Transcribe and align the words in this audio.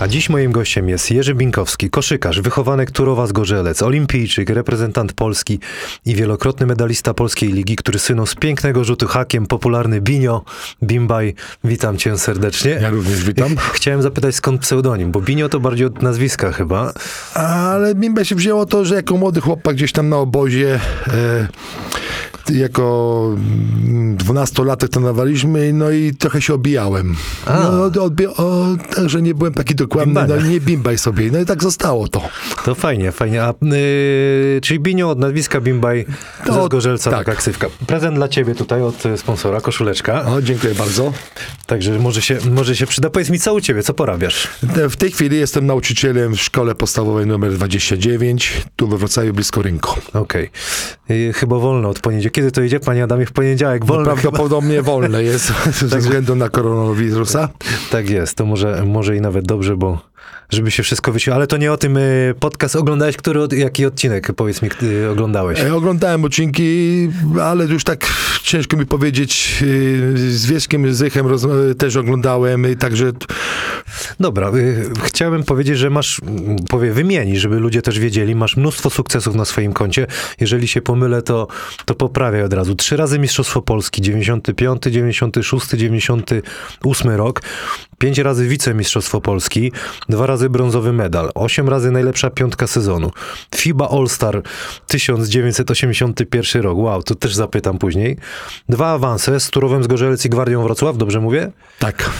A 0.00 0.08
dziś 0.08 0.28
moim 0.28 0.52
gościem 0.52 0.88
jest 0.88 1.10
Jerzy 1.10 1.34
Binkowski, 1.34 1.90
koszykarz, 1.90 2.40
wychowanek 2.40 2.90
Turowa 2.90 3.26
z 3.26 3.32
Gorzelec, 3.32 3.82
olimpijczyk, 3.82 4.50
reprezentant 4.50 5.12
Polski 5.12 5.58
i 6.06 6.14
wielokrotny 6.14 6.66
medalista 6.66 7.14
Polskiej 7.14 7.52
Ligi, 7.52 7.76
który 7.76 7.98
synął 7.98 8.26
z 8.26 8.34
pięknego 8.34 8.84
rzutu 8.84 9.06
hakiem, 9.06 9.46
popularny 9.46 10.00
Binio, 10.00 10.44
Bimbaj. 10.82 11.34
Witam 11.64 11.96
cię 11.96 12.18
serdecznie. 12.18 12.70
Ja 12.70 12.90
również 12.90 13.24
witam. 13.24 13.56
Chciałem 13.74 14.02
zapytać 14.02 14.34
skąd 14.34 14.60
pseudonim, 14.60 15.12
bo 15.12 15.20
Binio 15.20 15.48
to 15.48 15.60
bardziej 15.60 15.86
od 15.86 16.02
nazwiska 16.02 16.52
chyba. 16.52 16.92
Ale 17.34 17.94
Bimba 17.94 18.24
się 18.24 18.34
wzięło 18.34 18.66
to, 18.66 18.84
że 18.84 18.94
jako 18.94 19.16
młody 19.16 19.40
chłopak 19.40 19.76
gdzieś 19.76 19.92
tam 19.92 20.08
na 20.08 20.16
obozie 20.16 20.80
e, 21.08 21.48
jako 22.48 23.36
dwunastolatek 24.14 24.90
trenowaliśmy, 24.90 25.72
no 25.72 25.90
i 25.90 26.14
trochę 26.14 26.42
się 26.42 26.54
obijałem. 26.54 27.16
No, 27.46 27.88
odbi- 27.90 28.28
o, 28.36 28.66
także 28.94 29.22
nie 29.22 29.34
byłem 29.34 29.54
taki 29.54 29.74
dokładny, 29.74 30.26
no 30.28 30.36
nie 30.40 30.60
bimbaj 30.60 30.98
sobie. 30.98 31.30
No 31.32 31.40
i 31.40 31.46
tak 31.46 31.62
zostało 31.62 32.08
to. 32.08 32.22
To 32.64 32.74
fajnie, 32.74 33.12
fajnie. 33.12 33.42
A, 33.42 33.54
yy, 33.62 34.60
czyli 34.62 34.80
Binio 34.80 35.10
od 35.10 35.18
nazwiska 35.18 35.60
Bimbaj 35.60 36.06
To- 36.46 36.54
ze 36.54 36.64
Zgorzelca, 36.64 37.10
tak. 37.10 37.18
taka 37.26 37.38
ksywka. 37.38 37.66
Prezent 37.86 38.16
dla 38.16 38.28
ciebie 38.28 38.54
tutaj 38.54 38.82
od 38.82 39.06
e, 39.06 39.16
sponsora, 39.18 39.60
koszuleczka. 39.60 40.24
O, 40.26 40.42
dziękuję 40.42 40.74
bardzo. 40.74 41.12
Także 41.66 41.98
może 41.98 42.22
się, 42.22 42.38
może 42.50 42.76
się 42.76 42.86
przyda. 42.86 43.10
Powiedz 43.10 43.30
mi, 43.30 43.38
co 43.38 43.54
u 43.54 43.60
ciebie, 43.60 43.82
co 43.82 43.94
porabiasz? 43.94 44.48
Te- 44.74 44.88
W 44.88 44.96
tej 44.96 45.10
chwili 45.10 45.36
jestem 45.36 45.66
nauczycielem 45.66 46.34
w 46.36 46.40
szkole 46.40 46.74
podstawowej 46.74 47.26
numer 47.26 47.52
29, 47.52 48.62
tu 48.76 48.88
we 48.88 48.96
Wrocławiu 48.98 49.32
blisko 49.32 49.62
rynku. 49.62 50.00
Okej. 50.14 50.50
Yy, 51.08 51.32
Chyba 51.32 51.58
wolno 51.58 51.88
od 51.88 52.00
Kiedy 52.32 52.52
to 52.52 52.62
idzie, 52.62 52.80
panie 52.80 53.04
Adamie? 53.04 53.26
W 53.26 53.32
poniedziałek. 53.32 53.84
Wolno 53.84 54.04
chyba. 54.04 54.20
Prawdopodobnie 54.20 54.82
wolne 54.82 55.22
jest 55.22 55.52
ze 55.88 55.98
względu 55.98 56.34
na 56.34 56.48
koronawirusa. 56.48 57.48
Tak 57.90 58.10
jest, 58.10 58.36
to 58.36 58.46
może, 58.46 58.84
może 58.86 59.16
i 59.16 59.20
nawet 59.20 59.46
dobrze, 59.46 59.76
bo 59.76 60.09
żeby 60.50 60.70
się 60.70 60.82
wszystko 60.82 61.12
wyświetliło. 61.12 61.36
Ale 61.36 61.46
to 61.46 61.56
nie 61.56 61.72
o 61.72 61.76
tym 61.76 61.96
y, 61.96 62.34
podcast 62.40 62.76
oglądałeś, 62.76 63.16
który, 63.16 63.40
jaki 63.56 63.86
odcinek, 63.86 64.32
powiedz 64.32 64.62
mi, 64.62 64.68
y, 64.82 65.10
oglądałeś? 65.10 65.60
E, 65.60 65.74
Oglądałem 65.74 66.24
odcinki, 66.24 67.08
ale 67.42 67.64
już 67.64 67.84
tak 67.84 68.06
ciężko 68.42 68.76
mi 68.76 68.86
powiedzieć. 68.86 69.58
y, 69.62 70.38
Z 70.38 70.46
Wieszkiem 70.46 70.94
Zychem 70.94 71.26
też 71.78 71.96
oglądałem, 71.96 72.72
i 72.72 72.76
także 72.76 73.12
Dobra, 74.20 74.52
chciałem 75.04 75.42
powiedzieć, 75.42 75.78
że 75.78 75.90
masz, 75.90 76.20
mm, 76.22 76.56
powie, 76.56 76.92
wymieni, 76.92 77.38
żeby 77.38 77.60
ludzie 77.60 77.82
też 77.82 77.98
wiedzieli, 77.98 78.34
masz 78.34 78.56
mnóstwo 78.56 78.90
sukcesów 78.90 79.34
na 79.34 79.44
swoim 79.44 79.72
koncie. 79.72 80.06
Jeżeli 80.40 80.68
się 80.68 80.82
pomylę, 80.82 81.22
to, 81.22 81.48
to 81.84 81.94
poprawiaj 81.94 82.42
od 82.42 82.52
razu. 82.52 82.74
Trzy 82.74 82.96
razy 82.96 83.18
Mistrzostwo 83.18 83.62
Polski, 83.62 84.02
95, 84.02 84.82
96, 84.82 85.68
98 85.70 87.10
rok. 87.10 87.42
Pięć 88.00 88.18
razy 88.18 88.48
wicemistrzostwo 88.48 89.20
Polski, 89.20 89.72
dwa 90.08 90.26
razy 90.26 90.50
brązowy 90.50 90.92
medal, 90.92 91.30
osiem 91.34 91.68
razy 91.68 91.90
najlepsza 91.90 92.30
piątka 92.30 92.66
sezonu. 92.66 93.10
FIBA 93.54 93.88
All-Star 93.88 94.42
1981 94.86 96.62
rok. 96.62 96.78
Wow, 96.78 97.02
to 97.02 97.14
też 97.14 97.34
zapytam 97.34 97.78
później. 97.78 98.16
Dwa 98.68 98.88
awanse 98.92 99.40
z 99.40 99.50
Turowem 99.50 99.84
z 99.84 99.86
Gorzelec 99.86 100.24
i 100.24 100.28
Gwardią 100.30 100.62
Wrocław, 100.62 100.96
dobrze 100.96 101.20
mówię? 101.20 101.50
tak. 101.78 102.10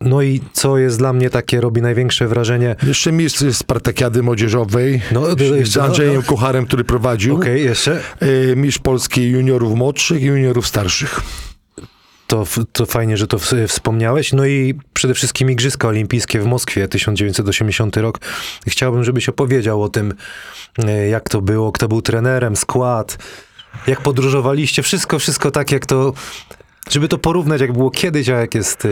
No 0.00 0.22
i 0.22 0.40
co 0.52 0.78
jest 0.78 0.98
dla 0.98 1.12
mnie 1.12 1.30
takie, 1.30 1.60
robi 1.60 1.82
największe 1.82 2.28
wrażenie. 2.28 2.76
Jeszcze 2.82 3.12
mistrz 3.12 3.44
Spartakiady 3.52 4.22
Młodzieżowej 4.22 5.02
No, 5.12 5.20
to 5.36 5.36
z 5.36 5.40
jeszcze- 5.40 5.82
Andrzejem 5.82 6.14
no, 6.16 6.22
Kucharem, 6.22 6.66
który 6.66 6.84
prowadził. 6.84 7.36
Okej, 7.36 7.64
jeszcze. 7.64 8.00
Y, 8.22 8.54
Mistrz 8.56 8.78
Polski 8.78 9.22
juniorów 9.28 9.74
młodszych 9.74 10.22
i 10.22 10.26
juniorów 10.26 10.66
starszych. 10.66 11.20
To, 12.26 12.44
to 12.72 12.86
fajnie, 12.86 13.16
że 13.16 13.26
to 13.26 13.38
wspomniałeś. 13.68 14.32
No 14.32 14.46
i 14.46 14.74
przede 14.94 15.14
wszystkim 15.14 15.50
Igrzyska 15.50 15.88
Olimpijskie 15.88 16.40
w 16.40 16.46
Moskwie, 16.46 16.88
1980 16.88 17.96
rok. 17.96 18.18
Chciałbym, 18.68 19.04
żebyś 19.04 19.28
opowiedział 19.28 19.82
o 19.82 19.88
tym, 19.88 20.14
e, 20.78 21.08
jak 21.08 21.28
to 21.28 21.40
było, 21.40 21.72
kto 21.72 21.88
był 21.88 22.02
trenerem, 22.02 22.56
skład, 22.56 23.18
jak 23.86 24.00
podróżowaliście, 24.00 24.82
wszystko, 24.82 25.18
wszystko 25.18 25.50
tak, 25.50 25.72
jak 25.72 25.86
to... 25.86 26.12
Żeby 26.90 27.08
to 27.08 27.18
porównać, 27.18 27.60
jak 27.60 27.72
było 27.72 27.90
kiedyś, 27.90 28.28
a 28.28 28.32
jak 28.40 28.54
jest... 28.54 28.84
e, 28.84 28.88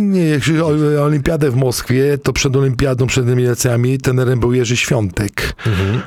Nie, 0.00 0.24
jak 0.28 0.44
się 0.44 0.64
o- 0.64 1.04
olimpiadę 1.04 1.50
w 1.50 1.56
Moskwie, 1.56 2.18
to 2.18 2.32
przed 2.32 2.56
olimpiadą, 2.56 3.06
przed 3.06 3.26
eliminacjami 3.26 3.98
trenerem 3.98 4.40
był 4.40 4.52
Jerzy 4.52 4.76
Świątek. 4.76 5.52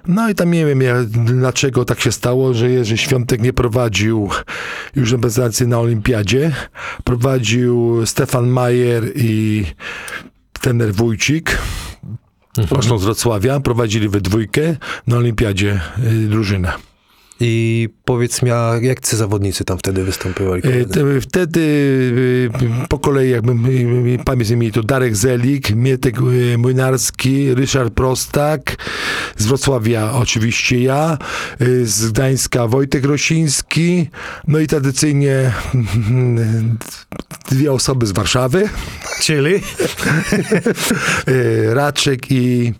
No 0.07 0.29
i 0.29 0.35
tam 0.35 0.51
nie 0.51 0.65
wiem, 0.65 0.81
ja, 0.81 0.95
dlaczego 1.07 1.85
tak 1.85 1.99
się 2.01 2.11
stało, 2.11 2.53
że 2.53 2.69
Jerzy 2.69 2.97
Świątek 2.97 3.41
nie 3.41 3.53
prowadził 3.53 4.29
już 4.95 5.11
reprezentacji 5.11 5.67
na 5.67 5.79
olimpiadzie. 5.79 6.51
Prowadził 7.03 8.05
Stefan 8.05 8.47
Majer 8.47 9.03
i 9.15 9.65
trener 10.61 10.93
Wójcik. 10.93 11.57
Zresztą 12.71 12.97
z 12.97 13.03
Wrocławia, 13.03 13.59
prowadzili 13.59 14.09
we 14.09 14.21
dwójkę 14.21 14.75
na 15.07 15.17
olimpiadzie 15.17 15.79
y, 16.07 16.27
drużynę. 16.27 16.71
I 17.43 17.89
powiedz 18.05 18.41
mi, 18.41 18.51
a 18.51 18.73
jak 18.81 19.07
ci 19.07 19.15
zawodnicy 19.15 19.63
tam 19.65 19.77
wtedy 19.77 20.03
występowali? 20.03 20.61
E, 20.65 20.85
te- 20.85 21.21
Wtedy 21.21 21.61
e, 22.83 22.87
po 22.87 22.99
kolei, 22.99 23.29
jakby 23.29 23.51
e, 23.51 24.23
pamięć 24.23 24.49
mi 24.49 24.71
to 24.71 24.83
Darek 24.83 25.15
Zelik, 25.15 25.75
Mietek 25.75 26.15
Młynarski, 26.57 27.53
Ryszard 27.53 27.93
Prostak, 27.93 28.75
z 29.37 29.45
Wrocławia 29.45 30.11
oczywiście 30.13 30.83
ja, 30.83 31.17
z 31.83 32.11
Gdańska 32.11 32.67
Wojtek 32.67 33.05
Rosiński, 33.05 34.09
no 34.47 34.59
i 34.59 34.67
tradycyjnie 34.67 35.51
dwie 37.51 37.71
osoby 37.71 38.07
z 38.07 38.11
Warszawy, 38.11 38.69
Czyli? 39.21 39.53
Raczek 41.73 42.31
i 42.31 42.73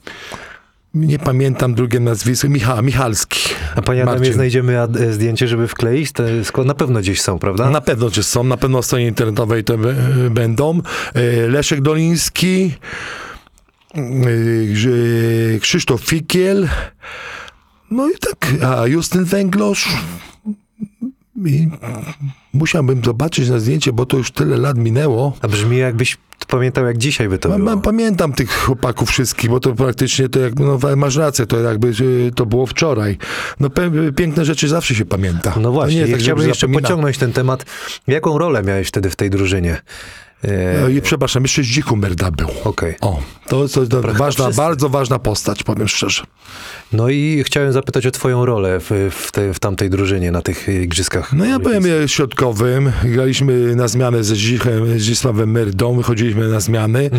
nie 0.94 1.20
pamiętam 1.20 1.74
drugie 1.74 2.00
nazwisko, 2.00 2.50
Micha, 2.50 2.82
Michalski. 2.82 3.40
A 3.76 3.82
panie 3.82 4.04
Adamie, 4.04 4.18
Marcin. 4.20 4.34
znajdziemy 4.34 4.78
zdjęcie, 5.12 5.48
żeby 5.48 5.68
wkleić? 5.68 6.12
Te 6.12 6.24
na 6.66 6.74
pewno 6.74 7.00
gdzieś 7.00 7.22
są, 7.22 7.40
prawda? 7.40 7.70
Na 7.70 7.82
pewno, 7.82 8.10
że 8.10 8.24
są, 8.24 8.44
na 8.44 8.58
pewno 8.58 8.78
na 8.78 8.82
stronie 8.82 9.08
internetowej 9.08 9.64
to 9.64 9.78
będą. 10.32 10.82
E, 11.14 11.48
Leszek 11.48 11.82
Doliński, 11.82 12.74
e, 13.96 15.60
Krzysztof 15.60 16.02
Fikiel, 16.02 16.70
no 17.92 18.10
i 18.10 18.14
tak, 18.20 18.64
a 18.64 18.88
Justyn 18.88 19.26
Węglosz. 19.26 19.90
I 21.46 21.68
musiałbym 22.54 23.04
zobaczyć 23.04 23.50
na 23.50 23.60
zdjęcie, 23.60 23.94
bo 23.94 24.06
to 24.06 24.18
już 24.18 24.32
tyle 24.32 24.58
lat 24.58 24.78
minęło. 24.78 25.38
A 25.42 25.48
brzmi 25.48 25.78
jakbyś 25.78 26.18
pamiętał, 26.46 26.86
jak 26.86 26.98
dzisiaj 26.98 27.30
by 27.30 27.38
to 27.40 27.50
Pa- 27.50 27.58
było. 27.58 27.70
pa- 27.70 27.78
Pamiętam 27.78 28.34
tych 28.34 28.52
chłopaków 28.58 29.10
wszystkich, 29.10 29.50
bo 29.50 29.60
to 29.60 29.74
praktycznie 29.76 30.30
to 30.30 30.40
jak, 30.40 30.60
no 30.60 30.80
masz 30.98 31.16
rację, 31.16 31.46
to 31.46 31.60
jakby 31.60 31.88
e, 32.28 32.32
to 32.32 32.46
było 32.46 32.66
wczoraj. 32.66 33.18
No 33.60 33.70
piękne 34.16 34.46
rzeczy 34.46 34.68
zawsze 34.68 34.96
się 34.96 35.06
pamięta. 35.06 35.54
No 35.62 35.72
właśnie, 35.72 35.96
nie 35.96 36.02
ja 36.02 36.08
tak, 36.08 36.20
chciałbym 36.20 36.42
żeby 36.42 36.50
jeszcze 36.50 36.68
zapominać. 36.68 36.84
pociągnąć 36.84 37.18
ten 37.18 37.34
temat. 37.34 37.66
Jaką 38.08 38.38
rolę 38.38 38.64
miałeś 38.64 38.88
wtedy 38.88 39.10
w 39.10 39.16
tej 39.16 39.30
drużynie? 39.30 39.82
E, 40.44 40.82
No 40.82 40.88
i 40.90 41.02
przepraszam, 41.02 41.44
jeszcze 41.44 41.64
Zdzichu 41.64 41.96
Merda 41.96 42.32
był. 42.32 42.48
Okej. 42.64 42.96
O, 43.02 43.22
to 43.48 43.68
to, 43.68 43.86
to 43.88 44.02
ważna, 44.02 44.46
wszyscy. 44.46 44.62
bardzo 44.62 44.90
ważna 44.90 45.20
postać, 45.20 45.64
powiem 45.64 45.88
szczerze. 45.88 46.24
No 46.94 47.10
i 47.10 47.44
chciałem 47.46 47.72
zapytać 47.74 48.06
o 48.06 48.12
twoją 48.12 48.46
rolę 48.46 48.80
w, 48.80 48.92
w, 49.12 49.32
te, 49.32 49.54
w 49.54 49.60
tamtej 49.60 49.90
drużynie, 49.90 50.32
na 50.32 50.42
tych 50.42 50.68
igrzyskach. 50.68 51.34
No 51.34 51.46
ja 51.46 51.60
byłem 51.60 51.84
środkowym, 52.08 52.92
graliśmy 53.04 53.76
na 53.76 53.88
zmianę 53.88 54.24
ze 54.24 54.36
Zdzichem, 54.36 55.00
Zdzisławem 55.00 55.52
Merdą, 55.52 55.96
wychodziliśmy 55.98 56.48
na 56.48 56.60
zmiany. 56.60 57.10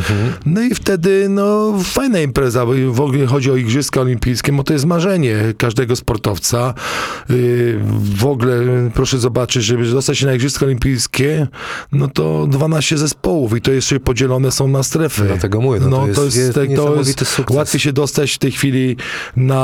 No 0.46 0.60
i 0.62 0.74
wtedy, 0.74 1.26
no, 1.28 1.74
fajna 1.84 2.20
impreza, 2.20 2.66
bo 2.66 2.72
w 2.92 3.00
ogóle 3.00 3.26
chodzi 3.26 3.50
o 3.50 3.56
Igrzyska 3.56 4.00
Olimpijskie, 4.00 4.52
bo 4.52 4.62
to 4.64 4.72
jest 4.72 4.84
marzenie 4.84 5.36
każdego 5.58 5.96
sportowca. 5.96 6.74
Yy, 7.28 7.80
W 8.16 8.26
ogóle 8.26 8.56
proszę 8.94 9.18
zobaczyć, 9.18 9.64
żeby 9.64 9.90
dostać 9.90 10.18
się 10.18 10.26
na 10.26 10.34
Igrzyska 10.34 10.66
Olimpijskie, 10.66 11.46
no 11.92 12.08
to 12.08 12.46
12 12.46 12.98
zespołów 12.98 13.56
i 13.56 13.60
to 13.60 13.72
jeszcze 13.72 14.00
podzielone 14.00 14.50
są 14.52 14.68
na 14.68 14.82
strefy. 14.82 15.22
Dlatego 15.24 15.60
mówię, 15.60 15.80
no 15.80 16.06
to 16.14 16.24
jest- 16.24 16.36
jest 16.36 16.54
to 16.54 16.64
niesamowity 16.64 17.24
sukces. 17.24 17.56
łatwiej 17.56 17.80
się 17.80 17.92
dostać 17.92 18.32
w 18.32 18.38
tej 18.38 18.52
chwili 18.52 18.96
na 19.36 19.61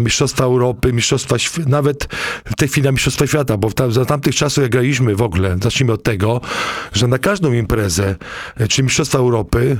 Mistrzostwa 0.00 0.44
Europy, 0.44 0.92
Mistrzostwa 0.92 1.36
nawet 1.66 2.08
w 2.44 2.54
tej 2.56 2.68
chwili 2.68 2.84
na 2.84 2.92
Mistrzostwa 2.92 3.26
Świata, 3.26 3.56
bo 3.56 3.70
tam, 3.70 3.92
za 3.92 4.04
tamtych 4.04 4.36
czasów, 4.36 4.62
jak 4.62 4.72
graliśmy 4.72 5.16
w 5.16 5.22
ogóle, 5.22 5.56
zacznijmy 5.62 5.92
od 5.92 6.02
tego, 6.02 6.40
że 6.92 7.08
na 7.08 7.18
każdą 7.18 7.52
imprezę, 7.52 8.16
e, 8.56 8.68
czy 8.68 8.82
Mistrzostwa 8.82 9.18
Europy, 9.18 9.76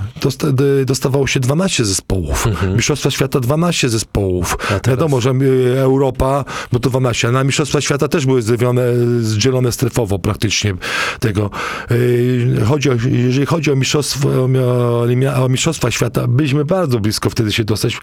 dostawało 0.87 1.26
się 1.26 1.40
12 1.40 1.84
zespołów. 1.84 2.49
Mistrzostwa 2.76 3.10
Świata 3.10 3.40
12 3.40 3.88
zespołów. 3.88 4.56
Mhm. 4.60 4.81
Wiadomo, 4.87 5.20
że 5.20 5.31
e, 5.31 5.81
Europa, 5.81 6.44
no 6.72 6.78
to 6.78 6.90
12, 6.90 7.28
a 7.28 7.31
na 7.31 7.44
Mistrzostwa 7.44 7.81
Świata 7.81 8.08
też 8.08 8.26
były 8.26 8.43
zdzielone, 8.43 8.82
zdzielone 9.20 9.72
strefowo 9.72 10.19
praktycznie 10.19 10.75
tego. 11.20 11.50
E, 11.90 12.64
Chodzi 12.64 12.90
o, 12.90 12.94
jeżeli 13.10 13.46
chodzi 13.46 13.72
o 13.72 13.76
mistrzostwo, 13.76 14.28
o, 14.28 15.44
o 15.44 15.48
mistrzostwa 15.48 15.90
świata, 15.90 16.26
byliśmy 16.26 16.64
bardzo 16.64 17.00
blisko 17.00 17.31
wtedy 17.31 17.52
się 17.52 17.64
dostać. 17.64 17.98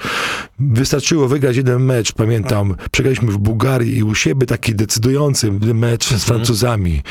Wystarczyło 0.60 1.28
wygrać 1.28 1.39
jeden 1.56 1.84
mecz, 1.84 2.12
pamiętam, 2.12 2.76
przegraliśmy 2.92 3.32
w 3.32 3.38
Bułgarii 3.38 3.98
i 3.98 4.04
u 4.04 4.16
siebie 4.16 4.48
taki 4.48 4.76
decydujący 4.76 5.52
mecz 5.74 6.14
z 6.14 6.24
Francuzami. 6.24 7.02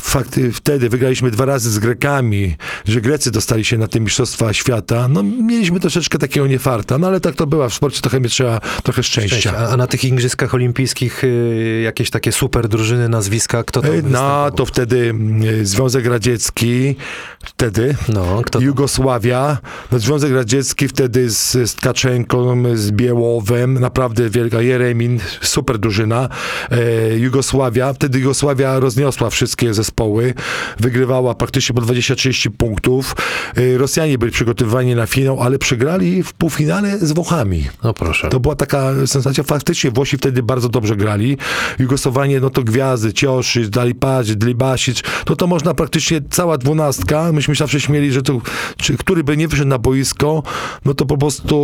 Fakty, 0.00 0.52
wtedy 0.52 0.88
wygraliśmy 0.88 1.30
dwa 1.30 1.44
razy 1.44 1.70
z 1.70 1.78
Grekami, 1.78 2.56
że 2.84 3.00
Grecy 3.00 3.30
dostali 3.30 3.64
się 3.64 3.78
na 3.78 3.88
te 3.88 4.00
Mistrzostwa 4.00 4.52
Świata, 4.52 5.08
no 5.08 5.22
mieliśmy 5.22 5.80
troszeczkę 5.80 6.18
takiego 6.18 6.46
niefarta, 6.46 6.98
no 6.98 7.06
ale 7.06 7.20
tak 7.20 7.34
to 7.34 7.46
była, 7.46 7.68
w 7.68 7.74
sporcie 7.74 8.00
trochę 8.00 8.20
mi 8.20 8.28
trzeba 8.28 8.60
trochę 8.82 9.02
szczęścia. 9.02 9.54
A, 9.58 9.68
a 9.68 9.76
na 9.76 9.86
tych 9.86 10.04
Igrzyskach 10.04 10.54
Olimpijskich 10.54 11.24
y, 11.24 11.82
jakieś 11.84 12.10
takie 12.10 12.32
super 12.32 12.68
drużyny, 12.68 13.08
nazwiska, 13.08 13.64
kto 13.64 13.82
tam 13.82 13.90
E, 13.90 14.02
No, 14.02 14.50
to 14.50 14.66
wtedy 14.66 15.10
mm, 15.10 15.66
Związek 15.66 16.06
Radziecki, 16.06 16.96
wtedy 17.44 17.94
No, 18.08 18.42
kto 18.44 18.60
Jugosławia, 18.60 19.58
no 19.92 19.98
Związek 19.98 20.32
Radziecki 20.32 20.88
wtedy 20.88 21.30
z, 21.30 21.52
z 21.52 21.74
Tkaczenką, 21.74 22.62
z 22.76 22.90
Białowem, 22.90 23.74
naprawdę 23.74 24.30
wielka, 24.30 24.62
Jeremin, 24.62 25.20
super 25.40 25.78
drużyna, 25.78 26.28
e, 26.70 27.18
Jugosławia, 27.18 27.92
wtedy 27.92 28.18
Jugosławia 28.18 28.80
rozniosła 28.80 29.30
wszystkie 29.30 29.74
zespoły, 29.82 30.34
wygrywała 30.80 31.34
praktycznie 31.34 31.74
po 31.74 31.80
20-30 31.80 32.50
punktów, 32.50 33.16
e, 33.56 33.78
Rosjanie 33.78 34.18
byli 34.18 34.32
przygotowywani 34.32 34.94
na 34.94 35.06
finał, 35.06 35.42
ale 35.42 35.58
przegrali 35.58 36.22
w 36.22 36.32
półfinale 36.32 36.98
z 36.98 37.12
Włochami. 37.12 37.64
No 37.84 37.94
proszę. 37.94 38.28
To 38.28 38.40
była 38.40 38.56
taka 38.56 39.06
sensacja. 39.06 39.44
Faktycznie 39.44 39.90
Włosi 39.90 40.16
wtedy 40.16 40.42
bardzo 40.42 40.68
dobrze 40.68 40.96
grali. 40.96 41.36
Jugosłowanie, 41.78 42.40
no 42.40 42.50
to 42.50 42.62
gwiazdy, 42.62 43.12
Cioszyc, 43.12 43.70
Dalipazi, 43.70 44.36
Dlibasic, 44.36 45.02
to 45.24 45.36
to 45.36 45.46
można 45.46 45.74
praktycznie 45.74 46.20
cała 46.30 46.58
dwunastka. 46.58 47.32
Myśmy 47.32 47.54
zawsze 47.54 47.80
śmieli, 47.80 48.12
że 48.12 48.22
to, 48.22 48.40
czy, 48.76 48.96
który 48.96 49.24
by 49.24 49.36
nie 49.36 49.48
wyszedł 49.48 49.68
na 49.68 49.78
boisko, 49.78 50.42
no 50.84 50.94
to 50.94 51.06
po 51.06 51.16
prostu 51.16 51.54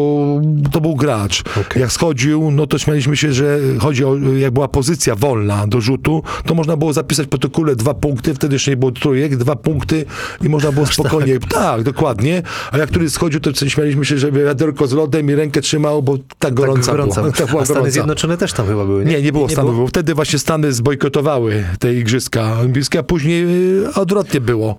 to 0.73 0.81
był 0.81 0.97
gracz. 0.97 1.43
Okej. 1.61 1.83
Jak 1.83 1.93
schodził, 1.93 2.51
no 2.51 2.67
to 2.67 2.79
śmialiśmy 2.79 3.17
się, 3.17 3.33
że 3.33 3.59
chodzi 3.81 4.05
o, 4.05 4.17
jak 4.39 4.53
była 4.53 4.69
pozycja 4.69 5.15
wolna 5.15 5.67
do 5.67 5.81
rzutu, 5.81 6.23
to 6.47 6.55
można 6.55 6.77
było 6.77 6.93
zapisać 6.93 7.27
w 7.27 7.29
protokole 7.29 7.77
dwa 7.77 7.95
punkty, 7.95 8.08
wtedy 8.17 8.55
jeszcze 8.55 8.71
nie 8.71 8.77
było 8.77 8.93
trójek, 8.93 9.37
dwa 9.37 9.57
punkty 9.57 10.05
i 10.43 10.49
można 10.49 10.73
było 10.73 10.87
spokojnie, 10.87 11.39
tak, 11.39 11.83
dokładnie, 11.83 12.43
a 12.73 12.79
jak 12.79 12.89
który 12.89 13.11
schodził, 13.11 13.41
to 13.41 13.69
śmialiśmy 13.69 14.05
się, 14.05 14.19
żeby 14.19 14.45
wiaderko 14.45 14.87
z 14.87 14.93
lodem 14.93 15.31
i 15.31 15.35
rękę 15.35 15.61
trzymał, 15.61 16.03
bo 16.03 16.19
tak 16.39 16.55
gorąca, 16.55 16.91
gorąca. 16.91 17.23
była. 17.23 17.33
Tak 17.39 17.47
była 17.51 17.63
A 17.63 17.65
Stany 17.65 17.79
gorąca. 17.79 17.93
Zjednoczone 17.93 18.37
też 18.37 18.53
tam 18.53 18.67
chyba 18.67 18.85
były, 18.85 19.05
nie? 19.05 19.13
Nie, 19.13 19.23
nie 19.23 19.33
było 19.33 19.49
Stanów. 19.49 19.77
Bo 19.77 19.87
wtedy 19.87 20.15
właśnie 20.15 20.39
Stany 20.39 20.73
zbojkotowały 20.73 21.65
te 21.79 21.95
igrzyska 21.95 22.59
olimpijskie, 22.61 22.99
a 22.99 23.03
później 23.03 23.45
y, 23.85 23.95
odwrotnie 23.95 24.41
było. 24.41 24.79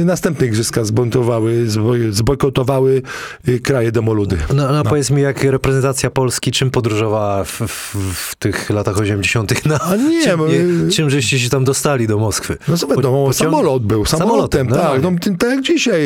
Y, 0.00 0.04
następne 0.04 0.46
igrzyska 0.46 0.84
zbojkotowały, 0.84 1.70
zboj, 1.70 2.12
zbojkotowały 2.12 3.02
y, 3.48 3.60
kraje 3.60 3.92
demoludy. 3.92 4.36
No, 4.54 4.72
no, 4.72 4.84
powiedz 4.84 5.10
mi, 5.10 5.22
jak 5.22 5.44
reprezentacja 5.44 6.10
Polski, 6.10 6.52
czym 6.52 6.70
podróżowała 6.70 7.44
w, 7.44 7.60
w, 7.60 7.96
w 8.14 8.34
tych 8.34 8.70
latach 8.70 8.98
80. 8.98 9.66
No, 9.66 9.78
A 9.80 9.96
nie, 9.96 10.24
czym, 10.24 10.40
my- 10.40 10.90
czym 10.90 11.10
żeście 11.10 11.38
się 11.38 11.50
tam 11.50 11.64
dostali 11.64 11.89
do 11.98 12.18
Moskwy? 12.18 12.56
No 12.68 12.76
co 12.76 12.86
wiadomo, 12.86 13.26
Po- 13.26 13.32
samolot 13.32 13.82
był, 13.86 14.04
samolotem, 14.04 14.66
no, 14.68 14.76
tak. 14.76 15.02
no. 15.02 15.10
No, 15.10 15.18
ty- 15.20 15.36
tak 15.36 15.50
jak 15.50 15.60
dzisiaj, 15.62 16.02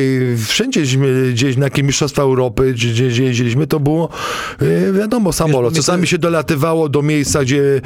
wszędzie 0.47 0.83
gdzieś 1.33 1.57
na 1.57 1.65
jakieś 1.67 1.85
mistrzostwa 1.85 2.23
Europy, 2.23 2.73
gdzie, 2.73 3.09
gdzie, 3.09 3.25
jeździliśmy, 3.25 3.67
to 3.67 3.81
było 3.81 4.09
y, 4.63 4.93
wiadomo, 4.93 5.33
samolot. 5.33 5.75
Czasami 5.75 6.07
się 6.07 6.19
dolatywało 6.19 6.89
do 6.89 7.03
miejsca, 7.03 7.43
gdzie 7.43 7.81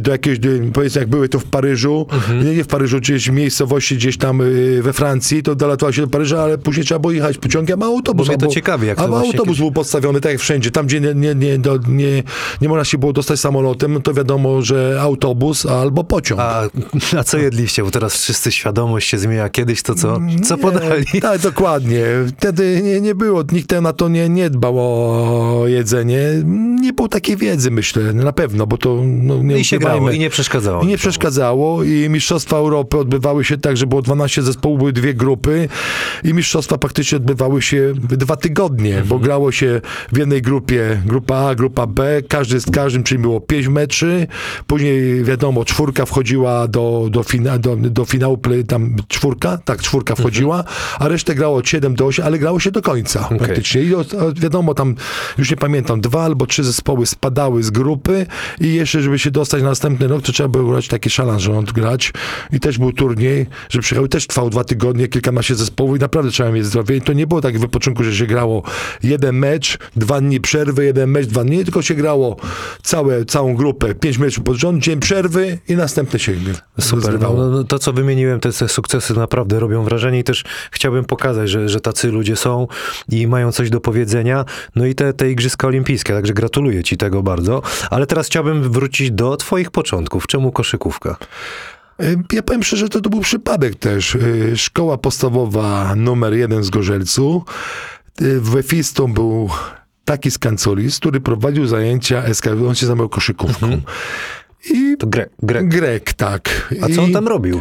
do 0.00 0.10
jakiegoś, 0.12 0.38
y, 0.46 0.70
powiedzmy 0.72 1.00
jak 1.00 1.08
były 1.10 1.28
to 1.28 1.38
w 1.38 1.44
Paryżu, 1.44 2.06
Mhm. 2.12 2.56
nie, 2.56 2.64
w 2.64 2.66
Paryżu, 2.66 2.98
gdzieś 2.98 3.30
w 3.30 3.32
miejscowości 3.32 3.96
gdzieś 3.96 4.18
tam 4.18 4.40
y, 4.40 4.80
we 4.82 4.92
Francji, 4.92 5.42
to 5.42 5.54
dolatywało 5.54 5.92
się 5.92 6.02
do 6.02 6.08
Paryża, 6.08 6.42
ale 6.42 6.58
później 6.58 6.86
trzeba 6.86 6.98
było 6.98 7.12
jechać 7.12 7.38
pociągiem, 7.38 7.82
a 7.82 7.86
autobus. 7.86 8.26
Bo 8.26 8.32
mnie 8.32 8.38
to 8.38 8.46
albo- 8.46 8.54
ciekawi, 8.54 8.86
jak 8.86 8.98
to 8.98 9.08
właśnie 9.08 9.28
autobus 9.28 9.58
był 9.58 9.72
podstawiony, 9.72 10.20
tak 10.20 10.32
jak 10.32 10.40
wszędzie. 10.40 10.70
Tam, 10.70 10.86
gdzie 10.86 11.00
nie, 11.00 11.14
nie, 11.14 11.34
nie, 11.34 11.58
do, 11.58 11.78
nie, 11.88 12.22
nie 12.60 12.68
można 12.68 12.84
się 12.84 12.98
było 12.98 13.12
dostać 13.12 13.40
samolotem, 13.40 13.92
no 13.92 14.00
to 14.00 14.14
wiadomo, 14.14 14.62
że 14.62 14.98
autobus 15.00 15.66
albo 15.66 16.04
pociąg. 16.04 16.40
A, 16.40 16.62
a 17.18 17.24
co 17.24 17.38
jedliście? 17.44 17.82
Bo 17.82 17.90
teraz 17.90 18.16
wszyscy 18.16 18.52
świadomość 18.52 19.08
się 19.08 19.18
zmienia. 19.18 19.48
Kiedyś 19.48 19.82
to 19.82 19.94
co? 19.94 20.20
Co 20.44 20.56
Nie, 20.56 20.62
podali? 20.62 21.04
Tak, 21.22 21.40
dokładnie. 21.40 22.04
Wtedy 22.38 22.80
nie, 22.84 23.00
nie 23.00 23.14
było, 23.14 23.42
nikt 23.52 23.72
na 23.82 23.92
to 23.92 24.08
nie, 24.08 24.28
nie 24.28 24.50
dbał 24.50 24.74
o 24.78 25.64
jedzenie. 25.66 26.20
Nie 26.80 26.92
było 26.92 27.08
takiej 27.08 27.36
wiedzy, 27.36 27.70
myślę, 27.70 28.12
na 28.12 28.32
pewno, 28.32 28.66
bo 28.66 28.78
to 28.78 29.00
no, 29.04 29.42
nie 29.42 29.58
I 29.58 29.64
się 29.64 29.78
grało 29.78 30.10
i 30.10 30.18
nie 30.18 30.30
przeszkadzało. 30.30 30.82
I 30.82 30.86
nie 30.86 30.96
przeszkadzało 30.98 31.84
i 31.84 32.08
Mistrzostwa 32.08 32.56
Europy 32.56 32.98
odbywały 32.98 33.44
się 33.44 33.58
tak, 33.58 33.76
że 33.76 33.86
było 33.86 34.02
12 34.02 34.42
zespołów, 34.42 34.78
były 34.78 34.92
dwie 34.92 35.14
grupy 35.14 35.68
i 36.24 36.34
Mistrzostwa 36.34 36.78
praktycznie 36.78 37.16
odbywały 37.16 37.62
się 37.62 37.92
dwa 37.96 38.36
tygodnie, 38.36 39.02
bo 39.06 39.18
grało 39.18 39.52
się 39.52 39.80
w 40.12 40.18
jednej 40.18 40.42
grupie, 40.42 41.02
grupa 41.06 41.36
A, 41.36 41.54
grupa 41.54 41.86
B, 41.86 42.22
każdy 42.28 42.60
z 42.60 42.70
każdym, 42.70 43.02
czyli 43.02 43.18
było 43.20 43.40
pięć 43.40 43.68
meczy, 43.68 44.26
później 44.66 45.24
wiadomo, 45.24 45.64
czwórka 45.64 46.06
wchodziła 46.06 46.68
do, 46.68 47.08
do, 47.10 47.24
fina, 47.32 47.58
do, 47.58 47.76
do 47.76 48.04
finału, 48.04 48.36
play- 48.36 48.64
tam 48.64 48.96
czwórka, 49.08 49.58
tak, 49.64 49.82
czwórka 49.82 50.14
wchodziła, 50.14 50.64
a 50.98 51.08
resztę 51.08 51.34
grało 51.34 51.56
od 51.56 51.68
7 51.68 51.94
do 51.94 52.06
8, 52.06 52.24
ale 52.24 52.38
grało 52.38 52.60
się 52.60 52.70
do 52.70 52.82
końca 52.82 53.28
praktycznie. 53.38 53.82
I 53.82 53.94
od, 53.94 54.14
od, 54.14 54.40
wiadomo, 54.40 54.74
tam 54.74 54.94
już 55.38 55.50
nie 55.50 55.56
pamiętam, 55.56 56.00
dwa 56.00 56.22
albo 56.24 56.46
trzy 56.46 56.64
zespoły 56.64 57.06
spadały 57.06 57.62
z 57.62 57.70
grupy 57.70 58.26
i 58.60 58.74
jeszcze, 58.74 59.02
żeby 59.02 59.18
się 59.18 59.30
dostać 59.30 59.62
na 59.62 59.68
następny 59.68 60.08
rok, 60.08 60.22
to 60.22 60.32
trzeba 60.32 60.48
było 60.48 60.72
grać 60.72 60.88
taki 60.88 61.10
szalansząt 61.10 61.72
grać. 61.72 62.12
I 62.52 62.60
też 62.60 62.78
był 62.78 62.92
turniej, 62.92 63.46
że 63.70 63.80
przyjechały, 63.80 64.08
też 64.08 64.26
trwał 64.26 64.50
dwa 64.50 64.64
tygodnie, 64.64 65.08
kilkanaście 65.08 65.54
zespołów 65.54 65.96
i 65.96 66.00
naprawdę 66.00 66.30
trzeba 66.30 66.50
mieć 66.50 66.66
zdrowie. 66.66 66.96
I 66.96 67.00
to 67.00 67.12
nie 67.12 67.26
było 67.26 67.40
tak 67.40 67.58
w 67.58 67.60
wypoczynku, 67.60 68.04
że 68.04 68.16
się 68.16 68.26
grało 68.26 68.62
jeden 69.02 69.36
mecz, 69.36 69.78
dwa 69.96 70.20
dni 70.20 70.40
przerwy, 70.40 70.84
jeden 70.84 71.10
mecz, 71.10 71.26
dwa 71.26 71.44
dni, 71.44 71.64
tylko 71.64 71.82
się 71.82 71.94
grało 71.94 72.36
całe, 72.82 73.24
całą 73.24 73.54
grupę, 73.54 73.94
pięć 73.94 74.18
meczów 74.18 74.44
pod 74.44 74.56
rząd, 74.56 74.82
dzień 74.82 75.00
przerwy 75.00 75.58
i 75.68 75.76
następne 75.76 76.18
się 76.18 76.32
Super. 76.80 77.18
No, 77.22 77.32
no, 77.32 77.48
no, 77.48 77.64
to, 77.64 77.78
co 77.78 77.92
wymieniłem, 77.92 78.40
te, 78.40 78.52
te 78.52 78.68
sukcesy 78.68 79.14
naprawdę 79.14 79.60
robią 79.60 79.84
wrażenie 79.84 80.18
i 80.18 80.24
też 80.24 80.44
chciałbym 80.70 81.04
pokazać, 81.04 81.50
że, 81.50 81.68
że 81.68 81.80
tacy 81.80 82.08
ludzie 82.10 82.36
są 82.36 82.66
i 83.08 83.26
mają 83.26 83.52
coś 83.52 83.70
do 83.70 83.80
powiedzenia. 83.80 84.44
No 84.76 84.86
i 84.86 84.94
te, 84.94 85.12
te 85.12 85.30
Igrzyska 85.30 85.66
Olimpijskie, 85.66 86.12
także 86.12 86.32
gratuluję 86.32 86.84
ci 86.84 86.96
tego 86.96 87.22
bardzo. 87.22 87.62
Ale 87.90 88.06
teraz 88.06 88.26
chciałbym 88.26 88.72
wrócić 88.72 89.10
do 89.10 89.36
twoich 89.36 89.70
początków. 89.70 90.26
Czemu 90.26 90.52
koszykówka? 90.52 91.16
Ja 92.32 92.42
powiem 92.42 92.62
szczerze, 92.62 92.88
to, 92.88 93.00
to 93.00 93.10
był 93.10 93.20
przypadek 93.20 93.74
też. 93.74 94.14
Y, 94.14 94.52
Szkoła 94.56 94.98
podstawowa 94.98 95.94
numer 95.96 96.34
jeden 96.34 96.64
z 96.64 96.70
Gorzelcu. 96.70 97.44
Y, 98.22 98.40
W 98.40 98.56
Efistą 98.56 99.12
był 99.12 99.50
taki 100.04 100.30
skancolis, 100.30 100.98
który 100.98 101.20
prowadził 101.20 101.66
zajęcia 101.66 102.34
SK, 102.34 102.46
on 102.68 102.74
się 102.74 102.86
zajmował 102.86 103.08
koszykówką. 103.08 103.80
I 104.70 104.96
To 104.98 105.06
Grek. 105.06 105.30
Grek. 105.42 105.68
Grek, 105.68 106.12
tak. 106.12 106.72
A 106.82 106.88
co 106.94 107.02
on 107.02 107.10
I 107.10 107.12
tam 107.12 107.28
robił? 107.28 107.60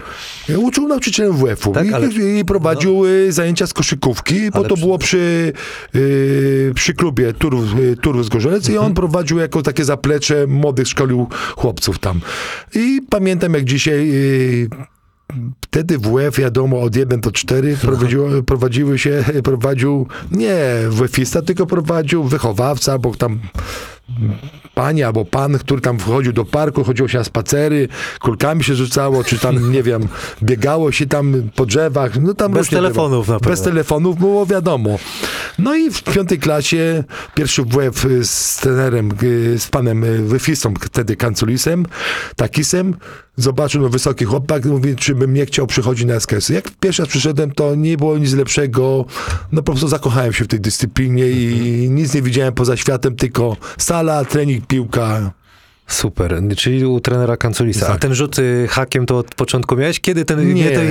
Uczył 0.57 0.87
nauczycielem 0.87 1.33
WF-u 1.33 1.71
Tak, 1.71 1.87
I, 1.87 1.93
ale- 1.93 2.07
i 2.39 2.45
prowadził 2.45 3.05
y, 3.05 3.31
zajęcia 3.31 3.67
z 3.67 3.73
koszykówki, 3.73 4.51
bo 4.51 4.59
Ale 4.59 4.67
to 4.69 4.75
przy- 4.75 4.85
było 4.85 4.97
przy, 4.97 5.53
y, 5.95 6.71
przy 6.75 6.93
klubie 6.93 7.33
Turów, 7.33 7.79
y, 7.79 7.95
Turów 8.01 8.25
z 8.25 8.29
Gorzelec 8.29 8.67
i 8.69 8.71
Mhm. 8.71 8.85
on 8.87 8.93
prowadził 8.93 9.37
jako 9.39 9.61
takie 9.61 9.85
zaplecze 9.85 10.47
młodych, 10.47 10.87
szkolił 10.87 11.27
chłopców 11.57 11.99
tam. 11.99 12.21
I 12.75 13.01
pamiętam 13.09 13.53
jak 13.53 13.63
dzisiaj... 13.63 14.09
Y, 14.13 14.69
Wtedy 15.65 15.97
WF, 15.97 16.37
wiadomo, 16.37 16.81
od 16.81 16.95
1 16.95 17.21
do 17.21 17.31
4 17.31 17.77
prowadziło, 17.81 18.29
prowadziły 18.43 18.99
się, 18.99 19.23
prowadził 19.43 20.07
nie 20.31 20.55
WF-ista, 20.89 21.41
tylko 21.41 21.65
prowadził 21.65 22.23
wychowawca, 22.23 22.91
albo 22.91 23.15
tam 23.15 23.39
pani 24.73 25.03
albo 25.03 25.25
pan, 25.25 25.57
który 25.57 25.81
tam 25.81 25.99
wchodził 25.99 26.33
do 26.33 26.45
parku, 26.45 26.83
chodziło 26.83 27.07
się 27.07 27.17
na 27.17 27.23
spacery, 27.23 27.87
kulkami 28.19 28.63
się 28.63 28.75
rzucało, 28.75 29.23
czy 29.23 29.39
tam, 29.39 29.55
nie 29.75 29.83
wiem, 29.83 30.07
biegało 30.43 30.91
się 30.91 31.07
tam 31.07 31.49
po 31.55 31.65
drzewach. 31.65 32.21
No 32.21 32.33
tam 32.33 32.51
Bez 32.51 32.69
telefonów 32.69 33.27
na 33.27 33.39
pewno. 33.39 33.49
Bez 33.49 33.61
telefonów 33.61 34.19
było 34.19 34.45
wiadomo. 34.45 34.99
No 35.59 35.75
i 35.75 35.91
w 35.91 36.03
piątej 36.03 36.39
klasie 36.39 37.03
pierwszy 37.35 37.63
WF 37.63 38.05
z 38.21 38.57
trenerem, 38.57 39.09
y, 39.23 39.59
z 39.59 39.67
panem 39.67 40.27
wyfistą, 40.27 40.73
wtedy 40.81 41.15
kanculisem, 41.15 41.85
takisem, 42.35 42.95
zobaczył 43.37 43.81
no, 43.81 43.89
wysoki 43.89 44.25
chłopak, 44.25 44.65
mówi, 44.65 44.95
czy 44.95 45.15
bym 45.15 45.33
nie 45.33 45.45
chciał 45.45 45.67
przychodzić 45.67 46.05
na 46.05 46.19
SKS. 46.19 46.49
Jak 46.49 46.71
pierwszy 46.79 47.01
raz 47.01 47.09
przyszedłem, 47.09 47.51
to 47.51 47.75
nie 47.75 47.97
było 47.97 48.17
nic 48.17 48.33
lepszego. 48.33 49.05
No 49.51 49.61
po 49.61 49.71
prostu 49.71 49.87
zakochałem 49.87 50.33
się 50.33 50.43
w 50.43 50.47
tej 50.47 50.59
dyscyplinie 50.59 51.29
i 51.29 51.89
nic 51.89 52.13
nie 52.13 52.21
widziałem 52.21 52.53
poza 52.53 52.77
światem, 52.77 53.15
tylko 53.15 53.57
sala, 53.77 54.25
trening, 54.25 54.67
piłka. 54.67 55.31
Super. 55.87 56.41
Czyli 56.57 56.85
u 56.85 56.99
trenera 56.99 57.37
Kanculisa. 57.37 57.85
A 57.87 57.89
Tak. 57.91 58.01
ten 58.01 58.15
rzut 58.15 58.39
y, 58.39 58.67
hakiem 58.69 59.05
to 59.05 59.17
od 59.17 59.35
początku 59.35 59.75
miałeś? 59.77 59.99
Kiedy 59.99 60.25
ten... 60.25 60.53
Nie, 60.53 60.71
to... 60.71 60.81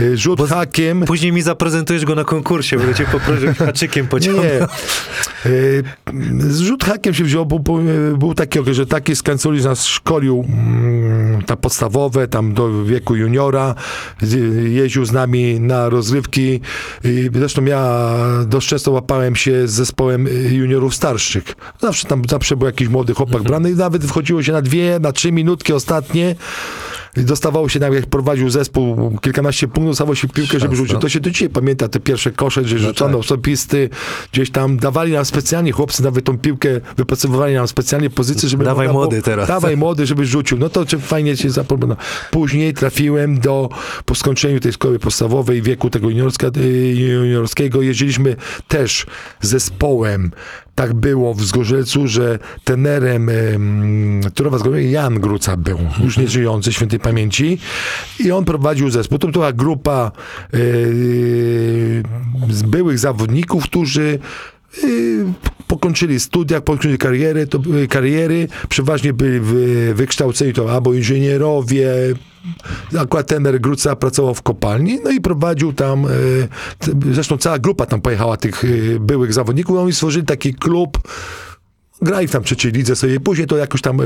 y, 0.00 0.16
rzut 0.16 0.38
Bo- 0.38 0.46
hakiem. 0.46 1.00
Później 1.04 1.32
mi 1.32 1.42
zaprezentujesz 1.42 2.04
go 2.04 2.14
na 2.14 2.24
konkursie, 2.24 2.76
będę 2.78 2.94
cię 2.94 3.04
poprosił 3.12 3.54
haczykiem 3.54 4.06
pociągnął. 4.06 4.44
Nie. 4.44 4.66
Y, 5.50 5.82
Zrzut 6.38 6.84
hakiem 6.84 7.14
się 7.14 7.24
wziął, 7.24 7.46
bo 7.46 7.58
bo, 7.58 7.80
y, 7.80 8.16
był 8.18 8.34
taki 8.34 8.58
okres, 8.58 8.76
że 8.76 8.86
taki 8.86 9.16
z 9.16 9.22
Kanculis 9.22 9.64
nas 9.64 9.86
szkolił 9.86 10.44
mm, 10.48 11.42
ta 11.42 11.56
podstawowe, 11.56 12.28
tam 12.28 12.54
do 12.54 12.84
wieku 12.84 13.16
juniora, 13.16 13.74
jeździł 14.68 15.04
z 15.04 15.12
nami 15.12 15.60
na 15.60 15.88
rozrywki. 15.88 16.60
I 17.04 17.30
Zresztą 17.34 17.64
ja 17.64 18.04
dość 18.46 18.68
często 18.68 18.90
łapałem 18.90 19.36
się 19.36 19.68
z 19.68 19.72
zespołem 19.72 20.26
y, 20.26 20.30
juniorów 20.54 20.94
starszych. 20.94 21.44
Zawsze 21.80 22.06
tam 22.08 22.22
zawsze 22.30 22.56
był 22.56 22.66
jakiś 22.66 22.88
młody 22.88 23.14
chłopak 23.14 23.42
brany 23.42 23.70
i 23.70 23.74
nawet 23.74 24.04
wchodziło 24.14 24.42
się 24.42 24.52
na 24.52 24.62
dwie, 24.62 24.98
na 25.00 25.12
trzy 25.12 25.32
minutki 25.32 25.72
ostatnie. 25.72 26.36
I 27.16 27.20
dostawało 27.20 27.68
się, 27.68 27.80
nawet 27.80 28.00
jak 28.00 28.06
prowadził 28.06 28.50
zespół 28.50 29.18
kilkanaście 29.22 29.68
punktów, 29.68 29.90
dostawało 29.90 30.14
się 30.14 30.28
piłkę, 30.28 30.60
żeby 30.60 30.76
rzucić. 30.76 30.92
no. 30.92 31.00
To 31.00 31.08
się 31.08 31.20
do 31.20 31.30
dzisiaj 31.30 31.48
pamięta, 31.48 31.88
te 31.88 32.00
pierwsze 32.00 32.32
kosze, 32.32 32.64
że 32.64 32.78
rzucono 32.78 33.10
tak. 33.10 33.20
osobisty, 33.20 33.90
gdzieś 34.32 34.50
tam 34.50 34.76
dawali 34.76 35.12
nam 35.12 35.24
specjalnie, 35.24 35.72
chłopcy 35.72 36.02
nawet 36.02 36.24
tą 36.24 36.38
piłkę 36.38 36.68
wypracowywali 36.96 37.54
nam 37.54 37.68
specjalnie 37.68 38.10
pozycję, 38.10 38.48
żeby... 38.48 38.64
Dawaj 38.64 38.88
młody 38.88 39.22
teraz. 39.22 39.48
Dawaj 39.48 39.76
młody, 39.76 40.06
żeby 40.06 40.26
rzucił. 40.26 40.58
No 40.58 40.68
to 40.68 40.86
czy 40.86 40.98
fajnie 40.98 41.36
się 41.36 41.50
zapomina. 41.50 41.96
Później 42.30 42.74
trafiłem 42.74 43.40
do, 43.40 43.68
po 44.04 44.14
skończeniu 44.14 44.60
tej 44.60 44.72
szkoły 44.72 44.98
podstawowej, 44.98 45.62
wieku 45.62 45.90
tego 45.90 46.10
juniorska, 46.10 46.46
y, 46.56 46.94
juniorskiego, 46.94 47.82
jeździliśmy 47.82 48.36
też 48.68 49.06
zespołem. 49.40 50.30
Tak 50.74 50.94
było 50.94 51.34
w 51.34 51.42
Zgorzelcu, 51.42 52.08
że 52.08 52.38
tenerem 52.64 53.30
um, 53.52 54.20
Turowa 54.34 54.58
Zgorzelca 54.58 54.88
Jan 54.88 55.20
Gruca 55.20 55.56
był, 55.56 55.78
już 56.04 56.18
nie 56.18 56.28
żyjący, 56.28 56.72
świętej 56.72 57.00
pamięci. 57.00 57.58
I 58.20 58.32
on 58.32 58.44
prowadził 58.44 58.90
zespół. 58.90 59.18
To 59.18 59.28
była 59.28 59.52
grupa 59.52 60.12
y, 60.54 62.02
z 62.50 62.62
byłych 62.62 62.98
zawodników, 62.98 63.64
którzy 63.64 64.18
y, 64.84 65.24
pokończyli 65.66 66.20
studia, 66.20 66.60
pokończyli 66.60 66.98
kariery, 66.98 67.46
to, 67.46 67.58
były 67.58 67.88
kariery, 67.88 68.48
przeważnie 68.68 69.12
byli 69.12 69.40
wy, 69.40 69.94
wykształceni 69.94 70.52
to 70.52 70.72
albo 70.72 70.94
inżynierowie, 70.94 71.90
akurat 72.98 73.26
tener 73.26 73.60
Gruca 73.60 73.96
pracował 73.96 74.34
w 74.34 74.42
kopalni, 74.42 75.00
no 75.04 75.10
i 75.10 75.20
prowadził 75.20 75.72
tam, 75.72 76.06
t- 76.78 76.92
zresztą 77.12 77.38
cała 77.38 77.58
grupa 77.58 77.86
tam 77.86 78.00
pojechała 78.00 78.36
tych 78.36 78.64
y, 78.64 78.96
byłych 79.00 79.32
zawodników, 79.32 79.78
oni 79.78 79.92
stworzyli 79.92 80.26
taki 80.26 80.54
klub, 80.54 80.98
grali 82.04 82.28
tam 82.28 82.42
trzeciej 82.42 82.72
lidze 82.72 82.96
sobie, 82.96 83.20
później 83.20 83.46
to 83.46 83.56
jakoś 83.56 83.80
tam 83.80 84.00
e, 84.00 84.04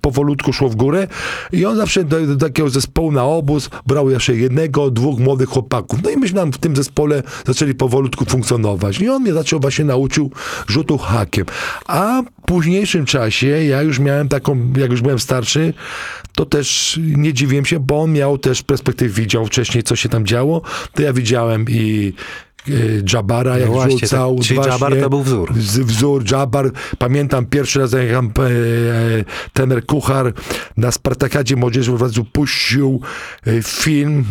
powolutku 0.00 0.52
szło 0.52 0.68
w 0.68 0.76
górę 0.76 1.08
i 1.52 1.66
on 1.66 1.76
zawsze 1.76 2.04
do, 2.04 2.26
do 2.26 2.36
takiego 2.36 2.70
zespołu 2.70 3.12
na 3.12 3.24
obóz 3.24 3.70
brał 3.86 4.10
jeszcze 4.10 4.36
jednego, 4.36 4.90
dwóch 4.90 5.18
młodych 5.18 5.48
chłopaków. 5.48 6.02
No 6.02 6.10
i 6.10 6.16
myśmy 6.16 6.40
tam 6.40 6.52
w 6.52 6.58
tym 6.58 6.76
zespole 6.76 7.22
zaczęli 7.46 7.74
powolutku 7.74 8.24
funkcjonować. 8.24 9.00
I 9.00 9.08
on 9.08 9.22
mnie 9.22 9.32
zaczął 9.32 9.60
właśnie 9.60 9.84
nauczył 9.84 10.30
rzutu 10.68 10.98
hakiem. 10.98 11.46
A 11.86 12.22
w 12.42 12.46
późniejszym 12.46 13.06
czasie 13.06 13.46
ja 13.46 13.82
już 13.82 13.98
miałem 13.98 14.28
taką, 14.28 14.72
jak 14.76 14.90
już 14.90 15.02
byłem 15.02 15.18
starszy, 15.18 15.74
to 16.34 16.46
też 16.46 17.00
nie 17.02 17.32
dziwiłem 17.32 17.64
się, 17.64 17.80
bo 17.80 18.00
on 18.00 18.12
miał 18.12 18.38
też 18.38 18.62
perspektyw, 18.62 19.12
widział 19.12 19.46
wcześniej, 19.46 19.82
co 19.82 19.96
się 19.96 20.08
tam 20.08 20.26
działo. 20.26 20.62
To 20.94 21.02
ja 21.02 21.12
widziałem 21.12 21.64
i 21.68 22.12
Jabara, 23.12 23.58
jak 23.58 23.68
No 23.68 23.74
właśnie, 23.74 23.98
rzucał. 23.98 24.36
tak. 24.36 24.44
Czyli 24.44 24.54
właśnie. 24.54 24.72
Jabbar 24.72 25.00
to 25.00 25.10
był 25.10 25.22
wzór. 25.22 25.52
Wzór, 25.54 26.30
Jabbar. 26.32 26.70
Pamiętam 26.98 27.46
pierwszy 27.46 27.80
raz, 27.80 27.92
jak 27.92 28.10
tam, 28.10 28.26
e, 28.26 28.50
tener 29.52 29.86
Kuchar 29.86 30.32
na 30.76 30.90
Spartakadzie 30.90 31.56
Młodzieży 31.56 31.92
w 31.92 32.02
razu 32.02 32.24
puścił 32.24 33.00
e, 33.46 33.62
film 33.62 34.24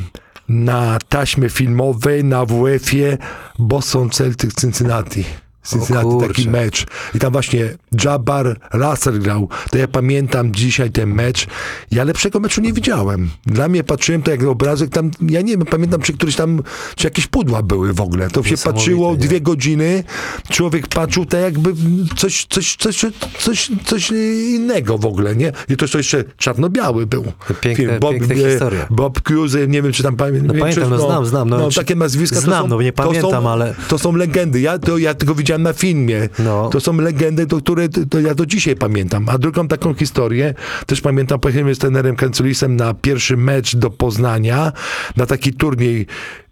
na 0.49 0.97
taśmie 1.09 1.49
filmowej 1.49 2.23
na 2.23 2.45
WF-ie 2.45 3.17
Boston 3.59 4.09
Celtic 4.09 4.61
Cincinnati. 4.61 5.23
Cincinnati, 5.65 6.07
taki 6.27 6.49
mecz. 6.49 6.85
I 7.15 7.19
tam 7.19 7.31
właśnie 7.31 7.69
Jabbar 8.03 8.59
Russell 8.73 9.19
grał. 9.19 9.49
To 9.71 9.77
ja 9.77 9.87
pamiętam 9.87 10.53
dzisiaj 10.53 10.91
ten 10.91 11.13
mecz. 11.13 11.47
Ja 11.91 12.03
lepszego 12.03 12.39
meczu 12.39 12.61
nie 12.61 12.73
widziałem. 12.73 13.29
Dla 13.45 13.67
mnie 13.67 13.83
patrzyłem 13.83 14.21
to 14.21 14.31
jak 14.31 14.43
obrazek 14.43 14.89
tam, 14.89 15.11
ja 15.21 15.41
nie 15.41 15.57
wiem, 15.57 15.65
pamiętam, 15.65 16.01
czy 16.01 16.13
któryś 16.13 16.35
tam, 16.35 16.61
czy 16.95 17.07
jakieś 17.07 17.27
pudła 17.27 17.63
były 17.63 17.93
w 17.93 18.01
ogóle. 18.01 18.29
To 18.29 18.43
się 18.43 18.57
patrzyło 18.57 19.11
nie? 19.11 19.17
dwie 19.17 19.41
godziny, 19.41 20.03
człowiek 20.49 20.87
patrzył 20.87 21.25
tak 21.25 21.41
jakby 21.41 21.73
coś, 22.17 22.45
coś, 22.49 22.75
coś, 22.75 23.05
coś, 23.39 23.71
coś 23.85 24.11
innego 24.55 24.97
w 24.97 25.05
ogóle, 25.05 25.35
nie? 25.35 25.51
I 25.69 25.77
to, 25.77 25.87
to 25.87 25.97
jeszcze 25.97 26.23
czarno-biały 26.37 27.05
był. 27.05 27.23
Piękne- 27.61 27.99
piękne 27.99 28.35
e, 28.35 28.49
historie. 28.49 28.85
Bob 28.89 29.21
Cuse, 29.27 29.67
nie 29.67 29.81
wiem, 29.81 29.91
czy 29.91 30.03
tam 30.03 30.15
pamiętam. 30.15 30.47
No 30.57 30.61
pamiętam, 30.63 30.89
no 30.89 31.05
znam, 31.05 31.25
znam, 31.25 31.49
no, 31.49 31.57
no 31.57 31.69
czy- 31.71 31.79
takie 31.79 31.95
nazwiska. 31.95 32.35
to 32.35 32.41
znam, 32.41 32.61
są, 32.63 32.67
no 32.67 32.81
nie 32.81 32.91
to 32.93 33.03
pamiętam, 33.03 33.31
są, 33.43 33.49
ale- 33.49 33.75
To 33.87 33.97
są 33.99 34.15
legendy. 34.15 34.59
Ja, 34.61 34.79
to, 34.79 34.97
ja 34.97 35.13
tylko 35.13 35.35
widziałem 35.35 35.54
na 35.57 35.73
filmie. 35.73 36.29
No. 36.39 36.69
To 36.69 36.79
są 36.79 36.97
legendy, 36.97 37.47
to, 37.47 37.57
które 37.57 37.89
to, 37.89 38.19
ja 38.19 38.35
do 38.35 38.45
dzisiaj 38.45 38.75
pamiętam. 38.75 39.29
A 39.29 39.37
drugą 39.37 39.67
taką 39.67 39.93
historię, 39.93 40.53
też 40.85 41.01
pamiętam, 41.01 41.39
pojechałem 41.39 41.75
z 41.75 41.77
trenerem 41.77 42.15
Kanculisem 42.15 42.75
na 42.75 42.93
pierwszy 42.93 43.37
mecz 43.37 43.75
do 43.75 43.89
Poznania, 43.89 44.71
na 45.15 45.25
taki 45.25 45.53
turniej 45.53 46.05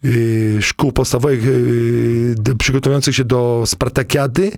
y, 0.06 0.58
szkół 0.62 0.92
podstawowych 0.92 1.46
y, 1.48 2.36
d- 2.38 2.56
przygotowujących 2.56 3.16
się 3.16 3.24
do 3.26 3.64
Spartakiady. 3.66 4.52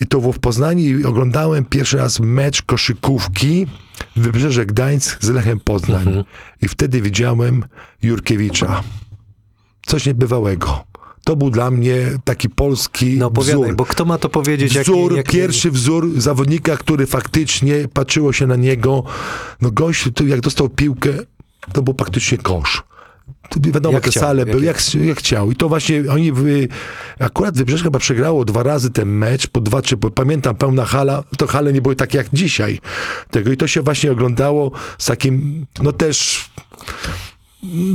I 0.00 0.06
to 0.06 0.20
było 0.20 0.32
w 0.32 0.38
Poznaniu 0.38 0.98
i 0.98 1.04
oglądałem 1.04 1.64
pierwszy 1.64 1.96
raz 1.96 2.20
mecz 2.20 2.62
koszykówki 2.62 3.66
Wybrzeże 4.16 4.66
Gdańsk 4.66 5.24
z 5.24 5.28
Lechem 5.28 5.60
Poznań. 5.60 6.06
Mhm. 6.06 6.24
I 6.62 6.68
wtedy 6.68 7.02
widziałem 7.02 7.64
Jurkiewicza. 8.02 8.82
Coś 9.86 10.06
niebywałego. 10.06 10.84
To 11.24 11.36
był 11.36 11.50
dla 11.50 11.70
mnie 11.70 11.96
taki 12.24 12.48
polski 12.48 13.16
No 13.18 13.30
wzór. 13.30 13.74
bo 13.76 13.84
kto 13.84 14.04
ma 14.04 14.18
to 14.18 14.28
powiedzieć? 14.28 14.74
jak- 14.74 14.84
Wzór, 14.84 15.16
jak- 15.16 15.30
pierwszy 15.30 15.70
wzór 15.70 16.20
zawodnika, 16.20 16.76
który 16.76 17.06
faktycznie 17.06 17.88
patrzyło 17.92 18.32
się 18.32 18.46
na 18.46 18.56
niego. 18.56 19.04
No 19.60 19.70
gość, 19.70 20.04
jak 20.26 20.40
dostał 20.40 20.68
piłkę, 20.68 21.10
to 21.72 21.82
był 21.82 21.94
praktycznie 21.94 22.38
kosz. 22.38 22.82
To 23.50 23.60
wiadomo, 23.60 23.92
Jak 23.94 24.04
te 24.04 24.10
chciał, 24.10 24.22
sale 24.22 24.38
jak- 24.42 24.50
były, 24.50 24.64
jak, 24.64 24.94
jak 24.94 25.18
chciał. 25.18 25.50
I 25.50 25.56
to 25.56 25.68
właśnie 25.68 26.04
oni, 26.10 26.32
wy, 26.32 26.68
akurat 27.20 27.56
Wybrzeże 27.58 27.84
chyba 27.84 27.98
przegrało 27.98 28.44
dwa 28.44 28.62
razy 28.62 28.90
ten 28.90 29.08
mecz, 29.08 29.46
po 29.46 29.60
dwa, 29.60 29.82
czy 29.82 29.96
po, 29.96 30.10
pamiętam, 30.10 30.56
pełna 30.56 30.84
hala, 30.84 31.24
to 31.38 31.46
hale 31.46 31.72
nie 31.72 31.82
były 31.82 31.96
takie 31.96 32.18
jak 32.18 32.26
dzisiaj. 32.32 32.78
Tego 33.30 33.52
i 33.52 33.56
to 33.56 33.66
się 33.66 33.82
właśnie 33.82 34.12
oglądało 34.12 34.70
z 34.98 35.06
takim, 35.06 35.66
no 35.82 35.92
też 35.92 36.50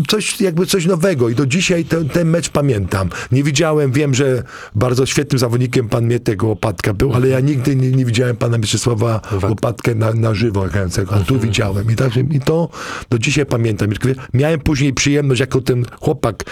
coś, 0.07 0.41
jakby 0.41 0.65
coś 0.65 0.85
nowego 0.85 1.29
i 1.29 1.35
do 1.35 1.45
dzisiaj 1.45 1.85
ten, 1.85 2.09
ten 2.09 2.29
mecz 2.29 2.49
pamiętam. 2.49 3.09
Nie 3.31 3.43
widziałem, 3.43 3.91
wiem, 3.91 4.13
że 4.13 4.43
bardzo 4.75 5.05
świetnym 5.05 5.39
zawodnikiem 5.39 5.89
pan 5.89 6.07
Mietek 6.07 6.43
Łopatka 6.43 6.93
był, 6.93 7.13
ale 7.13 7.27
ja 7.27 7.39
nigdy 7.39 7.75
nie, 7.75 7.91
nie 7.91 8.05
widziałem 8.05 8.35
pana 8.35 8.57
Mieczysława 8.57 9.21
Wak- 9.31 9.49
Łopatkę 9.49 9.95
na, 9.95 10.13
na 10.13 10.33
żywo 10.33 10.67
grającego, 10.67 11.15
a 11.15 11.19
tu 11.19 11.39
widziałem. 11.39 11.91
I, 11.91 11.95
tak, 11.95 12.11
i 12.31 12.39
to 12.39 12.69
do 13.09 13.19
dzisiaj 13.19 13.45
pamiętam. 13.45 13.89
Miałem 14.33 14.59
później 14.59 14.93
przyjemność, 14.93 15.39
jako 15.41 15.61
ten 15.61 15.85
chłopak 16.01 16.43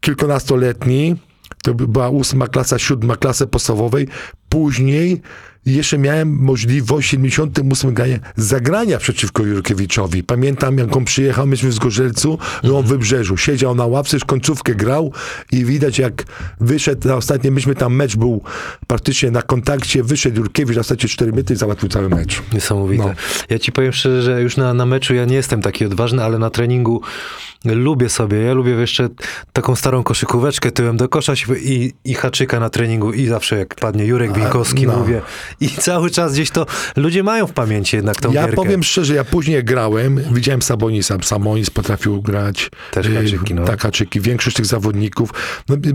kilkunastoletni, 0.00 1.16
to 1.62 1.74
by 1.74 1.88
była 1.88 2.08
ósma 2.08 2.46
klasa, 2.48 2.78
siódma 2.78 3.16
klasa 3.16 3.46
podstawowej, 3.46 4.08
później 4.48 5.20
jeszcze 5.66 5.98
miałem 5.98 6.36
możliwość 6.38 7.08
w 7.08 7.10
78 7.10 7.94
grania 7.94 8.18
zagrania 8.36 8.98
przeciwko 8.98 9.42
Jurkiewiczowi. 9.42 10.22
Pamiętam, 10.22 10.78
jak 10.78 10.96
on 10.96 11.04
przyjechał, 11.04 11.46
myśmy 11.46 11.68
w 11.68 11.72
Zgorzelcu, 11.72 12.38
no 12.62 12.78
on 12.78 12.84
w 12.84 12.88
Wybrzeżu. 12.88 13.36
Siedział 13.36 13.74
na 13.74 13.86
ławce, 13.86 14.16
już 14.16 14.24
końcówkę 14.24 14.74
grał 14.74 15.12
i 15.52 15.64
widać, 15.64 15.98
jak 15.98 16.24
wyszedł 16.60 17.08
na 17.08 17.16
ostatnie, 17.16 17.50
myśmy 17.50 17.74
tam 17.74 17.94
mecz 17.94 18.16
był 18.16 18.42
praktycznie 18.86 19.30
na 19.30 19.42
kontakcie, 19.42 20.02
wyszedł 20.02 20.40
Jurkiewicz 20.40 20.76
na 20.76 20.80
ostatnie 20.80 21.08
4 21.08 21.32
metry 21.32 21.54
i 21.54 21.58
załatwił 21.58 21.88
cały 21.88 22.08
mecz. 22.08 22.42
Niesamowite. 22.52 23.04
No. 23.04 23.14
Ja 23.50 23.58
ci 23.58 23.72
powiem 23.72 23.92
szczerze, 23.92 24.22
że 24.22 24.42
już 24.42 24.56
na, 24.56 24.74
na 24.74 24.86
meczu 24.86 25.14
ja 25.14 25.24
nie 25.24 25.36
jestem 25.36 25.62
taki 25.62 25.86
odważny, 25.86 26.24
ale 26.24 26.38
na 26.38 26.50
treningu 26.50 27.00
lubię 27.64 28.08
sobie. 28.08 28.40
Ja 28.40 28.54
lubię 28.54 28.72
jeszcze 28.72 29.08
taką 29.52 29.76
starą 29.76 30.02
koszykóweczkę 30.02 30.70
tyłem 30.70 30.96
do 30.96 31.08
kosza 31.08 31.32
i, 31.62 31.92
i 32.04 32.14
haczyka 32.14 32.60
na 32.60 32.70
treningu 32.70 33.12
i 33.12 33.26
zawsze 33.26 33.58
jak 33.58 33.74
padnie 33.74 34.04
Jurek 34.04 34.32
Winkowski, 34.32 34.86
no. 34.86 34.96
mówię. 34.96 35.22
I 35.60 35.68
cały 35.68 36.10
czas 36.10 36.32
gdzieś 36.32 36.50
to 36.50 36.66
ludzie 36.96 37.22
mają 37.22 37.46
w 37.46 37.52
pamięci 37.52 37.96
jednak 37.96 38.20
tą 38.20 38.32
Ja 38.32 38.40
gierkę. 38.42 38.56
powiem 38.56 38.82
szczerze, 38.82 39.14
ja 39.14 39.24
później 39.24 39.64
grałem, 39.64 40.20
widziałem 40.32 40.62
Sabonisa. 40.62 41.18
Sabonis 41.22 41.70
potrafił 41.70 42.22
grać. 42.22 42.70
Też 42.90 43.06
y, 43.06 43.14
haczyki, 43.14 43.54
no. 43.54 43.64
Tak, 43.64 43.82
haczyki. 43.82 44.20
Większość 44.20 44.56
tych 44.56 44.66
zawodników. 44.66 45.30
No, 45.68 45.76
by, 45.76 45.92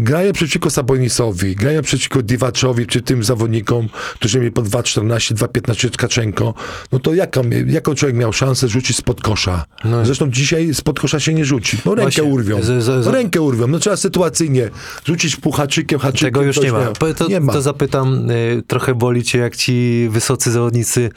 grają 0.00 0.32
przeciwko 0.32 0.70
Sabonisowi, 0.70 1.56
grają 1.56 1.82
przeciwko 1.82 2.22
Diwaczowi, 2.22 2.86
czy 2.86 3.02
tym 3.02 3.24
zawodnikom, 3.24 3.88
którzy 4.14 4.38
mieli 4.38 4.52
po 4.52 4.62
2,14, 4.62 5.34
2,15 5.34 5.90
Tkaczenko. 5.90 6.54
No 6.92 6.98
to 6.98 7.14
jaką, 7.14 7.42
jaką 7.66 7.94
człowiek 7.94 8.16
miał 8.16 8.32
szansę 8.32 8.68
rzucić 8.68 8.96
spod 8.96 9.20
kosza? 9.20 9.64
No. 9.84 10.04
Zresztą 10.04 10.30
dzisiaj 10.30 10.74
spod 10.74 11.00
kosza 11.00 11.20
się 11.20 11.34
nie 11.34 11.44
rzuci. 11.44 11.76
No 11.86 11.94
rękę 11.94 12.02
Właśnie, 12.02 12.24
urwią. 12.24 12.62
z- 12.62 12.84
z- 12.84 13.04
z- 13.04 13.06
rękę 13.06 13.40
urwią. 13.40 13.66
No 13.66 13.78
trzeba 13.78 13.96
sytuacyjnie 13.96 14.70
rzucić 15.04 15.36
pół 15.36 15.52
haczykiem. 15.52 16.00
Tego 16.20 16.42
już 16.42 16.60
nie 16.60 16.72
ma. 16.72 16.80
miał. 16.80 16.92
To, 17.16 17.28
nie 17.28 17.40
ma. 17.40 17.52
to 17.52 17.62
zapytam, 17.62 18.14
y, 18.14 18.19
trochę 18.66 18.94
boli 18.94 19.22
cię, 19.22 19.38
jak 19.38 19.56
ci 19.56 20.08
wysocy 20.10 20.50
zawodnicy 20.50 21.10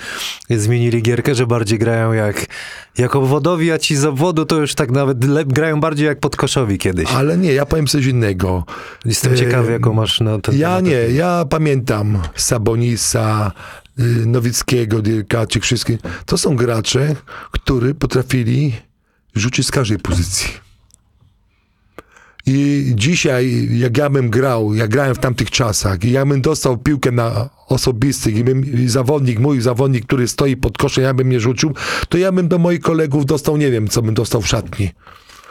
zmienili 0.49 1.01
gierkę, 1.01 1.35
że 1.35 1.47
bardziej 1.47 1.79
grają 1.79 2.13
jak, 2.13 2.45
jak 2.97 3.15
obwodowi, 3.15 3.71
a 3.71 3.77
ci 3.79 3.95
z 3.95 4.05
obwodu 4.05 4.45
to 4.45 4.55
już 4.55 4.75
tak 4.75 4.91
nawet 4.91 5.23
le- 5.23 5.45
grają 5.45 5.79
bardziej 5.79 6.05
jak 6.07 6.19
podkoszowi 6.19 6.77
kiedyś. 6.77 7.09
Ale 7.11 7.37
nie, 7.37 7.53
ja 7.53 7.65
powiem 7.65 7.87
coś 7.87 8.05
innego. 8.05 8.63
Jestem 9.05 9.33
e, 9.33 9.35
ciekawy, 9.35 9.71
jaką 9.71 9.93
masz 9.93 10.19
na 10.21 10.39
ten 10.39 10.57
Ja 10.59 10.79
nie, 10.79 10.97
opinię. 10.99 11.15
ja 11.15 11.45
pamiętam 11.49 12.19
Sabonisa, 12.35 13.51
y, 13.99 14.03
Nowickiego, 14.25 15.01
Dyrkaczyk, 15.01 15.63
wszystkich. 15.63 15.99
To 16.25 16.37
są 16.37 16.55
gracze, 16.55 17.15
którzy 17.51 17.93
potrafili 17.95 18.73
rzucić 19.35 19.67
z 19.67 19.71
każdej 19.71 19.99
pozycji. 19.99 20.47
I 22.45 22.91
dzisiaj, 22.95 23.69
jak 23.71 23.97
ja 23.97 24.09
bym 24.09 24.29
grał, 24.29 24.73
jak 24.73 24.89
grałem 24.89 25.15
w 25.15 25.19
tamtych 25.19 25.51
czasach, 25.51 26.03
i 26.03 26.11
ja 26.11 26.25
bym 26.25 26.41
dostał 26.41 26.77
piłkę 26.77 27.11
na 27.11 27.49
osobistych 27.67 28.35
i, 28.35 28.43
bym, 28.43 28.83
i 28.83 28.87
zawodnik, 28.87 29.39
mój 29.39 29.61
zawodnik, 29.61 30.05
który 30.05 30.27
stoi 30.27 30.57
pod 30.57 30.77
koszem, 30.77 31.03
ja 31.03 31.13
bym 31.13 31.27
mnie 31.27 31.39
rzucił, 31.39 31.73
to 32.09 32.17
ja 32.17 32.31
bym 32.31 32.47
do 32.47 32.57
moich 32.57 32.79
kolegów 32.79 33.25
dostał, 33.25 33.57
nie 33.57 33.71
wiem, 33.71 33.87
co 33.87 34.01
bym 34.01 34.13
dostał 34.13 34.41
w 34.41 34.47
szatni. 34.47 34.91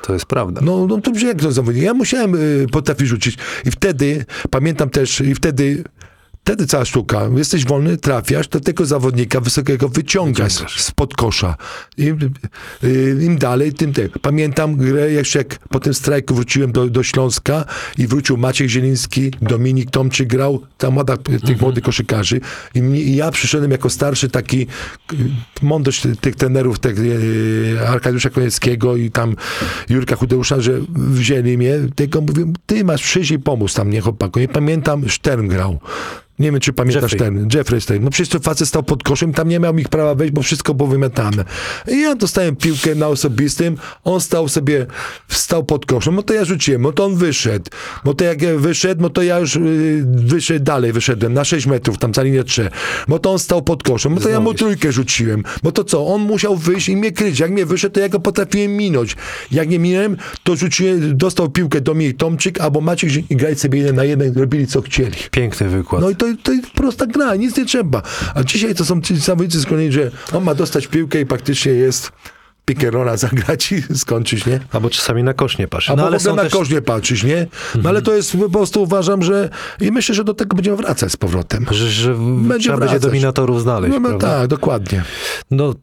To 0.03 0.13
jest 0.13 0.27
prawda. 0.27 0.61
No, 0.65 0.87
no 0.87 1.01
to 1.01 1.11
brzmi 1.11 1.29
jak 1.29 1.41
to 1.41 1.53
zawodnik. 1.53 1.85
Ja 1.85 1.95
musiałem 1.95 2.35
y, 2.35 2.67
potrafić 2.73 3.09
rzucić. 3.09 3.39
I 3.65 3.71
wtedy, 3.71 4.25
pamiętam 4.51 4.91
też, 4.91 5.21
i 5.21 5.35
wtedy, 5.35 5.85
wtedy 6.45 6.67
cała 6.67 6.85
sztuka. 6.85 7.29
Jesteś 7.37 7.65
wolny, 7.65 7.97
trafiasz, 7.97 8.49
do 8.49 8.61
tego 8.61 8.87
zawodnika 8.87 9.41
wysokiego 9.41 9.89
wyciągasz 9.89 10.53
Wyciągasz. 10.53 10.83
spod 10.83 11.15
kosza. 11.15 11.57
Im, 11.97 12.19
y, 12.85 13.19
Im 13.23 13.39
dalej, 13.39 13.73
tym 13.73 13.93
te. 13.93 14.09
Pamiętam 14.09 14.77
grę 14.77 15.13
jeszcze 15.13 15.39
jak 15.39 15.59
po 15.69 15.81
tym 15.81 15.95
strajku 15.95 16.35
wróciłem 16.35 16.73
do, 16.73 16.87
do 16.87 17.03
Śląska 17.03 17.65
i 17.99 18.07
wrócił 18.07 18.37
Maciek 18.37 18.69
Zieliński, 18.69 19.31
Dominik 19.43 19.91
Tomczyk 19.91 20.29
grał, 20.29 20.63
ta 20.79 20.91
młoda, 20.91 21.17
tych 21.17 21.61
młodych 21.61 21.85
koszykarzy. 21.85 22.41
I, 22.75 22.79
I 22.79 23.17
ja 23.17 23.31
przyszedłem 23.31 23.71
jako 23.71 23.91
starszy 23.91 24.29
taki 24.29 24.67
y, 25.13 25.17
mądrość 25.63 26.03
tych 26.21 26.37
trenerów, 26.37 26.79
tych, 26.79 26.99
y, 26.99 27.79
Arkadiusza 27.89 28.31
Konieckiego 28.31 28.97
i 28.97 29.11
tam 29.11 29.37
Jurka 29.89 30.17
Chudeusza, 30.17 30.61
że 30.61 30.81
wzięli 30.95 31.59
mnie, 31.59 31.75
tylko 31.95 32.21
mówię, 32.21 32.53
ty 32.67 32.85
masz 32.85 33.03
przyjść 33.03 33.31
i 33.31 33.39
pomóc 33.39 33.75
tam, 33.75 33.91
nie 33.91 34.01
chłopaku. 34.01 34.41
Nie 34.41 34.49
pamiętam, 34.49 35.11
Stern 35.11 35.49
grał. 35.49 35.79
Nie 36.43 36.51
wiem, 36.53 36.61
czy 36.61 36.73
pamiętasz 36.73 37.13
Jeffrey. 37.13 37.19
ten, 37.19 37.49
Jeffrey 37.55 37.81
Stern. 37.81 38.05
No 38.05 38.11
przecież 38.11 38.29
to 38.29 38.41
facet 38.41 38.69
stał 38.69 38.83
pod 38.83 39.03
koszem, 39.03 39.33
tam 39.33 39.49
nie 39.49 39.61
miał 39.61 39.79
ich 39.79 39.89
prawa 39.89 40.15
wejść, 40.15 40.35
bo 40.35 40.43
wszystko 40.43 40.75
było 40.75 40.89
wymiatane. 40.89 41.45
I 41.89 42.01
ja 42.01 42.15
dostałem 42.15 42.57
piłkę 42.57 42.95
na 42.95 43.09
osobistym, 43.09 43.77
on 44.05 44.21
stał 44.21 44.49
sobie, 44.49 44.87
stał 45.29 45.65
pod 45.65 45.87
koszem, 45.87 46.15
no 46.15 46.23
to 46.23 46.35
ja 46.35 46.45
rzuciłem, 46.45 46.83
no 46.83 46.93
to 46.93 47.05
on 47.05 47.17
wyszedł. 47.17 47.71
No 48.05 48.15
to 48.15 48.25
jak 48.25 48.43
ja 48.43 48.59
wyszedł, 48.59 49.03
no 49.03 49.11
to 49.11 49.23
ja 49.23 49.39
już 49.39 49.57
y, 49.57 50.05
wyszedł 50.07 50.65
dalej, 50.65 50.93
wyszedłem 50.93 51.35
na 51.35 51.45
6 51.45 51.67
metrów, 51.67 51.99
tam 51.99 52.15
za 52.15 52.23
linię 52.23 52.45
3. 52.45 52.71
No 53.09 53.19
to 53.19 53.33
on 53.33 53.39
stał 53.39 53.63
pod 53.63 53.83
koszem, 53.83 54.15
no 54.15 54.21
to 54.21 54.29
ja 54.29 54.41
mu 54.41 54.55
trójkę 54.55 54.93
rzuciłem. 54.93 55.43
No 55.63 55.73
to 55.73 55.85
co, 55.85 56.07
on 56.07 56.21
musiał 56.21 56.57
wyjść 56.57 56.89
i 56.89 56.97
mnie 56.97 57.13
kryć. 57.13 57.41
Jak 57.41 57.51
mnie 57.51 57.67
wyszedł, 57.67 57.95
to 57.95 58.01
ja 58.01 58.09
go 58.09 58.21
potrafiłem 58.21 58.77
minąć. 58.77 59.17
Jak 59.53 59.69
nie 59.69 59.79
minąłem, 59.79 60.17
to 60.43 60.57
rzuciłem, 60.57 61.17
dostał 61.17 61.51
piłkę 61.51 61.81
do 61.81 61.95
mnie 61.95 62.15
Tomczyk 62.15 62.61
albo 62.61 62.81
Maciek 62.81 63.31
i 63.31 63.37
grać 63.37 63.61
sobie 63.61 63.79
jeden 63.79 63.97
na 63.97 64.05
jeden, 64.05 64.35
robili 64.35 64.67
co 64.67 64.83
chcieli. 64.83 65.17
Piękny 65.31 65.69
wykład. 65.69 66.03
No 66.03 66.11
i 66.11 66.17
to, 66.17 66.27
to 66.37 66.53
jest 66.53 66.71
prosta 66.71 67.07
gra, 67.07 67.37
nic 67.37 67.57
nie 67.57 67.65
trzeba. 67.65 68.03
A 68.35 68.45
dzisiaj 68.45 68.75
to 68.75 68.85
są 68.85 69.01
ci 69.01 69.17
zawodnicy 69.17 69.67
kolei, 69.67 69.93
że 69.93 70.11
on 70.33 70.45
ma 70.45 70.55
dostać 70.55 70.87
piłkę 70.87 71.21
i 71.21 71.27
praktycznie 71.27 71.73
jest 71.73 72.13
pickerola 72.65 73.17
zagrać 73.17 73.73
i 73.73 73.83
skończyć, 73.99 74.47
nie? 74.47 74.61
Albo 74.73 74.91
czasami 74.91 75.23
na 75.23 75.35
kosz 75.35 75.59
nie 75.59 75.69
patrz. 75.69 75.91
A 75.91 75.97
No 75.97 76.03
ale 76.03 76.19
w 76.19 76.21
ogóle 76.21 76.21
są 76.21 76.37
na 76.37 76.43
też... 76.43 76.53
kosz 76.53 76.71
nie 76.71 76.83
patrzysz, 76.83 77.25
nie? 77.25 77.47
No 77.83 77.89
ale 77.89 78.03
to 78.03 78.15
jest 78.15 78.37
po 78.37 78.51
prostu 78.51 78.83
uważam, 78.83 79.23
że 79.23 79.51
i 79.81 79.93
myślę, 79.93 80.15
że 80.15 80.25
do 80.25 80.35
tego 80.35 80.57
będziemy 80.57 80.77
wracać 80.77 81.13
z 81.13 81.17
powrotem. 81.17 81.67
Że, 81.71 81.91
że 81.91 82.15
Będzie 82.15 82.59
trzeba 82.59 82.79
będzie 82.79 83.01
dominatorów 83.01 83.63
znaleźć, 83.63 83.95
No, 84.01 84.11
no 84.11 84.19
tak, 84.19 84.47
dokładnie. 84.47 85.03
No 85.51 85.75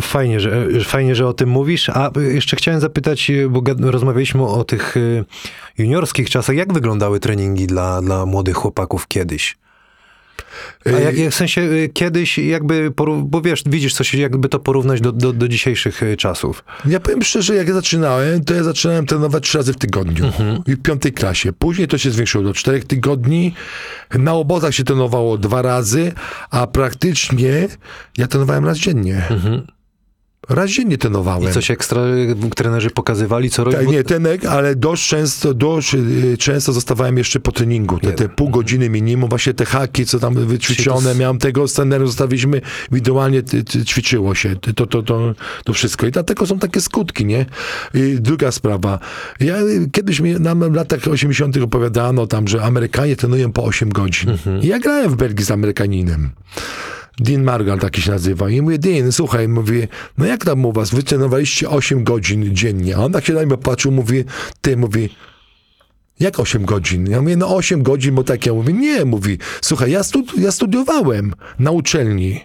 fajnie 0.00 0.40
że, 0.40 0.66
fajnie, 0.84 1.14
że 1.14 1.26
o 1.26 1.32
tym 1.32 1.48
mówisz. 1.48 1.88
A 1.88 2.10
jeszcze 2.32 2.56
chciałem 2.56 2.80
zapytać, 2.80 3.30
y, 3.30 3.48
bo 3.50 3.62
rozmawialiśmy 3.80 4.46
o 4.46 4.64
tych 4.64 4.96
y, 4.96 5.24
juniorskich 5.78 6.30
czasach. 6.30 6.56
Jak 6.56 6.72
wyglądały 6.72 7.20
treningi 7.20 7.66
dla, 7.66 8.02
dla 8.02 8.26
młodych 8.26 8.56
chłopaków 8.56 9.08
kiedyś? 9.08 9.58
A 10.96 11.00
jak, 11.00 11.18
jak 11.18 11.30
w 11.30 11.34
sensie 11.34 11.60
y, 11.60 11.90
kiedyś 11.94 12.38
jakby, 12.38 12.92
bo 13.24 13.40
wiesz, 13.40 13.62
widzisz 13.66 13.94
coś, 13.94 14.14
jakby 14.14 14.48
to 14.48 14.58
porównać 14.58 15.00
do, 15.00 15.12
do, 15.12 15.32
do 15.32 15.48
dzisiejszych 15.48 16.02
y, 16.02 16.16
czasów. 16.16 16.64
Ja 16.86 17.00
powiem 17.00 17.22
szczerze, 17.22 17.54
jak 17.54 17.68
ja 17.68 17.74
zaczynałem, 17.74 18.44
to 18.44 18.54
ja 18.54 18.62
zaczynałem 18.62 19.06
trenować 19.06 19.44
trzy 19.44 19.58
razy 19.58 19.72
w 19.72 19.76
tygodniu. 19.76 20.26
Mhm. 20.26 20.62
I 20.66 20.74
w 20.74 20.82
piątej 20.82 21.12
klasie. 21.12 21.52
Później 21.52 21.88
to 21.88 21.98
się 21.98 22.10
zwiększyło 22.10 22.44
do 22.44 22.54
czterech 22.54 22.84
tygodni. 22.84 23.54
Na 24.18 24.34
obozach 24.34 24.74
się 24.74 24.84
trenowało 24.84 25.38
dwa 25.38 25.62
razy, 25.62 26.12
a 26.50 26.66
praktycznie 26.66 27.68
ja 28.18 28.26
trenowałem 28.26 28.64
raz 28.64 28.78
dziennie. 28.78 29.28
Raz 30.48 30.70
dziennie 30.70 30.98
trenowałem. 30.98 31.38
Mhm. 31.38 31.50
I 31.50 31.54
coś 31.54 31.70
ekstra 31.70 32.02
y, 32.02 32.50
trenerzy 32.56 32.90
pokazywali, 32.90 33.50
co 33.50 33.64
robić? 33.64 33.80
Tak, 33.80 33.88
nie, 33.88 34.04
tenek, 34.04 34.44
ale 34.44 34.76
dość 34.76 35.08
często, 35.08 35.54
dość 35.54 35.94
y, 35.94 36.36
często 36.38 36.72
zostawałem 36.72 37.18
jeszcze 37.18 37.40
po 37.40 37.52
treningu. 37.52 37.98
Te, 37.98 38.12
te 38.12 38.28
pół 38.28 38.48
godziny 38.50 38.90
minimum, 38.90 39.28
właśnie 39.28 39.54
te 39.54 39.64
haki, 39.64 40.06
co 40.06 40.18
tam 40.18 40.34
wyćwiczone, 40.34 41.14
miałem 41.14 41.38
tego 41.38 41.68
z 41.68 41.72
trenerem, 41.72 42.06
zostawiliśmy, 42.06 42.60
ty, 43.46 43.84
ćwiczyło 43.84 44.34
się 44.34 44.56
to, 44.56 44.86
to, 44.86 45.02
to, 45.02 45.34
to 45.64 45.72
wszystko. 45.72 46.06
I 46.06 46.10
dlatego 46.10 46.46
są 46.46 46.58
takie 46.58 46.80
skutki, 46.80 47.24
nie? 47.24 47.46
I 47.94 48.16
druga 48.20 48.52
sprawa. 48.52 48.98
Ja 49.40 49.60
y, 49.60 49.90
kiedyś 49.92 50.20
mi 50.20 50.34
nam 50.34 50.72
w 50.72 50.74
latach 50.74 51.00
80. 51.10 51.56
opowiadano 51.56 52.26
tam, 52.26 52.48
że 52.48 52.62
Amerykanie 52.62 53.16
trenują 53.16 53.52
po 53.52 53.64
8 53.64 53.88
godzin. 53.88 54.38
I 54.62 54.66
ja 54.66 54.78
grałem 54.78 55.10
w 55.10 55.16
Belgii 55.16 55.44
z 55.44 55.50
Amerykaninem. 55.50 56.30
Dean 57.20 57.42
Margal 57.42 57.78
taki 57.78 58.02
się 58.02 58.10
nazywa. 58.10 58.50
I 58.50 58.62
mówię, 58.62 58.78
Dean, 58.78 59.12
słuchaj, 59.12 59.48
mówię, 59.48 59.88
no 60.18 60.26
jak 60.26 60.44
tam 60.44 60.64
u 60.64 60.72
was? 60.72 60.90
Wy 60.90 61.02
trenowaliście 61.02 61.68
8 61.68 62.04
godzin 62.04 62.56
dziennie. 62.56 62.96
A 62.96 62.98
on 62.98 63.12
tak 63.12 63.24
się 63.24 63.32
na 63.32 63.46
mnie 63.46 63.56
patrzył, 63.56 63.92
mówi, 63.92 64.24
ty, 64.60 64.76
mówi, 64.76 65.08
jak 66.20 66.40
8 66.40 66.64
godzin? 66.64 67.10
Ja 67.10 67.22
mówię, 67.22 67.36
no 67.36 67.56
8 67.56 67.82
godzin, 67.82 68.14
bo 68.14 68.24
tak 68.24 68.46
ja 68.46 68.52
mówię, 68.54 68.72
nie, 68.72 69.04
mówi, 69.04 69.38
słuchaj, 69.60 69.90
ja, 69.90 70.00
studi- 70.00 70.40
ja 70.40 70.52
studiowałem 70.52 71.34
na 71.58 71.70
uczelni. 71.70 72.40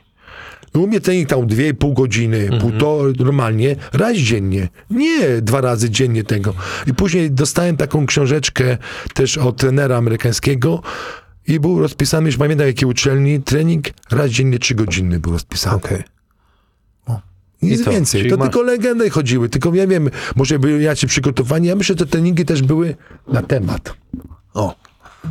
U 0.73 0.87
mnie 0.87 1.01
trening 1.01 1.29
tam 1.29 1.41
2,5 1.41 1.93
godziny, 1.93 2.49
półtorej, 2.61 3.13
normalnie, 3.19 3.75
raz 3.93 4.17
dziennie. 4.17 4.69
Nie 4.89 5.41
dwa 5.41 5.61
razy 5.61 5.89
dziennie 5.89 6.23
tego. 6.23 6.53
I 6.87 6.93
później 6.93 7.31
dostałem 7.31 7.77
taką 7.77 8.05
książeczkę 8.05 8.77
też 9.13 9.37
od 9.37 9.57
trenera 9.57 9.97
amerykańskiego 9.97 10.81
i 11.47 11.59
był 11.59 11.79
rozpisany, 11.79 12.25
już 12.25 12.37
pamiętam 12.37 12.67
jakiej 12.67 12.89
uczelni, 12.89 13.41
trening 13.41 13.85
raz 14.11 14.31
dziennie, 14.31 14.59
trzy 14.59 14.75
godziny 14.75 15.19
był 15.19 15.31
rozpisany. 15.31 15.75
Okej. 15.75 16.03
Nic 17.61 17.81
I 17.81 17.83
to, 17.83 17.91
więcej. 17.91 18.29
To 18.29 18.37
masz- 18.37 18.49
tylko 18.49 18.61
legendy 18.61 19.09
chodziły. 19.09 19.49
Tylko 19.49 19.73
ja 19.75 19.87
wiem, 19.87 20.09
może 20.35 20.59
byli 20.59 20.83
jacyś 20.83 21.05
przygotowani. 21.05 21.67
Ja 21.67 21.75
myślę, 21.75 21.95
że 21.99 22.05
te 22.05 22.11
treningi 22.11 22.45
też 22.45 22.61
były 22.61 22.95
na 23.27 23.41
temat. 23.41 23.93
O, 24.53 24.75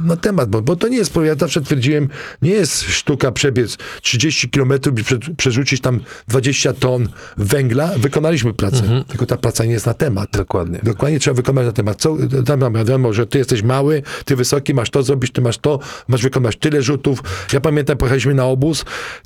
Na 0.05 0.16
temat, 0.16 0.50
bo, 0.50 0.62
bo 0.62 0.76
to 0.76 0.88
nie 0.88 0.96
jest, 0.96 1.16
ja 1.24 1.35
zawsze 1.35 1.61
twierdziłem, 1.61 2.09
nie 2.42 2.50
jest 2.50 2.83
sztuka 2.83 3.33
przebiec 3.33 3.78
30 4.02 4.50
kilometrów 4.50 4.98
i 5.00 5.05
prze, 5.05 5.18
przerzucić 5.37 5.81
tam 5.81 6.00
20 6.28 6.72
ton 6.72 7.09
węgla. 7.37 7.90
Wykonaliśmy 7.98 8.55
pracę, 8.55 8.76
Mhm. 8.83 9.05
tylko 9.05 9.26
ta 9.26 9.37
praca 9.37 9.64
nie 9.64 9.72
jest 9.72 9.87
na 9.87 9.94
temat. 9.94 10.28
dokładnie. 10.33 10.81
Dokładnie 10.83 11.20
trzeba 11.20 11.35
wykonać 11.35 11.66
na 11.66 11.72
temat. 11.72 12.00
Co, 12.00 12.16
tam 12.46 12.74
wiadomo, 12.74 13.12
że 13.12 13.26
ty 13.26 13.38
jesteś 13.38 13.62
mały, 13.62 14.02
ty 14.24 14.37
wysoki, 14.37 14.74
masz 14.74 14.90
to 14.90 15.02
zrobić, 15.02 15.33
ty 15.33 15.40
masz 15.40 15.59
to, 15.59 15.78
masz 16.09 16.22
wykonać 16.22 16.57
tyle 16.57 16.83
rzutów. 16.83 17.22
Ja 17.52 17.61
pamiętam, 17.61 17.96
pojechaliśmy 17.96 18.35
na 18.35 18.46
obóz, 18.46 18.85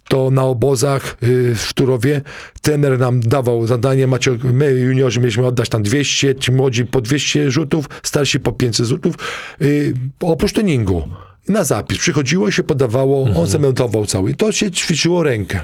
to 0.09 0.31
na 0.31 0.42
obozach 0.44 1.16
y, 1.22 1.55
w 1.55 1.72
Turowie 1.72 2.20
trener 2.62 2.98
nam 2.98 3.20
dawał 3.20 3.66
zadanie, 3.66 4.07
macie, 4.07 4.38
my 4.44 4.70
juniorzy 4.72 5.20
mieliśmy 5.20 5.46
oddać 5.46 5.68
tam 5.68 5.83
200, 5.83 6.35
ci 6.35 6.52
młodzi 6.52 6.85
po 6.85 7.00
200 7.00 7.50
rzutów, 7.50 7.87
starsi 8.02 8.40
po 8.40 8.52
500 8.52 8.87
rzutów, 8.87 9.14
y, 9.62 9.94
oprócz 10.20 10.52
treningu. 10.57 11.09
Na 11.49 11.64
zapis. 11.64 11.99
Przychodziło 11.99 12.51
się 12.51 12.62
podawało, 12.62 13.29
on 13.37 13.47
cementował 13.47 14.07
cały. 14.07 14.35
To 14.35 14.53
się 14.53 14.71
ćwiczyło 14.71 15.23
rękę. 15.23 15.61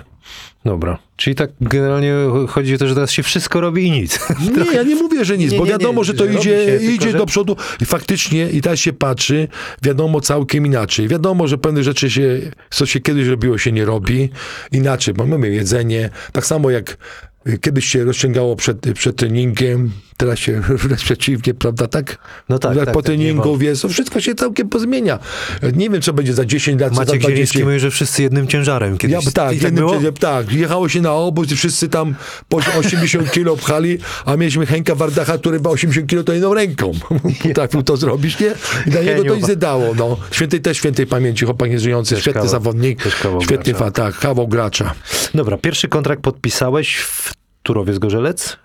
Dobra. 0.65 0.99
Czyli 1.17 1.37
tak 1.37 1.51
generalnie 1.61 2.15
chodzi 2.49 2.75
o 2.75 2.79
to, 2.79 2.89
że 2.89 2.95
teraz 2.95 3.11
się 3.11 3.23
wszystko 3.23 3.61
robi 3.61 3.87
i 3.87 3.91
nic. 3.91 4.19
Nie, 4.57 4.75
ja 4.75 4.83
nie 4.83 4.95
mówię, 4.95 5.25
że 5.25 5.39
nic, 5.39 5.53
Nie, 5.53 5.59
bo 5.59 5.65
nie, 5.65 5.73
nie, 5.73 5.79
wiadomo, 5.79 6.05
że 6.05 6.15
to 6.15 6.25
że 6.25 6.33
idzie, 6.35 6.79
się, 6.81 6.87
idzie 6.93 7.11
że- 7.11 7.19
do 7.19 7.27
przodu 7.27 7.57
i 7.81 7.85
faktycznie 7.85 8.51
i 8.51 8.61
teraz 8.61 8.79
się 8.79 8.93
patrzy, 8.93 9.49
wiadomo 9.83 10.21
całkiem 10.21 10.67
inaczej. 10.67 11.09
Wiadomo, 11.09 11.49
że 11.49 11.59
pewne 11.59 11.83
rzeczy 11.83 12.11
się, 12.11 12.41
co 12.71 12.87
się 12.87 13.01
kiedyś 13.01 13.27
robiło, 13.27 13.59
się 13.59 13.73
nie 13.73 13.85
robi 13.85 14.31
inaczej, 14.73 15.15
bo 15.15 15.27
mamy 15.27 15.51
jedzenie, 15.51 16.11
tak 16.33 16.47
samo 16.47 16.71
jak 16.71 16.97
y, 17.47 17.59
kiedyś 17.59 17.85
się 17.87 18.05
rozciągało 18.05 18.57
przed, 18.57 18.79
przed 18.95 19.17
treningiem, 19.17 19.91
teraz 20.17 20.39
się 20.39 20.61
wręcz 20.83 21.05
przeciwnie, 21.05 21.55
prawda, 21.55 21.87
tak? 21.87 22.19
No 22.49 22.59
tak, 22.59 22.77
tak, 22.77 22.93
po 22.93 23.03
tak, 23.03 23.07
treningu, 23.07 23.53
ma- 23.53 23.59
wiesz, 23.59 23.87
wszystko 23.91 24.21
się 24.21 24.35
całkiem 24.35 24.69
pozmienia. 24.69 25.19
Nie 25.77 25.91
wiem, 25.91 26.03
co 26.03 26.13
będzie 26.13 26.35
za 26.35 26.45
10 26.45 26.81
lat, 26.81 26.91
co 26.91 26.97
za 26.97 27.01
Maciek 27.01 27.21
20 27.21 27.29
Zieliński 27.37 27.65
mówi, 27.65 27.79
że 27.81 27.91
wszyscy 27.91 28.23
jednym 28.23 28.47
ciężarem 28.49 28.99
kiedyś. 28.99 29.15
ja, 29.15 29.21
tak, 29.21 29.33
tak 29.35 29.63
jednym, 29.63 29.87
tak, 29.89 30.19
tak, 30.19 30.53
jechało 30.53 30.89
się 30.89 31.01
na 31.01 31.13
obóz 31.13 31.53
i 31.53 31.57
wszyscy 31.57 31.89
tam 31.89 32.15
po 32.49 32.57
80 32.57 33.31
kilo 33.33 33.57
pchali, 33.57 33.99
a 34.25 34.37
mieliśmy 34.37 34.67
Henka 34.67 34.95
Wardacha, 34.95 35.39
który 35.39 35.61
ma 35.61 35.71
80 35.71 36.11
kilo 36.11 36.25
to 36.25 36.33
jedną 36.33 36.55
ręką. 36.55 36.93
Potrafił 37.43 37.83
to 37.83 37.97
zrobić, 37.97 38.41
nie? 38.41 38.55
I 38.87 38.91
dla 38.91 39.03
niego 39.03 39.25
to 39.25 39.35
nic 39.37 39.49
nie 39.49 39.57
dało, 39.57 39.95
no. 39.95 40.17
Świętej 40.31 40.61
też 40.61 40.77
świętej 40.77 41.07
pamięci, 41.07 41.45
chłopak 41.45 41.71
nieżyjący, 41.71 42.21
świetny 42.21 42.41
kawał- 42.41 42.49
zawodnik, 42.51 43.05
świetny 43.43 43.75
fa, 43.75 43.91
tak, 43.91 44.19
kawał 44.19 44.49
gracza. 44.49 44.95
Dobra, 45.35 45.57
pierwszy 45.59 45.89
kontrakt 45.89 46.23
podpisałeś 46.23 46.97
w 46.97 47.33
Turowie 47.63 47.95
z 47.95 47.99
Gorzelec? 47.99 48.57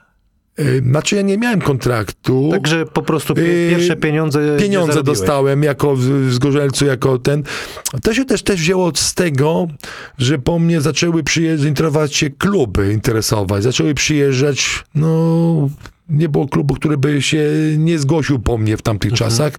Yy, 0.58 0.82
Znaczy 0.82 1.16
ja 1.16 1.22
nie 1.22 1.38
miałem 1.38 1.62
kontraktu. 1.62 2.50
Także 2.52 2.86
po 2.86 3.02
prostu 3.02 3.34
Yy, 3.38 3.70
pierwsze 3.70 3.96
pieniądze 3.96 4.58
Pieniądze 4.60 5.04
dostałem 5.04 5.64
jako 5.64 5.96
w, 5.96 6.32
z 6.32 6.40
Gorzelcu, 6.40 6.86
jako 6.86 7.20
ten. 7.20 7.44
To 8.04 8.14
się 8.14 8.26
też, 8.26 8.44
też 8.44 8.60
wzięło 8.60 8.92
z 8.96 9.14
tego, 9.14 9.68
że 10.18 10.40
po 10.40 10.60
mnie 10.60 10.82
zaczęły 10.82 11.24
przyjeżdżać, 11.24 12.16
się 12.16 12.30
kluby, 12.30 12.94
interesować. 12.94 13.64
Zaczęły 13.64 13.94
przyjeżdżać, 13.94 14.84
no, 14.96 15.70
Nie 16.10 16.30
było 16.30 16.48
klubu, 16.48 16.74
który 16.76 16.98
by 16.98 17.22
się 17.22 17.44
nie 17.78 18.00
zgłosił 18.00 18.40
po 18.40 18.58
mnie 18.58 18.78
w 18.78 18.82
tamtych 18.82 19.14
czasach. 19.14 19.54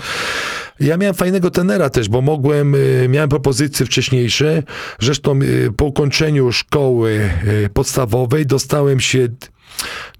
Ja 0.80 0.96
miałem 0.96 1.14
fajnego 1.14 1.50
tenera 1.50 1.90
też, 1.90 2.08
bo 2.08 2.20
mogłem, 2.20 2.74
y, 2.74 3.06
miałem 3.08 3.28
propozycje 3.28 3.86
wcześniejsze. 3.86 4.62
Zresztą 5.00 5.42
y, 5.42 5.72
po 5.76 5.84
ukończeniu 5.84 6.52
szkoły 6.52 7.30
y, 7.64 7.68
podstawowej 7.68 8.46
dostałem 8.46 9.00
się 9.00 9.28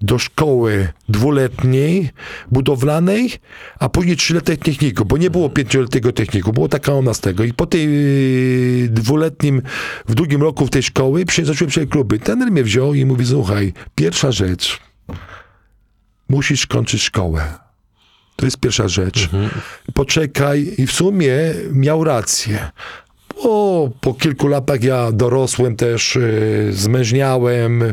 do 0.01 0.19
szkoły 0.19 0.87
dwuletniej, 1.09 2.09
budowlanej, 2.51 3.31
a 3.79 3.89
później 3.89 4.15
trzyletniej 4.17 4.57
techniku, 4.57 5.05
bo 5.05 5.17
nie 5.17 5.29
było 5.29 5.49
pięcioletniego 5.49 6.11
techniku, 6.11 6.53
było 6.53 6.67
taka 6.69 6.93
u 6.93 7.01
nas 7.01 7.19
tego. 7.19 7.43
I 7.43 7.53
po 7.53 7.65
tej 7.65 7.87
y, 8.85 8.89
dwuletnim, 8.89 9.61
w 10.07 10.15
drugim 10.15 10.41
roku 10.41 10.65
w 10.65 10.69
tej 10.69 10.83
szkoły 10.83 11.25
przy- 11.25 11.45
zacząłem 11.45 11.71
się 11.71 11.87
kluby. 11.87 12.19
Tener 12.19 12.51
mnie 12.51 12.63
wziął 12.63 12.93
i 12.93 13.05
mówi, 13.05 13.25
słuchaj, 13.25 13.73
pierwsza 13.95 14.31
rzecz, 14.31 14.79
musisz 16.29 16.67
kończyć 16.67 17.01
szkołę. 17.01 17.53
To 18.35 18.45
jest 18.45 18.57
pierwsza 18.59 18.87
rzecz. 18.87 19.29
Poczekaj 19.93 20.73
i 20.77 20.87
w 20.87 20.91
sumie 20.91 21.31
miał 21.71 22.03
rację. 22.03 22.71
Bo 23.43 23.89
po 24.01 24.13
kilku 24.13 24.47
latach 24.47 24.83
ja 24.83 25.11
dorosłem 25.11 25.75
też, 25.75 26.15
y, 26.15 26.69
zmężniałem, 26.71 27.83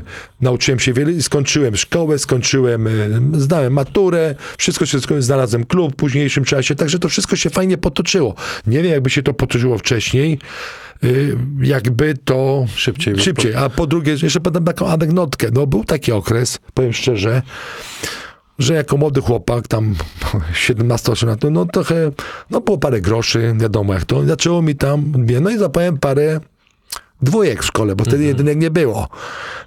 nauczyłem 0.40 0.78
się 0.78 0.92
wiele 0.92 1.12
i 1.12 1.22
skończyłem 1.22 1.76
szkołę, 1.76 2.18
skończyłem, 2.18 2.86
y, 2.86 3.40
zdałem 3.40 3.72
maturę, 3.72 4.34
wszystko 4.58 4.86
się 4.86 4.98
skończyłem, 4.98 5.22
znalazłem 5.22 5.64
klub 5.64 5.92
w 5.92 5.96
późniejszym 5.96 6.44
czasie, 6.44 6.74
także 6.74 6.98
to 6.98 7.08
wszystko 7.08 7.36
się 7.36 7.50
fajnie 7.50 7.78
potoczyło. 7.78 8.34
Nie 8.66 8.82
wiem, 8.82 8.92
jakby 8.92 9.10
się 9.10 9.22
to 9.22 9.34
potoczyło 9.34 9.78
wcześniej, 9.78 10.38
y, 11.04 11.36
jakby 11.62 12.14
to 12.24 12.66
Szybciej 12.74 13.18
szybciej. 13.18 13.54
A 13.54 13.68
po 13.68 13.86
drugie, 13.86 14.16
jeszcze 14.22 14.40
podam 14.40 14.64
taką 14.64 14.86
anegdotkę. 14.86 15.48
No 15.52 15.66
był 15.66 15.84
taki 15.84 16.12
okres, 16.12 16.58
powiem 16.74 16.92
szczerze, 16.92 17.42
że 18.58 18.74
jako 18.74 18.96
młody 18.96 19.20
chłopak, 19.20 19.68
tam 19.68 19.94
17-18 20.52 21.26
lat, 21.26 21.40
no 21.50 21.64
trochę, 21.64 22.10
no 22.50 22.60
było 22.60 22.78
parę 22.78 23.00
groszy, 23.00 23.54
wiadomo 23.56 23.94
jak 23.94 24.04
to. 24.04 24.26
Zaczęło 24.26 24.62
mi 24.62 24.76
tam, 24.76 25.12
no 25.40 25.50
i 25.50 25.58
zapałem 25.58 25.98
parę 25.98 26.40
dwójek 27.22 27.62
w 27.62 27.66
szkole, 27.66 27.96
bo 27.96 28.04
wtedy 28.04 28.24
jedynek 28.24 28.58
nie 28.58 28.70
było. 28.70 29.08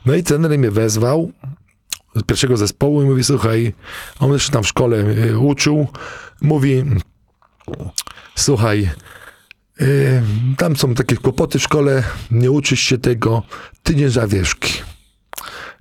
No 0.06 0.16
i 0.16 0.24
trener 0.24 0.60
mnie 0.60 0.72
wezwał 0.72 1.32
z 2.16 2.24
pierwszego 2.24 2.58
zespołu 2.58 3.02
i 3.02 3.06
mówi, 3.06 3.24
słuchaj, 3.24 3.74
on 4.20 4.34
jeszcze 4.34 4.52
tam 4.52 4.64
w 4.64 4.68
szkole 4.68 4.98
y, 4.98 5.40
uczył, 5.40 5.88
mówi, 6.42 6.84
słuchaj, 8.36 8.90
y, 9.82 10.22
tam 10.58 10.76
są 10.76 10.94
takie 10.94 11.16
kłopoty 11.16 11.60
w 11.60 11.64
szkole, 11.64 12.04
nie 12.32 12.52
uczysz 12.52 12.80
się 12.80 12.98
tego, 12.98 13.44
tydzień 13.84 14.10
zawieszki. 14.10 14.74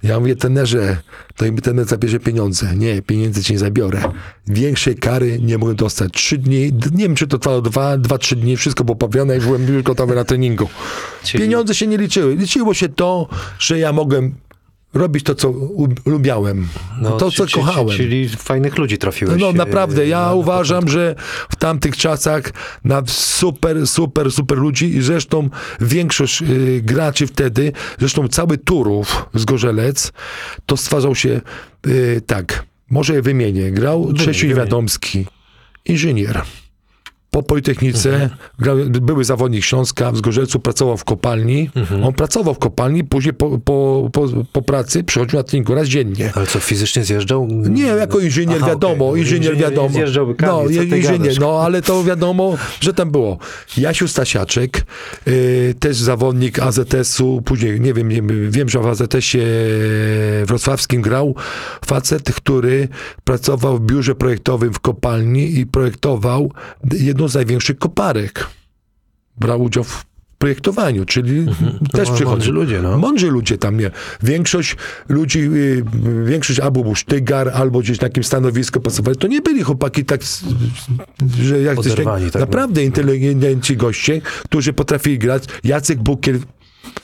Ja 0.03 0.21
mówię, 0.21 0.37
tenerze, 0.37 0.97
to 1.37 1.47
im 1.47 1.57
tener 1.57 1.85
zabierze 1.87 2.21
pieniądze. 2.21 2.77
Nie, 2.77 3.03
pieniędzy 3.03 3.43
ci 3.45 3.53
nie 3.53 3.59
zabiorę. 3.59 4.03
Większej 4.47 4.97
kary 4.97 5.39
nie 5.43 5.59
mogę 5.59 5.75
dostać. 5.75 6.13
Trzy 6.13 6.39
dni, 6.39 6.73
nie 6.93 7.05
wiem, 7.05 7.15
czy 7.15 7.27
to 7.27 7.39
trwało 7.39 7.63
dwa, 7.63 7.99
dwa, 7.99 8.19
trzy 8.19 8.37
dni, 8.37 8.57
wszystko 8.57 8.85
było 8.85 8.97
poprawione 8.97 9.37
i 9.37 9.41
byłem 9.41 9.75
już 9.75 9.83
gotowy 9.83 10.15
na 10.15 10.25
treningu. 10.25 10.69
Czyli- 11.25 11.45
Pieniądze 11.45 11.75
się 11.75 11.87
nie 11.87 11.99
liczyły. 11.99 12.37
Liczyło 12.37 12.75
się 12.75 12.89
to, 12.89 13.29
że 13.59 13.79
ja 13.79 13.93
mogłem 13.93 14.35
robić 14.95 15.25
to, 15.25 15.35
co 15.35 15.55
lubiałem. 16.07 16.69
to, 17.19 17.31
co 17.31 17.47
kochałem. 17.53 17.97
Czyli 17.97 18.29
fajnych 18.29 18.79
ludzi 18.79 18.99
trafiłeś. 18.99 19.41
No 19.41 19.49
e, 19.51 19.53
naprawdę, 19.53 20.07
ja 20.07 20.21
na- 20.21 20.27
na 20.27 20.35
uważam, 20.35 20.89
że 20.89 21.15
w 21.51 21.57
tamtych 21.57 21.97
czasach 21.97 22.43
na 22.85 23.03
super, 23.07 23.87
super, 23.87 24.33
super 24.33 24.59
ludzi 24.59 24.97
i 24.97 25.03
zresztą 25.03 25.49
większość 25.81 26.43
y, 26.43 26.81
graczy 26.85 27.27
wtedy, 27.27 27.73
zresztą 27.99 28.29
cały 28.29 28.59
Turów 28.59 29.25
z 29.35 29.45
Gorzelec, 29.45 30.13
to 30.67 30.77
stwarzał 30.77 31.15
się 31.15 31.41
y, 31.87 32.23
tak, 32.27 32.65
może 32.91 33.15
je 33.15 33.23
wymienię. 33.23 33.71
Grał 33.71 34.13
Czesiu 34.13 34.41
wymień. 34.41 34.57
Wiadomski, 34.57 35.27
inżynier. 35.85 36.43
Po 37.31 37.43
Politechnice 37.43 38.13
Mhm. 38.13 38.31
grał, 38.59 38.77
były 38.89 39.25
zawodnik 39.25 39.65
Śląska, 39.65 40.13
w 40.13 40.17
Zgorzelcu 40.17 40.61
pracował 40.61 40.97
w 40.97 41.05
kopalni. 41.05 41.71
Mhm. 41.77 42.05
On 42.05 42.13
pracował 42.13 42.55
w 42.55 42.59
kopalni, 42.59 43.05
później 43.05 43.35
po, 43.35 43.59
po, 43.59 44.09
po, 44.13 44.27
po 44.53 44.63
pracy 44.63 45.05
przychodził 45.05 45.37
na 45.39 45.43
trening 45.43 45.69
raz 45.71 45.89
dziennie. 45.89 46.33
Ale 46.35 46.47
co, 46.47 46.61
fizycznie 46.61 47.05
zjeżdżał? 47.05 47.47
Nie, 47.51 47.83
jako 47.83 48.21
inżynier 48.21 48.57
Aha, 48.61 48.69
wiadomo, 48.69 49.09
okej. 49.09 49.21
inżynier 49.23 49.57
wiadomo. 49.57 49.89
Zjeżdżał 49.89 50.35
no, 50.41 50.63
inżynier, 50.63 51.19
gadasz? 51.19 51.39
no, 51.39 51.61
ale 51.61 51.83
to 51.83 52.05
wiadomo, 52.05 52.57
że 52.81 52.95
tam 52.95 53.11
było. 53.11 53.39
Jasiu 53.77 54.09
Stasiaczek, 54.09 54.87
y, 55.29 55.75
też 55.81 55.97
zawodnik 55.97 56.59
AZS-u, 56.59 57.43
później, 57.43 57.81
nie 57.81 57.95
wiem, 57.95 58.09
nie, 58.09 58.23
wiem, 58.51 58.69
że 58.69 58.79
w 58.79 58.87
AZS-ie 58.87 59.45
wrocławskim 60.45 61.03
grał 61.03 61.35
facet, 61.87 62.33
który 62.33 62.89
pracował 63.25 63.77
w 63.79 63.81
biurze 63.81 64.15
projektowym 64.15 64.73
w 64.73 64.81
kopalni 64.81 65.59
i 65.59 65.67
projektował 65.67 66.53
jedną 67.19 67.29
z 67.29 67.35
największych 67.35 67.79
koparek. 67.79 68.47
Brał 69.37 69.63
udział 69.63 69.85
w 69.85 70.05
projektowaniu, 70.39 71.05
czyli 71.05 71.47
też 71.93 72.09
No, 72.09 72.15
przychodził. 72.15 72.29
mądrzy 72.29 72.53
ludzie, 72.53 72.83
no. 72.83 72.99
Mądrzy 72.99 73.27
ludzie 73.31 73.59
tam, 73.59 73.77
nie. 73.77 73.91
Większość 74.23 74.77
ludzi, 75.09 75.41
y, 75.41 75.85
większość 76.25 76.61
albo 76.61 76.83
był 76.83 76.95
sztygar, 76.95 77.49
albo 77.55 77.81
gdzieś 77.81 78.01
na 78.01 78.07
jakimś 78.07 78.27
stanowisku 78.27 78.81
pracowali. 78.81 79.17
To 79.17 79.27
nie 79.27 79.41
byli 79.41 79.63
chłopaki 79.63 80.05
tak, 80.05 80.21
że 81.43 81.61
jak 81.61 81.79
Oderwani, 81.79 82.31
tak, 82.31 82.41
Naprawdę 82.41 82.85
inteligenci 82.85 83.77
goście, 83.77 84.21
którzy 84.45 84.73
potrafili 84.73 85.19
grać. 85.19 85.45
Jacek 85.65 85.99
Bukiel, 85.99 86.39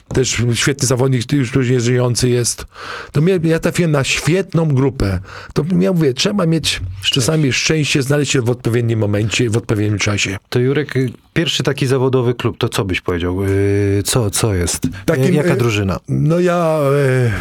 też 0.07 0.43
świetny 0.53 0.87
zawodnik, 0.87 1.31
już 1.33 1.55
już 1.55 1.69
nie 1.69 1.79
żyjący 1.79 2.29
jest. 2.29 2.65
To 3.11 3.21
mnie, 3.21 3.39
ja 3.43 3.59
trafiłem 3.59 3.91
na 3.91 4.03
świetną 4.03 4.67
grupę. 4.67 5.19
To 5.53 5.65
ja 5.79 5.93
mówię, 5.93 6.13
trzeba 6.13 6.45
mieć 6.45 6.81
czasami 7.03 7.53
szczęście, 7.53 8.03
znaleźć 8.03 8.31
się 8.31 8.41
w 8.41 8.49
odpowiednim 8.49 8.99
momencie, 8.99 9.49
w 9.49 9.57
odpowiednim 9.57 9.99
czasie. 9.99 10.37
To 10.49 10.59
Jurek, 10.59 10.93
pierwszy 11.33 11.63
taki 11.63 11.87
zawodowy 11.87 12.33
klub, 12.33 12.57
to 12.57 12.69
co 12.69 12.85
byś 12.85 13.01
powiedział? 13.01 13.43
Y, 13.43 14.03
Co, 14.05 14.29
co 14.29 14.53
jest? 14.53 14.87
Takim, 15.05 15.35
Jaka 15.35 15.53
y, 15.53 15.57
drużyna? 15.57 15.99
No 16.09 16.39
ja 16.39 16.79
e, 16.79 17.31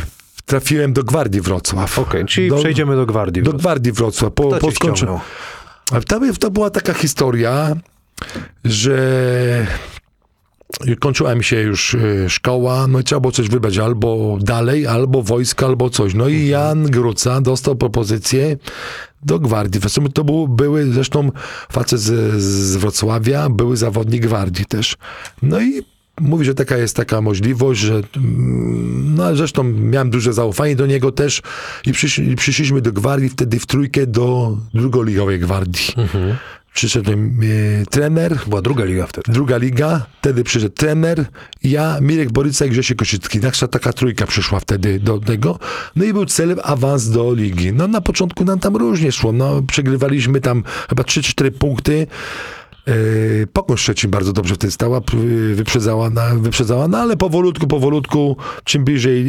trafiłem 0.47 0.93
do 0.93 1.05
Gwardii 1.05 1.41
Wrocław. 1.41 1.99
Okej, 1.99 2.25
czyli 2.27 2.49
do- 2.49 2.57
przejdziemy 2.57 2.97
do 2.97 3.07
Gwardii. 3.07 3.43
Do 3.43 3.53
Gwardii 3.53 3.93
Wrocław. 3.93 4.33
Po, 4.33 4.49
Kto 4.51 4.59
po 4.59 4.73
skończeniu. 4.73 5.21
to 6.41 6.51
była 6.51 6.71
taka 6.71 6.95
historia, 6.95 7.77
że 8.65 9.67
kończyła 11.01 11.35
mi 11.35 11.45
się 11.45 11.61
już 11.61 11.95
y, 11.95 12.27
szkoła, 12.29 12.87
no 12.87 13.01
i 13.01 13.05
trzeba 13.05 13.21
było 13.21 13.33
coś 13.33 13.49
wybrać, 13.49 13.79
albo 13.79 14.39
dalej, 14.41 14.87
albo 14.87 15.23
wojsko, 15.23 15.67
albo 15.67 15.91
coś. 15.91 16.15
No 16.15 16.29
i 16.29 16.47
Jan 16.47 16.85
Gruca 16.85 17.41
dostał 17.41 17.77
propozycję 17.77 18.57
do 19.23 19.39
Gwardii. 19.39 19.81
W 19.81 19.89
sumie 19.89 20.09
to 20.09 20.25
był, 20.25 20.49
były 20.49 20.93
zresztą 20.93 21.31
facet 21.73 22.01
z, 22.01 22.43
z 22.43 22.77
Wrocławia, 22.77 23.49
były 23.49 23.77
zawodnik 23.77 24.23
Gwardii 24.23 24.65
też. 24.65 24.97
No 25.43 25.61
i 25.61 25.83
mówi, 26.21 26.45
że 26.45 26.55
taka 26.55 26.77
jest 26.77 26.97
taka 26.97 27.21
możliwość, 27.21 27.81
że 27.81 27.95
mm, 28.17 29.15
no 29.15 29.37
zresztą 29.37 29.65
miałem 29.65 30.11
duże 30.11 30.33
zaufanie 30.33 30.77
do 30.77 30.87
niego 30.87 31.13
też 31.13 31.43
i 31.87 31.93
przyszli, 31.93 32.31
i 32.31 32.37
przyszliśmy 32.37 32.81
do 32.81 32.93
Gwardii 32.93 33.29
wtedy 33.29 33.59
w 33.59 33.67
trójkę 33.67 34.07
do 34.07 34.57
drugoligowej 34.75 35.41
Gwardii. 35.41 35.95
Przyszedł 36.75 37.11
e, 37.13 37.17
trener, 37.91 38.39
Była 38.47 38.63
druga 38.63 38.85
liga 38.85 39.07
wtedy. 39.07 39.33
druga 39.33 39.57
liga, 39.57 40.07
wtedy 40.21 40.45
przyszedł 40.45 40.75
trener, 40.75 41.25
ja, 41.63 41.99
Mirek 42.01 42.33
Boryca 42.33 42.65
i 42.67 42.71
Grzesiek 42.71 42.99
Kosicki. 42.99 43.39
Nasza 43.39 43.69
taka 43.69 43.93
trójka 43.93 44.27
przyszła 44.27 44.61
wtedy 44.61 45.01
do 45.01 45.19
tego. 45.19 45.59
No 45.97 46.05
i 46.05 46.13
był 46.13 46.27
celem 46.27 46.59
awans 46.63 47.09
do 47.11 47.35
ligi. 47.35 47.73
No 47.73 47.89
na 47.89 48.01
początku 48.01 48.45
nam 48.45 48.59
tam 48.59 48.77
różnie 48.77 49.13
szło. 49.13 49.33
No, 49.33 49.63
przegrywaliśmy 49.63 50.41
tam 50.41 50.63
chyba 50.89 51.03
3-4 51.03 51.51
punkty. 51.51 52.07
Yy, 52.87 53.47
Pokoń 53.53 53.77
Szczecin 53.77 54.11
bardzo 54.11 54.33
dobrze 54.33 54.55
wtedy 54.55 54.71
stała, 54.71 55.01
p- 55.01 55.17
wyprzedzała, 55.55 56.11
na, 56.11 56.35
wyprzedzała, 56.35 56.89
no 56.89 56.99
ale 56.99 57.17
powolutku, 57.17 57.67
powolutku, 57.67 58.37
czym 58.65 58.85
bliżej 58.85 59.25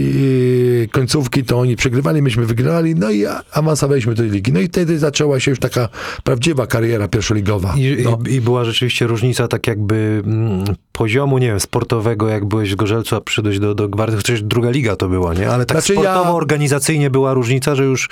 yy, 0.80 0.88
końcówki, 0.88 1.44
to 1.44 1.60
oni 1.60 1.76
przegrywali, 1.76 2.22
myśmy 2.22 2.46
wygrali, 2.46 2.96
no 2.96 3.12
i 3.12 3.26
awansowaliśmy 3.52 4.14
do 4.16 4.22
tej 4.24 4.32
ligi. 4.32 4.54
No 4.54 4.60
i 4.60 4.68
wtedy 4.68 5.00
zaczęła 5.00 5.40
się 5.40 5.52
już 5.52 5.60
taka 5.60 5.90
prawdziwa 6.24 6.68
kariera 6.68 7.08
pierwszoligowa. 7.08 7.74
I, 7.78 7.98
no. 8.04 8.20
i, 8.30 8.34
I 8.34 8.42
była 8.42 8.66
rzeczywiście 8.66 9.08
różnica 9.08 9.48
tak 9.48 9.68
jakby 9.68 10.22
mm, 10.26 10.64
poziomu, 10.92 11.38
nie 11.38 11.48
wiem, 11.48 11.60
sportowego, 11.60 12.28
jak 12.30 12.46
byłeś 12.46 12.72
w 12.72 12.76
Gorzelcu, 12.76 13.16
a 13.16 13.22
przyszedłeś 13.22 13.60
do, 13.60 13.76
do 13.76 13.90
Gwardii, 13.90 14.18
chociaż 14.18 14.42
druga 14.42 14.70
liga 14.70 14.96
to 14.96 15.10
była, 15.10 15.34
nie? 15.34 15.50
Ale 15.50 15.66
tak 15.66 15.78
Znaczy 15.78 15.94
ja- 15.94 16.02
sportowo, 16.02 16.36
organizacyjnie 16.36 17.10
była 17.10 17.34
różnica, 17.34 17.76
że 17.76 17.84
już 17.84 18.10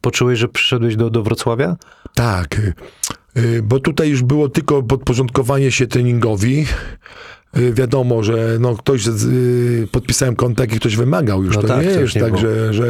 poczułeś, 0.00 0.38
że 0.38 0.48
przyszedłeś 0.48 0.96
do, 0.96 1.10
do 1.10 1.22
Wrocławia? 1.22 1.76
Tak, 2.14 2.60
bo 3.62 3.80
tutaj 3.80 4.08
już 4.08 4.22
było 4.22 4.48
tylko 4.48 4.82
podporządkowanie 4.82 5.72
się 5.72 5.86
treningowi. 5.86 6.66
Y, 7.58 7.72
wiadomo, 7.72 8.22
że 8.22 8.56
no, 8.60 8.76
ktoś, 8.76 9.02
z- 9.02 9.24
y, 9.24 9.88
podpisałem 9.92 10.36
kontakt 10.36 10.74
i 10.74 10.80
ktoś 10.80 10.96
wymagał 10.96 11.44
już. 11.44 11.56
No 11.56 11.62
to 11.62 11.68
tak, 11.68 11.86
nie 11.86 11.94
to 11.94 12.00
jest 12.00 12.14
tak, 12.14 12.38
że, 12.38 12.74
że 12.74 12.86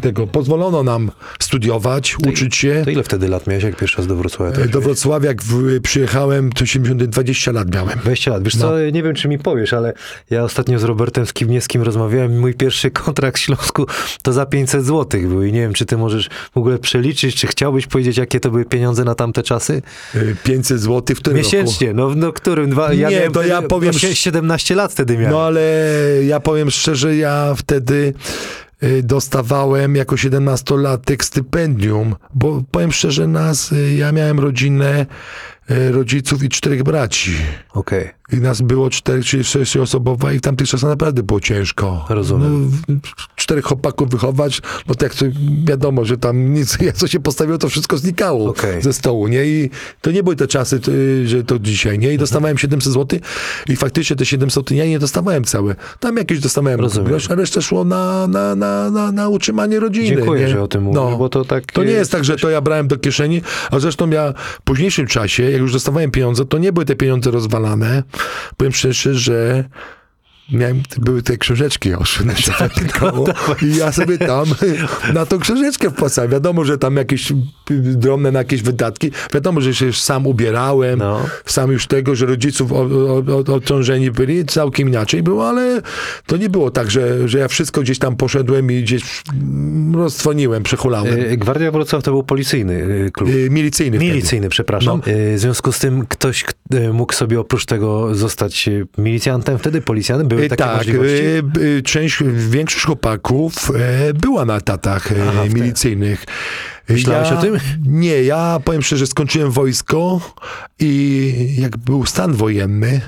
tego 0.00 0.26
pozwolono 0.26 0.82
nam 0.82 1.10
studiować, 1.40 2.16
uczyć 2.28 2.56
się. 2.56 2.82
To 2.84 2.90
ile 2.90 3.02
wtedy 3.02 3.28
lat 3.28 3.46
miałeś, 3.46 3.64
jak 3.64 3.76
pierwszy 3.76 3.96
raz 3.98 4.06
do 4.06 4.16
Wrocławia? 4.16 4.52
Trafiłeś? 4.52 4.72
Do 4.72 4.80
Wrocławia, 4.80 5.28
jak 5.28 5.42
w, 5.42 5.80
przyjechałem, 5.80 6.52
to 6.52 6.66
70, 6.66 7.10
20 7.10 7.52
lat 7.52 7.74
miałem. 7.74 7.98
20 7.98 8.30
lat. 8.30 8.42
Wiesz 8.44 8.56
co, 8.56 8.70
No. 8.70 8.90
nie 8.90 9.02
wiem, 9.02 9.14
czy 9.14 9.28
mi 9.28 9.38
powiesz, 9.38 9.72
ale 9.72 9.92
ja 10.30 10.44
ostatnio 10.44 10.78
z 10.78 10.84
Robertem 10.84 11.26
Skibniewskim 11.26 11.82
rozmawiałem. 11.82 12.38
Mój 12.38 12.54
pierwszy 12.54 12.90
kontrakt 12.90 13.36
w 13.38 13.40
Śląsku 13.40 13.86
to 14.22 14.32
za 14.32 14.46
500 14.46 14.84
zł 14.84 15.20
był 15.20 15.42
i 15.42 15.52
nie 15.52 15.60
wiem, 15.60 15.72
czy 15.72 15.86
ty 15.86 15.96
możesz 15.96 16.28
w 16.54 16.56
ogóle 16.58 16.78
przeliczyć, 16.78 17.34
czy 17.36 17.46
chciałbyś 17.46 17.86
powiedzieć, 17.86 18.16
jakie 18.16 18.40
to 18.40 18.50
były 18.50 18.64
pieniądze 18.64 19.04
na 19.04 19.14
tamte 19.14 19.42
czasy? 19.42 19.82
Y, 20.14 20.36
500 20.44 20.80
zł 20.80 21.16
w 21.16 21.20
tym 21.20 21.32
roku. 21.36 21.36
Miesięcznie, 21.46 21.92
no, 21.94 22.12
no 22.16 22.32
którym? 22.32 22.70
Dwa, 22.70 22.92
ja 22.92 23.10
Nie, 23.10 23.16
miałem 23.16 23.32
to 23.32 23.42
ja 23.42 23.62
powiem 23.62 23.85
właśnie 23.92 24.08
sz- 24.08 24.18
17 24.18 24.74
lat 24.74 24.92
wtedy 24.92 25.14
miałem. 25.18 25.30
No 25.30 25.42
ale 25.42 25.60
ja 26.26 26.40
powiem 26.40 26.70
szczerze, 26.70 27.16
ja 27.16 27.54
wtedy 27.56 28.14
y, 28.82 29.02
dostawałem 29.02 29.96
jako 29.96 30.16
17-latek 30.16 31.24
stypendium, 31.24 32.14
bo 32.34 32.62
powiem 32.70 32.92
szczerze, 32.92 33.26
nas, 33.26 33.72
y, 33.72 33.94
ja 33.94 34.12
miałem 34.12 34.40
rodzinę 34.40 35.06
y, 35.70 35.92
rodziców 35.92 36.42
i 36.42 36.48
czterech 36.48 36.82
braci. 36.82 37.32
Okej. 37.74 38.10
I 38.32 38.36
nas 38.36 38.60
było 38.60 38.90
cztery 38.90 39.22
czy 39.22 39.44
sześć 39.44 39.76
osobowa 39.76 40.32
i 40.32 40.38
w 40.38 40.40
tamtych 40.40 40.68
czasach 40.68 40.90
naprawdę 40.90 41.22
było 41.22 41.40
ciężko. 41.40 42.04
Rozumiem. 42.08 42.70
No, 42.88 42.94
czterech 43.36 43.64
chłopaków 43.64 44.10
wychować, 44.10 44.62
no 44.88 44.94
to 44.94 45.06
wiadomo, 45.64 46.04
że 46.04 46.18
tam 46.18 46.54
nic, 46.54 46.78
jak 46.80 46.96
co 46.96 47.06
się 47.06 47.20
postawiło, 47.20 47.58
to 47.58 47.68
wszystko 47.68 47.98
znikało 47.98 48.50
Okej. 48.50 48.82
ze 48.82 48.92
stołu, 48.92 49.28
nie? 49.28 49.44
I 49.44 49.70
to 50.00 50.10
nie 50.10 50.22
były 50.22 50.36
te 50.36 50.46
czasy, 50.46 50.80
że 51.24 51.44
to 51.44 51.58
dzisiaj, 51.58 51.98
nie? 51.98 52.12
I 52.12 52.18
dostawałem 52.18 52.58
700 52.58 52.92
zł 52.92 53.18
i 53.68 53.76
faktycznie 53.76 54.16
te 54.16 54.26
700 54.26 54.54
zł 54.54 54.76
ja 54.78 54.86
nie 54.86 54.98
dostawałem 54.98 55.44
całe. 55.44 55.76
Tam 56.00 56.16
jakieś 56.16 56.40
dostawałem 56.40 56.80
grosz, 57.04 57.30
a 57.30 57.34
resztę 57.34 57.62
szło 57.62 57.84
na, 57.84 58.26
na, 58.26 58.54
na, 58.54 58.90
na, 58.90 59.12
na 59.12 59.28
utrzymanie 59.28 59.80
rodziny. 59.80 60.16
Dziękuję, 60.16 60.40
nie? 60.40 60.48
że 60.48 60.62
o 60.62 60.68
tym 60.68 60.82
mówisz, 60.82 61.18
bo 61.18 61.28
to 61.28 61.44
tak... 61.44 61.72
To 61.72 61.84
nie 61.84 61.92
jest 61.92 62.12
tak, 62.12 62.24
że 62.24 62.36
to 62.36 62.50
ja 62.50 62.60
brałem 62.60 62.88
do 62.88 62.96
kieszeni, 62.96 63.42
a 63.70 63.78
zresztą 63.78 64.10
ja 64.10 64.32
w 64.36 64.62
późniejszym 64.62 65.06
czasie, 65.06 65.50
jak 65.50 65.60
już 65.60 65.72
dostawałem 65.72 66.10
pieniądze, 66.10 66.44
to 66.44 66.58
nie 66.58 66.72
były 66.72 66.84
te 66.84 66.96
pieniądze 66.96 67.30
rozwalane. 67.30 68.02
Powiem 68.56 68.72
szczerze, 68.72 69.14
że 69.14 69.64
miałem, 70.52 70.82
były 70.98 71.22
te 71.22 71.36
książeczki 71.36 71.88
już 71.88 72.24
na 72.24 72.34
koło 72.98 73.26
i 73.62 73.76
ja 73.76 73.92
sobie 73.92 74.18
tam 74.18 74.44
na 75.14 75.26
tą 75.26 75.38
książeczkę 75.38 75.90
wpłacałem. 75.90 76.30
Wiadomo, 76.30 76.64
że 76.64 76.78
tam 76.78 76.96
jakieś 76.96 77.32
drobne 77.70 78.32
na 78.32 78.38
jakieś 78.38 78.62
wydatki. 78.62 79.10
Wiadomo, 79.34 79.60
że 79.60 79.74
się 79.74 79.86
już 79.86 80.00
sam 80.00 80.26
ubierałem, 80.26 80.98
No. 80.98 81.20
sam 81.46 81.72
już 81.72 81.86
tego, 81.86 82.14
że 82.14 82.26
rodziców 82.26 82.72
o, 82.72 82.76
o, 82.76 83.22
o, 83.36 83.54
obciążeni 83.54 84.10
byli, 84.10 84.44
całkiem 84.44 84.88
inaczej 84.88 85.22
było, 85.22 85.48
ale 85.48 85.82
to 86.26 86.36
nie 86.36 86.48
było 86.50 86.70
tak, 86.70 86.90
że, 86.90 87.28
że 87.28 87.38
ja 87.38 87.48
wszystko 87.48 87.80
gdzieś 87.80 87.98
tam 87.98 88.16
poszedłem 88.16 88.70
i 88.72 88.82
gdzieś 88.82 89.22
rozdzwoniłem, 89.94 90.62
przechulałem. 90.62 91.18
Y, 91.18 91.36
Gwardia 91.36 91.70
Wrocław 91.70 92.02
to 92.02 92.10
był 92.10 92.22
policyjny 92.22 92.74
y, 92.74 93.10
klub. 93.12 93.30
Milicyjny 93.50 93.96
wtedy. 93.98 94.12
Milicyjny, 94.12 94.48
przepraszam. 94.48 95.02
No. 95.06 95.12
W 95.36 95.38
związku 95.38 95.72
z 95.72 95.78
tym 95.78 96.06
ktoś 96.06 96.44
mógł 96.92 97.12
sobie 97.12 97.40
oprócz 97.40 97.66
tego 97.66 98.14
zostać 98.14 98.68
milicjantem 98.98 99.58
wtedy, 99.58 99.80
policjantem? 99.80 100.35
Były 100.36 100.46
Y, 100.46 100.48
takie 100.48 100.64
tak, 100.64 100.76
możliwości? 100.76 101.14
y, 101.24 101.60
y, 101.78 101.82
część, 101.82 102.22
większość 102.48 102.84
chłopaków 102.84 103.70
e, 103.74 104.14
była 104.14 104.44
na 104.44 104.56
etatach 104.56 105.12
e, 105.12 105.14
Aha, 105.28 105.42
milicyjnych. 105.54 106.24
Myślałeś 106.88 107.32
o 107.32 107.36
tym? 107.36 107.56
Nie, 107.86 108.22
ja 108.22 108.60
powiem 108.64 108.82
szczerze, 108.82 109.06
skończyłem 109.06 109.50
wojsko 109.50 110.20
i 110.78 111.32
jak 111.58 111.76
był 111.76 112.06
stan 112.06 112.32
wojenny, 112.32 113.00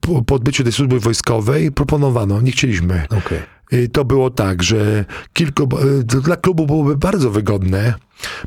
po, 0.00 0.22
po 0.22 0.34
odbyciu 0.34 0.62
tej 0.62 0.72
służby 0.72 1.00
wojskowej 1.00 1.72
proponowano, 1.72 2.40
nie 2.40 2.52
chcieliśmy. 2.52 3.02
Okej. 3.10 3.38
Y, 3.72 3.88
To 3.88 4.04
było 4.04 4.30
tak, 4.30 4.62
że 4.62 5.04
kilku, 5.32 5.68
dla 6.04 6.36
klubu 6.36 6.66
byłoby 6.66 6.96
bardzo 6.96 7.30
wygodne, 7.30 7.94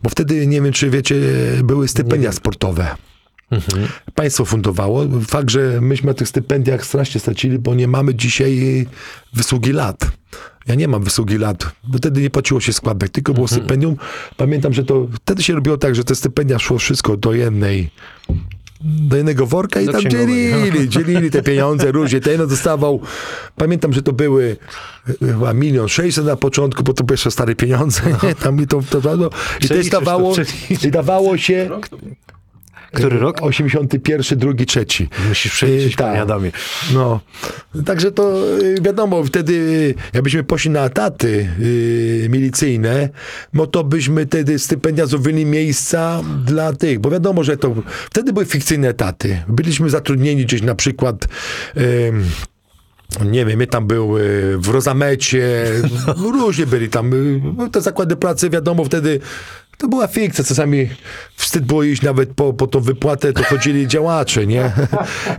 bo 0.04 0.10
wtedy, 0.10 0.48
nie 0.48 0.62
wiem 0.62 0.74
czy 0.74 0.90
wiecie, 0.90 1.16
były 1.64 1.88
stypendia 1.88 2.32
sportowe. 2.32 2.88
Mhm. 3.52 3.88
Państwo 4.16 4.46
fundowało. 4.46 5.06
Fakt, 5.28 5.50
że 5.50 5.82
myśmy 5.82 6.08
na 6.08 6.14
tych 6.14 6.28
stypendiach 6.28 6.86
strasznie 6.86 7.22
stracili, 7.22 7.60
bo 7.60 7.76
nie 7.76 7.88
mamy 7.88 8.16
dzisiaj 8.16 8.86
wysługi 9.34 9.74
lat. 9.74 10.12
Ja 10.68 10.76
nie 10.76 10.88
mam 10.88 11.04
wysługi 11.04 11.38
lat, 11.38 11.72
bo 11.84 11.98
wtedy 11.98 12.22
nie 12.22 12.30
płaciło 12.30 12.60
się 12.60 12.74
składek, 12.74 13.10
tylko 13.10 13.34
było 13.34 13.46
Mhm. 13.46 13.62
stypendium. 13.62 13.96
Pamiętam, 14.38 14.74
że 14.74 14.84
to 14.84 15.08
wtedy 15.16 15.44
się 15.44 15.56
robiło 15.56 15.78
tak, 15.78 15.96
że 15.96 16.04
te 16.04 16.16
stypendia 16.16 16.60
szło 16.60 16.78
wszystko 16.78 17.18
do 17.18 17.34
jednej 17.34 17.90
do 18.84 19.18
jednego 19.18 19.46
worka 19.46 19.82
i 19.82 19.86
Do 19.86 19.92
tam 19.92 20.02
dzielili, 20.02 20.90
dzielili 20.90 21.32
te 21.32 21.44
pieniądze 21.44 21.92
różnie. 21.92 22.22
Ten 22.22 22.48
dostawał, 22.48 23.02
pamiętam, 23.56 23.94
że 23.94 24.02
to 24.02 24.14
były 24.14 24.58
e, 25.10 25.28
chyba 25.28 25.54
milion 25.54 25.88
sześćset 25.88 26.26
na 26.26 26.36
początku, 26.36 26.84
bo 26.84 26.94
to 26.94 27.04
były 27.04 27.14
jeszcze 27.14 27.32
stare 27.32 27.56
pieniądze. 27.56 28.02
Nie? 28.24 28.36
Tam 28.36 28.56
mi 28.56 28.68
to, 28.68 28.82
to, 28.90 29.02
to, 29.02 29.16
i 29.16 29.20
to 29.20 29.30
Przeliczysz 29.60 29.92
to, 29.92 30.00
dawało, 30.00 30.36
i 30.86 30.92
dawało 30.92 31.38
się 31.38 31.70
Który 32.94 33.20
rok? 33.20 33.38
81, 33.42 34.40
drugi, 34.40 34.66
trzeci. 34.66 35.10
Musisz 35.30 35.52
przeliczyć, 35.52 35.94
Y, 35.94 35.98
tak. 35.98 36.08
panie 36.08 36.22
Adamie. 36.22 36.52
No, 36.94 37.20
także 37.86 38.12
to 38.12 38.44
y, 38.60 38.76
wiadomo, 38.82 39.24
wtedy 39.24 39.94
jakbyśmy 40.14 40.44
poszli 40.44 40.70
na 40.72 40.86
etaty 40.86 41.50
y, 41.60 42.28
milicyjne, 42.30 43.10
no 43.54 43.68
to 43.68 43.84
byśmy 43.84 44.26
wtedy 44.26 44.60
stypendia 44.60 45.06
zrobili 45.06 45.46
miejsca 45.46 46.22
dla 46.46 46.74
tych, 46.74 47.00
bo 47.00 47.10
wiadomo, 47.10 47.44
że 47.44 47.58
to 47.58 47.76
wtedy 48.10 48.34
były 48.34 48.46
fikcyjne 48.46 48.90
etaty. 48.90 49.44
Byliśmy 49.48 49.90
zatrudnieni 49.90 50.46
gdzieś 50.46 50.62
na 50.62 50.76
przykład 50.76 51.28
ym, 52.08 52.26
nie 53.26 53.46
wiem, 53.46 53.62
ja 53.62 53.68
tam 53.68 53.88
był 53.88 54.14
w 54.58 54.70
Rozamecie, 54.70 55.66
różnie 56.34 56.66
byli 56.68 56.90
tam. 56.90 57.12
no 57.58 57.70
Te 57.70 57.82
zakłady 57.82 58.16
pracy, 58.16 58.50
wiadomo, 58.50 58.86
wtedy 58.86 59.20
to 59.78 59.88
była 59.88 60.08
fikcja. 60.08 60.44
Czasami 60.44 60.90
wstyd 61.36 61.66
było 61.66 61.84
iść 61.84 62.02
nawet 62.02 62.30
po, 62.34 62.54
po 62.54 62.68
tą 62.68 62.80
wypłatę, 62.80 63.34
to 63.34 63.44
chodzili 63.44 63.88
działacze, 63.88 64.48
nie? 64.48 64.72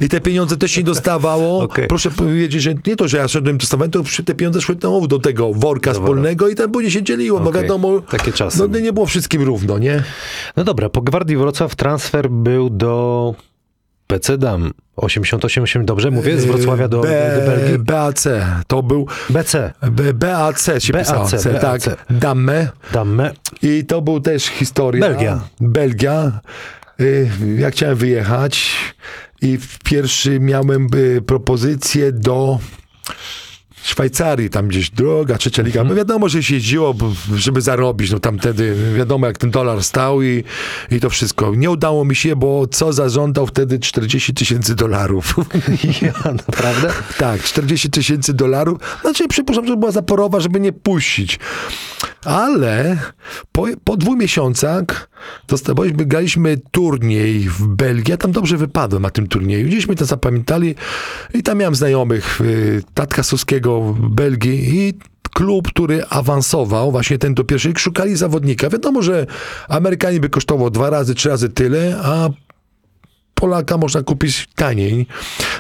I 0.01 0.09
te 0.09 0.21
pieniądze 0.21 0.57
też 0.57 0.71
się 0.71 0.81
nie 0.81 0.85
dostawało. 0.85 1.63
Okej. 1.63 1.89
Proszę 1.89 2.11
powiedzieć, 2.11 2.63
że 2.63 2.75
nie 2.87 2.97
to, 2.97 3.09
że 3.09 3.17
ja 3.19 3.29
szedłem 3.29 3.59
dostawałem, 3.59 3.91
to 3.91 4.03
te 4.27 4.35
pieniądze 4.35 4.61
szły 4.61 4.77
do 5.09 5.19
tego 5.19 5.53
worka 5.55 5.93
wspólnego 5.93 6.49
i 6.49 6.55
tam 6.55 6.71
później 6.71 6.91
się 6.91 7.03
dzieliło. 7.03 7.41
No 7.41 7.51
Okej. 7.51 7.63
wiadomo, 7.63 8.01
Takie 8.01 8.33
czasy. 8.33 8.69
no 8.69 8.79
nie 8.79 8.93
było 8.93 9.07
wszystkim 9.07 9.43
równo, 9.43 9.79
nie? 9.79 10.03
No 10.57 10.65
dobra, 10.65 10.89
po 10.89 11.03
Gwardii 11.03 11.37
Wrocław 11.37 11.77
transfer 11.77 12.31
był 12.31 12.71
do 12.71 13.35
PC 14.13 14.39
Dam. 14.39 14.73
88, 14.97 15.85
dobrze 15.87 16.11
mówię? 16.11 16.41
Z 16.41 16.45
Wrocławia 16.45 16.89
do, 16.89 17.01
B, 17.01 17.41
do 17.41 17.47
Belgii? 17.47 17.79
BAC, 17.79 18.25
to 18.67 18.83
był 18.83 19.07
BC. 19.31 19.73
B, 19.91 20.15
BAC 20.15 20.65
się 20.79 20.93
BAC, 20.93 21.07
pisało, 21.09 21.29
C, 21.29 21.53
tak, 21.53 21.63
BAC. 21.63 21.89
Damme. 22.11 22.69
Damme. 22.93 23.33
I 23.63 23.85
to 23.85 24.03
był 24.03 24.21
też 24.21 24.45
historia. 24.45 25.09
Belgia. 25.09 25.41
Belgia. 25.61 26.41
Y, 27.01 27.31
Ja 27.59 27.71
chciałem 27.71 27.97
wyjechać 27.97 28.71
i 29.43 29.59
w 29.59 29.79
pierwszy 29.79 30.41
miałem 30.41 30.87
y, 30.95 31.23
propozycję 31.23 32.13
do 32.13 32.59
Szwajcarii, 33.83 34.51
tam 34.51 34.69
gdzieś 34.69 34.91
droga, 34.91 35.39
trzecia 35.39 35.63
liga. 35.63 35.85
No 35.85 35.95
wiadomo, 35.95 36.29
że 36.29 36.43
się 36.43 36.55
jeździło, 36.55 36.95
żeby 37.35 37.61
zarobić. 37.61 38.11
No 38.11 38.21
tam 38.21 38.39
wtedy 38.39 38.77
wiadomo, 38.97 39.27
jak 39.27 39.39
ten 39.39 39.51
dolar 39.51 39.83
stał 39.83 40.23
i, 40.23 40.45
i 40.91 41.01
to 41.01 41.11
wszystko. 41.11 41.55
Nie 41.55 41.71
udało 41.71 42.05
mi 42.05 42.17
się, 42.17 42.37
bo 42.37 42.67
co 42.67 42.93
zażądał 42.93 43.47
wtedy 43.47 43.79
40 43.79 44.35
tysięcy 44.35 44.75
dolarów. 44.75 45.35
Ja, 46.03 46.33
naprawdę? 46.47 46.93
Tak, 47.19 47.43
40 47.43 47.91
tysięcy 47.91 48.35
dolarów. 48.35 48.79
Znaczy, 49.01 49.29
przypuszczam, 49.29 49.67
że 49.67 49.77
była 49.77 49.91
zaporowa, 49.91 50.41
żeby 50.41 50.61
nie 50.61 50.73
puścić. 50.73 51.39
Ale 52.25 52.99
po, 53.53 53.67
po 53.85 53.97
dwóch 53.97 54.19
miesiącach 54.19 55.09
dostawaliśmy, 55.49 56.07
graliśmy 56.07 56.57
turniej 56.71 57.41
w 57.49 57.67
Belgii. 57.67 58.11
Ja 58.11 58.17
tam 58.17 58.33
dobrze 58.33 58.57
wypadłem 58.57 59.03
na 59.03 59.11
tym 59.11 59.27
turnieju. 59.27 59.67
Gdzieśmy 59.67 59.97
to 59.97 60.05
zapamiętali 60.05 60.75
i 61.35 61.43
tam 61.43 61.59
miałem 61.59 61.75
znajomych 61.75 62.41
y, 62.41 62.83
Tatka 62.95 63.23
Suskiego 63.23 63.81
w 63.81 64.09
Belgii 64.09 64.79
i 64.79 64.95
klub, 65.35 65.69
który 65.69 66.05
awansował, 66.05 66.93
właśnie 66.93 67.19
ten 67.19 67.35
do 67.35 67.45
pierwszej, 67.45 67.73
szukali 67.77 68.17
zawodnika. 68.17 68.71
Wiadomo, 68.71 69.03
że 69.03 69.27
Amerykanie 69.69 70.21
by 70.21 70.29
kosztował 70.29 70.71
dwa 70.71 70.91
razy, 70.91 71.15
trzy 71.15 71.29
razy 71.29 71.49
tyle, 71.49 72.01
a 72.03 72.29
Polaka 73.43 73.79
można 73.79 74.03
kupić 74.03 74.49
taniej. 74.55 75.07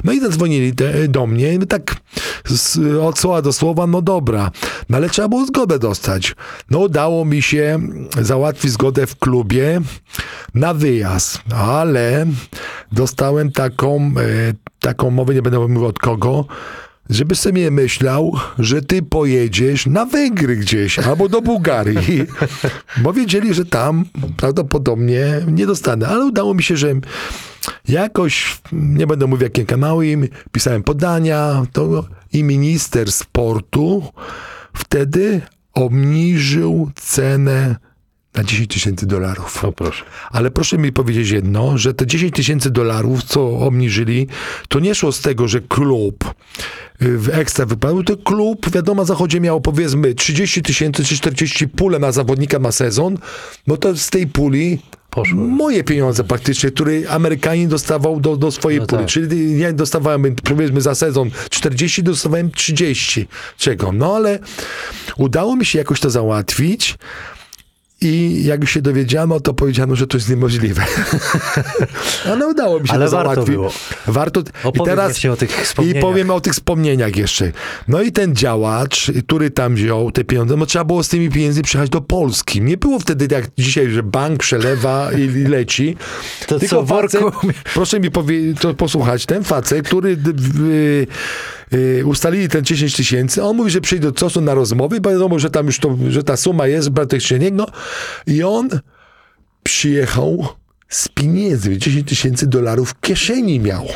No 0.04 0.12
i 0.12 0.20
zadzwonili 0.20 0.72
te, 0.72 1.08
do 1.08 1.26
mnie, 1.26 1.58
no 1.58 1.66
tak 1.66 1.96
z, 2.44 2.78
od 3.02 3.18
słowa 3.18 3.42
do 3.42 3.52
słowa, 3.52 3.86
no 3.86 4.02
dobra, 4.02 4.50
no 4.88 4.96
ale 4.96 5.10
trzeba 5.10 5.28
było 5.28 5.46
zgodę 5.46 5.78
dostać. 5.78 6.34
No 6.70 6.78
udało 6.78 7.24
mi 7.24 7.42
się 7.42 7.78
załatwić 8.20 8.72
zgodę 8.72 9.06
w 9.06 9.18
klubie 9.18 9.80
na 10.54 10.74
wyjazd, 10.74 11.40
ale 11.56 12.26
dostałem 12.92 13.52
taką, 13.52 13.96
e, 13.98 14.54
taką 14.80 15.10
mowę, 15.10 15.34
nie 15.34 15.42
będę 15.42 15.58
mówił 15.58 15.86
od 15.86 15.98
kogo, 15.98 16.44
żeby 17.10 17.34
sobie 17.34 17.70
myślał, 17.70 18.32
że 18.58 18.82
ty 18.82 19.02
pojedziesz 19.02 19.86
na 19.86 20.06
Węgry 20.06 20.56
gdzieś, 20.56 20.98
albo 20.98 21.28
do 21.28 21.42
Bułgarii, 21.42 22.26
bo 23.02 23.12
wiedzieli, 23.12 23.54
że 23.54 23.64
tam 23.64 24.04
prawdopodobnie 24.36 25.40
nie 25.46 25.66
dostanę, 25.66 26.08
ale 26.08 26.24
udało 26.24 26.54
mi 26.54 26.62
się, 26.62 26.76
że 26.76 26.94
jakoś, 27.88 28.60
nie 28.72 29.06
będę 29.06 29.26
mówił 29.26 29.44
jakie 29.44 29.66
kanały 29.66 30.06
im, 30.06 30.28
pisałem 30.52 30.82
podania, 30.82 31.62
to 31.72 32.04
i 32.32 32.44
minister 32.44 33.12
sportu 33.12 34.02
wtedy 34.74 35.40
obniżył 35.74 36.90
cenę 36.94 37.76
na 38.34 38.44
10 38.44 38.74
tysięcy 38.74 39.06
dolarów. 39.06 39.64
O 39.64 39.72
proszę. 39.72 40.04
Ale 40.30 40.50
proszę 40.50 40.78
mi 40.78 40.92
powiedzieć 40.92 41.30
jedno, 41.30 41.78
że 41.78 41.94
te 41.94 42.06
10 42.06 42.34
tysięcy 42.34 42.70
dolarów, 42.70 43.24
co 43.24 43.58
obniżyli, 43.58 44.26
to 44.68 44.80
nie 44.80 44.94
szło 44.94 45.12
z 45.12 45.20
tego, 45.20 45.48
że 45.48 45.60
klub 45.60 46.34
y, 47.02 47.18
w 47.18 47.28
ekstra 47.28 47.66
wypadł, 47.66 48.02
to 48.02 48.16
klub, 48.16 48.70
wiadomo, 48.70 49.02
na 49.02 49.06
zachodzie 49.06 49.40
miał 49.40 49.60
powiedzmy 49.60 50.14
30 50.14 50.62
tysięcy 50.62 51.04
czy 51.04 51.16
40 51.16 51.68
pule 51.68 51.98
na 51.98 52.12
zawodnika 52.12 52.58
na 52.58 52.72
sezon, 52.72 53.18
no 53.66 53.76
to 53.76 53.96
z 53.96 54.10
tej 54.10 54.26
puli 54.26 54.78
Poszło. 55.14 55.40
moje 55.40 55.84
pieniądze 55.84 56.24
praktycznie, 56.24 56.70
które 56.70 56.92
Amerykanin 57.08 57.68
dostawał 57.68 58.20
do, 58.20 58.36
do 58.36 58.50
swojej 58.50 58.80
No 58.80 58.86
puli. 58.86 59.00
tak. 59.02 59.10
Czyli 59.10 59.58
ja 59.58 59.72
dostawałem 59.72 60.34
powiedzmy 60.44 60.80
za 60.80 60.94
sezon 60.94 61.30
40, 61.50 62.02
dostawałem 62.02 62.50
30. 62.50 63.28
Czego? 63.58 63.92
No 63.92 64.16
ale 64.16 64.38
udało 65.16 65.56
mi 65.56 65.64
się 65.64 65.78
jakoś 65.78 66.00
to 66.00 66.10
załatwić. 66.10 66.94
I 68.02 68.44
jak 68.44 68.60
już 68.60 68.70
się 68.70 68.82
dowiedziano, 68.82 69.40
to 69.40 69.54
powiedziano, 69.54 69.96
że 69.96 70.06
to 70.06 70.16
jest 70.16 70.30
niemożliwe. 70.30 70.82
Ale 72.32 72.46
udało 72.48 72.80
mi 72.80 72.88
się 72.88 72.94
Ale 72.94 73.04
to 73.06 73.10
warto 73.10 73.30
załatwić. 73.34 73.54
było. 73.56 73.72
Warto. 74.06 74.40
I 74.74 74.80
teraz 74.84 75.10
właśnie 75.10 75.32
o 75.32 75.36
tych 75.36 75.50
i 75.60 75.64
wspomnieniach. 75.64 76.00
powiem 76.02 76.30
o 76.30 76.40
tych 76.40 76.52
wspomnieniach 76.52 77.16
jeszcze. 77.16 77.52
No 77.88 78.02
i 78.02 78.12
ten 78.12 78.36
działacz, 78.36 79.10
który 79.26 79.50
tam 79.50 79.74
wziął 79.74 80.10
te 80.12 80.24
pieniądze, 80.24 80.56
no 80.56 80.66
trzeba 80.66 80.84
było 80.84 81.02
z 81.02 81.08
tymi 81.08 81.30
pieniędzmi 81.30 81.62
przyjechać 81.62 81.90
do 81.90 82.00
Polski. 82.00 82.60
Nie 82.62 82.76
było 82.76 82.98
wtedy 82.98 83.34
jak 83.34 83.44
dzisiaj, 83.58 83.90
że 83.90 84.02
bank 84.02 84.40
przelewa 84.40 85.12
i 85.12 85.28
leci. 85.28 85.96
To 86.46 86.58
Tylko 86.58 86.76
co, 86.76 86.82
w 86.82 86.88
worku? 86.88 87.30
facet, 87.30 87.52
proszę 87.74 88.00
mi 88.00 88.10
powie, 88.10 88.54
to 88.60 88.74
posłuchać, 88.74 89.26
ten 89.26 89.44
facet, 89.44 89.86
który 89.86 90.16
d- 90.16 90.32
w- 91.72 91.74
y, 91.74 91.78
y, 92.00 92.06
ustalili 92.06 92.48
ten 92.48 92.64
10 92.64 92.96
tysięcy, 92.96 93.42
on 93.42 93.56
mówi, 93.56 93.70
że 93.70 93.80
przyjdzie 93.80 94.02
do 94.06 94.12
COS-u 94.12 94.40
na 94.40 94.54
rozmowy, 94.54 95.00
bo 95.00 95.10
wiadomo, 95.10 95.38
że 95.38 95.50
tam 95.50 95.66
już 95.66 95.78
to, 95.78 95.96
że 96.08 96.22
ta 96.24 96.36
suma 96.36 96.66
jest 96.66 96.90
praktycznie 96.90 97.50
no 97.52 97.66
i 98.26 98.42
on 98.42 98.68
przyjechał 99.62 100.46
z 100.88 101.08
pieniędzmi, 101.08 101.78
10 101.78 102.08
tysięcy 102.08 102.46
dolarów 102.46 102.90
w 102.90 103.00
kieszeni 103.00 103.60
miał 103.60 103.86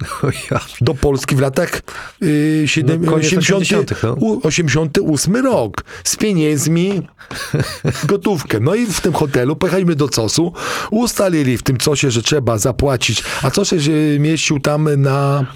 ja. 0.50 0.60
do 0.80 0.94
Polski 0.94 1.36
w 1.36 1.40
latach 1.40 1.82
y, 2.22 2.62
siedem- 2.66 3.00
No, 3.04 3.10
koniec 3.12 3.26
80, 3.26 3.62
80., 3.62 4.02
no. 4.02 4.12
u- 4.14 4.46
88 4.46 5.36
rok 5.36 5.84
z 6.04 6.16
pieniędzmi 6.16 7.08
gotówkę. 8.08 8.60
No 8.60 8.74
i 8.74 8.86
w 8.86 9.00
tym 9.00 9.12
hotelu 9.12 9.56
pojechaliśmy 9.56 9.94
do 9.94 10.08
COS-u, 10.08 10.52
ustalili 10.90 11.58
w 11.58 11.62
tym 11.62 11.76
COS-ie, 11.76 12.10
że 12.10 12.22
trzeba 12.22 12.58
zapłacić, 12.58 13.22
a 13.42 13.50
COS 13.50 13.68
się 13.68 13.92
mieścił 14.18 14.60
tam 14.60 14.88
na, 15.02 15.46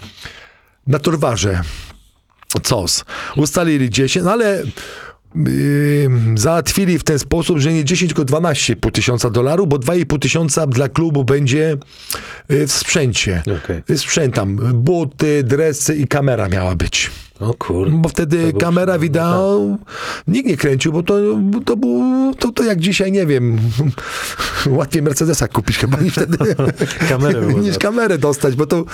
na 0.86 0.98
Torwarze. 0.98 1.62
COS. 2.62 3.04
Ustalili 3.36 3.90
10, 3.90 4.24
no 4.24 4.32
ale 4.32 4.62
yy, 5.34 6.10
załatwili 6.34 6.98
w 6.98 7.04
ten 7.04 7.18
sposób, 7.18 7.58
że 7.58 7.72
nie 7.72 7.84
10, 7.84 8.14
tylko 8.14 8.32
12,5 8.32 8.90
tysiąca 8.90 9.30
dolarów, 9.30 9.68
bo 9.68 9.76
2,5 9.76 10.18
tysiąca 10.18 10.66
dla 10.66 10.88
klubu 10.88 11.24
będzie 11.24 11.76
yy, 12.48 12.66
w 12.66 12.72
sprzęcie. 12.72 13.42
Okej. 13.64 13.98
Sprzęt 13.98 14.34
tam, 14.34 14.56
buty, 14.56 15.42
dresy 15.44 15.96
i 15.96 16.08
kamera 16.08 16.48
miała 16.48 16.76
być. 16.76 17.10
O 17.40 17.54
kurde. 17.54 17.96
Bo 17.96 18.08
wtedy 18.08 18.52
kamera 18.52 18.98
wideo 18.98 19.76
nikt 20.28 20.48
nie 20.48 20.56
kręcił, 20.56 20.92
bo 20.92 21.02
to, 21.02 21.14
to 21.64 21.76
było, 21.76 22.34
to, 22.38 22.52
to 22.52 22.64
jak 22.64 22.80
dzisiaj, 22.80 23.12
nie 23.12 23.26
wiem, 23.26 23.58
łatwiej 24.66 25.02
Mercedesa 25.02 25.48
kupić 25.48 25.78
chyba 25.78 26.00
niż 26.00 26.12
wtedy, 26.12 26.38
Kamerę 27.08 27.54
niż 27.54 27.78
kamerę 27.78 28.18
dostać, 28.18 28.54
bo 28.54 28.66
to 28.66 28.84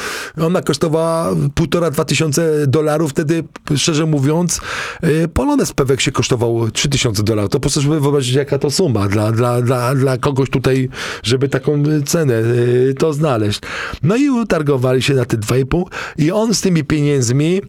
ona 0.40 0.62
kosztowała 0.62 1.34
półtora, 1.54 1.90
dwa 1.90 2.04
tysiące 2.04 2.66
dolarów, 2.66 3.10
wtedy, 3.10 3.44
szczerze 3.76 4.06
mówiąc, 4.06 4.60
y, 5.04 5.28
Polones 5.28 5.72
Pewek 5.72 6.00
się 6.00 6.12
kosztował 6.12 6.70
trzy 6.70 6.88
tysiące 6.88 7.22
dolarów. 7.22 7.50
To 7.50 7.60
proszę 7.60 7.82
sobie 7.82 8.00
wyobrazić, 8.00 8.34
jaka 8.34 8.58
to 8.58 8.70
suma 8.70 9.08
dla, 9.08 9.32
dla, 9.32 9.62
dla, 9.62 9.94
dla 9.94 10.18
kogoś 10.18 10.50
tutaj, 10.50 10.88
żeby 11.22 11.48
taką 11.48 11.82
cenę 12.06 12.34
y, 12.34 12.94
to 12.98 13.12
znaleźć. 13.12 13.60
No 14.02 14.16
i 14.16 14.30
utargowali 14.30 15.02
się 15.02 15.14
na 15.14 15.24
te 15.24 15.36
2,5 15.36 15.84
i 16.18 16.32
on 16.32 16.54
z 16.54 16.60
tymi 16.60 16.84
pieniędzmi 16.84 17.60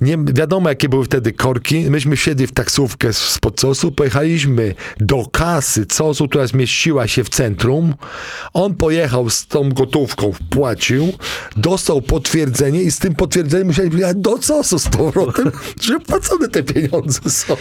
nie, 0.00 0.18
wiadomo, 0.18 0.68
jakie 0.68 0.88
były 0.88 1.04
wtedy 1.04 1.32
korki. 1.32 1.90
Myśmy 1.90 2.16
wsiedli 2.16 2.46
w 2.46 2.52
taksówkę 2.52 3.12
spod 3.12 3.60
COS-u, 3.60 3.92
pojechaliśmy 3.92 4.74
do 5.00 5.26
kasy 5.32 5.86
COS-u, 5.86 6.28
która 6.28 6.46
zmieściła 6.46 7.08
się 7.08 7.24
w 7.24 7.28
centrum. 7.28 7.94
On 8.52 8.74
pojechał 8.74 9.30
z 9.30 9.46
tą 9.46 9.68
gotówką, 9.68 10.32
wpłacił, 10.32 11.12
dostał 11.56 12.02
potwierdzenie 12.02 12.82
i 12.82 12.90
z 12.90 12.98
tym 12.98 13.14
potwierdzeniem 13.14 13.66
musieli 13.66 13.98
jechać 13.98 14.16
do 14.16 14.38
COS-u 14.38 14.78
z 14.78 14.88
powrotem, 14.88 15.50
że 15.82 16.00
płacone 16.00 16.48
te 16.48 16.62
pieniądze 16.62 17.30
są. 17.30 17.56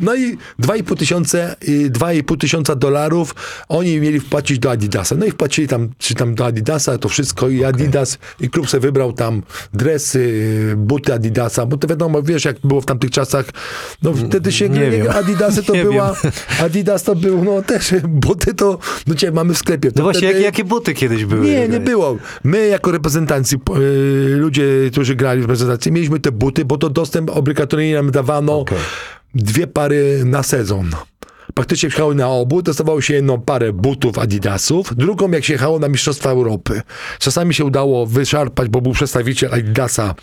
No 0.00 0.14
i 0.14 0.38
2,5 0.60 0.96
tysiące, 0.96 1.56
y, 1.68 1.90
2,5 1.90 2.38
tysiąca 2.38 2.74
dolarów 2.74 3.34
oni 3.68 4.00
mieli 4.00 4.20
wpłacić 4.20 4.58
do 4.58 4.70
Adidasa. 4.70 5.16
No 5.16 5.26
i 5.26 5.30
wpłacili 5.30 5.68
tam, 5.68 5.88
czy 5.98 6.14
tam 6.14 6.34
do 6.34 6.46
Adidasa 6.46 6.98
to 6.98 7.08
wszystko 7.08 7.48
i 7.48 7.64
Adidas, 7.64 8.18
i 8.40 8.50
klub 8.50 8.70
sobie 8.70 8.80
wybrał 8.80 9.12
tam 9.12 9.42
dresy, 9.72 10.74
buty 10.76 11.14
Adidasa, 11.14 11.66
bo 11.68 11.76
to 11.76 11.88
wiadomo, 11.88 12.22
wiesz 12.22 12.44
jak 12.44 12.56
było 12.64 12.80
w 12.80 12.86
tamtych 12.86 13.10
czasach, 13.10 13.46
no 14.02 14.12
wtedy 14.12 14.52
się 14.52 14.68
Nie 14.68 14.90
wiem. 14.90 15.06
Adidasy 15.10 15.62
to 15.62 15.72
Nie 15.74 15.82
była, 15.84 16.14
Adidas 16.62 17.02
to 17.02 17.14
był, 17.16 17.44
no 17.44 17.62
też 17.62 17.94
buty 18.08 18.54
to, 18.54 18.78
no 19.06 19.14
cię 19.14 19.32
mamy 19.32 19.54
w 19.54 19.58
sklepie. 19.58 19.92
To 19.92 19.98
No 20.00 20.04
właśnie, 20.04 20.28
wtedy- 20.28 20.34
jak, 20.34 20.44
jakie 20.44 20.64
buty 20.64 20.94
kiedyś 20.94 21.24
były? 21.24 21.46
nie, 21.46 21.68
nie 21.68 21.80
było. 21.80 22.16
My 22.44 22.66
jako 22.66 22.92
reprezentanci, 22.92 23.56
y, 23.56 24.36
ludzie, 24.36 24.64
którzy 24.92 25.14
grali 25.14 25.40
w 25.40 25.44
reprezentacji, 25.44 25.92
mieliśmy 25.92 26.20
te 26.20 26.32
buty, 26.32 26.64
bo 26.64 26.78
to 26.78 26.90
dostęp 26.90 27.30
obligatoryjnie 27.30 27.94
nam 27.94 28.10
dawano 28.10 28.58
Okej. 28.60 28.78
dwie 29.34 29.66
pary 29.66 30.22
na 30.24 30.42
sezon. 30.42 30.90
Praktycznie 31.58 31.88
wjechały 31.88 32.14
na 32.14 32.28
obu, 32.28 32.62
dostawało 32.62 33.00
się 33.00 33.14
jedną 33.14 33.40
parę 33.40 33.72
butów 33.72 34.18
Adidasów, 34.18 34.96
drugą 34.96 35.30
jak 35.30 35.44
się 35.44 35.52
jechało 35.52 35.78
na 35.78 35.88
Mistrzostwa 35.88 36.30
Europy. 36.30 36.82
Czasami 37.18 37.54
się 37.54 37.64
udało 37.64 38.06
wyszarpać, 38.06 38.68
bo 38.68 38.80
był 38.80 38.92
przedstawiciel 38.92 39.54
Adidasa 39.54 40.14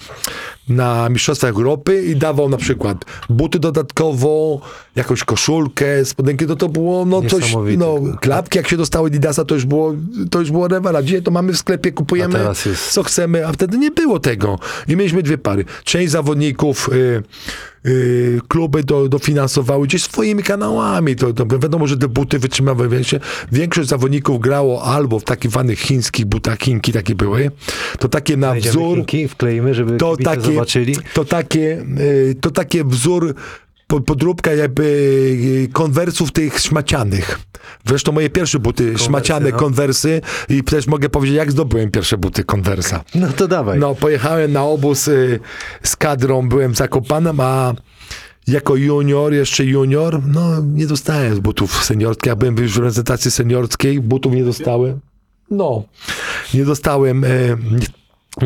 na 0.70 1.10
Mistrzostwach 1.10 1.52
Europy 1.52 2.04
i 2.04 2.16
dawał 2.16 2.50
na 2.50 2.58
przykład 2.58 3.06
buty 3.30 3.60
dodatkowo, 3.60 4.62
jakąś 4.96 5.24
koszulkę, 5.24 6.06
spodenki, 6.06 6.46
to 6.46 6.56
to 6.56 6.70
było 6.70 7.06
no 7.06 7.22
coś, 7.22 7.56
no 7.78 8.00
klapki 8.22 8.58
jak 8.58 8.70
się 8.70 8.78
dostało 8.78 9.08
Adidasa, 9.08 9.46
to 9.46 9.56
już 9.56 9.66
było, 9.66 9.94
to 10.32 10.40
już 10.40 10.52
było 10.52 10.68
rewela. 10.68 11.04
Dzisiaj 11.04 11.22
to 11.22 11.32
mamy 11.32 11.54
w 11.54 11.58
sklepie, 11.58 11.92
kupujemy 11.92 12.40
jest- 12.66 12.92
co 12.92 13.04
chcemy, 13.04 13.48
a 13.48 13.52
wtedy 13.52 13.78
nie 13.78 13.92
było 13.92 14.20
tego. 14.20 14.60
I 14.88 14.96
mieliśmy 14.96 15.24
dwie 15.24 15.38
pary. 15.38 15.66
Część 15.84 16.12
zawodników 16.12 16.90
y, 16.94 17.24
y, 17.86 18.40
kluby 18.48 18.84
do, 18.84 19.10
dofinansowały 19.10 19.88
gdzieś 19.88 20.04
swoimi 20.04 20.44
kanałami. 20.44 21.16
To, 21.16 21.34
to 21.34 21.46
wiadomo, 21.46 21.88
że 21.88 21.98
te 21.98 22.08
buty 22.08 22.40
wytrzymały 22.40 22.90
większe. 22.90 23.20
Większość 23.52 23.90
zawodników 23.90 24.40
grało 24.40 24.84
albo 24.84 25.20
w 25.20 25.24
takich 25.24 25.52
wanych 25.52 25.80
chińskich 25.80 26.26
butach, 26.26 26.60
Chinki 26.60 26.92
takie 26.94 27.16
były. 27.16 27.52
To 28.00 28.10
takie 28.10 28.38
na 28.38 28.48
Znajdziemy 28.48 28.72
wzór 28.72 28.96
Chinki, 28.98 29.28
wkleimy, 29.28 29.74
żeby 29.74 29.98
to 29.98 30.18
takie, 30.18 30.42
zobaczyli. 30.42 30.96
to 31.14 31.26
takie, 31.26 31.86
y, 32.00 32.36
to 32.42 32.52
takie 32.52 32.84
wzór, 32.84 33.36
po- 33.88 34.02
podróbka 34.02 34.54
jakby 34.54 34.84
y, 34.84 35.70
konwersów 35.74 36.32
tych 36.32 36.60
szmacianych. 36.60 37.40
Zresztą 37.86 38.12
moje 38.12 38.30
pierwsze 38.30 38.60
buty, 38.60 38.98
szmaciane 38.98 39.50
no. 39.50 39.58
konwersy 39.58 40.22
i 40.50 40.64
też 40.64 40.88
mogę 40.88 41.10
powiedzieć, 41.10 41.38
jak 41.38 41.52
zdobyłem 41.52 41.92
pierwsze 41.92 42.18
buty 42.18 42.44
konwersa. 42.44 43.04
No 43.16 43.28
to 43.28 43.48
dawaj. 43.48 43.80
No, 43.80 43.96
pojechałem 43.96 44.52
na 44.52 44.64
obóz 44.64 45.08
y, 45.08 45.40
z 45.84 45.96
kadrą, 45.96 46.50
byłem 46.50 46.74
w 46.74 46.78
Zakopanem, 46.78 47.40
a 47.40 47.74
jako 48.48 48.76
junior, 48.76 49.34
jeszcze 49.34 49.66
junior, 49.66 50.22
no 50.28 50.62
nie 50.62 50.88
dostałem 50.88 51.42
butów 51.42 51.84
seniorskich. 51.84 52.26
Ja 52.26 52.36
byłem 52.36 52.58
już 52.58 52.74
w 52.74 52.78
reprezentacji 52.78 53.32
seniorskiej, 53.32 54.02
butów 54.02 54.34
nie 54.34 54.44
dostałem. 54.44 55.00
No, 55.52 55.84
nie 56.54 56.66
dostałem, 56.66 57.24
e, 57.24 57.28
nie, 57.72 57.88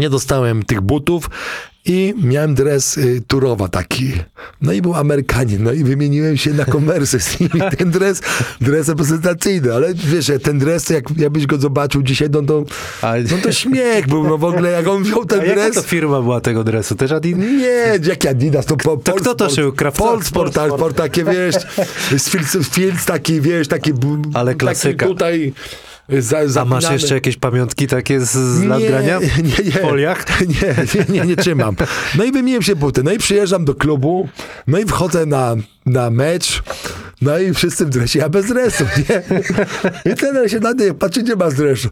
nie 0.02 0.10
dostałem 0.10 0.64
tych 0.64 0.82
butów 0.82 1.30
i 1.90 2.14
miałem 2.24 2.56
dres 2.56 2.98
y, 2.98 3.22
turowa 3.28 3.68
taki. 3.68 4.14
No 4.62 4.72
i 4.74 4.82
był 4.82 4.96
Amerykanin, 4.96 5.64
no 5.64 5.72
i 5.74 5.84
wymieniłem 5.84 6.38
się 6.38 6.54
na 6.54 6.66
konwersy 6.66 7.20
z 7.20 7.40
nimi. 7.40 7.62
Ten 7.78 7.92
dres, 7.92 8.22
dres 8.62 8.88
reprezentacyjny, 8.90 9.74
ale 9.74 9.94
wiesz, 9.94 10.28
jak 10.30 10.42
ten 10.42 10.60
dres, 10.60 10.90
jak, 10.90 11.04
jakbyś 11.18 11.46
go 11.46 11.58
zobaczył 11.58 12.02
dzisiaj, 12.04 12.30
no 12.30 12.42
to, 12.42 12.64
no 13.04 13.38
to 13.44 13.52
śmiech 13.52 14.08
był, 14.08 14.24
no 14.24 14.38
w 14.38 14.44
ogóle, 14.44 14.72
jak 14.72 14.88
on 14.88 15.04
wziął 15.04 15.26
ten 15.26 15.40
A 15.40 15.44
dres. 15.44 15.76
to 15.76 15.82
firma 15.82 16.22
była 16.22 16.42
tego 16.42 16.64
dresu? 16.64 16.96
Też 16.96 17.12
Adidas? 17.12 17.40
Nie, 17.40 18.00
jaki 18.10 18.28
Adidas, 18.28 18.66
to 18.66 18.78
po, 18.78 18.98
To 18.98 19.14
kto 19.14 19.36
to 19.36 19.50
szył? 19.50 19.74
Polsport, 19.74 20.54
Polsport. 20.56 20.98
Takie, 20.98 21.24
wiesz, 21.24 21.56
z 22.18 22.30
Fields, 22.30 22.58
Fields 22.70 23.06
taki, 23.06 23.42
wiesz, 23.42 23.68
taki... 23.68 23.94
Ale 24.34 24.52
taki 24.52 24.58
klasyka. 24.60 25.06
tutaj... 25.06 25.54
Za, 26.20 26.62
A 26.62 26.66
masz 26.66 26.92
jeszcze 26.92 27.16
jakieś 27.16 27.38
pamiątki 27.38 27.88
takie 27.88 28.20
z, 28.20 28.32
z 28.32 28.64
lat 28.64 28.84
grania? 28.84 29.20
nie, 29.38 29.64
nie. 29.64 29.72
W 29.72 29.82
foliach? 29.82 30.26
Nie, 30.48 30.76
nie, 30.96 31.20
nie, 31.20 31.28
nie 31.28 31.36
trzymam. 31.36 31.76
No 32.18 32.24
i 32.24 32.32
wymieniłem 32.32 32.62
się 32.62 32.76
buty. 32.76 33.04
No 33.04 33.12
i 33.12 33.18
przyjeżdżam 33.18 33.66
do 33.66 33.76
klubu, 33.76 34.30
no 34.68 34.80
i 34.80 34.86
wchodzę 34.86 35.26
na, 35.26 35.56
na 35.86 36.10
mecz, 36.10 36.64
no 37.22 37.40
i 37.40 37.54
wszyscy 37.54 37.86
w 37.86 37.90
dresie, 37.90 38.20
ja 38.20 38.30
bez 38.30 38.46
dresu, 38.48 38.84
nie? 39.10 39.24
I 40.12 40.16
ten 40.16 40.50
się 40.50 40.60
na 40.60 40.74
mnie 40.74 40.94
patrzy, 40.94 41.24
nie 41.24 41.36
ma 41.36 41.50
dresu. 41.50 41.90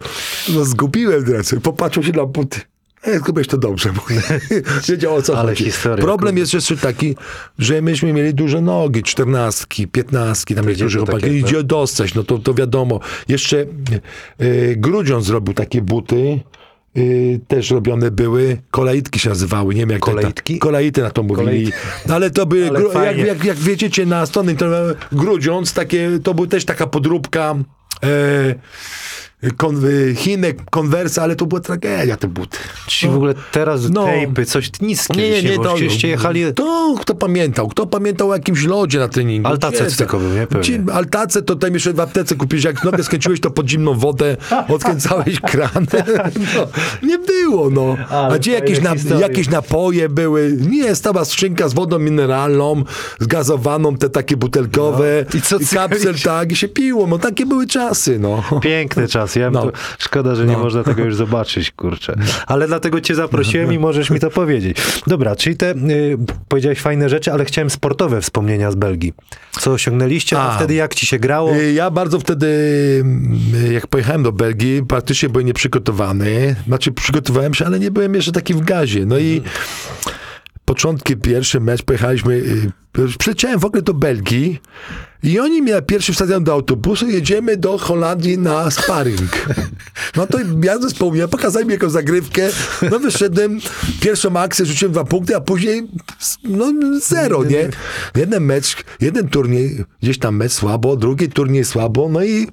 No 0.49 0.65
zgubiłem 0.65 1.23
dresy, 1.23 1.59
popatrzył 1.59 2.03
się 2.03 2.11
na 2.11 2.25
buty. 2.25 2.59
E, 3.07 3.19
zgubiłeś 3.19 3.47
to 3.47 3.57
dobrze, 3.57 3.93
bo 3.93 4.01
wiedział 4.89 5.15
o 5.15 5.21
co 5.21 5.37
Ale 5.39 5.49
chodzi. 5.49 5.63
historia, 5.63 6.05
Problem 6.05 6.29
kurde. 6.29 6.39
jest 6.39 6.53
jeszcze 6.53 6.77
taki, 6.77 7.15
że 7.59 7.81
myśmy 7.81 8.13
mieli 8.13 8.33
duże 8.33 8.61
nogi, 8.61 9.03
czternastki, 9.03 9.87
piętnastki, 9.87 10.55
tam 10.55 10.67
niektórzy 10.67 10.99
to 10.99 11.05
chłopaki, 11.05 11.21
takie, 11.23 11.37
idzie 11.37 11.63
dostać, 11.63 12.13
no 12.13 12.23
to, 12.23 12.37
to 12.37 12.53
wiadomo. 12.53 12.99
Jeszcze 13.27 13.65
y, 14.41 14.75
Grudziądz 14.77 15.25
zrobił 15.25 15.53
takie 15.53 15.81
buty, 15.81 16.39
y, 16.97 17.39
też 17.47 17.71
robione 17.71 18.11
były, 18.11 18.57
kolejtki 18.71 19.19
się 19.19 19.29
nazywały, 19.29 19.73
nie 19.75 19.81
wiem 19.81 19.89
jak 19.89 19.99
Kolejtki? 19.99 20.59
Kolejty 20.59 21.01
na 21.01 21.09
to 21.11 21.23
mówili. 21.23 21.71
No, 22.07 22.15
ale 22.15 22.31
to 22.31 22.45
były, 22.45 22.69
Ale 22.69 22.79
gru, 22.79 22.91
jak, 22.93 23.17
jak, 23.17 23.43
jak 23.43 23.57
wiedziecie 23.57 24.05
na 24.05 24.25
stronie 24.25 24.51
internetowej 24.51 24.95
Grudziądz, 25.11 25.73
takie, 25.73 26.19
to 26.23 26.33
był 26.33 26.47
też 26.47 26.65
taka 26.65 26.87
podróbka 26.87 27.55
e, 28.03 28.55
kon, 29.57 29.81
Chinek, 30.15 30.57
konwersa, 30.69 31.23
ale 31.23 31.35
to 31.35 31.45
była 31.45 31.61
tragedia 31.61 32.17
te 32.17 32.27
buty. 32.27 32.57
Ci 32.87 33.07
w 33.07 33.15
ogóle 33.15 33.33
teraz 33.51 33.89
No. 33.89 34.05
tejpy, 34.05 34.45
coś 34.45 34.71
nic 34.81 35.09
Nie, 35.09 35.29
nie, 35.29 35.43
nie, 35.43 35.57
bo 35.57 35.63
to, 35.63 35.77
żeście 35.77 36.07
jechali... 36.07 36.53
to 36.53 36.95
kto 36.99 37.15
pamiętał? 37.15 37.67
Kto 37.67 37.85
pamiętał 37.87 38.29
o 38.29 38.33
jakimś 38.33 38.63
lodzie 38.63 38.99
na 38.99 39.07
treningu? 39.07 39.47
Altacet 39.49 39.87
Gdzie 39.87 39.95
tylko 39.95 40.19
był, 40.19 40.29
nie? 40.33 40.47
Pewnie. 40.47 40.93
Altacet 40.93 41.45
to 41.45 41.55
tam 41.55 41.73
jeszcze 41.73 41.93
w 41.93 41.99
aptece 41.99 42.35
kupiłeś, 42.35 42.63
jak 42.63 42.83
nogę 42.83 43.03
skręciłeś, 43.03 43.39
to 43.39 43.49
pod 43.51 43.69
zimną 43.69 43.93
wodę 43.93 44.37
odkręcałeś 44.69 45.39
kran. 45.51 45.85
No, 46.55 46.67
nie 47.07 47.17
było, 47.19 47.69
no. 47.69 47.97
Ale 48.09 48.35
A 48.35 48.37
gdzie 48.39 48.51
jakieś, 48.51 48.81
na, 48.81 48.93
jakieś 49.19 49.49
napoje 49.49 50.09
były? 50.09 50.57
Nie, 50.69 50.95
stała 50.95 51.25
skrzynka 51.25 51.69
z 51.69 51.73
wodą 51.73 51.99
mineralną, 51.99 52.83
zgazowaną, 53.19 53.97
te 53.97 54.09
takie 54.09 54.37
butelkowe. 54.37 55.25
No. 55.33 55.39
I 55.39 55.41
co 55.41 55.57
kapsel, 55.73 55.99
cykliś? 55.99 56.23
tak, 56.23 56.51
i 56.51 56.55
się 56.55 56.67
piło. 56.67 57.07
No 57.07 57.17
takie 57.19 57.45
były 57.45 57.67
czasy, 57.67 58.19
no. 58.19 58.43
Piękny 58.61 59.07
Ja 59.35 59.51
No. 59.51 59.61
to, 59.61 59.71
szkoda, 59.99 60.35
że 60.35 60.45
nie 60.45 60.53
No. 60.53 60.59
można 60.59 60.83
tego 60.83 61.03
już 61.05 61.15
zobaczyć, 61.25 61.71
kurczę. 61.71 62.15
Ale 62.47 62.67
dlatego 62.67 63.01
cię 63.01 63.15
zaprosiłem 63.15 63.73
i 63.73 63.79
możesz 63.79 64.09
mi 64.09 64.19
to 64.19 64.29
powiedzieć. 64.29 64.77
Dobra, 65.07 65.35
czyli 65.35 65.57
te, 65.57 65.71
y, 65.71 66.17
powiedziałeś 66.47 66.79
fajne 66.79 67.09
rzeczy, 67.09 67.31
ale 67.33 67.45
chciałem 67.45 67.69
sportowe 67.69 68.21
wspomnienia 68.21 68.71
z 68.71 68.75
Belgii. 68.75 69.13
Co 69.59 69.71
osiągnęliście, 69.71 70.39
a, 70.39 70.51
A. 70.51 70.55
wtedy 70.57 70.73
jak 70.73 70.95
ci 70.95 71.05
się 71.05 71.19
grało? 71.19 71.55
Y, 71.55 71.73
Ja 71.73 71.91
bardzo 71.91 72.19
wtedy, 72.19 72.47
y, 73.67 73.73
jak 73.73 73.87
pojechałem 73.87 74.23
do 74.23 74.31
Belgii, 74.31 74.83
praktycznie 74.87 75.29
byłem 75.29 75.47
nieprzygotowany. 75.47 76.55
Znaczy 76.67 76.91
przygotowałem 76.91 77.53
się, 77.53 77.65
ale 77.65 77.79
nie 77.79 77.91
byłem 77.91 78.15
jeszcze 78.15 78.31
taki 78.31 78.53
w 78.53 78.61
gazie. 78.61 79.05
No 79.05 79.17
i 79.17 79.41
początki, 80.67 81.17
pierwszy 81.17 81.59
mecz, 81.59 81.83
pojechaliśmy, 81.83 82.33
y, 82.33 83.17
przyleciałem 83.19 83.59
w 83.59 83.65
ogóle 83.65 83.81
do 83.81 83.93
Belgii 83.93 84.59
i 85.23 85.39
oni 85.39 85.61
mnie 85.61 85.81
pierwszy 85.81 86.13
wsadzają 86.13 86.43
do 86.43 86.53
autobusu, 86.53 87.07
jedziemy 87.07 87.57
do 87.57 87.77
Holandii 87.77 88.37
na 88.37 88.71
sparring. 88.71 89.47
No 90.15 90.27
to 90.27 90.37
ja 90.63 90.79
zespołu, 90.79 91.15
ja 91.15 91.27
pokazali 91.27 91.65
mi 91.65 91.73
jakąś 91.73 91.91
zagrywkę, 91.91 92.49
no 92.91 92.99
wyszedłem, 92.99 93.59
pierwszą 94.01 94.39
akcję 94.39 94.65
rzuciłem 94.65 94.91
dwa 94.91 95.03
punkty, 95.03 95.35
a 95.35 95.41
później 95.41 95.87
no 96.43 96.73
zero, 96.99 97.43
nie? 97.43 97.69
Jeden 98.15 98.43
mecz, 98.43 98.75
jeden 99.01 99.27
turniej, 99.29 99.83
gdzieś 100.01 100.19
tam 100.19 100.35
mecz 100.35 100.51
słabo, 100.51 100.95
drugi 100.95 101.29
turniej 101.29 101.65
słabo, 101.65 102.09
no 102.09 102.23
i 102.23 102.47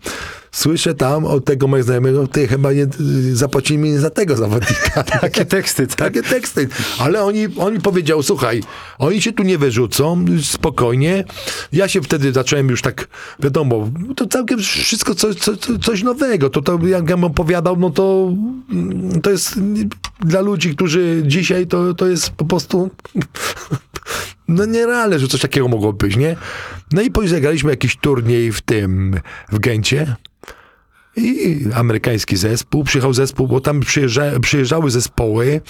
słyszę 0.55 0.95
tam 0.95 1.25
od 1.25 1.45
tego 1.45 1.67
mojego 1.67 1.87
znajomego, 1.87 2.27
ty 2.27 2.49
chyba 2.49 2.73
nie 2.73 2.87
zapłacili 3.33 3.79
mi 3.79 3.97
za 3.97 4.11
tego 4.11 4.37
zawodnika. 4.37 5.03
Takie 5.21 5.45
teksty, 5.45 5.87
tak? 5.87 5.97
Takie 5.97 6.23
teksty. 6.23 6.69
Ale 6.99 7.25
oni, 7.25 7.49
oni 7.59 7.81
powiedział, 7.81 8.23
słuchaj, 8.23 8.63
oni 8.99 9.23
się 9.23 9.33
tu 9.33 9.43
nie 9.43 9.59
wyrzucą, 9.59 10.25
spokojnie. 10.43 11.25
Ja 11.73 11.89
się 11.89 12.03
wtedy 12.03 12.33
zacząłem 12.33 12.69
już 12.69 12.83
tak, 12.83 13.09
wiadomo, 13.41 13.91
to 14.17 14.27
całkiem 14.27 14.59
wszystko 14.59 15.15
coś, 15.15 15.37
coś, 15.37 15.57
coś 15.83 16.03
nowego. 16.03 16.51
To, 16.51 16.63
to 16.63 16.79
jak 16.87 17.11
ja 17.11 17.17
opowiadał, 17.17 17.77
no 17.77 17.91
to 17.91 18.33
mm, 18.73 19.21
to 19.21 19.31
jest 19.31 19.61
dla 20.21 20.41
ludzi, 20.41 20.75
którzy 20.77 21.23
dzisiaj 21.27 21.67
to, 21.67 21.95
to 21.95 22.07
jest 22.07 22.31
po 22.31 22.45
prostu 22.45 22.91
no 24.49 24.65
nierealne, 24.65 25.19
że 25.19 25.29
coś 25.29 25.41
takiego 25.41 25.69
mogło 25.69 25.93
być, 25.93 26.17
nie? 26.17 26.37
No 26.93 27.03
i 27.03 27.11
później 27.11 27.31
zagraliśmy 27.31 27.71
jakiś 27.71 27.97
turniej 27.97 28.53
w 28.53 28.61
tym, 28.61 29.21
w 29.53 29.59
Gencie. 29.59 30.17
I 31.17 31.61
amerykański 31.75 32.37
zespół, 32.37 32.85
przyjechał 32.85 33.15
zespół, 33.15 33.49
bo 33.49 33.61
tam 33.61 33.81
przyjeżdża, 33.81 34.41
przyjeżdżały 34.41 34.91
zespoły, 34.91 35.61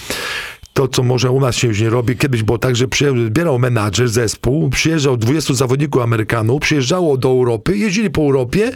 to 0.75 0.89
co 0.89 1.03
może 1.03 1.31
u 1.31 1.41
nas 1.41 1.57
się 1.57 1.69
już 1.69 1.81
nie 1.81 1.91
robi, 1.91 2.17
kiedyś 2.17 2.43
było 2.43 2.59
tak, 2.59 2.77
że 2.77 2.89
przyjeżdżał, 2.89 3.27
zbierał 3.27 3.59
menadżer 3.59 4.09
zespół, 4.09 4.71
przyjeżdżał 4.71 5.17
20 5.17 5.55
zawodników 5.55 6.03
Amerykanów, 6.03 6.63
przyjeżdżało 6.63 7.17
do 7.17 7.29
Europy, 7.29 7.77
jeździli 7.77 8.11
po 8.11 8.21
Europie 8.21 8.73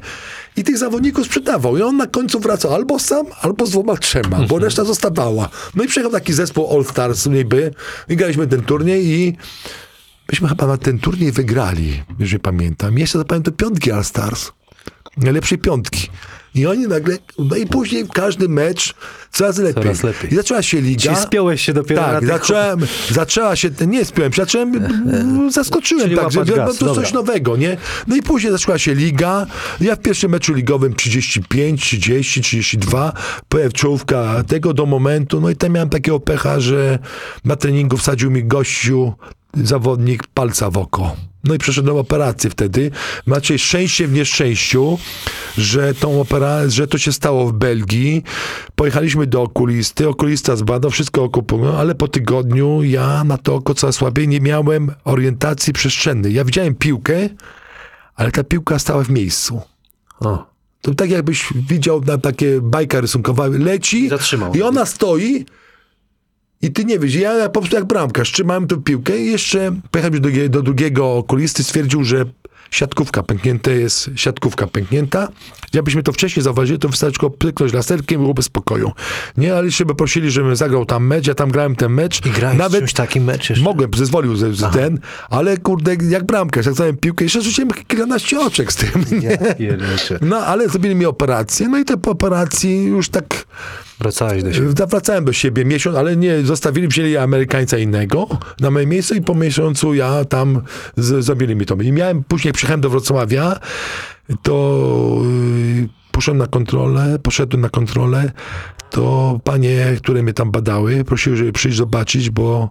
i 0.57 0.65
tych 0.65 0.79
zawodników 0.79 1.27
sprzedawał. 1.27 1.77
I 1.77 1.83
on 1.83 1.97
na 1.97 2.07
końcu 2.07 2.41
wracał 2.41 2.75
albo 2.75 2.99
sam, 2.99 3.27
albo 3.41 3.67
z 3.67 3.71
dwoma, 3.71 3.97
trzema, 3.97 4.41
bo 4.49 4.59
reszta 4.65 4.85
zostawała. 4.85 5.49
No 5.75 5.85
i 5.85 5.87
przyjechał 5.87 6.13
taki 6.13 6.33
zespół 6.33 6.77
All 6.77 6.85
Stars 6.85 7.27
niby 7.27 7.71
i 8.09 8.17
graliśmy 8.17 8.47
ten 8.47 8.63
turniej 8.63 9.07
i 9.07 9.37
myśmy 10.31 10.49
chyba 10.49 10.67
na 10.67 10.77
ten 10.77 10.99
turniej 10.99 11.33
wygrali, 11.33 12.03
jeżeli 12.19 12.41
pamiętam. 12.41 12.99
Jeszcze 12.99 13.19
zapamiętam 13.19 13.55
piątki 13.55 13.93
All 13.93 14.05
Stars 14.05 14.53
najlepszej 15.23 15.59
piątki. 15.59 16.09
I 16.55 16.67
oni 16.67 16.89
nagle, 16.89 17.17
no 17.39 17.57
i 17.57 17.67
później 17.67 18.05
każdy 18.15 18.49
mecz 18.49 18.95
coraz 19.33 19.59
lepiej. 19.59 19.83
Coraz 19.83 20.03
lepiej. 20.03 20.33
I 20.33 20.37
zaczęła 20.37 20.63
się 20.63 20.81
liga. 20.81 21.03
Czyli 21.03 21.17
spiąłeś 21.17 21.63
się 21.63 21.73
dopiero 21.73 22.03
na 22.03 22.09
Tak, 22.09 22.21
tych 22.21 22.29
zacząłem, 22.29 22.81
zaczęła 23.11 23.57
się, 23.57 23.71
nie 23.87 24.05
spiąłem 24.05 24.33
się, 24.33 24.43
zacząłem, 24.43 24.73
zaskoczyłem 25.51 26.05
Czyli 26.05 26.17
tak, 26.17 26.33
że 26.33 26.41
no, 26.41 26.67
to 26.67 26.75
coś 26.75 26.95
dobra. 26.95 27.11
nowego, 27.11 27.57
nie? 27.57 27.77
No 28.07 28.17
i 28.17 28.23
później 28.23 28.53
zaczęła 28.53 28.79
się 28.79 28.95
liga, 28.95 29.47
ja 29.81 29.97
w 29.97 29.99
pierwszym 29.99 30.31
meczu 30.31 30.55
ligowym 30.55 30.95
35, 30.95 31.83
30, 31.83 32.41
32, 32.41 33.13
PF 33.49 33.73
czołówka 33.73 34.45
tego 34.45 34.75
do 34.75 34.87
momentu, 34.87 35.41
no 35.41 35.51
i 35.51 35.57
tam 35.57 35.73
miałem 35.73 35.89
takiego 35.89 36.21
pecha, 36.21 36.61
że 36.61 36.99
na 37.45 37.57
treningu 37.57 37.97
wsadził 37.97 38.31
mi 38.31 38.45
gościu, 38.45 39.15
zawodnik 39.55 40.27
palca 40.27 40.71
w 40.71 40.77
oko. 40.79 41.17
No 41.45 41.55
i 41.55 41.59
przeszedłem 41.59 41.97
operację 41.97 42.51
wtedy. 42.51 42.91
Macie 43.27 43.59
szczęście 43.59 44.09
w 44.09 44.13
nieszczęściu, 44.13 44.99
że 45.59 45.95
tą 45.95 46.21
opera, 46.21 46.69
że 46.69 46.87
to 46.87 46.99
się 46.99 47.13
stało 47.13 47.47
w 47.47 47.53
Belgii. 47.53 48.23
Pojechaliśmy 48.77 49.27
do 49.27 49.43
okulisty, 49.43 50.09
okulista 50.09 50.57
zbadał, 50.57 50.91
wszystko 50.91 51.23
okupował, 51.25 51.77
ale 51.77 51.95
po 51.95 52.09
tygodniu 52.09 52.83
ja 52.83 53.25
na 53.25 53.39
to 53.39 53.55
oko 53.55 53.75
coraz 53.75 53.95
słabiej 53.95 54.29
nie 54.29 54.41
miałem 54.41 54.93
orientacji 55.05 55.73
przestrzennej. 55.73 56.35
Ja 56.35 56.45
widziałem 56.45 56.75
piłkę, 56.75 57.29
ale 58.15 58.31
ta 58.31 58.45
piłka 58.45 58.79
stała 58.79 59.05
w 59.05 59.11
miejscu. 59.11 59.61
O, 60.21 60.47
To 60.83 60.95
tak 60.95 61.11
jakbyś 61.11 61.49
widział 61.69 62.01
na 62.01 62.19
takie 62.19 62.61
bajka 62.61 63.01
rysunkowa, 63.01 63.47
leci 63.47 64.09
Zatrzymał. 64.09 64.55
i 64.55 64.63
ona 64.63 64.87
stoi 64.87 65.47
i 66.63 66.73
ty 66.73 66.85
nie 66.85 66.99
wiesz, 66.99 67.15
ja, 67.15 67.33
ja 67.33 67.49
po 67.49 67.61
prostu 67.61 67.77
jak 67.77 67.85
bramkarz 67.85 68.33
trzymałem 68.33 68.67
tę 68.67 68.83
piłkę 68.83 69.19
i 69.19 69.31
jeszcze 69.31 69.73
pojechałem 69.91 70.21
do, 70.21 70.29
do 70.49 70.63
drugiego 70.63 71.17
okulisty, 71.17 71.65
stwierdził, 71.65 72.05
że 72.05 72.25
siatkówka 72.71 73.23
pęknięta 73.23 73.71
jest, 73.71 74.11
siatkówka 74.17 74.67
pęknięta. 74.67 75.29
Jakbyśmy 75.73 76.03
to 76.03 76.13
wcześniej 76.13 76.45
zauważyli, 76.45 76.79
to 76.79 76.89
wystarczy 76.89 77.21
tylko 77.21 77.31
pyknąć 77.31 77.73
laserkiem 77.73 78.21
i 78.21 78.23
byłoby 78.23 78.43
spokoju. 78.43 78.93
Nie, 79.37 79.55
ale 79.55 79.65
jeszcze 79.65 79.85
by 79.85 79.95
prosili, 79.95 80.31
żebym 80.31 80.57
zagrał 80.57 80.87
tam 80.87 81.07
mecz, 81.07 81.27
ja 81.27 81.35
tam 81.35 81.51
grałem 81.51 81.77
ten 81.77 81.93
mecz. 81.93 82.27
I 82.27 82.31
grałeś 82.31 82.59
Nawet 82.59 82.81
czymś 82.81 82.93
takim 82.93 83.25
mecz 83.25 83.51
jeszcze? 83.51 83.65
Mogłem, 83.65 83.91
zezwolił 83.97 84.37
ze, 84.37 84.55
z 84.55 84.73
ten, 84.73 84.99
ale 85.31 85.57
kurde, 85.57 85.97
jak 86.09 86.25
bramkarz, 86.25 86.67
jak 86.67 86.75
dałem 86.75 86.97
piłkę, 86.97 87.25
jeszcze 87.25 87.43
rzuciłem 87.43 87.71
kilkanaście 87.71 88.41
oczek 88.41 88.73
z 88.73 88.77
tym. 88.77 89.05
Nie? 89.21 89.39
Ja. 89.59 89.73
No, 90.21 90.37
ale 90.37 90.69
zrobili 90.69 90.95
mi 90.95 91.07
operację, 91.07 91.69
no 91.69 91.79
i 91.79 91.85
te 91.85 91.97
po 91.97 92.11
operacji 92.11 92.85
już 92.85 93.09
tak 93.09 93.45
Wracałeś 94.01 94.43
do 94.43 94.53
siebie. 94.53 94.69
wracałem 94.87 95.25
do 95.25 95.33
siebie 95.33 95.65
miesiąc, 95.65 95.97
ale 95.97 96.17
nie, 96.17 96.43
zostawili, 96.43 96.89
wzięli 96.89 97.17
Amerykańca 97.17 97.79
innego 97.79 98.29
na 98.61 98.71
moje 98.71 98.87
miejsce 98.87 99.17
i 99.17 99.23
po 99.23 99.35
miesiącu 99.35 99.95
ja 99.95 100.25
tam 100.25 100.63
z, 100.97 101.25
zrobili 101.25 101.57
mi 101.57 101.67
to. 101.67 101.75
I 101.75 101.93
miałem, 101.93 102.25
później 102.25 102.53
przyjechałem 102.53 102.81
do 102.81 102.91
Wrocławia, 102.91 103.61
to 104.43 105.23
yy, 105.77 105.89
poszedłem 106.13 106.39
na 106.39 106.47
kontrolę, 106.47 107.19
poszedłem 107.23 107.61
na 107.61 107.69
kontrolę, 107.69 108.33
to 108.91 109.41
panie, 109.45 109.87
które 109.99 110.23
mnie 110.23 110.33
tam 110.33 110.51
badały, 110.51 111.05
prosiły, 111.05 111.37
żeby 111.37 111.53
przyjść 111.53 111.77
zobaczyć, 111.77 112.31
bo 112.31 112.71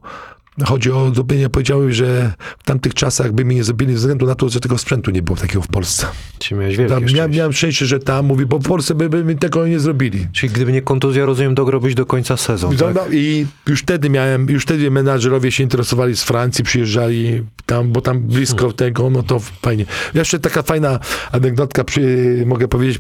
chodzi 0.66 0.92
o 0.92 1.12
zrobienie, 1.16 1.50
powiedziały, 1.50 1.94
że 1.94 2.34
w 2.60 2.64
tamtych 2.64 2.94
czasach 2.94 3.32
by 3.32 3.46
mi 3.46 3.56
nie 3.56 3.64
zrobili 3.64 3.94
ze 3.94 4.00
względu 4.00 4.26
na 4.26 4.36
to, 4.36 4.50
że 4.50 4.60
tego 4.60 4.78
sprzętu 4.78 5.12
nie 5.12 5.22
było 5.22 5.38
takiego 5.38 5.62
w 5.62 5.68
Polsce. 5.68 6.08
Ci 6.40 6.56
miałeś 6.56 6.78
wielkie 6.78 6.90
Tam, 6.94 7.00
szczęście. 7.00 7.18
miałem, 7.18 7.32
miałem 7.32 7.54
szczęście, 7.54 7.86
że 7.86 8.00
tam, 8.00 8.26
mówi, 8.26 8.46
bo 8.46 8.60
w 8.60 8.64
Polsce 8.64 8.96
by, 8.96 9.10
by 9.10 9.24
mi 9.24 9.36
tego 9.36 9.68
nie 9.68 9.80
zrobili. 9.80 10.28
Czyli 10.34 10.54
gdyby 10.54 10.72
nie 10.72 10.82
kontuzja, 10.82 11.26
rozumiem, 11.26 11.56
dograłbyś 11.56 11.96
do 11.96 12.06
końca 12.06 12.38
sezonu, 12.38 12.78
tak? 12.78 12.96
No, 12.96 13.02
I 13.12 13.46
już 13.68 13.82
wtedy 13.82 14.10
miałem, 14.10 14.50
już 14.50 14.64
wtedy 14.64 14.92
menadżerowie 14.92 15.52
się 15.52 15.64
interesowali 15.64 16.16
z 16.18 16.24
Francji, 16.24 16.64
przyjeżdżali 16.64 17.44
tam, 17.66 17.92
bo 17.92 18.02
tam 18.02 18.20
blisko 18.20 18.72
tego, 18.74 19.10
no 19.10 19.24
to 19.24 19.40
fajnie. 19.40 19.86
Jeszcze 20.14 20.40
taka 20.40 20.62
fajna 20.62 21.00
anegdotka, 21.32 21.84
przy, 21.84 22.44
mogę 22.48 22.68
powiedzieć, 22.68 23.00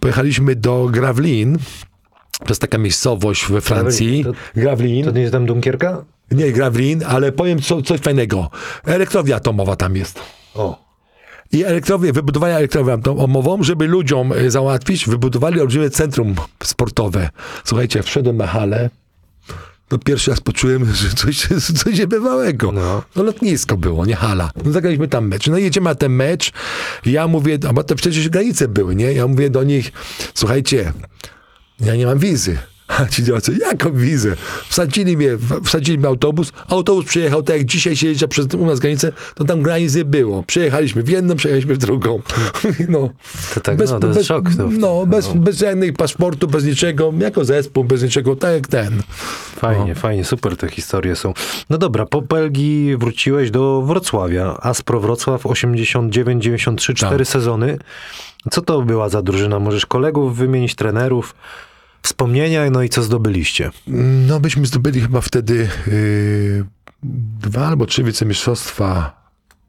pojechaliśmy 0.00 0.56
do 0.56 0.88
Gravelines, 0.92 1.58
to 2.38 2.48
jest 2.48 2.60
taka 2.60 2.78
miejscowość 2.78 3.46
we 3.48 3.60
Francji. 3.60 4.24
To- 4.24 4.32
Gravelines. 4.60 5.06
To 5.06 5.12
nie 5.12 5.20
jest 5.20 5.32
tam 5.32 5.46
Dunkierka? 5.46 6.04
Nie 6.30 6.52
Gravelines, 6.52 7.08
ale 7.08 7.32
powiem 7.32 7.62
co, 7.62 7.82
coś 7.82 8.00
fajnego. 8.00 8.50
Elektrownia 8.84 9.36
atomowa 9.36 9.76
tam 9.76 9.96
jest. 9.96 10.20
O. 10.54 10.86
I 11.52 11.64
elektrownię, 11.64 12.12
wybudowali 12.12 12.54
elektrownię 12.54 12.92
atomową, 12.92 13.62
żeby 13.62 13.86
ludziom 13.86 14.32
e, 14.32 14.50
załatwić, 14.50 15.06
wybudowali 15.06 15.60
olbrzymie 15.60 15.90
centrum 15.90 16.34
sportowe. 16.64 17.30
Słuchajcie, 17.64 18.02
wszedłem 18.02 18.36
na 18.36 18.46
halę, 18.46 18.90
to 19.88 19.98
pierwszy 19.98 20.30
raz 20.30 20.40
poczułem, 20.40 20.84
że 20.94 21.08
coś, 21.10 21.48
coś 21.82 21.98
niebywałego. 21.98 22.72
No. 22.72 23.02
No. 23.16 23.22
lotnisko 23.22 23.76
było, 23.76 24.06
nie 24.06 24.16
hala. 24.16 24.50
No 24.64 24.72
zagraliśmy 24.72 25.08
tam 25.08 25.28
mecz. 25.28 25.46
No 25.46 25.58
jedziemy 25.58 25.84
na 25.84 25.94
ten 25.94 26.12
mecz. 26.12 26.52
Ja 27.06 27.28
mówię, 27.28 27.58
a 27.68 27.72
bo 27.72 27.84
to 27.84 27.94
przecież 27.94 28.28
granice 28.28 28.68
były, 28.68 28.96
nie? 28.96 29.12
Ja 29.12 29.26
mówię 29.26 29.50
do 29.50 29.64
nich, 29.64 29.92
słuchajcie, 30.34 30.92
ja 31.80 31.96
nie 31.96 32.06
mam 32.06 32.18
wizy. 32.18 32.58
A 32.88 33.06
ci 33.06 33.24
działacze, 33.24 33.52
jaką 33.52 33.92
wizę? 33.92 34.36
Wsadzili 34.68 35.16
mnie, 35.16 35.28
wsadzili 35.64 35.98
mnie 35.98 36.06
autobus, 36.08 36.52
autobus 36.68 37.04
przyjechał, 37.04 37.42
tak 37.42 37.56
jak 37.56 37.66
dzisiaj 37.66 37.96
się 37.96 38.06
jedzie 38.06 38.28
przez 38.28 38.46
u 38.54 38.66
nas 38.66 38.78
granicę, 38.80 39.12
to 39.34 39.44
tam 39.44 39.62
granicy 39.62 40.04
było. 40.04 40.42
Przyjechaliśmy 40.42 41.02
w 41.02 41.08
jedną, 41.08 41.36
przyjechaliśmy 41.36 41.74
w 41.74 41.78
drugą. 41.78 42.20
No, 42.88 43.10
To 43.54 43.60
tak, 43.60 43.78
no, 43.78 43.98
to 44.00 44.06
jest 44.06 44.26
szok. 44.26 44.44
To, 44.56 44.68
no, 44.70 45.06
bez, 45.06 45.32
bez 45.32 45.58
żadnych 45.58 45.92
paszportu, 45.92 46.48
bez 46.48 46.64
niczego, 46.64 47.12
jako 47.18 47.44
zespół, 47.44 47.84
bez 47.84 48.02
niczego, 48.02 48.36
tak 48.36 48.52
jak 48.52 48.68
ten. 48.68 49.02
Fajnie, 49.56 49.94
fajnie, 49.94 50.24
super 50.24 50.56
te 50.56 50.68
historie 50.68 51.16
są. 51.16 51.34
No 51.70 51.78
dobra, 51.78 52.06
po 52.06 52.22
Belgii 52.22 52.96
wróciłeś 52.96 53.50
do 53.50 53.82
Wrocławia. 53.82 54.56
Aspro 54.62 55.00
Wrocław 55.00 55.46
89, 55.46 56.44
93, 56.44 56.94
cztery 56.94 57.18
Tak. 57.18 57.28
sezony. 57.28 57.78
Co 58.50 58.60
to 58.62 58.82
była 58.82 59.08
za 59.08 59.22
drużyna? 59.22 59.58
Możesz 59.58 59.86
kolegów 59.86 60.36
wymienić, 60.36 60.74
trenerów, 60.74 61.34
wspomnienia, 62.06 62.70
no 62.70 62.82
i 62.82 62.88
co 62.88 63.02
zdobyliście? 63.02 63.70
No, 64.28 64.40
byśmy 64.40 64.66
zdobyli 64.66 65.00
chyba 65.00 65.20
wtedy 65.20 65.68
yy, 65.86 66.64
dwa 67.40 67.66
albo 67.66 67.86
trzy 67.86 68.02
wicemistrzostwa. 68.04 69.16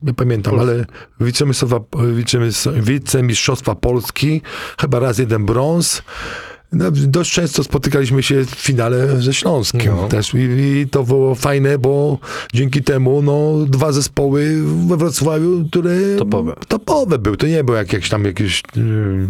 Nie 0.01 0.13
pamiętam, 0.13 0.59
ale 0.59 0.85
wicemistrzostwa, 1.21 1.79
wicemis- 2.15 2.81
wicemistrzostwa 2.83 3.75
Polski, 3.75 4.41
chyba 4.79 4.99
raz 4.99 5.17
jeden 5.17 5.45
brąz. 5.45 6.01
No, 6.71 6.91
dość 6.91 7.31
często 7.31 7.63
spotykaliśmy 7.63 8.23
się 8.23 8.45
w 8.45 8.49
finale 8.49 9.21
ze 9.21 9.33
Śląskiem 9.33 9.95
No. 9.95 10.07
też 10.07 10.33
I, 10.33 10.37
i 10.37 10.87
to 10.91 11.03
było 11.03 11.35
fajne, 11.35 11.77
bo 11.77 12.17
dzięki 12.53 12.83
temu 12.83 13.21
no, 13.21 13.53
dwa 13.65 13.91
zespoły 13.91 14.63
we 14.87 14.97
Wrocławiu, 14.97 15.65
które 15.69 15.91
Topowe. 16.17 16.55
topowe 16.67 17.19
były. 17.19 17.37
To 17.37 17.47
nie 17.47 17.63
było 17.63 17.77
jak, 17.77 17.93
jakieś 17.93 18.09
tam 18.09 18.25
jakieś 18.25 18.63
yy, 18.75 19.27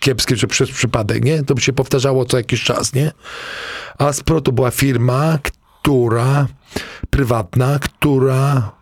kiepskie, 0.00 0.36
czy 0.36 0.46
przez 0.46 0.70
przypadek, 0.70 1.24
nie? 1.24 1.42
To 1.42 1.54
by 1.54 1.60
się 1.60 1.72
powtarzało 1.72 2.24
co 2.24 2.36
jakiś 2.36 2.64
czas, 2.64 2.94
nie? 2.94 3.12
Aspro 3.98 4.40
to 4.40 4.52
była 4.52 4.70
firma, 4.70 5.38
która, 5.82 6.46
prywatna, 7.10 7.78
która 7.78 8.72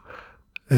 e, 0.71 0.77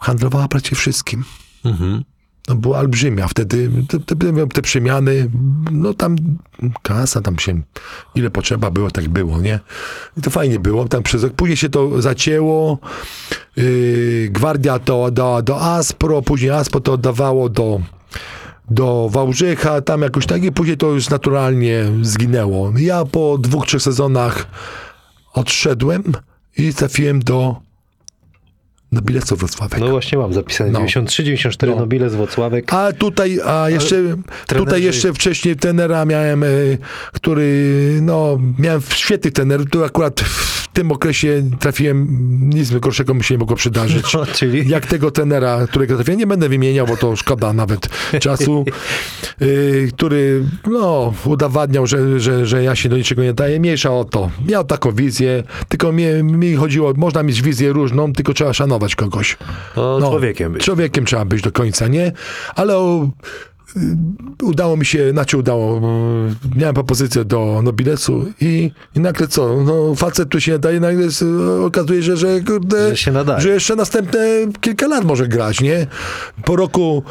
handlowała 0.00 0.48
prawie 0.48 0.76
wszystkim. 0.76 1.24
Mhm. 1.64 2.04
No 2.48 2.54
była 2.54 2.78
olbrzymia. 2.78 3.28
Wtedy 3.28 3.70
te, 3.88 4.16
te, 4.16 4.46
te 4.46 4.62
przemiany, 4.62 5.30
no 5.70 5.94
tam 5.94 6.16
kasa, 6.82 7.20
tam 7.20 7.38
się, 7.38 7.60
ile 8.14 8.30
potrzeba 8.30 8.70
było, 8.70 8.90
tak 8.90 9.08
było, 9.08 9.40
nie? 9.40 9.60
I 10.16 10.20
to 10.20 10.30
fajnie 10.30 10.58
było. 10.58 10.88
Tam 10.88 11.02
przez, 11.02 11.26
później 11.36 11.56
się 11.56 11.68
to 11.68 12.02
zacięło. 12.02 12.78
Yy, 13.56 14.28
Gwardia 14.30 14.78
to 14.78 15.10
do, 15.10 15.42
do 15.42 15.60
Aspro, 15.60 16.22
później 16.22 16.50
Aspro 16.50 16.80
to 16.80 16.92
oddawało 16.92 17.48
do, 17.48 17.80
do 18.70 19.08
Wałbrzycha, 19.12 19.80
tam 19.80 20.02
jakoś 20.02 20.26
tak 20.26 20.44
i 20.44 20.52
później 20.52 20.76
to 20.76 20.86
już 20.86 21.10
naturalnie 21.10 21.84
zginęło. 22.02 22.72
Ja 22.78 23.04
po 23.04 23.38
dwóch, 23.38 23.66
trzech 23.66 23.82
sezonach 23.82 24.46
odszedłem 25.34 26.02
i 26.56 26.74
trafiłem 26.74 27.20
do 27.20 27.67
do 28.92 29.02
Bilecu 29.02 29.36
Wrocławek. 29.36 29.80
No 29.80 29.88
właśnie 29.88 30.18
mam 30.18 30.32
zapisane. 30.32 30.70
No. 30.70 30.78
93, 30.78 31.24
94 31.24 31.72
No. 31.72 31.78
Nobile 31.78 32.10
z 32.10 32.14
Włocławek. 32.14 32.72
A 32.74 32.92
tutaj, 32.92 33.38
a 33.46 33.70
jeszcze, 33.70 33.96
trenerzy- 33.96 34.56
tutaj 34.56 34.82
jeszcze 34.82 35.12
wcześniej 35.12 35.56
trenera 35.56 36.04
miałem, 36.04 36.42
e, 36.42 36.46
który, 37.12 37.98
no, 38.02 38.38
miałem 38.58 38.80
świetnych 38.94 39.32
trenerów, 39.32 39.66
tu 39.70 39.84
akurat 39.84 40.20
w 40.20 40.68
tym 40.72 40.92
okresie 40.92 41.50
trafiłem, 41.60 42.06
nic 42.50 42.70
gorszego 42.70 43.14
mi 43.14 43.24
się 43.24 43.34
nie 43.34 43.38
mogło 43.38 43.56
przydarzyć. 43.56 44.04
No, 44.14 44.26
czyli 44.26 44.68
Jak 44.68 44.86
tego 44.86 45.10
trenera, 45.10 45.66
którego 45.66 45.94
trafiłem, 45.94 46.18
nie 46.18 46.26
będę 46.26 46.48
wymieniał, 46.48 46.86
bo 46.86 46.96
to 46.96 47.16
szkoda 47.16 47.52
nawet 47.52 47.88
czasu, 48.20 48.64
y, 49.42 49.88
który, 49.96 50.44
no, 50.70 51.14
udowadniał, 51.24 51.86
że, 51.86 52.20
że, 52.20 52.46
że 52.46 52.62
ja 52.62 52.76
się 52.76 52.88
do 52.88 52.96
niczego 52.96 53.22
nie 53.22 53.32
daję, 53.34 53.60
mniejsza 53.60 53.90
o 53.90 54.04
to. 54.04 54.30
Miał 54.48 54.64
taką 54.64 54.92
wizję, 54.92 55.42
tylko 55.68 55.92
mi, 55.92 56.04
mi 56.22 56.54
chodziło, 56.54 56.92
można 56.96 57.22
mieć 57.22 57.42
wizję 57.42 57.72
różną, 57.72 58.12
tylko 58.12 58.34
trzeba 58.34 58.52
szanować 58.52 58.77
kogoś. 58.96 59.36
o, 59.76 59.98
No, 60.00 60.10
człowiekiem 60.10 60.52
być. 60.52 60.64
Człowiekiem 60.64 61.04
trzeba 61.04 61.24
być 61.24 61.42
do 61.42 61.52
końca, 61.52 61.88
nie? 61.88 62.12
Ale 62.56 62.76
o, 62.76 63.08
udało 64.42 64.76
mi 64.76 64.86
się, 64.86 65.10
znaczy 65.10 65.38
udało, 65.38 65.78
y, 65.78 66.58
miałem 66.58 66.74
propozycję 66.74 67.24
do 67.24 67.60
Nobilesu 67.64 68.26
i, 68.40 68.70
i 68.96 69.00
nagle 69.00 69.28
co, 69.28 69.62
no 69.62 69.94
facet 69.94 70.28
tu 70.28 70.40
się 70.40 70.52
nie 70.52 70.58
daje, 70.58 70.80
nagle 70.80 71.06
okazuje 71.64 72.02
się, 72.02 72.16
że 72.16 72.40
kurde, 72.40 72.90
Że 72.90 72.96
się 72.96 73.12
nadaje. 73.12 73.40
że 73.40 73.48
jeszcze 73.48 73.76
następne 73.76 74.20
kilka 74.60 74.86
lat 74.86 75.04
może 75.04 75.28
grać, 75.28 75.60
nie? 75.60 75.86
Po 76.44 76.56
roku 76.56 77.02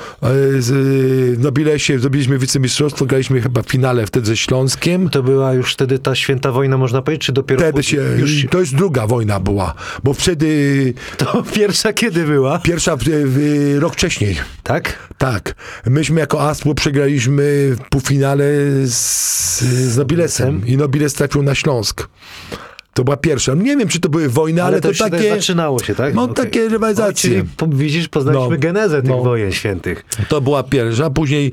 y, 0.55 0.61
z, 0.61 0.69
y, 0.71 1.35
w 1.37 1.43
Nobilesie 1.43 1.99
zrobiliśmy 1.99 2.37
wicemistrzostwo, 2.37 3.05
graliśmy 3.05 3.41
chyba 3.41 3.61
w 3.61 3.67
finale 3.67 4.05
wtedy 4.05 4.27
ze 4.27 4.37
Śląskiem. 4.37 5.09
To 5.09 5.23
była 5.23 5.53
już 5.53 5.73
wtedy 5.73 5.99
ta 5.99 6.15
święta 6.15 6.51
wojna, 6.51 6.77
można 6.77 7.01
powiedzieć, 7.01 7.25
czy 7.25 7.31
dopiero... 7.31 7.61
Wtedy 7.61 7.83
się, 7.83 7.97
Już 8.17 8.45
to 8.51 8.59
jest 8.59 8.75
druga 8.75 9.07
wojna 9.07 9.39
była, 9.39 9.73
bo 10.03 10.13
wtedy 10.13 10.93
To 11.17 11.43
pierwsza 11.53 11.93
kiedy 11.93 12.23
była? 12.25 12.59
pierwsza 12.59 12.95
w, 12.95 13.03
w, 13.03 13.75
rok 13.79 13.93
wcześniej. 13.93 14.37
Tak? 14.63 14.97
Tak. 15.17 15.55
Myśmy 15.85 16.19
jako 16.19 16.46
Aspro 16.47 16.73
przegraliśmy 16.73 17.75
w 17.75 17.89
półfinale 17.89 18.43
z, 18.85 19.61
z 19.61 19.97
Nobilesem 19.97 20.67
i 20.67 20.77
Nobiles 20.77 21.13
trafił 21.13 21.43
na 21.43 21.55
Śląsk. 21.55 22.07
To 22.93 23.03
była 23.03 23.17
pierwsza. 23.17 23.53
Nie 23.53 23.77
wiem, 23.77 23.87
czy 23.87 23.99
to 23.99 24.09
były 24.09 24.29
wojny, 24.29 24.63
ale, 24.63 24.71
Ale 24.73 24.81
to, 24.81 24.91
to, 24.91 24.97
tak 24.97 25.11
takie... 25.11 25.29
zaczynało 25.29 25.83
się, 25.83 25.95
tak? 25.95 26.13
No, 26.13 26.23
Okej. 26.23 26.35
takie 26.35 26.65
O, 26.65 26.69
rywalizacje. 26.69 27.43
po, 27.57 27.67
widzisz, 27.67 28.07
poznaliśmy 28.07 28.49
No. 28.55 28.57
genezę 28.61 29.01
tych 29.01 29.09
No. 29.11 29.23
wojen 29.23 29.51
świętych. 29.51 30.05
To 30.29 30.41
była 30.41 30.63
pierwsza. 30.63 31.09
Później 31.09 31.51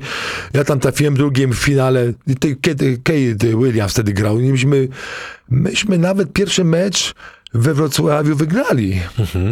ja 0.53 0.63
tam 0.63 0.79
trafiłem 0.79 1.13
drugim 1.15 1.53
w 1.53 1.57
finale. 1.57 2.13
I 2.27 2.35
ty- 2.35 2.55
Kiedy 2.61 2.97
Kate 3.03 3.47
Williams 3.57 3.91
wtedy 3.91 4.13
grał. 4.13 4.35
Myśmy, 4.35 4.87
myśmy 5.49 5.97
nawet 5.97 6.33
pierwszy 6.33 6.63
mecz 6.63 7.13
we 7.53 7.73
Wrocławiu 7.73 8.35
wygrali. 8.35 8.99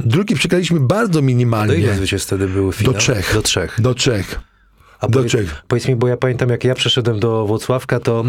Drugi 0.06 0.36
przegraliśmy 0.36 0.80
bardzo 0.80 1.14
Do 1.14 1.22
minimalnie. 1.22 1.76
ile 1.76 1.96
zwycięstw 1.96 2.28
wtedy 2.28 2.48
były 2.48 2.74
finał? 2.74 2.94
Do 2.94 3.00
trzech. 3.00 3.32
Do 3.34 3.42
trzech. 3.42 3.82
Do 3.82 3.94
trzech. 3.94 4.40
A 5.04 5.08
do 5.08 5.14
powiedz, 5.20 5.32
powiedz 5.68 5.88
mi, 5.88 5.96
bo 5.96 6.08
ja 6.08 6.18
pamiętam, 6.18 6.50
jak 6.50 6.64
ja 6.64 6.76
przeszedłem 6.76 7.20
do 7.20 7.46
Włocławka, 7.48 8.00
to 8.00 8.24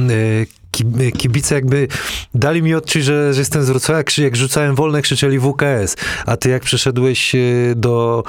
ki- 0.70 0.84
y, 1.00 1.12
kibice 1.12 1.54
jakby 1.54 1.88
dali 2.34 2.62
mi 2.62 2.74
odczuć, 2.74 3.04
że, 3.04 3.34
że 3.34 3.40
jestem 3.40 3.62
z 3.62 3.66
Wrocławia, 3.70 4.02
jak 4.18 4.36
rzucałem 4.36 4.74
wolne, 4.74 5.02
krzyczeli 5.02 5.38
WKS. 5.38 5.96
A 6.26 6.36
ty 6.36 6.48
jak 6.48 6.62
przeszedłeś 6.62 7.34
y, 7.34 7.72
do, 7.76 8.24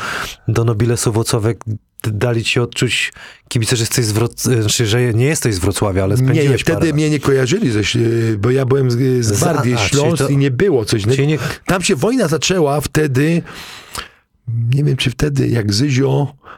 do 0.48 0.64
Nobilesu 0.64 1.12
Włocławek, 1.12 1.60
dali 2.04 2.44
ci 2.44 2.60
odczuć 2.60 3.14
kibice, 3.48 3.76
że 3.76 3.82
jesteś 3.84 4.06
z 4.06 4.14
Wroc- 4.14 4.62
znaczy, 4.62 4.86
że 4.86 5.14
nie 5.14 5.26
jesteś 5.26 5.56
z 5.56 5.60
Wrocławia, 5.60 6.04
ale 6.04 6.16
Nie, 6.16 6.22
nie, 6.22 6.28
spędziłeś 6.34 6.62
wtedy 6.62 6.94
mnie 6.94 7.10
nie 7.10 7.20
kojarzyli, 7.20 7.72
ze, 7.72 7.82
bo 8.38 8.52
ja 8.52 8.66
byłem 8.66 8.92
z, 8.92 9.26
z 9.26 9.32
Gwardii 9.32 9.74
a, 9.74 9.78
Śląsk 9.78 10.18
to- 10.24 10.30
i 10.30 10.38
nie 10.38 10.52
było 10.52 10.86
coś. 10.86 11.04
Czyli 11.04 11.28
nie, 11.28 11.38
Tam 11.66 11.82
się 11.82 11.96
wojna 11.96 12.28
zaczęła 12.28 12.82
wtedy, 12.82 13.42
nie 14.74 14.84
wiem 14.84 14.98
czy 14.98 15.10
wtedy, 15.12 15.48
jak 15.48 15.74
Zyzio, 15.74 16.34
e, 16.44 16.56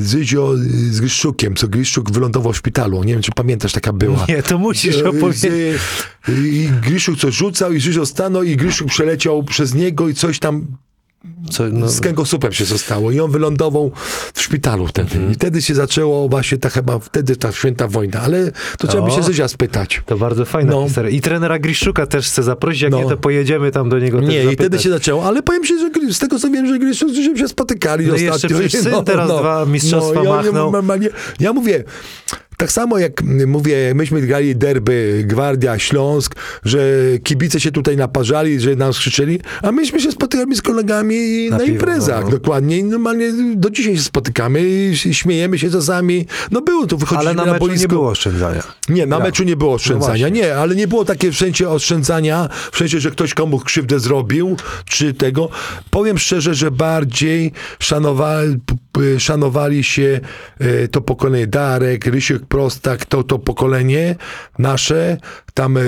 Zyzio 0.00 0.54
z 0.90 1.00
Gryszczukiem, 1.00 1.54
co 1.54 1.68
Gryszczuk 1.68 2.10
wylądował 2.12 2.52
w 2.52 2.56
szpitalu. 2.56 3.04
Nie 3.04 3.12
wiem, 3.12 3.22
czy 3.22 3.32
pamiętasz, 3.32 3.72
taka 3.72 3.92
była. 3.92 4.26
nie, 4.28 4.42
to 4.42 4.58
musisz 4.58 4.96
E, 4.96 5.08
opowiedzieć. 5.08 5.52
I 6.28 6.68
Gryszczuk 6.82 7.18
coś 7.18 7.34
rzucał 7.34 7.72
i 7.72 7.80
Zyzio 7.80 8.06
stanął 8.06 8.42
i 8.42 8.56
Gryszczuk 8.56 8.88
przeleciał 8.88 9.42
przez 9.42 9.74
niego 9.74 10.08
i 10.08 10.14
coś 10.14 10.38
tam 10.38 10.66
Co, 11.50 11.64
no, 11.72 11.88
z 11.88 12.00
kręgosłupem 12.00 12.52
się 12.52 12.64
zostało 12.64 13.10
i 13.10 13.20
on 13.20 13.30
wylądował 13.30 13.92
w 14.34 14.42
szpitalu 14.42 14.86
wtedy. 14.86 15.12
Mhm. 15.14 15.32
I 15.32 15.34
wtedy 15.34 15.62
się 15.62 15.74
zaczęło 15.74 16.28
właśnie 16.28 16.58
ta 16.58 16.68
chyba, 16.70 16.98
wtedy 16.98 17.36
ta 17.36 17.52
święta 17.52 17.88
wojna. 17.88 18.20
Ale 18.20 18.52
to 18.78 18.86
trzeba 18.86 19.06
by 19.06 19.12
O. 19.12 19.16
się 19.16 19.22
Zyzia 19.22 19.48
spytać. 19.48 20.02
to 20.06 20.16
bardzo 20.16 20.44
fajna 20.44 20.70
No. 20.70 20.84
historia. 20.84 21.10
I 21.10 21.20
trenera 21.20 21.58
Griszczuka 21.58 22.06
też 22.06 22.26
chcę 22.26 22.42
zaprosić, 22.42 22.82
jak 22.82 22.92
No. 22.92 22.98
nie, 23.02 23.08
to 23.08 23.16
pojedziemy 23.16 23.70
tam 23.70 23.88
do 23.88 23.98
niego 23.98 24.20
Nie, 24.20 24.26
i 24.26 24.44
zapytać. 24.44 24.54
wtedy 24.54 24.78
się 24.78 24.90
zaczęło, 24.90 25.24
ale 25.24 25.42
powiem 25.42 25.64
się, 25.64 25.74
że 25.78 26.12
z 26.14 26.18
tego 26.18 26.38
co 26.38 26.50
wiem, 26.50 26.66
że 26.66 26.78
Gryszczuk 26.78 27.10
z 27.10 27.38
się 27.38 27.48
spotykali 27.48 28.06
No 28.06 28.12
jeszcze 28.14 28.30
ostatnio. 28.34 28.58
przecież 28.58 28.82
syn 28.82 29.04
teraz 29.04 29.28
dwa 29.28 29.66
mistrzostwa 29.66 30.14
i 30.14 30.26
oni 30.26 30.28
machnął. 30.28 30.72
Normalnie, 30.72 31.08
ja 31.40 31.52
mówię, 31.52 31.84
Tak 32.56 32.72
samo 32.72 32.98
jak 32.98 33.22
mówię, 33.46 33.92
myśmy 33.94 34.20
grali 34.20 34.56
derby 34.56 35.24
Gwardia, 35.26 35.78
Śląsk, 35.78 36.34
że 36.64 36.88
kibice 37.22 37.60
się 37.60 37.72
tutaj 37.72 37.96
naparzali, 37.96 38.60
że 38.60 38.76
nas 38.76 38.98
krzyczeli, 38.98 39.40
a 39.62 39.72
myśmy 39.72 40.00
się 40.00 40.12
spotykali 40.12 40.56
z 40.56 40.62
kolegami 40.62 41.48
na, 41.50 41.58
piwo, 41.58 41.70
imprezach, 41.72 42.24
no. 42.24 42.30
dokładnie. 42.30 42.84
Normalnie 42.84 43.32
do 43.54 43.70
dzisiaj 43.70 43.96
się 43.96 44.02
spotykamy, 44.02 44.62
i 44.68 44.96
śmiejemy 45.14 45.58
się 45.58 45.70
czasami. 45.70 46.26
No 46.50 46.60
było 46.60 46.86
to, 46.86 46.96
wychodziliśmy 46.96 47.30
Ale 47.42 47.46
na 47.46 47.52
na, 47.52 47.58
boisko. 47.58 47.80
nie 47.82 47.88
było 47.88 48.08
oszczędzania. 48.10 48.62
Nie, 48.88 49.06
na 49.06 49.16
Ja. 49.18 49.22
meczu 49.24 49.44
nie 49.44 49.56
było 49.56 49.74
oszczędzania. 49.74 50.26
No 50.26 50.34
nie, 50.34 50.56
ale 50.56 50.74
nie 50.74 50.88
było 50.88 51.04
takie 51.04 51.32
wszędzie 51.32 51.68
oszczędzania, 51.70 52.48
w 52.72 52.76
sensie, 52.78 53.00
że 53.00 53.10
ktoś 53.10 53.34
komuś 53.34 53.62
krzywdę 53.64 54.00
zrobił, 54.00 54.56
czy 54.84 55.14
tego. 55.14 55.48
Powiem 55.90 56.18
szczerze, 56.18 56.54
że 56.54 56.70
bardziej 56.70 57.52
p- 58.66 58.74
szanowali 59.18 59.84
się 59.84 60.20
e, 60.60 60.88
to 60.88 61.00
pokolenie 61.00 61.46
Darek, 61.46 62.06
Rysiek 62.06 62.46
Prostak, 62.46 63.04
to, 63.04 63.22
to 63.22 63.38
pokolenie 63.38 64.14
nasze, 64.58 65.16
tam 65.56 65.76
e, 65.76 65.80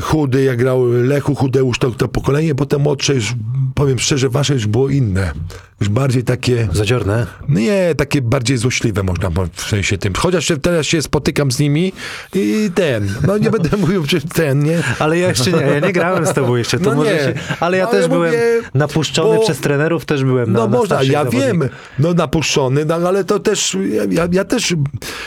Chudy, 0.00 0.42
jak 0.44 0.56
grał 0.58 0.86
Lechu 0.86 1.34
Chudeusz, 1.34 1.78
to, 1.78 1.90
to 1.90 2.08
pokolenie, 2.08 2.54
potem 2.54 2.80
młodsze 2.80 3.14
już, 3.14 3.34
powiem 3.74 3.98
szczerze, 3.98 4.28
wasze 4.28 4.54
już 4.54 4.66
było 4.66 4.88
inne. 4.88 5.32
Już 5.80 5.88
bardziej 5.88 6.24
takie... 6.24 6.68
Zadziorne? 6.72 7.26
Nie, 7.48 7.94
takie 7.96 8.22
bardziej 8.22 8.56
złośliwe 8.56 9.02
można 9.02 9.30
powiedzieć 9.30 9.56
w 9.60 9.68
sensie 9.68 9.98
tym. 9.98 10.12
Chociaż 10.14 10.52
teraz 10.62 10.86
się 10.86 11.02
spotykam 11.02 11.52
z 11.52 11.58
nimi 11.58 11.92
i 12.34 12.70
ten, 12.74 13.08
no 13.26 13.38
nie 13.38 13.50
będę 13.50 13.76
mówił, 13.80 14.06
czy 14.06 14.20
ten, 14.20 14.62
nie? 14.62 14.82
Ale 14.98 15.18
ja 15.18 15.28
jeszcze 15.28 15.52
nie, 15.52 15.60
ja 15.60 15.80
nie 15.80 15.92
grałem 15.92 16.26
z 16.26 16.32
tobą 16.32 16.56
jeszcze, 16.56 16.78
to 16.78 16.90
No 16.90 16.96
może 16.96 17.12
nie. 17.14 17.18
się, 17.18 17.34
ale 17.60 17.76
ja 17.76 17.84
No, 17.84 17.90
też 17.90 18.02
ja 18.02 18.08
byłem 18.08 18.30
mówię, 18.32 18.42
napuszczony 18.74 19.36
bo- 19.36 19.42
przez 19.44 19.58
trenerów, 19.58 20.04
też 20.04 20.24
byłem 20.24 20.52
na 20.52 20.58
No 20.58 20.68
na 20.68 20.76
można, 20.78 20.86
starszych 20.96 21.12
ja 21.12 21.24
wiem, 21.24 21.32
zawodników. 21.42 21.78
no 21.98 22.14
napuszczony, 22.14 22.84
no, 22.84 22.94
ale 22.94 23.24
to 23.24 23.40
też, 23.40 23.76
ja, 23.92 24.02
ja, 24.10 24.28
ja 24.32 24.44
też, 24.44 24.74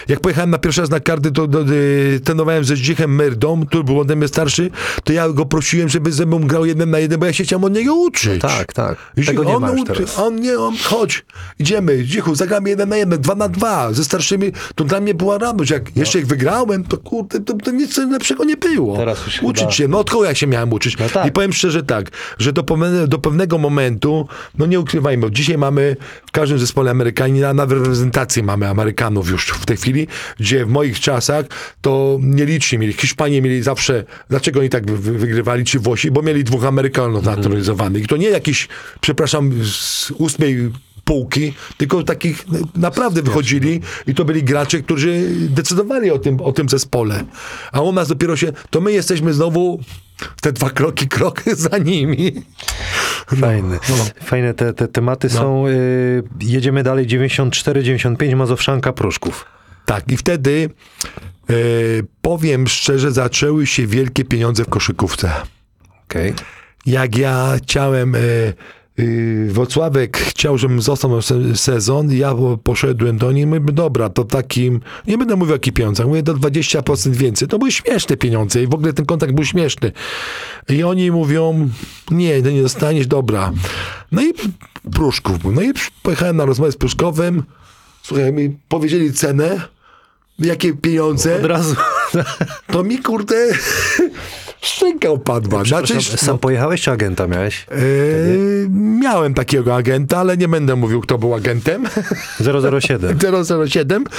jak 0.08 0.20
pojechałem 0.20 0.50
na 0.50 0.58
pierwszy 0.58 0.82
raz 0.82 0.90
na 0.90 1.00
karty, 1.00 1.32
to 1.32 1.48
do, 1.48 1.62
y, 1.74 2.20
trenowałem 2.24 2.64
ze 2.64 2.76
Zdzichem 2.76 3.16
Myrdą, 3.16 3.65
który 3.68 3.84
był 3.84 4.00
ode 4.00 4.16
mnie 4.16 4.28
starszy, 4.28 4.72
to 5.04 5.14
ja 5.14 5.30
go 5.30 5.46
prosiłem, 5.46 5.90
żeby 5.90 6.12
ze 6.12 6.26
mną 6.26 6.40
grał 6.40 6.66
jeden 6.66 6.90
na 6.90 7.00
jeden, 7.00 7.20
bo 7.20 7.26
ja 7.26 7.34
się 7.34 7.44
chciałem 7.44 7.64
od 7.64 7.74
niego 7.74 7.96
uczyć. 7.96 8.42
Tak, 8.42 8.74
tak. 8.74 8.98
Jeśli 9.18 9.34
Tego 9.34 9.44
nie 9.50 9.56
on 9.56 9.62
ma 9.62 9.72
uczy-. 9.72 10.06
On 10.18 10.36
nie, 10.36 10.60
on, 10.60 10.76
chodź, 10.84 11.26
idziemy, 11.60 12.04
Zdzichu, 12.04 12.36
zagramy 12.36 12.70
jeden 12.70 12.90
na 12.90 12.98
jeden, 12.98 13.22
dwa 13.22 13.36
na 13.36 13.50
dwa, 13.50 13.94
ze 13.94 14.04
starszymi, 14.04 14.52
to 14.76 14.84
dla 14.84 15.02
mnie 15.02 15.14
była 15.14 15.38
radość, 15.38 15.72
jak 15.72 15.98
jeszcze 15.98 16.20
jak 16.20 16.28
wygrałem, 16.28 16.84
to 16.84 16.98
kurde, 16.98 17.40
to, 17.40 17.54
to 17.54 17.72
nic 17.72 17.98
lepszego 17.98 18.44
nie 18.44 18.58
było. 18.58 18.98
Teraz 18.98 19.26
już 19.26 19.44
Uczyć 19.44 19.60
chyba- 19.60 19.72
się, 19.72 19.88
no 19.88 20.00
od 20.00 20.10
kogo 20.10 20.26
ja 20.26 20.36
się 20.36 20.48
miałem 20.48 20.74
uczyć? 20.74 20.98
No 20.98 21.10
tak. 21.10 21.28
I 21.28 21.32
powiem 21.32 21.54
szczerze 21.54 21.84
tak, 21.84 22.12
że 22.40 22.54
do, 22.54 22.64
do 23.08 23.20
pewnego 23.20 23.58
momentu, 23.58 24.28
no 24.58 24.66
nie 24.66 24.80
ukrywajmy, 24.80 25.32
dzisiaj 25.32 25.58
mamy 25.58 25.96
w 26.28 26.32
każdym 26.32 26.60
zespole 26.60 26.92
Amerykanina, 26.92 27.54
nawet 27.54 27.78
reprezentację 27.78 28.44
mamy 28.44 28.70
Amerykanów 28.70 29.30
już 29.30 29.48
w 29.50 29.66
tej 29.66 29.78
chwili, 29.78 30.08
gdzie 30.40 30.66
w 30.66 30.70
moich 30.70 31.00
czasach 31.00 31.46
to 31.82 32.20
nielicznie 32.22 32.78
mieli. 32.78 32.94
Hiszpanie 32.94 33.42
mieli 33.42 33.55
zawsze, 33.64 34.04
dlaczego 34.30 34.60
oni 34.60 34.70
tak 34.70 34.92
wy- 34.92 35.18
wygrywali, 35.18 35.64
czy 35.66 35.80
Włosi? 35.80 36.12
Bo 36.12 36.22
mieli 36.22 36.44
dwóch 36.44 36.66
Amerykanów 36.66 37.18
Mhm. 37.20 37.36
naturalizowanych. 37.38 38.04
I 38.04 38.08
to 38.08 38.18
nie 38.18 38.30
jakiś, 38.30 38.68
przepraszam, 39.02 39.52
z 39.64 40.12
ósmej 40.12 40.72
półki, 41.04 41.54
tylko 41.78 42.04
takich 42.04 42.46
no, 42.52 42.58
naprawdę 42.76 43.22
wychodzili 43.22 43.82
i 44.08 44.16
to 44.16 44.26
byli 44.26 44.44
gracze, 44.44 44.80
którzy 44.82 45.24
decydowali 45.50 46.12
o 46.12 46.20
tym, 46.20 46.42
o 46.42 46.52
tym 46.52 46.70
zespole. 46.70 47.24
A 47.72 47.82
u 47.82 47.92
nas 47.92 48.08
dopiero 48.08 48.36
się, 48.36 48.52
to 48.70 48.82
my 48.82 48.92
jesteśmy 48.92 49.34
znowu 49.34 49.80
te 50.42 50.52
dwa 50.54 50.70
kroki, 50.70 51.08
krok 51.08 51.44
za 51.70 51.78
nimi. 51.78 52.32
Fajne, 53.42 53.80
fajne 54.24 54.54
te, 54.54 54.74
te 54.74 54.88
tematy 54.88 55.28
No. 55.34 55.40
są. 55.40 55.68
Y, 55.68 56.24
jedziemy 56.42 56.84
dalej, 56.84 57.08
94-95, 57.08 58.36
Mazowszanka, 58.36 58.94
Pruszków. 58.94 59.46
Tak, 59.86 60.12
i 60.12 60.18
wtedy 60.18 60.70
powiem 62.22 62.68
szczerze, 62.68 63.12
zaczęły 63.12 63.68
się 63.68 63.88
wielkie 63.88 64.26
pieniądze 64.26 64.64
w 64.64 64.70
koszykówce. 64.70 65.32
Okej. 66.06 66.34
Jak 66.86 67.18
ja 67.18 67.54
chciałem, 67.64 68.16
e, 68.16 68.20
e, 68.20 68.54
Wocławek 69.50 70.18
chciał, 70.18 70.58
żebym 70.58 70.82
został 70.82 71.22
sezon, 71.56 72.12
ja 72.12 72.36
po- 72.36 72.58
poszedłem 72.58 73.18
do 73.18 73.32
nim, 73.32 73.50
mówię, 73.50 73.74
dobra, 73.74 74.10
to 74.10 74.24
takim, 74.24 74.80
nie 75.08 75.18
będę 75.18 75.36
mówił 75.36 75.54
o 75.54 75.56
jakich 75.56 75.74
pieniądzach, 75.74 76.08
mówię 76.08 76.24
do 76.24 76.34
20% 76.34 77.16
więcej. 77.16 77.48
To 77.48 77.60
były 77.60 77.72
śmieszne 77.72 78.18
pieniądze 78.18 78.64
i 78.64 78.68
w 78.68 78.74
ogóle 78.74 78.94
ten 78.94 79.06
kontakt 79.06 79.34
był 79.34 79.46
śmieszny. 79.46 79.92
I 80.70 80.84
oni 80.84 81.12
mówią, 81.12 81.70
nie, 82.12 82.42
nie 82.42 82.62
dostaniesz, 82.62 83.08
dobra. 83.08 83.52
No 84.12 84.22
i 84.24 84.34
Pruszków 84.92 85.40
był. 85.40 85.52
No 85.52 85.62
i 85.62 85.72
pojechałem 86.04 86.38
na 86.38 86.46
rozmowę 86.46 86.72
z 86.72 86.78
Pruszkowem, 86.78 87.44
słuchaj, 88.04 88.34
mi 88.34 88.58
powiedzieli 88.70 89.14
cenę, 89.14 89.62
jakie 90.40 90.74
pieniądze, 90.74 91.36
Od 91.36 91.46
razu. 91.46 91.76
to 92.72 92.84
mi 92.84 93.00
kurde 93.00 93.36
szczęka 94.62 95.10
opadła. 95.10 95.64
Znaczy, 95.64 96.02
sam 96.02 96.38
pojechałeś, 96.38 96.82
czy 96.82 96.92
agenta 96.92 97.28
miałeś? 97.28 97.66
Yy, 97.72 98.68
miałem 98.72 99.34
takiego 99.34 99.76
agenta, 99.76 100.18
ale 100.18 100.38
nie 100.38 100.48
będę 100.48 100.76
mówił, 100.76 101.02
kto 101.02 101.18
był 101.18 101.34
agentem. 101.34 101.88
007. 102.82 103.20
007. 103.70 104.04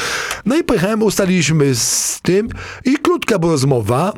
No 0.46 0.56
i 0.56 0.64
pojechałem, 0.64 1.02
ustaliliśmy 1.02 1.74
z 1.74 2.20
tym 2.22 2.48
i 2.84 2.96
krótka 2.96 3.38
była 3.38 3.52
rozmowa. 3.52 4.12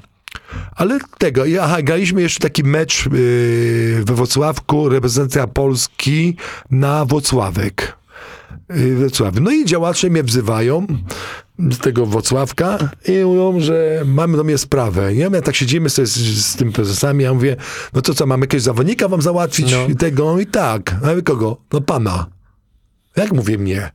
Ale 0.77 0.99
tego, 1.19 1.45
i 1.45 1.59
aha, 1.59 1.83
graliśmy 1.83 2.23
jeszcze 2.23 2.41
taki 2.41 2.65
mecz 2.65 3.07
yy, 3.07 4.05
we 4.05 4.15
Wrocławku, 4.15 4.89
reprezentacja 4.89 5.47
Polski 5.47 6.37
na 6.71 7.05
Włocławek. 7.05 7.98
Wrocławiu. 8.71 9.41
No 9.41 9.51
i 9.51 9.65
działacze 9.65 10.11
mnie 10.11 10.23
wzywają 10.23 10.87
z 11.59 11.79
tego 11.79 12.07
Włocławka 12.07 12.79
i 13.09 13.25
mówią, 13.25 13.61
że 13.61 14.03
mamy 14.07 14.37
do 14.37 14.45
mnie 14.45 14.59
sprawę. 14.59 15.15
Nie? 15.15 15.31
My 15.31 15.43
tak 15.43 15.57
siedzimy 15.57 15.91
sobie 15.91 16.07
z, 16.07 16.17
z 16.45 16.57
tym 16.57 16.73
prezesami, 16.73 17.25
ja 17.25 17.35
mówię, 17.35 17.57
no 17.93 18.03
to 18.03 18.15
co, 18.15 18.27
mamy 18.27 18.43
jakiegoś 18.43 18.63
zawodnika 18.63 19.09
wam 19.09 19.23
załatwić 19.23 19.73
No. 19.73 19.87
i 19.87 19.97
tego? 19.97 20.41
I 20.41 20.47
tak. 20.47 20.97
A 21.05 21.15
wy 21.15 21.23
kogo? 21.23 21.57
No 21.73 21.81
pana. 21.81 22.27
Jak 23.17 23.33
mówię 23.33 23.59
mnie? 23.59 23.91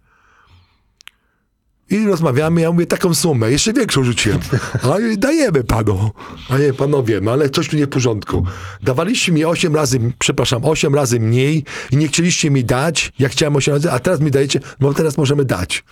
I 1.94 2.06
rozmawiamy, 2.06 2.62
ja 2.62 2.72
mówię 2.72 2.86
taką 2.86 3.14
sumę, 3.14 3.52
jeszcze 3.52 3.74
większą 3.74 4.04
rzuciłem. 4.04 4.40
A 4.84 5.18
dajemy 5.18 5.64
panu. 5.64 6.12
A 6.50 6.58
nie, 6.58 6.74
panowie, 6.74 7.22
no 7.22 7.32
ale 7.32 7.50
coś 7.50 7.70
tu 7.70 7.78
nie 7.78 7.86
w 7.86 7.90
porządku. 7.90 8.46
Dawaliście 8.84 9.32
mi 9.32 9.46
8 9.46 9.76
razy, 9.76 10.00
przepraszam, 10.20 10.66
8 10.66 10.96
razy 10.96 11.20
mniej 11.20 11.64
i 11.92 11.98
nie 11.98 12.08
chcieliście 12.08 12.52
mi 12.52 12.64
dać, 12.64 13.12
jak 13.20 13.32
chciałem 13.32 13.56
8 13.56 13.74
razy, 13.74 13.92
a 13.92 14.00
teraz 14.00 14.20
mi 14.20 14.32
dajecie, 14.32 14.60
no 14.80 14.94
teraz 14.94 15.18
możemy 15.18 15.46
dać. 15.46 15.84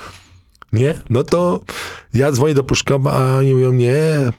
Nie? 0.74 0.94
No 1.10 1.24
to 1.24 1.60
ja 2.14 2.32
dzwonię 2.32 2.54
do 2.54 2.64
Pruszkowa, 2.64 3.14
a 3.14 3.38
oni 3.38 3.54
mówią, 3.54 3.74
nie, 3.74 4.32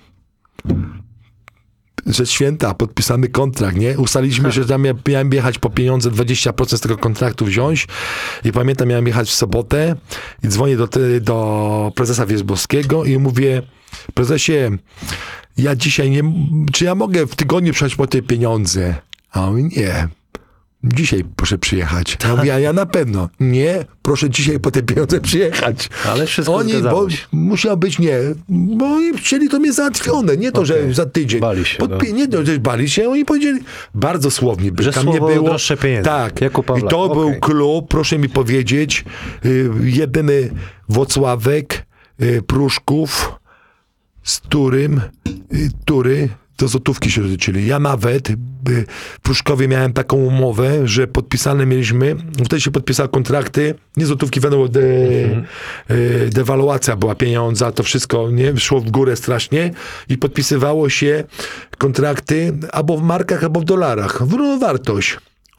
rzecz 2.07 2.31
święta, 2.31 2.75
podpisany 2.75 3.29
kontrakt, 3.29 3.77
nie? 3.77 3.99
Ustaliliśmy, 3.99 4.53
że 4.53 4.65
tam 4.65 4.83
mia- 4.83 5.09
miałem 5.09 5.33
jechać 5.33 5.59
po 5.59 5.71
pieniądze, 5.71 6.11
20% 6.11 6.77
z 6.77 6.81
tego 6.81 6.97
kontraktu 6.97 7.45
wziąć 7.45 7.87
i 8.45 8.53
pamiętam, 8.53 8.89
miałem 8.89 9.07
jechać 9.07 9.29
w 9.29 9.35
sobotę 9.35 9.97
i 10.45 10.49
dzwonię 10.49 10.77
do, 10.77 10.89
do 11.21 11.93
prezesa 11.95 12.27
Wierzbowskiego 12.27 13.05
i 13.05 13.19
mówię, 13.19 13.63
prezesie, 14.15 14.53
ja 15.57 15.77
dzisiaj 15.77 16.11
nie, 16.11 16.23
czy 16.73 16.85
ja 16.85 16.95
mogę 16.95 17.27
w 17.27 17.37
tygodniu 17.37 17.73
przyjechać 17.73 17.97
po 17.97 18.07
te 18.07 18.23
pieniądze? 18.23 18.95
A 19.33 19.49
on 19.49 19.69
nie, 19.69 20.09
dzisiaj 20.85 21.25
proszę 21.37 21.59
przyjechać. 21.59 22.17
Ja 22.25 22.37
mówię, 22.37 22.55
a 22.55 22.59
ja 22.59 22.73
na 22.73 22.87
pewno, 22.87 23.29
nie, 23.41 23.85
proszę 24.03 24.31
dzisiaj 24.31 24.61
po 24.61 24.71
te 24.71 24.83
pieniądze 24.83 25.21
przyjechać. 25.21 25.89
Ale 26.07 26.27
wszystko 26.27 26.55
Oni, 26.55 26.73
bo 26.83 27.07
musiał 27.33 27.77
być 27.77 27.99
nie, 27.99 28.19
bo 28.49 28.87
oni 28.87 29.19
chcieli 29.19 29.49
to 29.49 29.59
mnie 29.59 29.73
załatwione, 29.73 30.37
nie 30.37 30.53
to, 30.53 30.61
Okej. 30.63 30.89
że 30.89 30.95
za 30.95 31.07
tydzień. 31.07 31.41
Bali 31.41 31.65
się, 31.65 31.79
Podpi- 31.79 32.09
no. 32.11 32.17
Nie 32.17 32.29
to, 32.29 32.45
że 32.45 32.59
bali 32.59 32.91
się, 32.91 33.09
oni 33.11 33.25
powiedzieli, 33.25 33.61
bardzo 33.95 34.31
słownie, 34.31 34.73
by 34.73 34.83
Że 34.83 34.93
tam 34.93 35.07
nie 35.07 35.19
było. 35.19 35.43
droższe 35.43 35.77
pieniędzy. 35.77 36.11
Tak, 36.11 36.43
i 36.43 36.83
to 36.91 37.09
był 37.09 37.27
Okej. 37.29 37.41
klub, 37.41 37.89
proszę 37.89 38.19
mi 38.19 38.29
powiedzieć, 38.29 39.05
y, 39.45 39.71
jedyny 39.83 40.51
Wocławek, 40.89 41.87
y, 42.23 42.43
Pruszków, 42.43 43.33
z 44.23 44.41
którym, 44.41 45.01
y, 45.55 45.69
który 45.85 46.29
do 46.63 46.69
złotówki 46.69 47.11
się 47.11 47.23
rozliczyli. 47.23 47.67
Ja 47.67 47.79
nawet 47.79 48.29
w 49.19 49.21
Pruszkowie 49.23 49.69
miałem 49.69 49.93
taką 49.93 50.17
umowę, 50.17 50.89
że 50.89 51.07
podpisane 51.07 51.67
mieliśmy, 51.67 52.17
wtedy 52.45 52.61
się 52.61 52.71
podpisały 52.71 53.09
kontrakty, 53.09 53.75
nie 53.97 54.07
złotówki, 54.07 54.41
wiadomo, 54.41 54.69
de, 54.69 54.81
y, 54.81 56.31
dewaluacja 56.33 56.97
była 56.97 57.15
pieniądza, 57.15 57.73
to 57.73 57.83
wszystko 57.83 58.31
nie 58.31 58.57
szło 58.57 58.81
w 58.81 58.91
górę 58.91 59.17
strasznie 59.17 59.71
i 60.09 60.19
podpisywało 60.19 60.89
się 60.89 61.25
kontrakty 61.79 62.59
albo 62.73 62.97
w 62.97 63.03
markach, 63.03 63.45
albo 63.45 63.61
w 63.61 63.65
dolarach, 63.65 64.21
równą 64.21 64.59
wartość. 64.59 65.19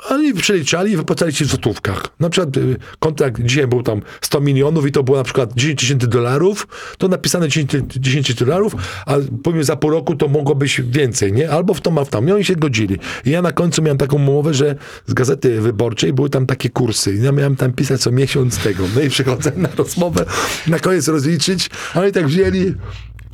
A 0.09 0.13
Oni 0.13 0.33
przeliczali 0.33 0.91
i 0.91 0.97
wypłacali 0.97 1.33
ci 1.33 1.45
w 1.45 1.47
złotówkach. 1.47 2.03
Na 2.19 2.29
przykład 2.29 2.57
y, 2.57 2.75
kontrakt 2.99 3.41
dzisiaj 3.41 3.67
był 3.67 3.83
tam 3.83 4.01
100 4.21 4.41
milionów 4.41 4.87
i 4.87 4.91
to 4.91 5.03
było 5.03 5.17
na 5.17 5.23
przykład 5.23 5.53
10 5.55 5.79
tysięcy 5.79 6.07
dolarów, 6.07 6.67
to 6.97 7.07
napisane 7.07 7.47
10, 7.49 7.71
ty- 7.71 7.83
10 7.99 8.33
dolarów, 8.33 8.75
a 9.05 9.15
powiem 9.43 9.63
za 9.63 9.75
pół 9.75 9.89
roku 9.89 10.15
to 10.15 10.27
mogło 10.27 10.55
być 10.55 10.81
więcej, 10.81 11.33
nie? 11.33 11.51
Albo 11.51 11.73
w 11.73 11.81
to, 11.81 11.91
ma 11.91 12.03
w 12.05 12.09
tam. 12.09 12.27
I 12.29 12.31
oni 12.31 12.45
się 12.45 12.55
godzili. 12.55 12.97
I 13.25 13.29
ja 13.29 13.41
na 13.41 13.51
końcu 13.51 13.81
miałem 13.81 13.97
taką 13.97 14.15
umowę, 14.15 14.53
że 14.53 14.75
z 15.07 15.13
Gazety 15.13 15.61
Wyborczej 15.61 16.13
były 16.13 16.29
tam 16.29 16.45
takie 16.45 16.69
kursy. 16.69 17.15
I 17.15 17.23
ja 17.23 17.31
miałem 17.31 17.55
tam 17.55 17.73
pisać 17.73 18.01
co 18.01 18.11
miesiąc 18.11 18.57
tego. 18.57 18.83
No 18.95 19.01
i 19.01 19.09
przychodzę 19.09 19.51
na 19.55 19.69
rozmowę, 19.77 20.25
na 20.67 20.79
koniec 20.79 21.07
rozliczyć, 21.07 21.69
a 21.95 21.99
oni 22.01 22.11
tak 22.11 22.27
wzięli 22.27 22.73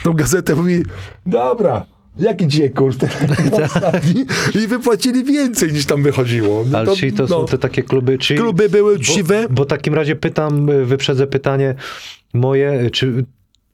tą 0.03 0.13
gazetę, 0.13 0.55
mówi, 0.55 0.83
dobra, 1.25 1.85
jaki 2.21 2.47
dzisiaj 2.47 2.71
kurs? 2.71 2.97
Ten 2.97 3.09
ostatni? 3.63 4.25
I 4.63 4.67
wypłacili 4.67 5.23
więcej 5.23 5.73
niż 5.73 5.85
tam 5.85 6.03
wychodziło. 6.03 6.65
No 6.71 6.77
Ale 6.77 6.95
czyli 6.95 7.13
to 7.13 7.27
są 7.27 7.39
no, 7.39 7.45
te 7.45 7.57
takie 7.57 7.83
kluby. 7.83 8.17
Kluby 8.17 8.69
były 8.69 8.95
uczciwe. 8.95 9.47
Bo, 9.49 9.55
bo 9.55 9.63
w 9.63 9.67
takim 9.67 9.93
razie 9.93 10.15
pytam, 10.15 10.85
wyprzedzę 10.85 11.27
pytanie 11.27 11.75
moje, 12.33 12.89
czy 12.89 13.25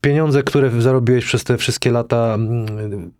pieniądze, 0.02 0.44
które 0.44 0.82
zarobiłeś 0.82 1.26
przez 1.26 1.44
te 1.44 1.58
wszystkie 1.58 1.92
lata 1.92 2.34
mm, 2.36 3.12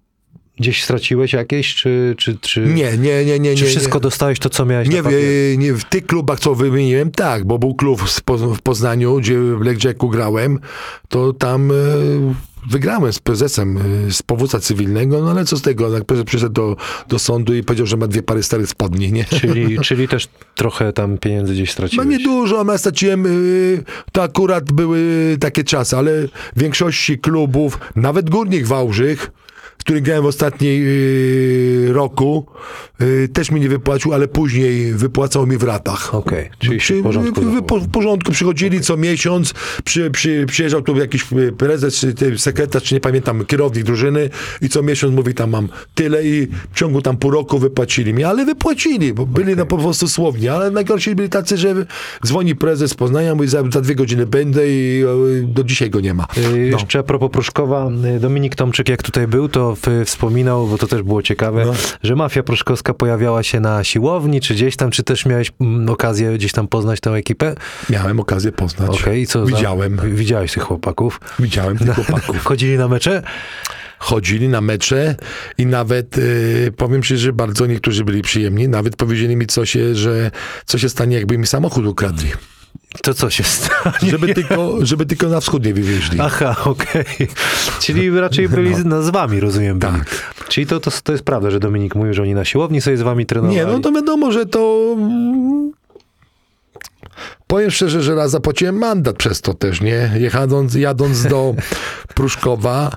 gdzieś 0.58 0.84
straciłeś 0.84 1.34
jakieś, 1.34 1.76
czy, 1.76 2.16
czy, 2.18 2.38
czy, 2.42 2.62
Nie, 2.62 2.98
nie, 2.98 3.26
nie, 3.26 3.40
nie. 3.40 3.56
czy 3.56 3.66
wszystko 3.66 3.98
nie. 3.98 4.02
dostałeś 4.02 4.40
to, 4.40 4.50
co 4.50 4.66
miałeś 4.66 4.90
Nie, 4.90 5.04
w, 5.04 5.08
nie, 5.58 5.74
w 5.74 5.84
tych 5.84 6.06
klubach, 6.06 6.40
co 6.40 6.56
wymieniłem, 6.56 7.12
tak, 7.12 7.46
bo 7.46 7.60
był 7.60 7.76
klub 7.76 8.02
w 8.56 8.62
Poznaniu, 8.62 9.18
gdzie 9.18 9.40
w 9.40 9.60
Blackjacku 9.60 10.10
grałem, 10.10 10.60
to 11.10 11.34
tam 11.34 11.72
e, 11.72 11.76
wygrałem 12.70 13.14
z 13.14 13.20
prezesem 13.20 13.78
e, 14.08 14.12
z 14.12 14.22
powództwa 14.22 14.60
cywilnego, 14.60 15.22
no 15.22 15.32
ale 15.32 15.46
co 15.46 15.58
z 15.58 15.62
tego, 15.62 15.94
jak 15.94 16.06
prezes 16.06 16.26
przyszedł 16.26 16.54
do, 16.54 16.76
do 17.08 17.20
sądu 17.20 17.56
i 17.56 17.64
powiedział, 17.64 17.88
że 17.88 17.98
ma 17.98 18.08
dwie 18.08 18.24
pary 18.24 18.44
starych 18.44 18.70
spodni, 18.70 19.12
nie? 19.12 19.26
Czyli, 19.26 19.80
czyli 19.80 20.08
też 20.08 20.28
trochę 20.56 20.94
tam 20.94 21.18
pieniędzy 21.18 21.54
gdzieś 21.54 21.70
No 21.70 21.74
straciłeś. 21.74 22.08
nie 22.08 22.20
dużo, 22.20 22.66
a 22.74 22.78
straciłem, 22.78 23.26
y, 23.26 23.84
to 24.12 24.24
akurat 24.24 24.72
były 24.72 25.38
takie 25.40 25.64
czasy, 25.64 25.98
ale 25.98 26.28
w 26.28 26.60
większości 26.60 27.20
klubów, 27.20 27.80
nawet 27.96 28.30
Górnik 28.30 28.68
Wałbrzych, 28.68 29.32
w 29.86 29.88
którym 29.88 30.04
grałem 30.04 30.24
w 30.24 30.28
ostatniej 30.28 30.84
y, 31.90 31.94
roku, 31.94 32.46
y, 33.02 33.30
też 33.34 33.52
mi 33.52 33.62
nie 33.62 33.70
wypłacił, 33.70 34.14
ale 34.14 34.28
później 34.28 34.94
wypłacał 34.94 35.48
mi 35.48 35.58
w 35.58 35.64
ratach. 35.64 36.16
Okej, 36.16 36.50
czyli 36.60 36.74
się 36.80 36.80
Przy, 36.80 37.00
w 37.00 37.04
porządku. 37.04 37.42
w, 37.42 37.46
w, 37.46 37.54
zachował. 37.56 37.80
w 37.80 37.90
porządku 37.92 38.32
przychodzili 38.32 38.82
co 38.82 38.98
miesiąc, 38.98 39.54
przy, 39.84 40.12
przy, 40.12 40.46
przyjeżdżał 40.48 40.82
tu 40.82 40.98
jakiś 40.98 41.26
y, 41.34 41.52
prezes, 41.52 41.96
czy 42.00 42.14
ty, 42.14 42.38
sekretarz, 42.38 42.84
czy 42.84 42.94
nie 42.96 43.00
pamiętam, 43.02 43.46
kierownik 43.46 43.84
drużyny 43.84 44.30
i 44.62 44.70
co 44.70 44.84
miesiąc 44.84 45.16
mówi 45.16 45.34
tam 45.34 45.50
mam 45.50 45.70
tyle 45.96 46.26
i 46.26 46.48
w 46.74 46.78
ciągu 46.80 47.02
tam 47.02 47.18
pół 47.18 47.32
roku 47.32 47.60
wypłacili 47.60 48.14
mi, 48.14 48.24
ale 48.24 48.46
wypłacili, 48.46 49.14
bo 49.14 49.26
byli 49.26 49.56
no 49.56 49.66
po 49.66 49.78
prostu 49.78 50.08
słowni, 50.08 50.50
ale 50.50 50.72
najgorsi 50.72 51.16
byli 51.16 51.30
tacy, 51.30 51.58
że 51.58 51.86
dzwoni 52.26 52.56
prezes 52.56 52.92
z 52.92 52.94
Poznania, 52.96 53.36
mówi 53.36 53.48
za, 53.50 53.64
za 53.72 53.82
dwie 53.82 53.96
godziny 53.96 54.26
będę 54.26 54.68
i 54.68 55.04
y, 55.42 55.44
do 55.44 55.64
dzisiaj 55.64 55.90
go 55.90 56.00
nie 56.00 56.14
ma. 56.14 56.24
Y, 56.38 56.70
No. 56.72 56.78
Jeszcze 56.78 57.00
a 57.00 57.04
propos 57.04 57.32
Pruszkowa, 57.32 57.90
y, 58.18 58.20
Dominik 58.20 58.56
Tomczyk 58.56 58.90
jak 58.90 59.04
tutaj 59.04 59.28
był, 59.28 59.50
to 59.50 59.75
w, 59.75 59.75
wspominał, 60.06 60.68
bo 60.68 60.78
to 60.78 60.88
też 60.88 61.02
było 61.02 61.22
ciekawe, 61.22 61.66
No. 61.66 61.74
że 62.04 62.16
mafia 62.16 62.44
pruszkowska 62.44 62.94
pojawiała 62.94 63.44
się 63.44 63.60
na 63.60 63.84
siłowni, 63.84 64.42
czy 64.42 64.54
gdzieś 64.54 64.76
tam, 64.76 64.92
czy 64.92 65.04
też 65.04 65.26
miałeś 65.26 65.52
mm, 65.62 65.90
okazję 65.90 66.34
gdzieś 66.34 66.52
tam 66.52 66.68
poznać 66.68 67.00
tę 67.00 67.12
ekipę? 67.12 67.56
Miałem 67.90 68.20
okazję 68.20 68.52
poznać. 68.52 69.02
Okej, 69.02 69.22
i 69.22 69.28
co 69.28 69.46
za- 69.46 69.56
Widziałem, 69.56 70.00
Widziałeś 70.16 70.52
tych 70.54 70.64
chłopaków? 70.64 71.20
widziałem 71.40 71.78
tych 71.78 71.96
chłopaków. 71.96 72.44
Chodzili 72.48 72.78
na 72.78 72.88
mecze? 72.88 73.22
chodzili 74.00 74.50
na 74.50 74.62
mecze 74.62 75.16
i 75.58 75.66
nawet 75.66 76.18
y, 76.18 76.74
powiem 76.78 77.04
ci, 77.04 77.18
że 77.18 77.34
bardzo 77.34 77.66
niektórzy 77.66 78.04
byli 78.04 78.22
przyjemni. 78.22 78.68
Nawet 78.68 78.96
powiedzieli 78.96 79.36
mi, 79.36 79.48
co 79.48 79.66
się, 79.66 79.96
że 79.96 80.32
co 80.66 80.78
się 80.78 80.90
stanie, 80.90 81.18
jakby 81.18 81.38
mi 81.38 81.48
samochód 81.48 81.86
ukradli. 81.86 82.32
To 83.02 83.14
co 83.14 83.30
się 83.30 83.44
stanie? 83.44 84.10
Żeby 84.12 84.34
tylko, 84.34 84.86
żeby 84.86 85.06
tylko 85.06 85.30
na 85.30 85.40
wschód 85.40 85.66
nie 85.66 85.74
wywieźli. 85.74 86.20
Aha, 86.22 86.56
okej. 86.66 87.06
Czyli 87.80 88.20
raczej 88.20 88.50
byli 88.50 88.76
z, 88.76 88.86
no, 88.86 89.04
z 89.04 89.10
wami, 89.10 89.40
rozumiem. 89.40 89.80
Byli. 89.80 89.94
Tak. 89.94 90.34
Czyli 90.48 90.68
to, 90.68 90.80
to, 90.80 90.92
to 91.04 91.12
jest 91.12 91.24
prawda, 91.24 91.52
że 91.52 91.60
Dominik 91.60 91.96
mówił, 91.96 92.14
że 92.14 92.22
oni 92.22 92.34
na 92.34 92.46
siłowni 92.46 92.82
sobie 92.82 92.98
z 92.98 93.02
wami 93.02 93.26
trenowali. 93.26 93.58
Nie, 93.58 93.66
no 93.66 93.80
to 93.80 93.92
wiadomo, 93.92 94.32
że 94.32 94.46
to... 94.46 94.94
mm, 94.98 95.72
Powiem 97.48 97.72
szczerze, 97.72 98.04
że 98.04 98.16
raz 98.16 98.32
zapłaciłem 98.32 98.76
mandat 98.78 99.16
przez 99.16 99.42
to 99.42 99.54
też, 99.54 99.82
nie? 99.82 100.12
Jechadąc, 100.16 100.76
jadąc 100.76 101.24
do 101.24 101.56
Pruszkowa, 102.16 102.92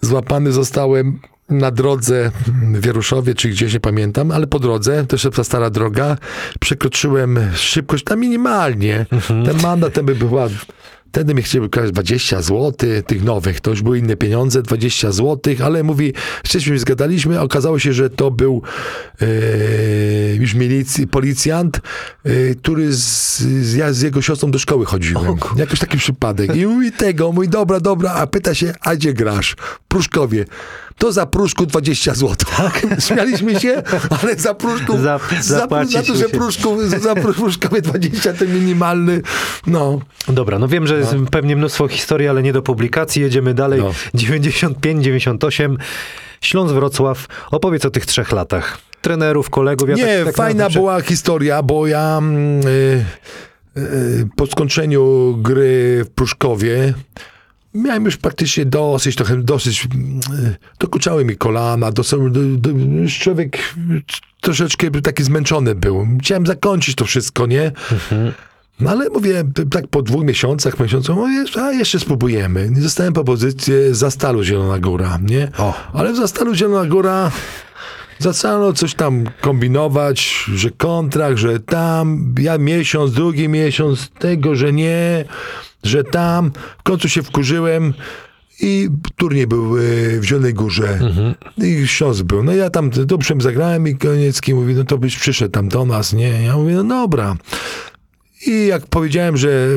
złapany 0.00 0.52
zostałem 0.52 1.20
na 1.48 1.70
drodze 1.70 2.30
w 2.74 2.80
Wieruszowie, 2.80 3.34
czy 3.34 3.48
gdzieś, 3.48 3.72
nie 3.72 3.80
pamiętam, 3.80 4.30
ale 4.30 4.46
po 4.46 4.58
drodze, 4.58 5.06
też 5.06 5.28
ta 5.36 5.44
stara 5.44 5.70
droga, 5.70 6.16
przekroczyłem 6.60 7.38
szybkość 7.54 8.04
tam 8.04 8.20
minimalnie. 8.20 9.06
Ten 9.44 9.62
mandat 9.62 9.92
ten 9.92 10.06
by 10.06 10.14
była... 10.14 10.48
Wtedy 11.08 11.34
mi 11.34 11.42
chcieli 11.42 11.70
kraść 11.70 11.92
20 11.92 12.42
zł, 12.42 12.72
tych 13.06 13.24
nowych, 13.24 13.60
to 13.60 13.70
już 13.70 13.82
były 13.82 13.98
inne 13.98 14.16
pieniądze, 14.16 14.62
20 14.62 15.12
zł, 15.12 15.54
ale 15.64 15.82
mówi, 15.82 16.12
wcześniej 16.44 16.78
zgadaliśmy, 16.78 17.40
okazało 17.40 17.78
się, 17.78 17.92
że 17.92 18.10
to 18.10 18.30
był 18.30 18.62
e, 19.20 19.26
już 20.34 20.54
milicji, 20.54 21.06
policjant, 21.06 21.80
e, 22.24 22.54
który 22.54 22.92
z, 22.92 23.38
z, 23.40 23.74
ja 23.74 23.92
z 23.92 24.00
jego 24.02 24.22
siostrą 24.22 24.50
do 24.50 24.58
szkoły 24.58 24.86
chodziłem. 24.86 25.36
Jakoś 25.56 25.78
taki 25.78 25.98
przypadek. 25.98 26.56
I 26.56 26.66
mówi 26.66 26.92
tego, 26.92 27.32
mówi 27.32 27.48
dobra, 27.48 27.80
dobra, 27.80 28.12
a 28.12 28.26
pyta 28.26 28.54
się, 28.54 28.74
a 28.80 28.96
gdzie 28.96 29.12
grasz? 29.12 29.56
Pruszkowie. 29.88 30.44
To 30.98 31.12
za 31.12 31.26
Pruszku 31.26 31.66
20 31.66 32.14
zł. 32.14 32.36
Tak? 32.56 32.86
Śmialiśmy 33.06 33.60
się, 33.60 33.82
ale 34.22 34.36
za 34.36 34.54
Pruszku, 34.54 34.98
Za- 34.98 35.20
za, 35.40 35.58
za, 35.84 36.02
to, 36.02 36.14
że. 36.14 36.28
Pruszku, 36.28 36.76
za 36.86 37.14
Pruszkowie 37.14 37.82
20 37.82 38.32
to 38.32 38.44
minimalny, 38.44 39.22
no. 39.66 40.00
Dobra, 40.28 40.58
no 40.58 40.68
wiem, 40.68 40.86
że 40.86 40.98
jest 40.98 41.14
pewnie 41.30 41.56
mnóstwo 41.56 41.88
historii, 41.88 42.28
ale 42.28 42.42
nie 42.42 42.52
do 42.52 42.62
publikacji. 42.62 43.22
Jedziemy 43.22 43.54
dalej. 43.54 43.80
No. 43.80 43.92
95, 44.14 45.04
98. 45.04 45.78
Śląsk 46.40 46.74
Wrocław. 46.74 47.26
Opowiedz 47.50 47.84
o 47.84 47.90
tych 47.90 48.06
trzech 48.06 48.32
latach. 48.32 48.78
Trenerów, 49.00 49.50
kolegów. 49.50 49.88
Ja 49.88 49.94
Nie, 49.94 50.16
tak, 50.16 50.24
tak 50.26 50.36
fajna 50.36 50.64
nazwę, 50.64 50.80
była 50.80 51.00
historia, 51.00 51.62
bo 51.62 51.86
ja 51.86 52.18
mm, 52.18 52.66
y, 52.66 53.04
y, 53.76 54.28
po 54.36 54.46
skończeniu 54.46 55.34
gry 55.42 56.04
w 56.04 56.10
Pruszkowie 56.10 56.94
miałem 57.74 58.04
już 58.04 58.16
praktycznie 58.16 58.64
dosyć, 58.64 59.16
trochę 59.16 59.42
dosyć, 59.42 59.84
y, 59.84 59.88
dokuczały 60.78 61.24
mi 61.24 61.36
kolana, 61.36 61.92
dosyć, 61.92 62.18
do, 62.30 62.40
do, 62.56 62.70
człowiek 63.20 63.74
troszeczkę 64.40 64.90
taki 64.90 65.24
zmęczony 65.24 65.74
był. 65.74 66.06
Chciałem 66.20 66.46
zakończyć 66.46 66.94
to 66.94 67.04
wszystko, 67.04 67.46
nie? 67.46 67.72
No 68.80 68.90
ale 68.90 69.08
mówię, 69.08 69.44
tak 69.70 69.86
po 69.86 70.02
dwóch 70.02 70.24
miesiącach, 70.24 70.80
miesiącu, 70.80 71.14
mówię, 71.14 71.44
a 71.60 71.72
jeszcze 71.72 72.00
spróbujemy. 72.00 72.70
Dostałem 72.70 73.12
propozycję 73.12 73.94
za 73.94 74.10
Stalu 74.10 74.42
Zielona 74.42 74.78
Góra, 74.78 75.18
nie? 75.22 75.48
O. 75.58 75.74
Ale 75.92 76.12
w 76.12 76.16
Zastalu 76.16 76.54
Zielona 76.54 76.88
Góra 76.88 77.30
zaczęto 78.18 78.72
coś 78.72 78.94
tam 78.94 79.24
kombinować, 79.40 80.44
że 80.54 80.70
kontrakt, 80.70 81.38
że 81.38 81.60
tam, 81.60 82.34
ja 82.38 82.58
miesiąc, 82.58 83.12
drugi 83.12 83.48
miesiąc, 83.48 84.10
tego, 84.18 84.54
że 84.54 84.72
nie, 84.72 85.24
że 85.82 86.04
tam. 86.04 86.50
W 86.78 86.82
końcu 86.82 87.08
się 87.08 87.22
wkurzyłem 87.22 87.94
i 88.60 88.88
turniej 89.16 89.46
był 89.46 89.78
e, 89.78 89.80
w 90.20 90.24
Zielonej 90.24 90.54
Górze 90.54 90.98
i 91.58 91.88
Śląsk 91.88 92.22
był. 92.22 92.42
No 92.42 92.52
ja 92.52 92.70
tam 92.70 92.90
dobrze 92.90 93.34
zagrałem 93.38 93.88
i 93.88 93.96
Koniecki 93.96 94.54
mówi, 94.54 94.74
no 94.74 94.84
to 94.84 94.98
byś 94.98 95.16
przyszedł 95.16 95.50
tam 95.50 95.68
do 95.68 95.84
nas, 95.84 96.12
nie? 96.12 96.28
Ja 96.28 96.56
mówię, 96.56 96.74
no 96.74 96.84
dobra. 96.84 97.36
I 98.46 98.66
jak 98.66 98.86
powiedziałem, 98.86 99.36
że 99.36 99.68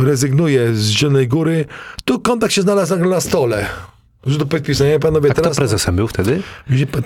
rezygnuję 0.00 0.74
z 0.74 0.88
Zielonej 0.88 1.28
Góry, 1.28 1.64
to 2.04 2.18
kontakt 2.18 2.52
się 2.52 2.62
znalazł 2.62 2.96
na 2.96 3.20
stole. 3.20 3.66
Że 4.26 4.38
do 4.38 4.46
podpisania, 4.46 4.98
panowie, 4.98 5.30
A 5.30 5.32
kto 5.32 5.42
teraz... 5.42 5.56
prezesem 5.56 5.96
był 5.96 6.08
wtedy? 6.08 6.42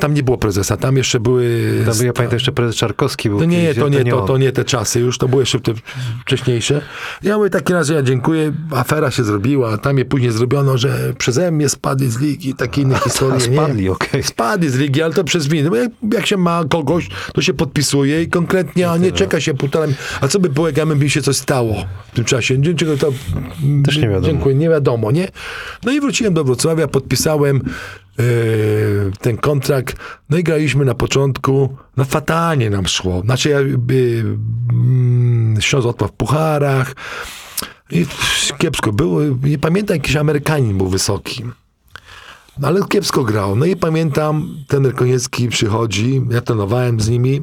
Tam 0.01 0.15
nie 0.15 0.23
było 0.23 0.39
prezesa, 0.39 0.77
tam 0.77 0.97
jeszcze 0.97 1.21
były... 1.21 1.73
Tam, 1.87 2.07
ja 2.07 2.13
pamiętam 2.13 2.37
jeszcze 2.37 2.53
prezes 2.53 2.77
Czarkowski 2.77 3.29
był. 3.29 3.39
To 3.39 3.45
nie, 3.45 3.61
kiedyś, 3.63 3.79
to 3.79 3.89
nie, 3.89 4.05
to, 4.05 4.21
on. 4.21 4.27
to 4.27 4.39
nie 4.39 4.53
te 4.53 4.65
czasy 4.65 5.01
już, 5.01 5.19
to 5.19 5.29
były 5.29 5.43
jeszcze 5.43 5.61
te 5.61 5.73
wcześniejsze. 6.21 6.81
Ja 7.23 7.37
mówię, 7.39 7.51
taki 7.51 7.73
raz, 7.73 7.87
że 7.87 7.95
ja 7.95 8.03
dziękuję, 8.03 8.53
afera 8.71 9.11
się 9.11 9.25
zrobiła, 9.25 9.79
tam 9.79 9.99
je 9.99 10.05
później 10.05 10.33
zrobiono, 10.33 10.79
że 10.79 11.15
przeze 11.19 11.51
mnie 11.51 11.69
spadli 11.69 12.11
z 12.11 12.21
ligi 12.21 12.55
takie 12.55 12.83
inne 12.83 12.99
historie. 12.99 13.49
nie? 13.49 13.57
Spadli, 13.57 13.89
okej. 13.89 14.23
Spadli 14.23 14.71
z 14.71 14.77
ligi, 14.77 15.03
ale 15.03 15.15
to 15.15 15.25
przez 15.25 15.47
winę. 15.47 15.79
Jak, 15.79 15.91
jak 16.13 16.27
się 16.27 16.37
ma 16.37 16.65
kogoś, 16.71 17.09
to 17.35 17.43
się 17.43 17.55
podpisuje 17.55 18.23
i 18.23 18.29
konkretnie, 18.29 18.91
a 18.91 18.97
nie 18.97 19.13
czeka 19.13 19.41
się 19.41 19.55
półtora... 19.55 19.87
A 20.21 20.29
co 20.29 20.41
by 20.41 20.49
było, 20.49 20.69
jak 20.69 20.87
mi 20.87 21.11
się 21.11 21.23
coś 21.23 21.37
stało 21.37 21.85
w 22.13 22.17
tym 22.17 22.25
czasie? 22.25 22.75
Czego 22.77 22.97
to... 22.97 23.13
Też 23.85 23.97
nie 23.97 24.09
wiadomo. 24.09 24.27
Dziękuję, 24.27 24.55
nie 24.55 24.69
wiadomo, 24.69 25.11
nie? 25.11 25.29
No 25.85 25.93
i 25.93 26.01
wróciłem 26.01 26.35
do 26.35 26.45
Wrocławia, 26.45 26.89
podpisałem 27.05 27.57
e, 28.19 28.23
ten 29.21 29.37
kontrakt, 29.37 29.97
no 30.31 30.39
i 30.39 30.43
graliśmy 30.43 30.85
na 30.85 30.95
początku, 30.95 31.77
no 31.97 32.05
fatalnie 32.05 32.71
nam 32.71 32.87
szło. 32.87 33.23
Znaczy 33.25 33.49
ja 33.49 33.61
y, 33.61 34.25
mm, 34.73 35.57
odpadł 35.85 36.13
w 36.13 36.17
pucharach 36.17 36.95
i 37.91 38.07
kiepsko 38.59 38.93
było. 38.93 39.21
Nie 39.43 39.59
pamiętam, 39.59 39.97
jakiś 39.97 40.17
Amerykanin 40.17 40.79
był 40.79 40.89
wysoki. 40.89 41.45
No 42.59 42.69
ale 42.69 42.81
kiepsko 42.89 43.25
grał. 43.25 43.57
No 43.57 43.67
i 43.67 43.77
pamiętam, 43.77 44.49
ten 44.69 44.93
Koniecki 44.93 45.49
przychodzi, 45.49 46.23
ja 46.31 46.41
trenowałem 46.41 47.01
z 47.01 47.09
nimi 47.09 47.41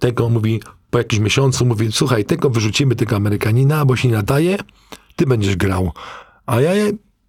tego 0.00 0.28
mówi, 0.28 0.60
po 0.90 0.98
jakimś 0.98 1.20
miesiącu 1.20 1.66
mówi, 1.66 1.92
słuchaj, 1.92 2.24
tego 2.24 2.50
wyrzucimy, 2.50 2.96
tego 2.96 3.16
Amerykanina, 3.16 3.84
bo 3.84 3.96
się 3.96 4.08
nie 4.08 4.14
nadaje, 4.14 4.58
ty 5.16 5.26
będziesz 5.26 5.56
grał. 5.56 5.92
A 6.46 6.60
ja 6.60 6.72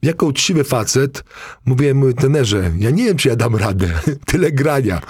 jako 0.01 0.25
uczciwy 0.25 0.63
facet 0.63 1.23
mówiłem, 1.65 1.97
mówię, 1.97 2.13
tenerze, 2.13 2.71
ja 2.79 2.89
nie 2.89 3.03
wiem, 3.05 3.17
czy 3.17 3.29
ja 3.29 3.35
dam 3.35 3.55
radę. 3.55 3.87
Tyle 4.31 4.51
grania. 4.51 5.01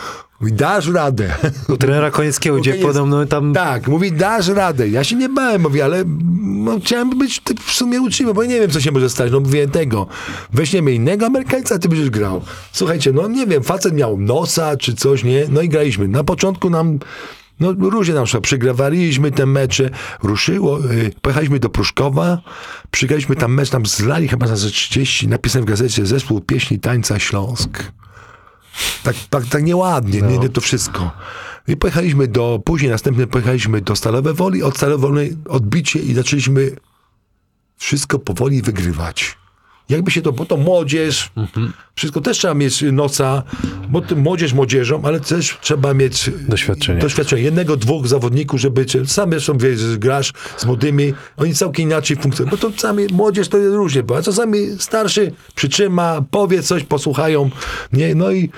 Mówi, 0.42 0.54
dasz 0.54 0.88
radę. 0.88 1.36
U 1.70 1.78
trenera 1.78 2.12
Konieckiego, 2.12 2.58
gdzie 2.58 2.74
Koniec- 2.74 2.82
podobno 2.82 3.26
tam... 3.26 3.54
Tak, 3.54 3.88
mówi, 3.88 4.12
dasz 4.12 4.48
radę. 4.48 4.88
Ja 4.88 5.04
się 5.04 5.16
nie 5.16 5.30
bałem, 5.30 5.62
mówię, 5.62 5.86
ale 5.86 6.04
no, 6.42 6.80
chciałem 6.80 7.18
być 7.18 7.42
w 7.66 7.72
sumie 7.72 8.02
uczciwy, 8.02 8.34
bo 8.34 8.44
nie 8.44 8.60
wiem, 8.60 8.70
co 8.70 8.82
się 8.82 8.92
może 8.92 9.10
stać. 9.10 9.32
No 9.32 9.40
mówię 9.40 9.68
tego, 9.68 10.08
weźmiemy 10.54 10.94
innego 10.94 11.26
Amerykańca, 11.26 11.76
a 11.76 11.80
ty 11.80 11.90
będziesz 11.90 12.10
grał. 12.10 12.42
Słuchajcie, 12.72 13.12
no 13.12 13.28
nie 13.28 13.48
wiem, 13.48 13.64
facet 13.64 13.94
miał 13.94 14.18
nosa 14.18 14.78
czy 14.78 14.96
coś, 14.96 15.24
nie? 15.24 15.46
No 15.50 15.62
i 15.62 15.70
graliśmy. 15.70 16.08
Na 16.08 16.24
początku 16.24 16.70
nam 16.70 17.00
no 17.62 17.90
różnie 17.90 18.14
nam 18.14 18.28
szło, 18.28 18.42
przegrywaliśmy 18.42 19.32
te 19.32 19.46
mecze, 19.46 19.90
ruszyło, 20.24 20.80
y, 20.92 21.12
pojechaliśmy 21.22 21.60
do 21.60 21.70
Pruszkowa, 21.70 22.42
przygraliśmy 22.92 23.36
tam 23.36 23.54
mecz, 23.54 23.70
tam 23.70 23.86
zlali 23.86 24.28
chyba 24.28 24.48
za 24.48 24.56
ze 24.56 24.70
30, 24.70 25.28
napisałem 25.28 25.66
w 25.66 25.70
gazecie 25.70 26.06
zespół 26.06 26.42
pieśni 26.42 26.80
tańca 26.80 27.20
Śląsk. 27.20 27.84
Tak, 29.04 29.16
tak, 29.30 29.46
tak 29.46 29.64
nieładnie, 29.64 30.22
nie, 30.22 30.38
nie 30.38 30.50
to 30.50 30.62
wszystko. 30.62 31.12
I 31.68 31.78
pojechaliśmy 31.78 32.28
do, 32.28 32.62
później 32.66 32.92
następnie 32.92 33.28
pojechaliśmy 33.28 33.82
do 33.82 33.96
Stalowej 33.96 34.34
Woli, 34.34 34.64
od 34.64 34.78
Stalowej 34.78 35.12
Woli 35.12 35.38
odbicie 35.50 36.00
i 36.00 36.14
zaczęliśmy 36.14 36.76
wszystko 37.78 38.20
powoli 38.20 38.62
wygrywać. 38.62 39.38
Jakby 39.92 40.12
się 40.12 40.22
to, 40.22 40.32
bo 40.32 40.46
to 40.46 40.58
młodzież, 40.58 41.32
wszystko 41.96 42.22
też 42.22 42.38
trzeba 42.38 42.54
mieć 42.54 42.84
noca, 42.92 43.44
bo 43.90 44.02
młodzież 44.16 44.54
młodzieżą, 44.54 45.02
ale 45.04 45.20
też 45.20 45.58
trzeba 45.62 45.94
mieć 45.94 46.30
Doświadczenie. 46.48 47.02
doświadczenie. 47.02 47.42
Jednego, 47.42 47.78
dwóch 47.78 48.08
zawodników, 48.08 48.60
żeby, 48.62 48.86
sam 49.06 49.30
zresztą 49.30 49.58
wiesz, 49.58 49.98
grasz 49.98 50.34
z 50.58 50.66
młodymi, 50.66 51.14
oni 51.38 51.56
całkiem 51.56 51.86
inaczej 51.86 52.18
funkcjonują. 52.18 52.52
Bo 52.52 52.58
to 52.58 52.72
czasami 52.72 53.08
młodzież 53.12 53.48
to 53.48 53.58
jest 53.58 53.76
różnie, 53.76 54.04
bo 54.04 54.22
czasami 54.22 54.58
starszy 54.80 55.32
przytrzyma, 55.56 56.22
powie 56.32 56.64
coś, 56.64 56.84
posłuchają, 56.84 57.50
nie, 57.94 58.16
no 58.16 58.32
i 58.32 58.50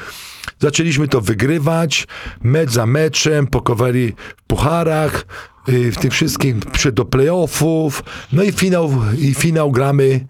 zaczęliśmy 0.60 1.08
to 1.08 1.22
wygrywać, 1.22 2.08
mecz 2.44 2.70
za 2.70 2.86
meczem, 2.86 3.48
pokowali 3.48 4.14
w 4.38 4.44
pucharach, 4.44 5.26
y, 5.70 5.92
w 5.92 5.98
tym 5.98 6.12
wszystkim, 6.12 6.60
przed 6.72 6.96
do 6.96 7.06
playoffów, 7.06 8.04
no 8.34 8.44
i 8.44 8.52
finał, 8.52 8.92
i 9.20 9.34
finał 9.34 9.72
gramy, 9.72 10.28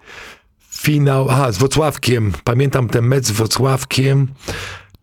finał, 0.83 1.27
aha, 1.29 1.51
z 1.51 1.57
Wocławkiem, 1.57 2.31
pamiętam 2.43 2.89
ten 2.89 3.05
mecz 3.05 3.25
z 3.25 3.31
Wocławkiem, 3.31 4.27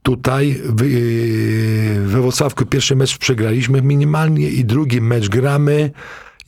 tutaj 0.03 0.61
w, 0.65 0.83
yy, 0.83 2.07
we 2.07 2.21
Wrocławku 2.21 2.67
pierwszy 2.67 2.97
mecz 2.97 3.19
przegraliśmy 3.19 3.83
minimalnie 3.83 4.49
i 4.49 4.65
drugi 4.65 5.01
mecz 5.01 5.29
gramy. 5.29 5.91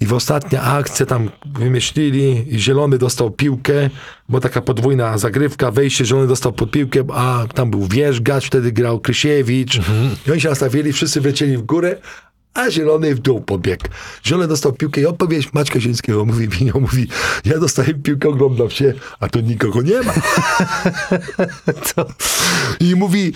I 0.01 0.07
w 0.07 0.13
ostatnia 0.13 0.63
akcja 0.63 1.07
tam 1.07 1.31
wymyślili 1.59 2.55
i 2.55 2.59
Zielony 2.59 2.99
dostał 2.99 3.31
piłkę, 3.31 3.91
bo 4.29 4.41
taka 4.41 4.61
podwójna 4.61 5.19
zagrywka, 5.19 5.71
wejście, 5.71 6.05
Zielony 6.05 6.27
dostał 6.27 6.53
pod 6.53 6.71
piłkę, 6.71 7.05
a 7.13 7.45
tam 7.55 7.71
był 7.71 7.87
Wierzgacz, 7.87 8.47
wtedy 8.47 8.73
grał 8.73 9.01
Krysiewicz. 9.01 9.81
I 10.27 10.31
oni 10.31 10.41
się 10.41 10.49
nastawili, 10.49 10.93
wszyscy 10.93 11.21
wlecieli 11.21 11.57
w 11.57 11.63
górę, 11.63 11.97
a 12.55 12.71
Zielony 12.71 13.15
w 13.15 13.19
dół 13.19 13.41
pobiegł. 13.41 13.85
Zielony 14.27 14.49
dostał 14.49 14.73
piłkę 14.73 15.01
i 15.01 15.07
odpowiedź 15.07 15.53
Maćka 15.53 15.81
Zielińskiego 15.81 16.25
mówi, 16.25 16.49
Winio 16.49 16.81
mówi, 16.81 17.07
ja 17.45 17.59
dostaję 17.59 17.95
piłkę, 17.95 18.29
oglądam 18.29 18.71
się, 18.71 18.95
a 19.21 19.29
to 19.29 19.41
nikogo 19.41 19.83
nie 19.83 20.03
ma. 20.03 20.13
I 22.81 22.95
mówi, 22.97 23.33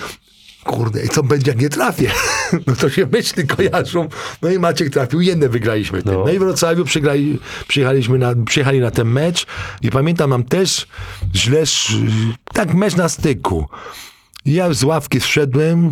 kurde, 0.65 1.05
i 1.05 1.09
co 1.09 1.23
będzie, 1.23 1.51
jak 1.51 1.61
nie 1.61 1.69
trafię? 1.69 2.11
No 2.67 2.77
to 2.77 2.91
się 2.91 3.07
myśli 3.13 3.47
kojarzą. 3.47 4.09
No 4.43 4.51
i 4.51 4.59
Maciek 4.59 4.91
trafił, 4.91 5.21
jedne 5.21 5.49
wygraliśmy. 5.49 6.03
No, 6.05 6.13
No. 6.13 6.33
i 6.33 6.37
w 6.37 6.39
Wrocławiu 6.39 6.85
przygrali, 6.85 7.39
przyjechaliśmy 7.69 8.19
na, 8.19 8.35
przyjechali 8.47 8.81
na 8.81 8.91
ten 8.91 9.09
mecz 9.09 9.47
i 9.83 9.91
pamiętam, 9.91 10.31
nam 10.31 10.45
też 10.45 10.87
źle, 11.35 11.63
tak 12.55 12.75
mecz 12.75 12.97
na 12.97 13.09
styku. 13.09 13.67
I 14.45 14.53
Ja 14.53 14.75
z 14.75 14.85
ławki 14.85 15.21
wszedłem, 15.21 15.91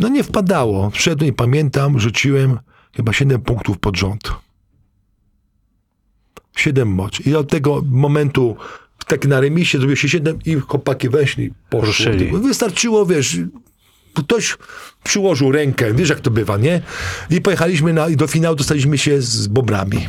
no 0.00 0.08
nie 0.08 0.24
wpadało. 0.24 0.90
Wszedłem 0.90 1.30
i 1.30 1.32
pamiętam, 1.32 2.00
rzuciłem 2.00 2.58
chyba 2.96 3.12
7 3.12 3.40
punktów 3.40 3.78
pod 3.78 3.96
rząd. 3.96 4.32
7 6.56 6.88
mocz. 6.88 7.26
I 7.26 7.34
od 7.34 7.50
tego 7.50 7.82
momentu 7.90 8.56
tak 9.06 9.24
na 9.24 9.40
remisie 9.40 9.78
zrobiło 9.78 9.96
się 9.96 10.08
7 10.08 10.38
i 10.46 10.54
chłopaki 10.54 11.08
weszli, 11.08 11.52
poszli. 11.70 11.86
Ruszyli. 11.86 12.30
Wystarczyło, 12.32 13.06
wiesz, 13.06 13.38
ktoś 14.14 14.56
przyłożył 15.04 15.52
rękę, 15.52 15.94
wiesz 15.94 16.08
jak 16.08 16.20
to 16.20 16.30
bywa, 16.30 16.56
nie? 16.56 16.82
I 17.30 17.40
pojechaliśmy 17.40 17.92
na, 17.92 18.08
i 18.08 18.16
do 18.16 18.26
finału 18.26 18.56
dostaliśmy 18.56 18.98
się 18.98 19.22
z 19.22 19.46
Bobrami. 19.46 20.08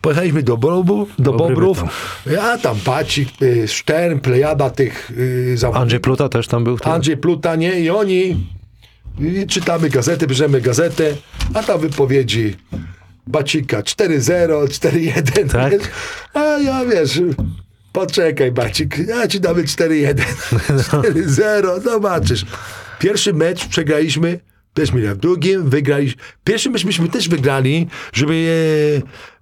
Pojechaliśmy 0.00 0.42
do, 0.42 0.56
Bobu, 0.56 1.08
do 1.18 1.32
Bobrów, 1.32 1.84
bytom. 2.24 2.44
a 2.44 2.58
tam 2.58 2.76
Pacik, 2.84 3.28
y, 3.42 3.68
Sztern, 3.68 4.18
plejada 4.18 4.70
tych 4.70 5.10
y, 5.10 5.56
zawodników. 5.56 5.82
Andrzej 5.82 6.00
Pluta 6.00 6.28
też 6.28 6.48
tam 6.48 6.64
był 6.64 6.76
wtedy? 6.76 6.90
Andrzej 6.94 7.16
Pluta, 7.16 7.56
nie? 7.56 7.80
I 7.80 7.90
oni 7.90 8.46
i 9.20 9.46
czytamy 9.46 9.90
gazetę, 9.90 10.26
bierzemy 10.26 10.60
gazetę, 10.60 11.14
a 11.54 11.62
tam 11.62 11.80
wypowiedzi 11.80 12.56
Bacika 13.26 13.82
4-0, 13.82 14.66
4-1. 14.66 15.52
Tak? 15.52 15.72
wiesz? 15.72 15.82
A 16.34 16.40
ja 16.40 16.84
wiesz, 16.84 17.20
poczekaj 17.92 18.52
Bacik, 18.52 18.98
ja 18.98 19.28
ci 19.28 19.40
damy 19.40 19.64
4-1, 19.64 20.14
4-0, 20.14 21.82
zobaczysz. 21.82 22.46
Pierwszy 22.98 23.34
mecz 23.34 23.66
przegraliśmy, 23.66 24.40
też 24.74 24.92
mieli 24.92 25.08
w 25.08 25.16
drugim, 25.16 25.70
wygraliśmy. 25.70 26.22
Pierwszy 26.44 26.70
mecz 26.70 26.84
myśmy 26.84 27.08
też 27.08 27.28
wygrali, 27.28 27.88
żeby 28.12 28.34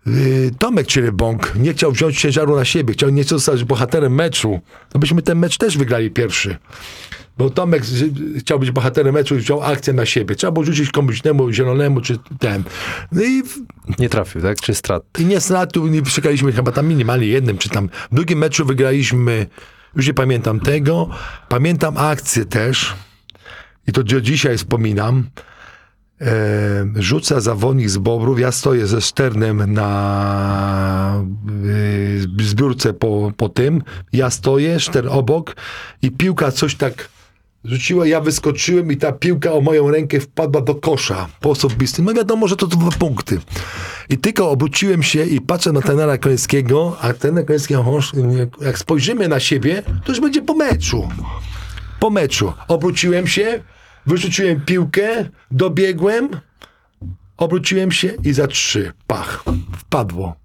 e, 0.06 0.10
e, 0.10 0.50
Tomek 0.58 0.86
Cierebąk 0.86 1.52
nie 1.56 1.72
chciał 1.72 1.92
wziąć 1.92 2.20
ciężaru 2.20 2.56
na 2.56 2.64
siebie, 2.64 2.94
chciał 2.94 3.10
nie 3.10 3.22
chciał 3.22 3.38
zostać 3.38 3.64
bohaterem 3.64 4.14
meczu. 4.14 4.60
To 4.88 4.98
byśmy 4.98 5.22
ten 5.22 5.38
mecz 5.38 5.58
też 5.58 5.78
wygrali 5.78 6.10
pierwszy. 6.10 6.56
Bo 7.38 7.50
Tomek 7.50 7.82
chciał 8.38 8.58
być 8.58 8.70
bohaterem 8.70 9.14
meczu 9.14 9.34
i 9.34 9.38
wziął 9.38 9.62
akcję 9.62 9.92
na 9.92 10.06
siebie. 10.06 10.34
Trzeba 10.34 10.50
było 10.50 10.64
rzucić 10.64 10.90
komuś 10.90 11.20
temu, 11.20 11.52
zielonemu 11.52 12.00
czy 12.00 12.18
ten. 12.38 12.62
No 13.12 13.22
i, 13.22 13.42
Nie 13.98 14.08
trafił, 14.08 14.42
tak? 14.42 14.60
Czy 14.60 14.74
strat? 14.74 15.02
i 15.18 15.24
nie 15.24 15.40
stratu, 15.40 15.86
nie 15.86 16.02
przegraliśmy 16.02 16.52
chyba 16.52 16.72
tam 16.72 16.86
minimalnie 16.86 17.26
jednym, 17.26 17.58
czy 17.58 17.68
tam 17.68 17.88
w 18.10 18.14
drugim 18.14 18.38
meczu 18.38 18.64
wygraliśmy, 18.64 19.46
już 19.96 20.06
nie 20.06 20.14
pamiętam 20.14 20.60
tego. 20.60 21.08
Pamiętam 21.48 21.96
akcję 21.96 22.44
też 22.44 22.94
i 23.86 23.92
to 23.92 24.02
do 24.02 24.20
dzisiaj 24.20 24.58
wspominam. 24.58 25.24
E, 26.20 26.86
rzuca 26.94 27.40
zawodnik 27.40 27.90
z 27.90 27.98
Bobrów, 27.98 28.40
ja 28.40 28.52
stoję 28.52 28.86
ze 28.86 29.00
Szternem 29.00 29.72
na 29.72 31.24
e, 32.38 32.44
zbiórce 32.44 32.92
po, 32.92 33.32
po 33.36 33.48
tym, 33.48 33.82
ja 34.12 34.30
stoję, 34.30 34.80
Sztern 34.80 35.08
obok 35.08 35.56
i 36.02 36.10
piłka 36.10 36.52
coś 36.52 36.74
tak 36.74 37.08
rzuciła, 37.68 38.06
ja 38.06 38.20
wyskoczyłem 38.20 38.92
i 38.92 38.96
ta 38.96 39.12
piłka 39.12 39.52
o 39.52 39.60
moją 39.60 39.90
rękę 39.90 40.20
wpadła 40.20 40.60
do 40.60 40.74
kosza 40.74 41.28
po 41.40 41.50
osobistym. 41.50 42.04
No 42.04 42.14
wiadomo, 42.14 42.48
że 42.48 42.56
to 42.56 42.66
dwa 42.66 42.90
punkty. 42.90 43.40
I 44.08 44.18
tylko 44.18 44.50
obróciłem 44.50 45.02
się 45.02 45.24
i 45.24 45.40
patrzę 45.40 45.72
na 45.72 45.80
tenera 45.82 46.18
Końskiego, 46.18 46.96
a 47.00 47.12
tener 47.12 47.46
Koński, 47.46 47.74
"Oż, 47.76 48.12
jak 48.60 48.78
spojrzymy 48.78 49.28
na 49.28 49.40
siebie, 49.40 49.82
to 50.04 50.12
już 50.12 50.20
będzie 50.20 50.42
po 50.42 50.54
meczu 50.54 51.08
po 52.00 52.10
meczu. 52.10 52.52
Obróciłem 52.68 53.26
się, 53.26 53.62
wyrzuciłem 54.06 54.60
piłkę, 54.60 55.28
dobiegłem, 55.50 56.28
obróciłem 57.36 57.92
się 57.92 58.14
i 58.24 58.32
za 58.32 58.46
trzy. 58.46 58.92
Pach. 59.06 59.44
Wpadło. 59.78 60.36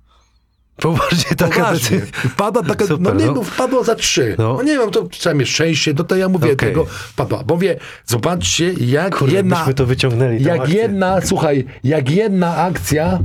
Poważnie 0.82 1.36
taka 1.38 1.56
Poważnie. 1.56 2.00
decyzja. 2.00 2.30
Wpadła 2.30 2.64
taka, 2.64 2.86
Super, 2.86 3.14
no 3.14 3.20
nie, 3.20 3.26
no. 3.26 3.34
no. 3.34 3.44
wpadło 3.44 3.84
za 3.84 3.96
trzy. 3.96 4.36
No. 4.38 4.54
No. 4.58 4.64
nie 4.64 4.78
wiem, 4.78 4.92
to 4.92 5.04
trzeba 5.04 5.36
mieć 5.36 5.50
szczęście, 5.50 5.94
no 5.98 6.04
to 6.04 6.16
ja 6.16 6.30
mówię 6.30 6.54
Okej. 6.54 6.70
tego, 6.70 6.86
wpadła. 6.86 7.44
Bo 7.44 7.54
mówię, 7.54 7.80
zobaczcie, 8.06 8.74
jak 8.74 9.16
Kurde, 9.16 9.36
jedna, 9.36 9.74
to 9.74 9.86
wyciągnęli, 9.86 10.44
jak 10.44 10.60
akcję. 10.62 10.76
jedna, 10.76 11.22
słuchaj, 11.22 11.66
jak 11.84 12.10
jedna 12.10 12.58
akcja 12.58 13.20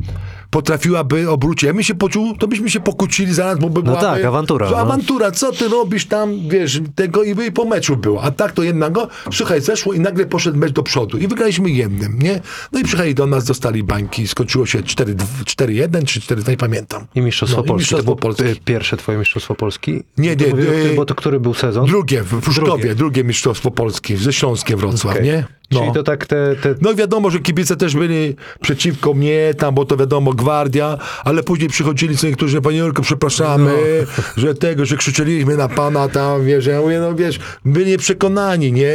potrafiłaby 0.51 1.31
obrócić. 1.31 1.63
Ja 1.63 1.73
bym 1.75 1.83
się 1.83 1.95
poczuł, 1.95 2.37
to 2.37 2.49
byśmy 2.49 2.71
się 2.71 2.81
pokłócili 2.81 3.35
zaraz, 3.35 3.59
bo 3.59 3.71
by 3.71 3.83
była... 3.83 4.01
tak, 4.01 4.25
awantura, 4.25 4.71
no. 4.71 4.77
awantura, 4.77 5.31
co 5.31 5.53
ty 5.53 5.69
robisz 5.69 6.07
tam, 6.07 6.49
wiesz, 6.49 6.81
tego 6.95 7.23
i, 7.23 7.31
i 7.49 7.53
po 7.53 7.65
meczu 7.65 7.97
było. 7.97 8.23
A 8.23 8.31
tak 8.31 8.53
to 8.53 8.63
jednego, 8.63 9.09
słuchaj, 9.33 9.61
zeszło 9.61 9.93
i 9.93 10.01
nagle 10.01 10.27
poszedł 10.27 10.59
mecz 10.59 10.73
do 10.73 10.83
przodu 10.83 11.19
i 11.19 11.29
wygraliśmy 11.29 11.71
jednym, 11.71 12.19
nie? 12.19 12.41
No 12.73 12.79
i 12.81 12.83
przyjechali 12.85 13.15
do 13.15 13.27
nas, 13.27 13.45
dostali 13.45 13.83
bańki, 13.85 14.29
skończyło 14.29 14.67
się 14.67 14.83
4 14.83 15.15
4-1 15.45 16.05
czy 16.05 16.21
4 16.21 16.43
nie 16.49 16.57
pamiętam. 16.57 17.07
I 17.15 17.21
Mistrzostwo 17.21 17.57
No, 17.59 17.65
i 17.65 17.69
Polski. 17.69 17.81
Mistrzostwo 17.83 18.03
to 18.15 18.17
było 18.21 18.35
Polski. 18.35 18.45
p- 18.45 18.61
pierwsze 18.65 18.97
twoje 18.97 19.19
Mistrzostwo 19.19 19.55
Polski? 19.55 20.03
Nie, 20.19 20.37
nie, 20.37 20.47
mówię 20.47 20.65
tym, 20.65 20.97
Bo 20.97 21.05
to 21.05 21.15
który 21.15 21.41
był 21.41 21.55
sezon? 21.55 21.87
Drugie, 21.87 22.23
w 22.23 22.41
Pruszkowie, 22.41 22.69
Drugie. 22.71 22.95
drugie. 22.95 23.25
mistrzostwo 23.25 23.71
Polski, 23.71 24.17
ze 24.17 24.33
Śląskiem 24.33 24.79
Wrocław, 24.79 25.15
Okej. 25.15 25.27
nie? 25.27 25.45
Czyli 25.69 25.87
No. 25.87 25.93
to 25.93 26.03
tak 26.03 26.27
te... 26.27 26.57
te... 26.63 26.75
No 26.81 26.95
wiadomo, 26.95 27.31
że 27.31 27.39
kibice 27.39 27.77
też 27.77 27.95
byli 27.97 28.37
przeciwko 28.61 29.15
mnie, 29.15 29.55
tam, 29.59 29.75
bo 29.75 29.85
to 29.85 29.97
wiadomo, 29.97 30.33
gwardia, 30.33 30.99
ale 31.25 31.43
później 31.43 31.69
przychodzili 31.69 32.17
co 32.17 32.27
niektórzy, 32.27 32.61
panie 32.61 32.79
Jurko, 32.79 33.03
przepraszamy, 33.03 33.73
że 34.37 34.55
tego, 34.55 34.85
że 34.87 34.97
krzyczeliśmy 34.97 35.57
na 35.57 35.69
pana 35.69 36.09
tam, 36.09 36.45
wiesz, 36.45 36.67
ja 36.67 36.81
mówię, 36.81 37.01
no 37.01 37.15
wiesz, 37.15 37.39
byli 37.65 37.91
nieprzekonani, 37.91 38.73
nie? 38.73 38.93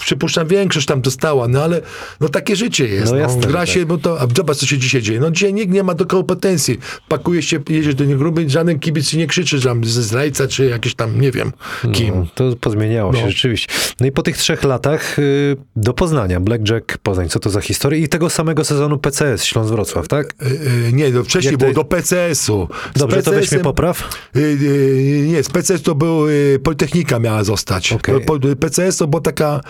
Przypuszczam, 0.00 0.46
większość 0.48 0.86
tam 0.86 1.00
dostała, 1.00 1.48
no 1.48 1.62
ale 1.62 1.80
no 2.20 2.28
takie 2.28 2.56
życie 2.56 2.88
jest. 2.88 3.06
No 3.06 3.12
No 3.12 3.16
jasne, 3.18 3.40
Gra 3.40 3.66
się, 3.66 3.86
bo 3.86 3.98
to, 3.98 4.20
a 4.20 4.26
zobacz, 4.36 4.56
co 4.56 4.66
się 4.66 4.78
dzisiaj 4.78 5.02
dzieje. 5.02 5.20
No 5.20 5.30
dzisiaj 5.30 5.54
nikt 5.54 5.72
nie 5.72 5.82
ma 5.82 5.94
do 5.94 6.06
kompetencji. 6.06 6.78
Pakuje 7.08 7.42
się, 7.42 7.58
jedziesz 7.68 7.94
do 7.94 8.04
niego, 8.04 8.32
żaden 8.46 8.78
kibic 8.78 9.12
nie 9.14 9.26
krzyczy, 9.26 9.58
że 9.58 9.74
ze 9.82 10.02
zdrajca, 10.02 10.48
czy 10.48 10.64
jakiś 10.66 10.94
tam, 10.94 11.20
nie 11.20 11.30
wiem, 11.30 11.52
kim. 11.92 12.14
No, 12.14 12.26
to 12.34 12.56
pozmieniało 12.60 13.12
się 13.14 13.22
No. 13.24 13.30
rzeczywiście. 13.30 13.68
No 14.00 14.06
i 14.06 14.12
po 14.12 14.22
tych 14.22 14.36
trzech 14.36 14.64
latach 14.64 15.18
y, 15.18 15.56
do 15.76 15.94
Poznania, 16.02 16.40
Blackjack 16.40 16.98
Poznań, 16.98 17.28
co 17.28 17.40
to 17.40 17.50
za 17.50 17.60
historia? 17.60 17.98
I 17.98 18.08
tego 18.08 18.30
samego 18.30 18.64
sezonu 18.64 18.98
PCS 18.98 19.44
Śląsk-Wrocław, 19.44 20.08
tak? 20.08 20.34
Y, 20.42 20.46
y, 20.88 20.92
Nie, 20.92 21.10
no 21.10 21.24
wcześniej 21.24 21.52
Jak 21.52 21.58
było 21.60 21.70
to- 21.70 21.74
do 21.74 21.84
PCS-u. 21.84 22.68
Z 22.94 22.98
Dobrze, 22.98 23.22
to 23.22 23.30
weź 23.30 23.38
mnie 23.38 23.42
PCS-em 23.42 23.62
popraw. 23.62 24.10
Y, 24.36 24.40
y, 24.40 25.24
Nie, 25.28 25.42
z 25.42 25.48
PCS 25.48 25.82
to 25.82 25.94
był, 25.94 26.26
Politechnika 26.62 27.18
miała 27.18 27.44
zostać. 27.44 27.92
Okej. 27.92 28.20
Po- 28.20 28.38
PCS 28.60 28.96
to 28.96 29.06
była 29.06 29.20
taka, 29.20 29.60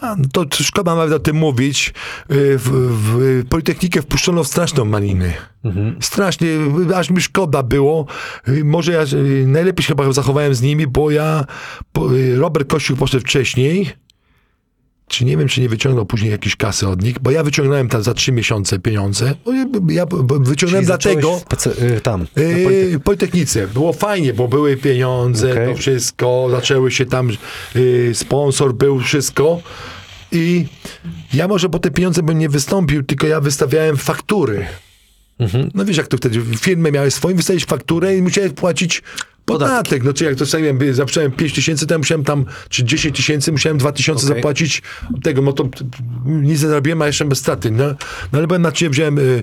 a, 0.00 0.16
no 0.18 0.24
to 0.32 0.44
szkoda 0.62 0.94
nawet 0.94 1.12
o 1.14 1.18
tym 1.18 1.36
mówić, 1.36 1.94
w, 2.28 2.70
w 3.04 3.44
Politechnikę 3.48 4.02
wpuszczono 4.02 4.44
w 4.44 4.48
straszną 4.48 4.84
maliny. 4.84 5.32
Mhm. 5.64 5.96
Strasznie, 6.00 6.48
aż 6.96 7.10
mi 7.10 7.20
szkoda 7.20 7.62
było. 7.62 8.06
Może 8.64 8.92
ja 8.92 9.04
najlepiej 9.46 9.82
się 9.84 9.88
chyba 9.88 10.12
zachowałem 10.12 10.54
z 10.54 10.62
nimi, 10.62 10.86
bo 10.86 11.10
ja, 11.10 11.44
Robert 12.36 12.68
Kościół 12.70 12.96
poszedł 12.96 13.24
wcześniej, 13.24 13.92
czy 15.10 15.24
nie 15.24 15.36
wiem, 15.36 15.48
czy 15.48 15.60
nie 15.60 15.68
wyciągnął 15.68 16.06
później 16.06 16.30
jakieś 16.30 16.56
kasy 16.56 16.88
od 16.88 17.02
nich, 17.02 17.18
bo 17.18 17.30
ja 17.30 17.44
wyciągnąłem 17.44 17.88
tam 17.88 18.02
za 18.02 18.14
trzy 18.14 18.32
miesiące 18.32 18.78
pieniądze. 18.78 19.34
Bo 19.44 19.52
ja, 19.92 20.06
wyciągnąłem 20.40 20.86
dlatego... 20.86 21.40
PC, 21.48 21.70
y, 21.70 22.00
tam. 22.00 22.26
Yy, 22.36 23.00
Politechnice. 23.04 23.68
Było 23.68 23.92
fajnie, 23.92 24.34
bo 24.34 24.48
były 24.48 24.76
pieniądze, 24.76 25.52
Okej. 25.52 25.68
to 25.68 25.74
wszystko, 25.74 26.48
zaczęły 26.50 26.90
się 26.90 27.06
tam, 27.06 27.30
yy, 27.74 28.14
sponsor 28.14 28.74
był, 28.74 29.00
wszystko. 29.00 29.62
I 30.32 30.66
ja 31.34 31.48
może 31.48 31.68
po 31.68 31.78
te 31.78 31.90
pieniądze 31.90 32.22
bym 32.22 32.38
nie 32.38 32.48
wystąpił, 32.48 33.02
tylko 33.02 33.26
ja 33.26 33.40
wystawiałem 33.40 33.96
faktury. 33.96 34.66
Mhm. 35.38 35.70
No 35.74 35.84
wiesz, 35.84 35.96
jak 35.96 36.06
to 36.06 36.16
wtedy 36.16 36.40
firmy 36.60 36.92
miały 36.92 37.10
swoim, 37.10 37.36
wystawić 37.36 37.64
fakturę 37.64 38.16
i 38.16 38.22
musiałeś 38.22 38.52
płacić 38.52 39.02
podatek. 39.52 40.04
No 40.04 40.12
czy 40.12 40.24
jak 40.24 40.34
dostałem, 40.34 40.78
zacząłem 40.92 41.32
5 41.32 41.54
tysięcy, 41.54 41.86
to 41.86 41.94
ja 41.94 41.98
musiałem 41.98 42.24
tam, 42.24 42.44
czy 42.68 42.84
10 42.84 43.16
tysięcy, 43.16 43.52
musiałem 43.52 43.78
2 43.78 43.92
tysiące 43.92 44.26
Okej. 44.26 44.36
zapłacić 44.36 44.82
tego, 45.22 45.42
no 45.42 45.52
to 45.52 45.68
nic 46.26 46.62
nie 46.62 46.68
zarobiłem, 46.68 47.02
a 47.02 47.06
jeszcze 47.06 47.24
bez 47.24 47.38
straty. 47.38 47.70
No, 47.70 47.84
no 48.32 48.38
ale 48.38 48.46
byłem 48.46 48.62
na 48.62 48.72
ciebie, 48.72 48.90
wziąłem 48.90 49.18
y, 49.18 49.42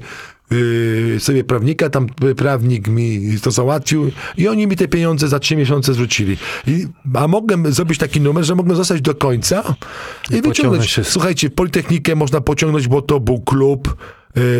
y, 0.51 1.15
sobie 1.19 1.43
prawnika, 1.43 1.89
tam 1.89 2.07
prawnik 2.37 2.87
mi 2.87 3.37
to 3.41 3.51
załatwił 3.51 4.11
i 4.37 4.47
oni 4.47 4.67
mi 4.67 4.75
te 4.75 4.87
pieniądze 4.87 5.27
za 5.27 5.39
3 5.39 5.55
miesiące 5.55 5.93
zwrócili. 5.93 6.37
I, 6.67 6.87
a 7.13 7.27
mogłem 7.27 7.73
zrobić 7.73 7.97
taki 7.97 8.21
numer, 8.21 8.43
że 8.43 8.55
mogłem 8.55 8.77
zostać 8.77 9.01
do 9.01 9.15
końca 9.15 9.59
i, 9.59 9.63
pociągnąć 9.63 10.47
wyciągnąć. 10.47 10.85
wszystko. 10.85 11.13
Słuchajcie, 11.13 11.49
Politechnikę 11.49 12.15
można 12.15 12.41
pociągnąć, 12.41 12.87
bo 12.87 13.01
to 13.01 13.19
był 13.19 13.39
klub 13.39 13.95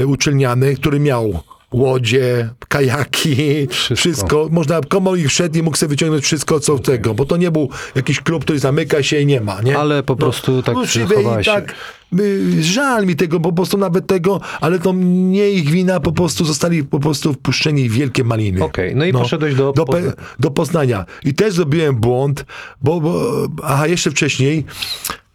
y, 0.02 0.08
uczelniany, 0.08 0.76
który 0.76 1.00
miał 1.00 1.44
łodzie, 1.72 2.50
kajaki, 2.68 3.68
Wszystko. 3.68 3.96
wszystko. 3.96 4.48
Można, 4.52 4.82
komolik 4.82 5.28
wszedł 5.28 5.58
i 5.58 5.64
mógł 5.64 5.78
sobie 5.78 5.90
wyciągnąć 5.90 6.24
wszystko, 6.24 6.60
co 6.60 6.80
tego, 6.80 7.14
bo 7.14 7.26
to 7.26 7.38
nie 7.38 7.52
był 7.52 7.70
jakiś 7.96 8.22
klub, 8.22 8.44
który 8.44 8.60
zamyka 8.60 9.04
się 9.04 9.20
i 9.20 9.26
nie 9.26 9.42
ma, 9.42 9.62
nie? 9.62 9.78
Ale 9.78 10.04
po 10.04 10.16
prostu 10.16 10.64
tak 10.64 10.76
zachowałeś 10.86 11.42
i 11.42 11.50
się. 11.50 11.52
tak, 11.52 11.76
y, 12.20 12.64
żal 12.64 13.06
mi 13.06 13.16
tego, 13.16 13.40
po 13.40 13.54
prostu 13.54 13.78
nawet 13.78 14.08
tego, 14.08 14.42
ale 14.62 14.80
to 14.80 14.94
nie 15.04 15.50
ich 15.50 15.70
wina, 15.70 16.00
po 16.00 16.12
prostu 16.12 16.46
zostali 16.46 16.84
po 16.84 17.00
prostu 17.00 17.34
wpuszczeni 17.34 17.90
w 17.90 17.94
wielkie 17.94 18.24
maliny. 18.24 18.64
Okej, 18.64 18.96
no 18.96 19.06
i 19.06 19.14
poszedłeś 19.14 19.56
do 19.56 19.74
do, 19.74 19.86
do 20.40 20.52
Poznania. 20.52 21.06
I 21.24 21.34
też 21.34 21.54
zrobiłem 21.54 21.96
błąd, 21.96 22.46
bo, 22.82 23.02
bo 23.02 23.32
aha, 23.64 23.88
jeszcze 23.88 24.12
wcześniej 24.12 24.66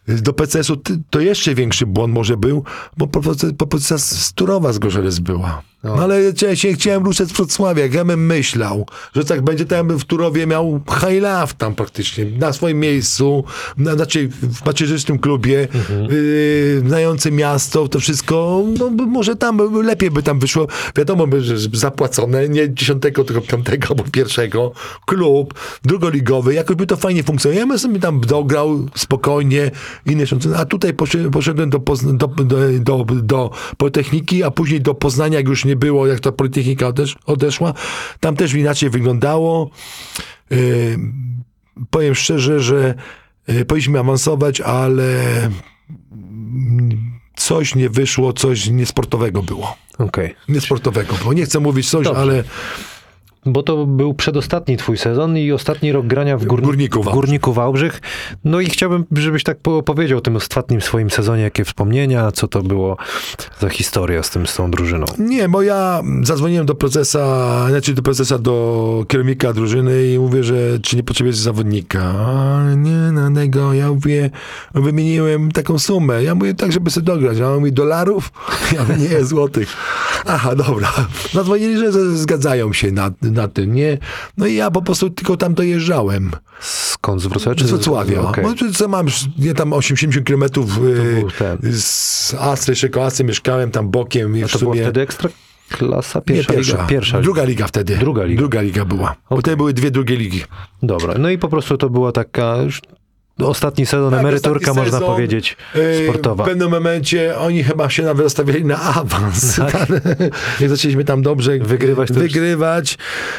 do 0.08 0.32
PCS-u 0.32 0.76
to 1.10 1.20
jeszcze 1.20 1.54
większy 1.54 1.86
błąd 1.86 2.14
może 2.14 2.36
był, 2.36 2.64
bo 2.96 3.06
propozycja, 3.06 3.48
propozycja 3.58 3.98
z 3.98 4.32
Turowa 4.32 4.72
z 4.72 4.78
Gorzelec 4.78 5.18
była. 5.18 5.62
No. 5.84 5.94
Ale 5.94 6.20
ja 6.42 6.56
się 6.56 6.72
chciałem 6.72 7.04
ruszać 7.04 7.28
z 7.28 7.32
Wrocławia, 7.32 7.86
ja 7.86 8.04
bym 8.04 8.26
myślał, 8.26 8.86
że 9.14 9.24
tak 9.24 9.42
będzie, 9.42 9.64
to 9.64 9.74
ja 9.74 9.84
bym 9.84 9.98
w 9.98 10.04
Turowie 10.04 10.46
miał 10.46 10.80
high 11.00 11.22
life 11.22 11.54
tam 11.58 11.74
praktycznie, 11.74 12.24
na 12.24 12.52
swoim 12.52 12.80
miejscu, 12.80 13.44
na, 13.76 13.94
znaczy 13.94 14.28
w 14.28 14.66
macierzystym 14.66 15.18
klubie, 15.18 15.68
yy, 16.08 16.82
znający 16.86 17.30
miasto, 17.30 17.88
to 17.88 18.00
wszystko, 18.00 18.64
no 18.78 18.90
może 19.06 19.36
tam 19.36 19.82
lepiej 19.82 20.10
by 20.10 20.22
tam 20.22 20.38
wyszło, 20.38 20.66
wiadomo 20.96 21.26
by, 21.26 21.40
że 21.40 21.54
zapłacone, 21.72 22.48
nie 22.48 22.74
dziesiątego, 22.74 23.24
tylko 23.24 23.40
piątego 23.40 23.88
albo 23.90 24.04
pierwszego, 24.12 24.72
klub, 25.06 25.54
drugoligowy, 25.84 26.54
jakoś 26.54 26.76
by 26.76 26.86
to 26.86 26.96
fajnie 26.96 27.22
funkcjonowało. 27.22 27.60
Ja 27.60 27.66
bym 27.66 27.78
sobie 27.78 28.00
tam 28.00 28.20
dograł 28.20 28.86
spokojnie, 28.94 29.70
inne 30.06 30.26
rzeczy, 30.26 30.48
a 30.56 30.64
tutaj 30.64 30.94
poszedłem, 31.32 31.70
do, 31.70 31.78
do, 31.78 32.28
do, 32.80 33.04
do 33.04 33.50
Politechniki, 33.76 34.42
a 34.42 34.50
później 34.50 34.80
do 34.80 34.94
Poznania, 34.94 35.38
jak 35.38 35.48
już 35.48 35.64
nie 35.64 35.71
było, 35.76 36.06
jak 36.06 36.20
ta 36.20 36.32
Politechnika 36.32 36.86
odesz, 36.86 37.16
odeszła, 37.26 37.74
tam 38.20 38.36
też 38.36 38.54
inaczej 38.54 38.90
wyglądało. 38.90 39.70
Yy, 40.50 40.98
powiem 41.90 42.14
szczerze, 42.14 42.60
że 42.60 42.94
yy, 43.48 43.64
powinniśmy 43.64 43.98
awansować, 43.98 44.60
ale 44.60 45.22
coś 47.36 47.74
nie 47.74 47.90
wyszło, 47.90 48.32
coś 48.32 48.66
niesportowego 48.66 49.42
było. 49.42 49.76
Okej. 49.98 50.34
Niesportowego 50.48 51.14
było. 51.14 51.32
Nie 51.32 51.44
chcę 51.44 51.60
mówić 51.60 51.90
coś, 51.90 52.04
Dobrze. 52.04 52.20
ale 52.20 52.44
Bo 53.46 53.62
to 53.62 53.86
był 53.86 54.14
przedostatni 54.14 54.76
twój 54.76 54.98
sezon 54.98 55.38
i 55.38 55.52
ostatni 55.52 55.92
rok 55.92 56.06
grania 56.06 56.38
w, 56.38 56.44
górni- 56.44 56.62
Górniku 56.64 57.02
Wałbrzych. 57.02 57.14
Górniku 57.14 57.52
Wałbrzych. 57.52 58.00
No 58.44 58.60
i 58.60 58.66
chciałbym, 58.66 59.04
żebyś 59.12 59.42
tak 59.42 59.58
po- 59.58 59.76
opowiedział 59.78 60.18
o 60.18 60.20
tym 60.20 60.36
ostatnim 60.36 60.80
swoim 60.80 61.10
sezonie, 61.10 61.42
jakie 61.42 61.64
wspomnienia, 61.64 62.32
co 62.32 62.48
to 62.48 62.62
było 62.62 62.96
za 63.60 63.68
historia 63.68 64.22
z 64.22 64.30
tym, 64.30 64.46
z 64.46 64.54
tą 64.56 64.70
drużyną. 64.70 65.06
Nie, 65.18 65.48
bo 65.48 65.62
ja 65.62 66.02
zadzwoniłem 66.22 66.66
do 66.66 66.74
prezesa, 66.74 67.66
znaczy 67.68 67.94
do 67.94 68.02
prezesa, 68.02 68.38
do 68.38 69.04
kierownika 69.08 69.52
drużyny 69.52 70.06
i 70.06 70.18
mówię, 70.18 70.44
że 70.44 70.54
czy 70.82 70.96
nie 70.96 71.02
potrzebujesz 71.02 71.36
zawodnika. 71.36 72.02
Ale 72.02 72.76
nie, 72.76 73.12
na 73.12 73.30
tego, 73.40 73.74
ja 73.74 73.88
mówię, 73.88 74.30
wymieniłem 74.74 75.52
taką 75.52 75.78
sumę. 75.78 76.24
Ja 76.24 76.34
mówię 76.34 76.54
tak, 76.54 76.72
żeby 76.72 76.90
sobie 76.90 77.04
dograć. 77.06 77.40
A 77.40 77.48
on 77.50 77.58
mówi 77.58 77.72
dolarów? 77.72 78.32
Ja 78.72 78.82
mówię, 78.82 78.96
nie, 78.96 79.24
złotych. 79.24 79.68
Aha, 80.26 80.54
dobra. 80.56 80.92
Zadzwonili, 81.32 81.78
że 81.78 81.92
zgadzają 82.16 82.72
się 82.72 82.92
na, 82.92 83.10
na 83.32 83.48
tym, 83.48 83.74
nie? 83.74 83.98
No 84.36 84.46
i 84.46 84.54
ja 84.54 84.70
po 84.70 84.82
prostu 84.82 85.10
tylko 85.10 85.36
tam 85.36 85.54
dojeżdżałem. 85.54 86.30
Skąd 86.60 87.22
z 87.22 87.26
Wrocławia? 87.26 87.58
czy 87.58 87.66
Z 87.66 87.70
Wrocławia. 87.70 88.22
Bo 88.42 88.54
tu 88.54 88.72
co 88.72 88.88
mam, 88.88 89.06
nie 89.38 89.54
tam 89.54 89.72
80 89.72 90.24
kilometrów 90.26 90.78
był 90.80 91.30
ten. 91.30 91.58
y, 91.64 91.80
z 91.80 92.34
Astry, 92.38 92.72
jeszcze 92.72 92.88
koło 92.88 93.06
Astry 93.06 93.24
mieszkałem 93.24 93.70
tam 93.70 93.88
bokiem. 93.90 94.36
i 94.36 94.44
A 94.44 94.48
to 94.48 94.58
była 94.58 94.72
sumie... 94.72 94.82
wtedy 94.82 95.00
ekstra 95.00 95.30
klasa? 95.68 96.18
Nie, 96.18 96.24
Pierwsza, 96.24 96.52
pierwsza. 96.52 96.72
liga? 96.72 96.86
Pierwsza 96.86 97.16
liga. 97.16 97.24
Druga 97.24 97.44
liga 97.44 97.66
wtedy. 97.66 97.96
Druga 97.96 98.24
liga. 98.24 98.38
Druga 98.38 98.60
liga 98.62 98.84
była. 98.84 99.16
Bo 99.30 99.36
wtedy 99.40 99.56
były 99.56 99.72
dwie 99.72 99.90
drugie 99.90 100.16
ligi. 100.16 100.42
Dobra, 100.82 101.14
no 101.18 101.30
i 101.30 101.38
po 101.38 101.48
prostu 101.48 101.76
to 101.78 101.90
była 101.90 102.12
taka 102.12 102.56
ostatni 103.48 103.86
sezon, 103.86 104.10
Tak, 104.10 104.20
emeryturka 104.20 104.58
ostatni 104.70 104.80
można 104.80 104.98
sezon. 104.98 105.14
powiedzieć, 105.14 105.56
Yy, 105.74 106.04
sportowa. 106.04 106.44
W 106.44 106.46
pewnym 106.46 106.70
momencie 106.70 107.38
oni 107.38 107.64
chyba 107.64 107.90
się 107.90 108.02
nawet 108.02 108.32
stawiali 108.32 108.64
na 108.64 108.80
awans. 108.80 109.56
Tak. 109.56 109.86
Jak 110.60 110.70
zaczęliśmy 110.70 111.04
tam 111.04 111.22
dobrze 111.22 111.58
Wygrywać 111.58 112.08
to 112.08 112.14
wygrywać, 112.14 112.98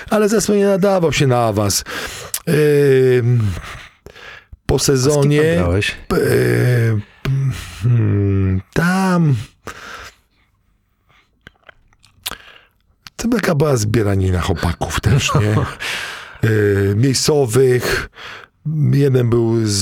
ale 0.09 0.29
zespół 0.29 0.55
nie 0.55 0.65
nadawał 0.65 1.13
się 1.13 1.27
na 1.27 1.45
awans. 1.45 1.83
Yy, 2.47 3.23
po 4.65 4.75
A 4.75 4.79
z 4.79 4.85
tam 4.85 4.95
sezonie 4.95 5.53
grałeś? 5.57 5.95
yy, 6.11 7.01
hmm, 7.83 8.61
tam 8.73 9.35
to 13.15 13.27
taka 13.27 13.55
była 13.55 13.77
zbieranina 13.77 14.41
chłopaków 14.41 14.99
też, 15.01 15.31
nie? 15.35 15.55
Yy, 16.49 16.95
miejscowych. 17.03 18.09
Jeden 18.93 19.29
był 19.29 19.55
z, 19.63 19.77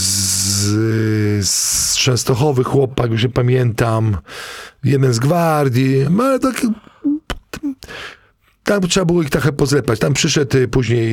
z 1.48 1.98
Częstochowy 1.98 2.64
chłopak, 2.64 3.12
już 3.12 3.24
nie 3.24 3.30
pamiętam. 3.30 4.18
Jeden 4.84 5.14
z 5.14 5.20
Gwardii, 5.20 6.06
no 6.10 6.24
ale 6.24 6.40
tak 6.40 6.62
tam 8.64 8.82
trzeba 8.82 9.06
było 9.06 9.22
ich 9.22 9.30
trochę 9.30 9.52
pozlepać. 9.52 10.00
Tam 10.00 10.14
przyszedł 10.14 10.58
y, 10.58 10.68
później 10.68 11.12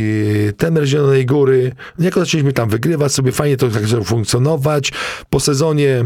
tener 0.55 0.87
Zielonej 0.87 1.27
Góry. 1.27 1.73
Jako 1.99 2.21
zaczęliśmy 2.21 2.53
tam 2.53 2.69
wygrywać, 2.69 3.13
sobie 3.13 3.33
fajnie 3.33 3.57
to 3.57 3.69
tak 3.69 3.83
funkcjonować. 4.05 4.93
Po 5.31 5.41
sezonie 5.41 6.05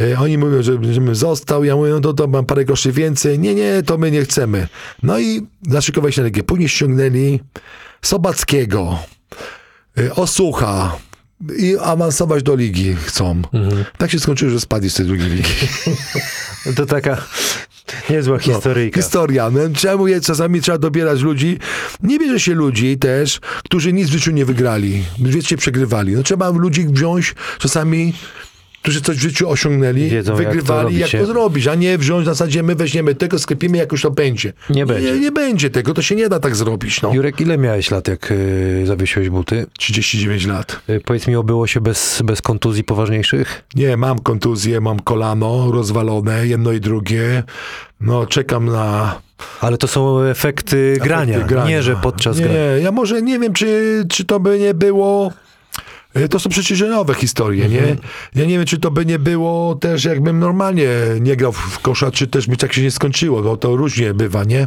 y, 0.00 0.18
oni 0.18 0.38
mówią, 0.38 0.62
że, 0.62 0.78
żebym 0.92 1.14
został. 1.14 1.64
Ja 1.64 1.76
mówię, 1.76 1.90
no 1.90 2.00
to, 2.00 2.12
to 2.12 2.26
mam 2.26 2.46
parę 2.46 2.64
groszy 2.64 2.92
więcej. 2.92 3.38
Nie, 3.38 3.54
nie, 3.54 3.82
to 3.82 3.98
my 3.98 4.10
nie 4.10 4.22
chcemy. 4.22 4.68
No 5.02 5.18
i 5.18 5.46
zaszykowali 5.68 6.12
się 6.12 6.20
na 6.20 6.24
Legię. 6.24 6.42
Później 6.42 6.68
ściągnęli 6.68 7.40
Sobackiego, 8.02 8.98
y, 9.98 10.14
Osucha, 10.14 10.96
i 11.58 11.76
awansować 11.82 12.42
do 12.42 12.56
ligi 12.56 12.96
chcą. 12.96 13.42
Tak 13.98 14.10
się 14.10 14.20
skończyło, 14.20 14.50
że 14.50 14.60
spadli 14.60 14.90
z 14.90 14.94
tej 14.94 15.06
drugiej 15.06 15.30
ligi. 15.30 15.52
To 16.76 16.86
taka 16.86 17.16
niezła 18.10 18.38
historyjka. 18.38 19.00
Historia. 19.00 19.50
No, 19.50 19.60
czemu 19.76 20.08
je, 20.08 20.20
czasami 20.20 20.60
trzeba 20.60 20.78
dobierać 20.78 21.20
ludzi? 21.20 21.58
Nie 22.02 22.18
bierze 22.18 22.40
się 22.40 22.54
ludzi 22.54 22.98
też, 22.98 23.40
którzy 23.64 23.92
nic 23.92 24.08
w 24.08 24.12
życiu 24.12 24.30
nie 24.30 24.44
wygrali. 24.44 25.04
Wiecznie 25.18 25.56
przegrywali. 25.56 26.12
No, 26.12 26.22
trzeba 26.22 26.50
ludzi 26.50 26.86
wziąć 26.86 27.34
czasami 27.58 28.12
którzy 28.82 29.00
coś 29.00 29.16
w 29.16 29.20
życiu 29.20 29.50
osiągnęli, 29.50 30.08
Wiedzą, 30.08 30.32
jak 30.32 30.42
to 30.42 30.48
wygrywali, 30.48 30.98
jak 30.98 31.10
to 31.10 31.26
zrobić, 31.26 31.66
a 31.66 31.74
nie 31.74 31.98
wziąć 31.98 32.22
w 32.22 32.26
zasadzie 32.26 32.62
my 32.62 32.74
weźmiemy 32.74 33.14
tego, 33.14 33.38
sklepimy, 33.38 33.78
jak 33.78 33.92
już 33.92 34.02
to 34.02 34.10
będzie. 34.10 34.52
Nie 34.70 34.86
będzie. 34.86 35.12
Nie, 35.12 35.20
nie 35.20 35.32
będzie 35.32 35.70
tego, 35.70 35.94
to 35.94 36.02
się 36.02 36.16
nie 36.16 36.28
da 36.28 36.40
tak 36.40 36.56
zrobić. 36.56 37.02
No. 37.02 37.14
Jurek, 37.14 37.40
ile 37.40 37.58
miałeś 37.58 37.90
lat, 37.90 38.08
jak 38.08 38.30
y, 38.30 38.82
zawiesiłeś 38.86 39.28
buty? 39.28 39.66
39 39.78 40.46
lat. 40.46 40.80
Y, 40.90 41.00
powiedz 41.04 41.26
mi, 41.26 41.36
obyło 41.36 41.66
się 41.66 41.80
bez, 41.80 42.22
bez 42.24 42.42
kontuzji 42.42 42.84
poważniejszych? 42.84 43.62
Nie, 43.74 43.96
mam 43.96 44.18
kontuzję, 44.18 44.80
mam 44.80 45.00
kolano 45.00 45.72
rozwalone, 45.72 46.46
jedno 46.46 46.72
i 46.72 46.80
drugie. 46.80 47.42
No, 48.00 48.26
czekam 48.26 48.66
na 48.66 49.20
Ale 49.60 49.78
to 49.78 49.88
są 49.88 50.20
efekty, 50.22 50.96
grania, 51.00 51.34
efekty 51.34 51.48
grania. 51.54 51.70
nie 51.70 51.82
że 51.82 51.96
podczas 51.96 52.38
nie, 52.38 52.44
gry. 52.44 52.80
ja 52.82 52.92
może 52.92 53.22
nie 53.22 53.38
wiem, 53.38 53.52
czy, 53.52 54.04
czy 54.10 54.24
to 54.24 54.40
by 54.40 54.58
nie 54.58 54.74
było... 54.74 55.32
y, 56.16 56.28
To 56.28 56.38
są 56.40 56.50
przecież 56.50 56.80
nowe 56.80 57.14
historie, 57.14 57.64
Mhm. 57.64 57.84
nie? 57.84 57.96
Ja 58.42 58.48
nie 58.48 58.56
wiem, 58.58 58.66
czy 58.66 58.78
to 58.78 58.90
by 58.90 59.06
nie 59.06 59.18
było 59.18 59.74
też, 59.74 60.04
jakbym 60.04 60.38
normalnie 60.38 60.88
nie 61.20 61.36
grał 61.36 61.52
w- 61.52 61.78
kosza, 61.78 62.10
czy 62.10 62.26
też 62.26 62.46
by 62.46 62.56
tak 62.56 62.72
się 62.72 62.82
nie 62.82 62.90
skończyło, 62.90 63.42
bo 63.42 63.56
to 63.56 63.76
różnie 63.76 64.14
bywa, 64.14 64.44
nie? 64.44 64.66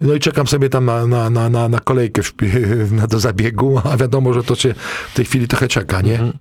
No 0.00 0.14
i 0.14 0.20
czekam 0.20 0.46
sobie 0.46 0.68
tam 0.68 0.84
na, 0.84 1.06
na, 1.06 1.30
na, 1.30 1.48
na, 1.50 1.68
na 1.68 1.80
kolejkę 1.80 2.22
w, 2.22 2.32
na, 2.92 3.06
do 3.06 3.20
zabiegu, 3.20 3.80
a 3.84 3.96
wiadomo, 3.96 4.32
że 4.34 4.42
to 4.42 4.54
się 4.54 4.74
w 5.12 5.14
tej 5.14 5.24
chwili 5.24 5.48
trochę 5.48 5.68
czeka, 5.68 6.00
nie? 6.00 6.12
Mhm. 6.12 6.32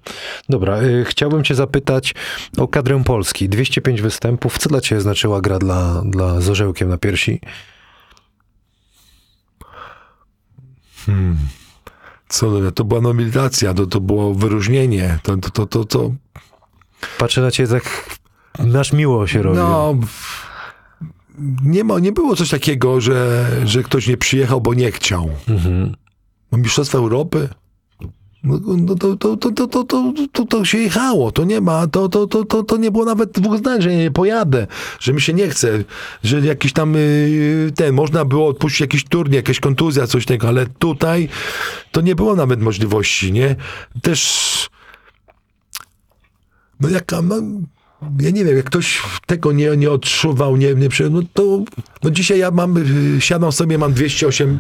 Dobra, 0.50 0.82
y, 0.84 1.06
chciałbym 1.08 1.44
cię 1.44 1.56
zapytać 1.56 2.16
o 2.58 2.68
kadrę 2.68 3.04
Polski. 3.04 3.50
205 3.50 4.02
występów. 4.02 4.58
Co 4.58 4.70
dla 4.70 4.82
ciebie 4.82 5.02
znaczyła 5.02 5.42
gra 5.42 5.60
dla, 5.60 6.02
dla 6.06 6.42
z 6.42 6.50
orzełkiem 6.50 6.90
na 6.90 6.98
piersi? 6.98 7.42
Co, 12.30 12.72
to 12.72 12.84
była 12.84 13.02
nominacja, 13.02 13.74
to, 13.74 13.88
to 13.88 14.02
było 14.02 14.34
wyróżnienie, 14.34 15.20
to, 15.24 15.38
to, 15.38 15.50
to, 15.50 15.66
to, 15.66 15.86
to 15.86 16.12
Patrzę 17.18 17.42
na 17.42 17.52
ciebie 17.52 17.70
tak, 17.70 18.18
nasz 18.60 18.94
miło 18.94 19.28
się 19.28 19.42
robi. 19.42 19.58
No, 19.58 19.96
nie, 21.64 21.84
ma, 21.84 22.00
nie 22.00 22.12
było 22.12 22.36
coś 22.36 22.50
takiego, 22.50 23.02
że, 23.02 23.50
że 23.66 23.84
ktoś 23.84 24.08
nie 24.08 24.18
przyjechał, 24.18 24.62
bo 24.62 24.74
nie 24.74 24.92
chciał. 24.92 25.30
Mhm. 25.48 25.96
Mistrzostwa 26.52 26.98
Europy. 26.98 27.50
No, 28.44 28.60
no 28.66 28.96
to, 28.96 29.16
to, 29.16 29.38
to, 29.38 29.52
to, 29.52 29.68
to, 29.68 29.84
to, 29.84 30.14
to, 30.32 30.46
to 30.46 30.66
się 30.66 30.78
jechało, 30.78 31.32
to 31.32 31.44
nie 31.44 31.62
ma, 31.62 31.88
to, 31.88 32.10
to, 32.10 32.28
to, 32.28 32.46
to, 32.46 32.64
to 32.64 32.78
nie 32.78 32.92
było 32.92 33.06
nawet 33.06 33.32
dwóch 33.32 33.58
zdań, 33.58 33.82
że 33.82 33.96
nie 33.96 34.12
pojadę, 34.12 34.68
że 35.00 35.14
mi 35.14 35.22
się 35.22 35.34
nie 35.34 35.50
chce, 35.50 35.84
że 36.24 36.40
jakiś 36.40 36.74
tam 36.74 36.94
yy, 36.94 37.72
ten, 37.76 37.94
można 37.94 38.26
było 38.26 38.48
odpuścić 38.48 38.82
jakiś 38.82 39.04
turniej, 39.04 39.36
jakaś 39.36 39.60
kontuzja, 39.60 40.08
coś 40.08 40.26
tego, 40.26 40.48
ale 40.48 40.68
tutaj 40.68 41.30
to 41.92 42.02
nie 42.02 42.16
było 42.16 42.36
nawet 42.36 42.62
możliwości, 42.62 43.32
nie? 43.32 43.56
Też 44.02 44.70
no 46.80 46.90
jaka, 46.90 47.22
no, 47.22 47.36
ja 48.22 48.30
nie 48.30 48.46
wiem, 48.46 48.56
jak 48.58 48.66
ktoś 48.66 49.02
tego 49.26 49.52
nie, 49.52 49.78
nie 49.78 49.92
odczuwał, 49.92 50.58
nie, 50.58 50.74
nie 50.76 50.90
przy- 50.90 51.10
no 51.10 51.22
to 51.34 51.64
no 52.04 52.10
dzisiaj 52.12 52.40
ja 52.40 52.52
mam, 52.52 52.78
y, 53.18 53.22
siadam 53.22 53.52
sobie, 53.52 53.78
mam 53.78 53.94
208 53.94 54.60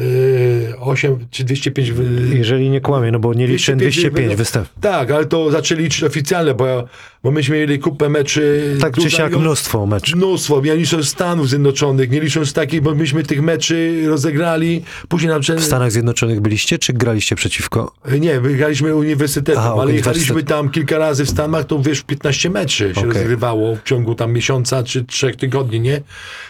y, 0.00 0.74
8 0.80 1.18
czy 1.30 1.44
205 1.44 1.90
wy- 1.92 2.36
Jeżeli 2.36 2.70
nie 2.70 2.80
kłamie, 2.80 3.12
no 3.12 3.18
bo 3.18 3.34
nie 3.34 3.46
liczę 3.46 3.76
205 3.76 4.28
wy- 4.30 4.36
występów. 4.36 4.72
Tak, 4.80 5.10
ale 5.10 5.26
to 5.26 5.50
zaczęli 5.50 5.82
liczyć 5.82 6.04
oficjalne, 6.04 6.54
bo, 6.54 6.66
ja, 6.66 6.84
bo 7.22 7.30
myśmy 7.30 7.56
mieli 7.56 7.78
kupę 7.78 8.08
meczy. 8.08 8.76
Tak 8.80 8.94
czy 8.96 9.10
siak 9.10 9.32
ją- 9.32 9.38
mnóstwo 9.40 9.86
meczów. 9.86 10.16
Mnóstwo, 10.16 10.62
ja 10.64 10.74
licząc 10.74 11.08
Stanów 11.08 11.48
Zjednoczonych, 11.48 12.10
nie 12.10 12.20
licząc 12.20 12.52
takich, 12.52 12.80
bo 12.80 12.94
myśmy 12.94 13.22
tych 13.24 13.42
meczy 13.42 14.02
rozegrali, 14.06 14.82
później 15.08 15.28
nam 15.30 15.42
W 15.42 15.64
Stanach 15.64 15.92
Zjednoczonych 15.92 16.40
byliście, 16.40 16.78
czy 16.78 16.92
graliście 16.92 17.36
przeciwko? 17.36 17.92
Nie, 18.20 18.40
wygraliśmy 18.40 18.96
uniwersytetem, 18.96 19.62
Aha, 19.62 19.74
ale 19.80 19.92
jechaliśmy 19.92 20.42
tam 20.42 20.70
kilka 20.70 20.98
razy 20.98 21.24
w 21.24 21.30
Stanach, 21.30 21.64
to 21.64 21.78
wiesz, 21.82 22.02
15 22.02 22.50
meczy 22.50 22.94
się 22.94 23.00
Okej. 23.00 23.12
rozgrywało 23.12 23.76
w 23.76 23.82
ciągu 23.82 24.14
tam 24.14 24.32
miesiąca 24.32 24.82
czy 24.82 25.04
trzech 25.04 25.36
tygodni, 25.36 25.80
nie? 25.80 26.00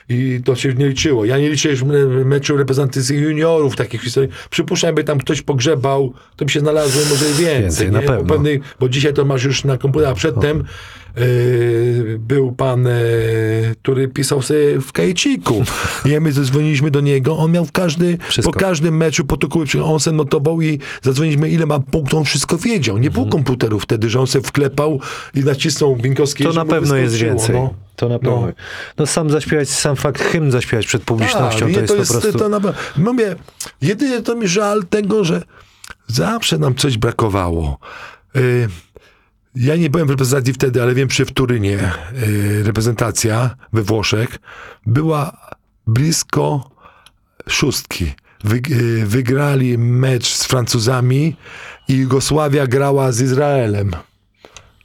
I 0.08 0.40
to 0.44 0.56
się 0.56 0.74
nie 0.74 0.88
liczyło. 0.88 1.24
Ja 1.24 1.38
nie 1.38 1.50
liczę 1.50 1.68
już 1.70 1.82
me- 1.82 2.06
meczu 2.24 2.56
reprezentacji 2.56 3.16
juniorów, 3.18 3.76
takich 3.76 4.02
historii. 4.02 4.30
Przypuszczam, 4.50 4.94
by 4.94 5.04
tam 5.04 5.18
ktoś 5.18 5.42
pogrzebał, 5.42 6.12
to 6.36 6.44
by 6.44 6.50
się 6.50 6.60
znalazło 6.60 7.02
może 7.10 7.24
więcej, 7.26 7.62
Więcej, 7.62 7.86
nie? 7.86 7.92
na 7.92 8.00
pewno. 8.02 8.24
pewnej- 8.34 8.60
bo 8.80 8.88
dzisiaj 8.88 9.14
to 9.14 9.24
masz 9.24 9.44
już 9.44 9.64
na 9.64 9.78
komputerze, 9.78 10.10
a 10.10 10.14
przedtem 10.14 10.57
yy, 11.16 12.18
był 12.18 12.52
pan, 12.52 12.84
yy, 12.84 12.90
który 13.82 14.08
pisał 14.08 14.42
sobie 14.42 14.80
w 14.80 14.92
kajeciku. 14.92 15.64
I 16.04 16.20
my 16.20 16.32
zadzwoniliśmy 16.32 16.90
do 16.90 17.00
niego, 17.00 17.38
on 17.38 17.52
miał 17.52 17.64
w 17.64 17.72
każdy, 17.72 18.18
Wszystko. 18.28 18.52
po 18.52 18.58
każdym 18.58 18.96
meczu 18.96 19.24
protokoły, 19.24 19.66
on 19.84 20.00
se 20.00 20.12
notował 20.12 20.62
i 20.62 20.78
zadzwoniliśmy, 21.02 21.50
ile 21.50 21.66
ma 21.66 21.80
punktów, 21.80 22.18
on 22.18 22.24
wszystko 22.24 22.58
wiedział. 22.58 22.98
Nie 22.98 23.10
było 23.10 23.26
komputerów 23.26 23.82
wtedy, 23.82 24.10
że 24.10 24.20
on 24.20 24.26
se 24.26 24.40
wklepał 24.40 25.00
i 25.34 25.40
nacisnął 25.40 25.96
Winkowski. 25.96 26.44
Mhm. 26.44 26.54
To 26.54 26.64
na 26.64 26.80
pewno 26.80 26.96
jest 26.96 27.14
więcej. 27.14 27.56
No. 27.56 27.74
To 27.96 28.08
na 28.08 28.18
pewno. 28.18 28.40
No. 28.40 28.52
No. 28.98 29.06
sam 29.06 29.30
zaśpiewać, 29.30 29.68
sam 29.68 29.96
fakt 29.96 30.22
hymn 30.22 30.50
zaśpiewać 30.50 30.86
przed 30.86 31.02
publicznością, 31.02 31.58
Tak, 31.58 31.58
to 31.58 31.68
nie, 31.68 31.80
jest, 31.80 31.96
po 31.96 32.20
prostu... 32.20 32.38
To 32.38 32.48
na, 32.48 32.60
mówię, 32.96 33.36
jedynie 33.82 34.22
to 34.22 34.34
mi 34.34 34.48
żal 34.48 34.84
tego, 34.90 35.24
że 35.24 35.42
zawsze 36.06 36.58
nam 36.58 36.74
coś 36.74 36.98
brakowało. 36.98 37.78
Y, 38.36 38.68
ja 39.58 39.76
nie 39.76 39.90
byłem 39.90 40.06
w 40.06 40.10
reprezentacji 40.10 40.54
wtedy, 40.54 40.82
ale 40.82 40.94
wiem, 40.94 41.10
że 41.10 41.24
w 41.24 41.32
Turynie 41.32 41.92
y, 42.22 42.62
reprezentacja 42.62 43.56
we 43.72 43.82
Włoszech 43.82 44.38
była 44.86 45.36
blisko 45.86 46.70
szóstki. 47.48 48.12
Y, 48.70 49.06
wygrali 49.06 49.78
mecz 49.78 50.26
z 50.26 50.44
Francuzami 50.44 51.36
i 51.88 51.94
Jugosławia 51.94 52.66
grała 52.66 53.12
z 53.12 53.20
Izraelem. 53.20 53.90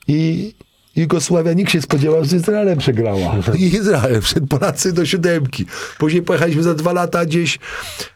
I 0.08 0.54
Jugosławia, 0.96 1.54
nikt 1.54 1.72
się 1.72 1.82
spodziewał, 1.82 2.26
że 2.26 2.36
Izraelem 2.36 2.78
przegrała. 2.78 3.36
I 3.58 3.64
Izrael, 3.64 4.22
przed 4.22 4.48
Polacy 4.50 4.94
do 4.94 5.06
siódemki. 5.06 5.66
Później 5.98 6.22
pojechaliśmy 6.22 6.64
za 6.64 6.74
dwa 6.74 6.94
lata 6.94 7.26
gdzieś 7.26 7.60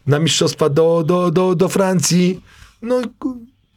na 0.08 0.20
mistrzostwa 0.20 0.70
do, 0.70 1.03
do, 1.03 1.32
do, 1.32 1.55
do 1.55 1.70
Francji. 1.70 2.41
No 2.82 3.01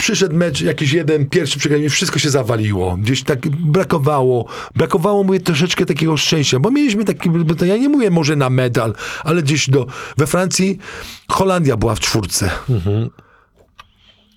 przyszedł 0.00 0.36
mecz, 0.36 0.60
jakiś 0.60 0.92
jeden, 0.92 1.28
pierwszy 1.28 1.58
przegranie, 1.58 1.90
wszystko 1.90 2.18
się 2.18 2.30
zawaliło. 2.30 2.96
Gdzieś 2.96 3.22
tak 3.22 3.48
brakowało. 3.48 4.48
Brakowało 4.76 5.24
mu 5.24 5.38
troszeczkę 5.38 5.86
takiego 5.86 6.16
szczęścia, 6.16 6.58
bo 6.58 6.70
mieliśmy 6.70 7.04
taki, 7.04 7.30
ja 7.66 7.76
nie 7.76 7.88
mówię 7.88 8.10
może 8.10 8.36
na 8.36 8.50
medal, 8.50 8.94
ale 9.24 9.42
gdzieś 9.42 9.70
do, 9.70 9.86
we 10.16 10.26
Francji 10.26 10.78
Holandia 11.28 11.76
była 11.76 11.94
w 11.94 12.00
czwórce. 12.00 12.50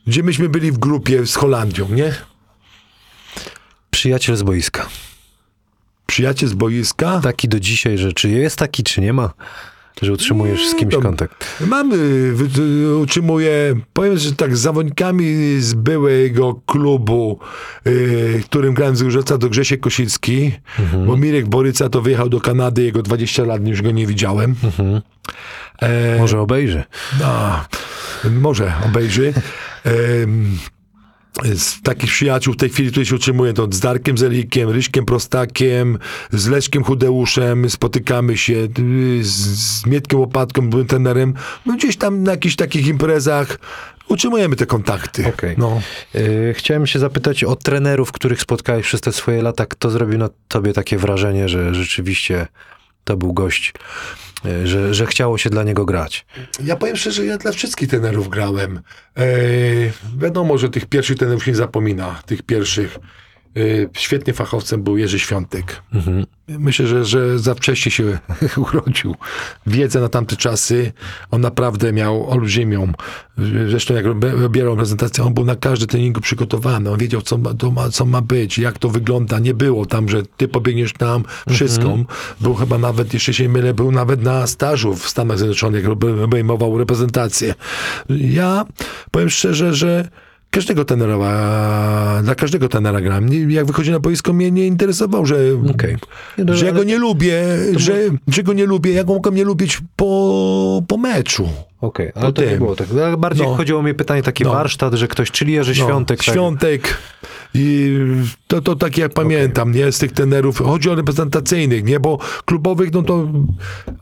Gdzie 0.08 0.24
myśmy 0.24 0.50
byli 0.50 0.72
w 0.72 0.78
grupie 0.78 1.26
z 1.26 1.36
Holandią, 1.36 1.90
nie? 1.90 2.16
Przyjaciel 3.92 4.36
z 4.36 4.44
boiska. 4.44 4.90
Przyjaciel 6.06 6.50
z 6.50 6.54
boiska. 6.54 7.20
Taki 7.24 7.48
do 7.48 7.60
dzisiaj, 7.60 7.98
że 7.98 8.14
czy 8.14 8.30
jest 8.30 8.56
taki, 8.56 8.84
czy 8.84 9.02
nie 9.02 9.14
ma, 9.14 9.34
że 10.02 10.14
utrzymujesz 10.14 10.68
z 10.70 10.76
kimś 10.76 10.94
to- 10.94 11.02
kontakt. 11.02 11.62
Mamy, 11.68 11.98
wy- 12.34 12.98
utrzymuję, 12.98 13.76
powiem, 13.94 14.18
że 14.18 14.32
tak 14.36 14.58
z 14.58 14.60
zawodnikami 14.60 15.56
z 15.60 15.74
byłego 15.74 16.62
klubu, 16.66 17.40
yy, 17.86 18.42
którym 18.46 18.74
grałem 18.74 18.96
z 18.96 19.02
Łużyca, 19.02 19.38
to 19.38 19.50
Grzesiek 19.50 19.80
Kosicki, 19.80 20.52
bo 21.08 21.18
Mirek 21.18 21.48
Boryca 21.50 21.90
to 21.90 22.02
wyjechał 22.02 22.30
do 22.30 22.42
Kanady, 22.42 22.84
jego 22.84 23.02
20 23.02 23.44
lat, 23.44 23.68
już 23.68 23.82
go 23.82 23.92
nie 23.92 24.08
widziałem. 24.08 24.56
E, 25.82 26.20
Może 26.20 26.40
obejrzy. 26.40 26.84
no, 27.20 27.60
może 28.42 28.74
obejrzy. 28.86 29.34
Z 31.56 31.82
takich 31.82 32.12
przyjaciół 32.12 32.54
w 32.54 32.58
tej 32.58 32.70
chwili, 32.70 32.90
tutaj 32.90 33.06
się 33.06 33.16
utrzymuję, 33.16 33.54
to 33.54 33.68
z 33.72 33.80
Darkiem 33.80 34.18
Zelikiem, 34.18 34.70
Ryśkiem 34.70 35.06
Prostakiem, 35.06 35.98
z 36.32 36.48
Leszkiem 36.48 36.84
Chudeuszem, 36.84 37.70
spotykamy 37.70 38.38
się, 38.38 38.54
y, 38.54 39.24
z, 39.24 39.86
Mietkiem 39.86 40.20
Łopatką, 40.20 40.70
byłem 40.70 40.88
trenerem, 40.88 41.34
no 41.66 41.74
gdzieś 41.74 41.98
tam 41.98 42.24
na 42.24 42.32
jakichś 42.32 42.56
takich 42.56 42.88
imprezach 42.88 43.60
utrzymujemy 44.08 44.56
te 44.56 44.66
kontakty. 44.66 45.28
Okej. 45.28 45.56
No. 45.58 45.82
Yy, 46.14 46.54
chciałem 46.58 46.88
się 46.88 47.00
zapytać 47.00 47.44
o 47.44 47.56
trenerów, 47.56 48.12
których 48.12 48.42
spotkałeś 48.42 48.86
przez 48.86 49.02
te 49.02 49.12
swoje 49.12 49.42
lata. 49.42 49.66
Kto 49.66 49.90
zrobił 49.90 50.18
na 50.18 50.30
tobie 50.48 50.74
takie 50.74 50.98
wrażenie, 50.98 51.50
że 51.50 51.76
rzeczywiście 51.76 52.48
to 53.04 53.18
był 53.18 53.34
gość, 53.34 53.74
że, 54.64 54.94
że 54.94 55.06
chciało 55.06 55.38
się 55.38 55.50
dla 55.50 55.64
niego 55.64 55.86
grać? 55.86 56.26
Ja 56.64 56.76
powiem 56.76 56.96
szczerze, 56.96 57.26
ja 57.26 57.38
dla 57.38 57.52
wszystkich 57.52 57.90
trenerów 57.90 58.30
grałem. 58.30 58.80
E, 59.18 59.24
wiadomo, 60.18 60.58
że 60.58 60.70
tych 60.70 60.86
pierwszych 60.86 61.18
trenerów 61.18 61.44
się 61.44 61.52
nie 61.52 61.58
zapomina, 61.58 62.22
tych 62.26 62.42
pierwszych. 62.42 63.00
Y, 63.58 63.90
świetnym 63.94 64.36
fachowcem 64.36 64.84
był 64.84 64.98
Jerzy 64.98 65.20
Świątek. 65.20 65.82
Mhm. 65.94 66.26
Myślę, 66.48 66.88
że, 66.88 67.06
że 67.06 67.40
za 67.40 67.56
wcześnie 67.56 67.92
się 67.92 68.18
urodził. 68.74 69.16
Wiedzę 69.68 70.02
na 70.02 70.10
tamte 70.10 70.36
czasy, 70.36 70.92
on 71.32 71.42
naprawdę 71.42 71.94
miał 71.94 72.30
olbrzymią. 72.30 72.94
Zresztą 73.68 73.94
jak 73.94 74.06
robierał 74.22 74.76
prezentację, 74.76 75.24
on 75.24 75.34
był 75.34 75.46
na 75.46 75.56
każdy 75.56 75.88
treningu 75.88 76.22
przygotowany. 76.22 76.92
On 76.92 77.00
wiedział, 77.00 77.22
co 77.22 77.38
ma, 77.38 77.54
ma, 77.76 77.90
co 77.90 78.06
ma 78.06 78.22
być, 78.22 78.58
jak 78.58 78.78
to 78.78 78.90
wygląda. 78.90 79.40
Nie 79.40 79.54
było 79.54 79.86
tam, 79.86 80.10
że 80.10 80.24
ty 80.38 80.48
pobiegniesz 80.48 80.94
tam 80.94 81.24
wszystko. 81.50 81.98
Był 82.42 82.54
chyba 82.54 82.78
nawet, 82.78 83.14
jeszcze 83.14 83.34
się 83.34 83.50
mylę, 83.50 83.74
był 83.74 83.92
nawet 83.92 84.22
na 84.22 84.48
stażu 84.48 84.96
w 84.96 85.10
Stanach 85.10 85.38
Zjednoczonych, 85.38 85.86
obejmował 86.24 86.78
reprezentację. 86.78 87.56
Ja 88.10 88.66
powiem 89.12 89.30
szczerze, 89.30 89.74
że 89.74 90.10
każdego 90.54 90.86
tenera, 90.86 92.22
dla 92.24 92.36
każdego 92.36 92.70
tenera 92.70 93.02
gram. 93.02 93.34
Jak 93.50 93.66
wychodzi 93.66 93.92
na 93.92 94.00
boisko, 94.00 94.34
mnie 94.34 94.52
nie 94.52 94.68
interesował, 94.68 95.26
że, 95.26 95.38
Okej. 95.70 95.98
No, 96.38 96.54
że 96.54 96.66
ja 96.66 96.72
go 96.72 96.84
nie 96.84 96.98
lubię, 96.98 97.44
że, 97.76 97.96
że 98.28 98.44
go 98.44 98.54
nie 98.54 98.66
lubię, 98.66 98.94
jak 98.94 99.08
mogłem 99.08 99.36
nie 99.36 99.44
lubić 99.44 99.82
po, 99.96 100.84
po 100.88 100.98
meczu. 100.98 101.50
Okej, 101.84 102.12
ale 102.16 102.34
to 102.34 102.42
nie 102.42 102.58
było 102.58 102.76
tak. 102.76 102.88
Ale 102.92 103.18
Bardziej 103.18 103.48
No. 103.48 103.56
chodziło 103.56 103.84
mi 103.84 103.94
pytanie, 103.94 104.24
taki 104.24 104.44
No. 104.44 104.52
warsztat, 104.52 104.94
że 104.94 105.08
ktoś, 105.08 105.32
czyli 105.32 105.54
Jerzy 105.54 105.74
No, 105.80 105.86
Świątek. 105.88 106.18
tak. 106.18 106.34
Świątek. 106.36 106.98
I 107.54 107.98
to, 108.48 108.62
to 108.62 108.76
tak 108.76 108.98
jak 108.98 109.14
pamiętam, 109.14 109.72
nie, 109.72 109.92
z 109.92 109.98
tych 109.98 110.12
tenerów, 110.12 110.58
chodzi 110.58 110.90
o 110.90 110.96
reprezentacyjnych, 110.96 111.84
nie, 111.84 112.00
bo 112.00 112.18
klubowych, 112.46 112.94
no 112.94 113.02
to 113.02 113.28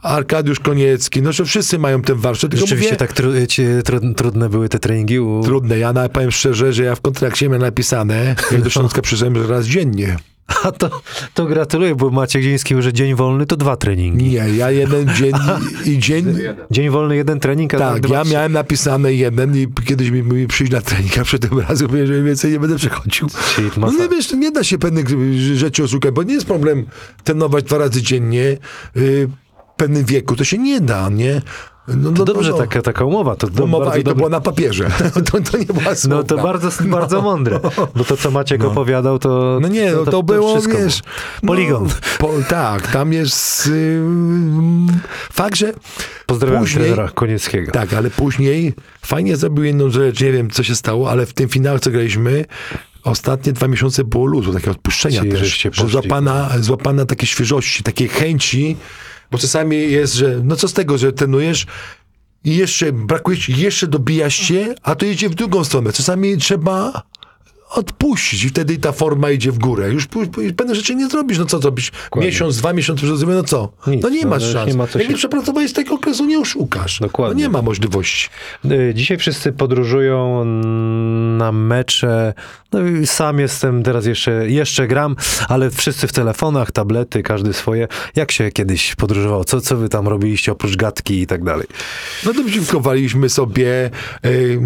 Arkadiusz 0.01 0.59
Koniecki, 0.59 1.21
no 1.21 1.31
że 1.31 1.45
wszyscy 1.45 1.79
mają 1.79 2.01
ten 2.01 2.17
warsztat, 2.17 2.53
Rzeczywiście 2.53 2.85
mówię, 2.85 2.97
tak 2.97 3.13
tru, 3.13 3.31
ci, 3.47 3.63
tru, 3.85 4.13
trudne 4.13 4.49
były 4.49 4.69
te 4.69 4.79
treningi 4.79 5.19
u... 5.19 5.43
trudne, 5.43 5.77
ja 5.77 5.93
powiem 6.09 6.31
szczerze, 6.31 6.73
że 6.73 6.83
ja 6.83 6.95
w 6.95 7.01
kontrakcie 7.01 7.49
miałem 7.49 7.61
napisane, 7.61 8.35
jak 8.51 8.61
do 8.61 8.69
Śląska 8.69 9.01
przyszedłem, 9.01 9.43
że 9.43 9.47
raz 9.53 9.65
dziennie. 9.65 10.17
A 10.63 10.71
to, 10.71 11.01
to 11.33 11.45
gratuluję, 11.45 11.95
bo 11.95 12.09
Maciek 12.09 12.43
Dziński 12.43 12.73
mówi, 12.73 12.83
że 12.83 12.93
dzień 12.93 13.15
wolny 13.15 13.45
to 13.45 13.57
dwa 13.57 13.77
treningi. 13.77 14.25
Nie, 14.25 14.49
ja 14.57 14.71
jeden 14.71 15.15
dzień 15.15 15.31
i 15.85 15.99
dzień... 15.99 16.25
Dzień 16.71 16.89
wolny, 16.89 17.15
jeden 17.15 17.39
trening, 17.39 17.73
a 17.73 17.77
Tak, 17.77 17.99
dwa, 18.01 18.15
ja 18.15 18.23
trzy. 18.23 18.33
miałem 18.33 18.51
napisane 18.51 19.13
jeden 19.13 19.55
i 19.57 19.67
kiedyś 19.85 20.09
mi, 20.09 20.23
mi 20.23 20.47
przyjść 20.47 20.73
na 20.73 20.81
trening, 20.81 21.17
a 21.17 21.23
przed 21.23 21.49
tym 21.49 21.59
razem 21.59 21.87
mówię, 21.87 22.07
że 22.07 22.23
więcej 22.23 22.51
nie 22.51 22.59
będę 22.59 22.75
przychodził. 22.75 23.27
Czyli 23.55 23.69
No 23.77 23.91
nie 23.91 24.09
wiesz, 24.09 24.33
nie 24.33 24.51
da 24.51 24.63
się 24.63 24.77
pewnych 24.77 25.05
rzeczy 25.55 25.83
oszukać, 25.83 26.11
bo 26.11 26.23
nie 26.23 26.33
jest 26.33 26.45
problem 26.45 26.85
trenować 27.23 27.63
dwa 27.65 27.77
razy 27.77 28.01
dziennie 28.01 28.43
y, 28.43 28.57
w 29.73 29.75
pewnym 29.77 30.05
wieku, 30.05 30.35
to 30.35 30.43
się 30.43 30.57
nie 30.57 30.81
da, 30.81 31.09
nie? 31.09 31.41
No, 31.97 32.11
To 32.11 32.19
no, 32.19 32.25
dobrze, 32.25 32.51
no, 32.51 32.57
taka, 32.57 32.81
taka 32.81 33.05
umowa, 33.05 33.35
to, 33.35 33.47
to 33.47 33.63
Umowa, 33.63 33.97
i 33.97 34.03
to 34.03 34.15
było 34.15 34.29
na 34.29 34.41
papierze. 34.41 34.91
To, 35.31 35.41
to 35.51 35.57
nie 35.57 35.65
była. 35.65 35.93
No 36.09 36.23
to 36.23 36.37
bardzo, 36.37 36.69
bardzo 36.81 37.21
mądre, 37.31 37.59
bo 37.95 38.03
to, 38.03 38.17
co 38.17 38.31
Maciek 38.31 38.63
opowiadał, 38.63 39.19
to... 39.19 39.59
No 39.61 39.67
nie, 39.67 39.91
no 39.91 40.05
to, 40.05 40.23
było, 40.23 40.53
wszystko 40.53 40.77
wiesz... 40.77 41.01
Poligon. 41.47 41.83
No, 41.83 41.89
po, 42.19 42.29
tak, 42.49 42.87
tam 42.87 43.13
jest 43.13 43.67
y, 43.67 44.01
fakt, 45.33 45.55
że 45.55 45.73
Pozdrawiam 46.25 46.59
później, 46.59 46.83
trenera 46.83 47.09
Konieckiego. 47.09 47.71
Tak, 47.71 47.93
ale 47.93 48.09
później 48.09 48.73
fajnie 49.01 49.37
zrobił 49.37 49.63
jedną 49.63 49.89
rzecz, 49.89 50.21
nie 50.21 50.31
wiem 50.31 50.49
co 50.49 50.63
się 50.63 50.75
stało, 50.75 51.09
ale 51.09 51.25
w 51.25 51.33
tym 51.33 51.49
finale, 51.49 51.79
co 51.79 51.91
graliśmy, 51.91 52.45
ostatnie 53.03 53.53
dwa 53.53 53.67
miesiące 53.67 54.03
było 54.03 54.25
luzu, 54.25 54.53
takie 54.53 54.71
odpuszczenia 54.71 55.19
Czyli 55.21 55.31
też, 55.31 55.69
że 55.71 55.87
złapana, 55.87 56.49
złapana 56.59 57.05
takiej 57.05 57.27
świeżości, 57.27 57.83
takiej 57.83 58.07
chęci, 58.07 58.77
bo 59.31 59.37
czasami 59.37 59.91
jest, 59.91 60.13
że 60.13 60.41
no 60.43 60.55
co 60.55 60.67
z 60.67 60.73
tego, 60.73 60.97
że 60.97 61.13
trenujesz 61.13 61.65
i 62.43 62.55
jeszcze 62.55 62.91
brakuje 62.93 63.37
ci, 63.37 63.61
jeszcze 63.61 63.87
dobijasz 63.87 64.35
się, 64.35 64.75
a 64.83 64.95
to 64.95 65.05
idzie 65.05 65.29
w 65.29 65.35
drugą 65.35 65.63
stronę. 65.63 65.93
Czasami 65.93 66.37
trzeba 66.37 67.03
odpuścić 67.71 68.43
i 68.43 68.49
wtedy 68.49 68.77
ta 68.77 68.91
forma 68.91 69.31
idzie 69.31 69.51
w 69.51 69.59
górę. 69.59 69.89
Już 69.89 70.07
pewne 70.57 70.75
rzeczy 70.75 70.95
nie 70.95 71.07
zrobisz. 71.09 71.37
No 71.37 71.45
co 71.45 71.59
zrobisz? 71.59 71.91
Miesiąc, 72.15 72.57
dwa 72.57 72.73
miesiące 72.73 73.07
zrozumiesz, 73.07 73.35
no 73.35 73.43
co? 73.43 73.71
Nic, 73.87 74.03
no 74.03 74.09
nie 74.09 74.23
no, 74.23 74.29
masz 74.29 74.43
szans. 74.53 74.67
nie 74.71 74.77
ma 74.77 74.83
Jak 74.83 75.03
się- 75.03 75.09
nie 75.09 75.15
przepracowałeś 75.15 75.73
tego 75.73 75.95
okresu, 75.95 76.25
nie 76.25 76.39
oszukasz. 76.39 76.99
Dokładnie. 76.99 77.35
No 77.43 77.47
nie 77.47 77.49
ma 77.53 77.61
możliwości. 77.61 78.29
Y, 78.65 78.91
Dzisiaj 78.95 79.17
wszyscy 79.17 79.51
podróżują 79.51 80.45
na 81.37 81.51
mecze. 81.51 82.33
No 82.73 82.87
i 82.87 83.07
sam 83.07 83.39
jestem, 83.39 83.83
teraz 83.83 84.05
jeszcze, 84.05 84.49
jeszcze 84.49 84.87
gram, 84.87 85.15
ale 85.47 85.69
wszyscy 85.71 86.07
w 86.07 86.11
telefonach, 86.13 86.71
tablety, 86.71 87.23
każdy 87.23 87.53
swoje. 87.53 87.87
Jak 88.15 88.31
się 88.31 88.51
kiedyś 88.51 88.95
podróżowało? 88.95 89.43
Co, 89.43 89.61
co 89.61 89.77
wy 89.77 89.89
tam 89.89 90.07
robiliście 90.07 90.51
oprócz 90.51 90.75
gadki 90.75 91.21
i 91.21 91.27
tak 91.27 91.43
dalej? 91.43 91.67
No 92.25 92.33
to 92.33 92.49
dziękowaliśmy 92.49 93.29
sobie, 93.29 93.89
yy, 94.23 94.57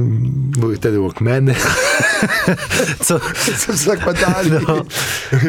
były 0.60 0.76
wtedy 0.76 1.00
Walkmany, 1.00 1.56
Co? 3.00 3.20
co 3.66 3.74
zakładali. 3.74 4.52
No, 4.52 4.86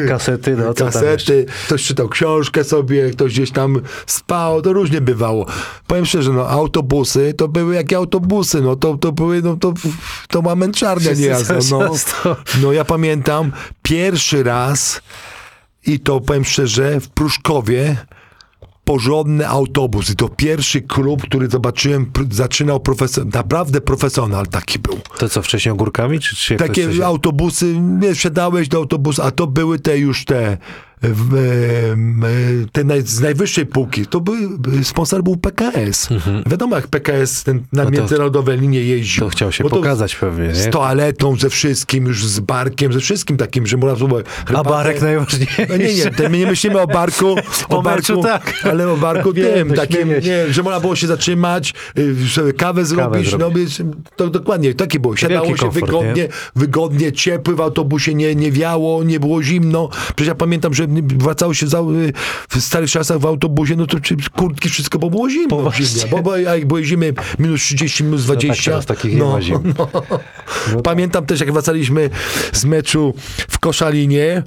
kasety, 0.07 0.55
no 0.55 0.73
co 0.73 0.85
kasety, 0.85 1.45
ktoś 1.65 1.83
czytał 1.83 2.09
książkę 2.09 2.63
sobie, 2.63 3.09
ktoś 3.09 3.33
gdzieś 3.33 3.51
tam 3.51 3.81
spał, 4.05 4.61
to 4.61 4.73
różnie 4.73 5.01
bywało. 5.01 5.45
Powiem 5.87 6.05
szczerze, 6.05 6.31
no 6.31 6.49
autobusy 6.49 7.33
to 7.37 7.47
były 7.47 7.75
jakie 7.75 7.97
autobusy, 7.97 8.61
no 8.61 8.75
to, 8.75 8.97
to 8.97 9.11
były, 9.11 9.41
no 9.41 9.55
to, 9.55 9.73
to 10.27 10.41
ma 10.41 10.55
męczarnia 10.55 11.13
niejasno, 11.13 11.55
no. 11.71 11.91
no 12.61 12.71
ja 12.71 12.85
pamiętam 12.85 13.51
pierwszy 13.83 14.43
raz 14.43 15.01
i 15.85 15.99
to 15.99 16.21
powiem 16.21 16.45
szczerze, 16.45 16.99
w 16.99 17.09
Pruszkowie 17.09 17.97
porządny 18.87 19.47
autobus 19.47 20.09
i 20.09 20.15
to 20.15 20.29
pierwszy 20.29 20.81
klub, 20.81 21.21
który 21.21 21.47
zobaczyłem, 21.47 22.05
pr- 22.05 22.33
zaczynał 22.33 22.79
profesor, 22.79 23.25
naprawdę 23.33 23.81
profesjonal 23.81 24.47
taki 24.47 24.79
był. 24.79 24.99
To 25.17 25.29
co, 25.29 25.41
wcześniej 25.41 25.73
ogórkami? 25.73 26.19
Czy, 26.19 26.35
czy 26.35 26.55
Takie 26.55 27.05
autobusy, 27.05 27.79
nie 27.79 28.13
wsiadałeś 28.13 28.67
do 28.67 28.77
autobusu, 28.77 29.21
a 29.21 29.31
to 29.31 29.47
były 29.47 29.79
te 29.79 29.97
już 29.97 30.25
te, 30.25 30.57
te 32.71 32.83
naj, 32.83 33.01
z 33.01 33.19
najwyższej 33.19 33.65
półki. 33.65 34.05
To 34.05 34.21
był, 34.21 34.35
sponsor 34.83 35.23
był 35.23 35.37
PKS. 35.37 36.09
Wiadomo, 36.45 36.75
jak 36.75 36.87
PKS 36.87 37.43
ten, 37.43 37.55
na 37.57 37.61
Mhm. 37.61 37.85
No 37.87 37.91
to- 37.91 37.91
międzynarodowe 37.91 38.57
linie 38.57 38.81
jeździł. 38.83 39.23
To 39.23 39.29
chciał 39.29 39.51
się 39.51 39.63
pokazać 39.63 40.15
pewnie, 40.15 40.55
Z 40.55 40.65
nie? 40.65 40.71
toaletą, 40.71 41.35
ze 41.35 41.49
wszystkim, 41.49 42.05
już 42.05 42.25
z 42.25 42.39
barkiem, 42.39 42.93
ze 42.93 42.99
wszystkim 42.99 43.37
takim, 43.37 43.67
że 43.67 43.77
można 43.77 44.07
było... 44.07 44.21
A 44.55 44.63
barek 44.63 45.01
najważniejszy. 45.01 45.67
no 45.69 45.77
nie, 45.77 45.93
nie, 45.93 46.29
my 46.29 46.37
nie 46.37 46.45
myślimy 46.47 46.79
o 46.81 46.87
barku, 46.87 47.35
O 47.69 47.77
o 47.77 47.81
barku, 47.81 47.99
meczu 48.13 48.21
tak. 48.23 48.53
ale 48.63 48.89
o 48.91 48.97
barku 48.97 49.33
Wiem, 49.33 49.53
tym, 49.53 49.67
no 49.67 49.75
takim, 49.75 50.09
nie, 50.09 50.53
że 50.53 50.63
można 50.63 50.79
było 50.79 50.95
się 50.95 51.07
zatrzymać, 51.07 51.73
y, 51.99 52.15
sobie 52.29 52.53
kawę 52.53 52.85
zrobić, 52.85 53.31
no, 53.31 53.37
zrobić. 53.37 53.63
wiesz, 53.63 53.81
to 54.15 54.29
dokładnie, 54.29 54.73
takie 54.73 54.99
było. 54.99 55.15
Siadało 55.17 55.45
Wielki 55.45 55.59
się 55.59 55.65
komfort, 55.65 55.85
wygodnie, 55.85 56.13
nie? 56.23 56.27
wygodnie, 56.55 57.11
ciepły 57.11 57.55
w 57.55 57.61
autobusie, 57.61 58.13
nie, 58.13 58.35
nie 58.35 58.51
wiało, 58.51 59.03
nie 59.03 59.19
było 59.19 59.43
zimno. 59.43 59.89
Przecież 60.05 60.27
ja 60.27 60.35
pamiętam, 60.35 60.73
że 60.73 60.86
wracało 61.01 61.53
się 61.53 61.67
za, 61.67 61.81
w 62.49 62.61
starych 62.61 62.91
czasach 62.91 63.19
w 63.19 63.25
autobusie, 63.25 63.75
no 63.75 63.87
to 63.87 63.97
kurtki, 64.35 64.69
wszystko, 64.69 64.99
bo 64.99 65.09
było 65.09 65.29
zimno. 65.29 65.71
Bo, 66.11 66.21
bo, 66.21 66.33
a 66.33 66.39
jak 66.39 66.65
były 66.65 66.83
zimy 66.83 67.13
minus 67.39 67.61
30, 67.61 68.03
minus 68.03 68.23
20. 68.23 68.71
teraz 68.71 68.85
takich 68.85 69.13
nie 69.13 69.23
ma 69.23 69.41
zim. 69.41 69.73
no. 70.73 70.81
Pamiętam 70.81 71.25
też, 71.25 71.39
jak 71.39 71.53
wracaliśmy 71.53 72.09
z 72.53 72.65
meczu 72.65 73.13
w 73.49 73.59
Koszalinie 73.59 74.43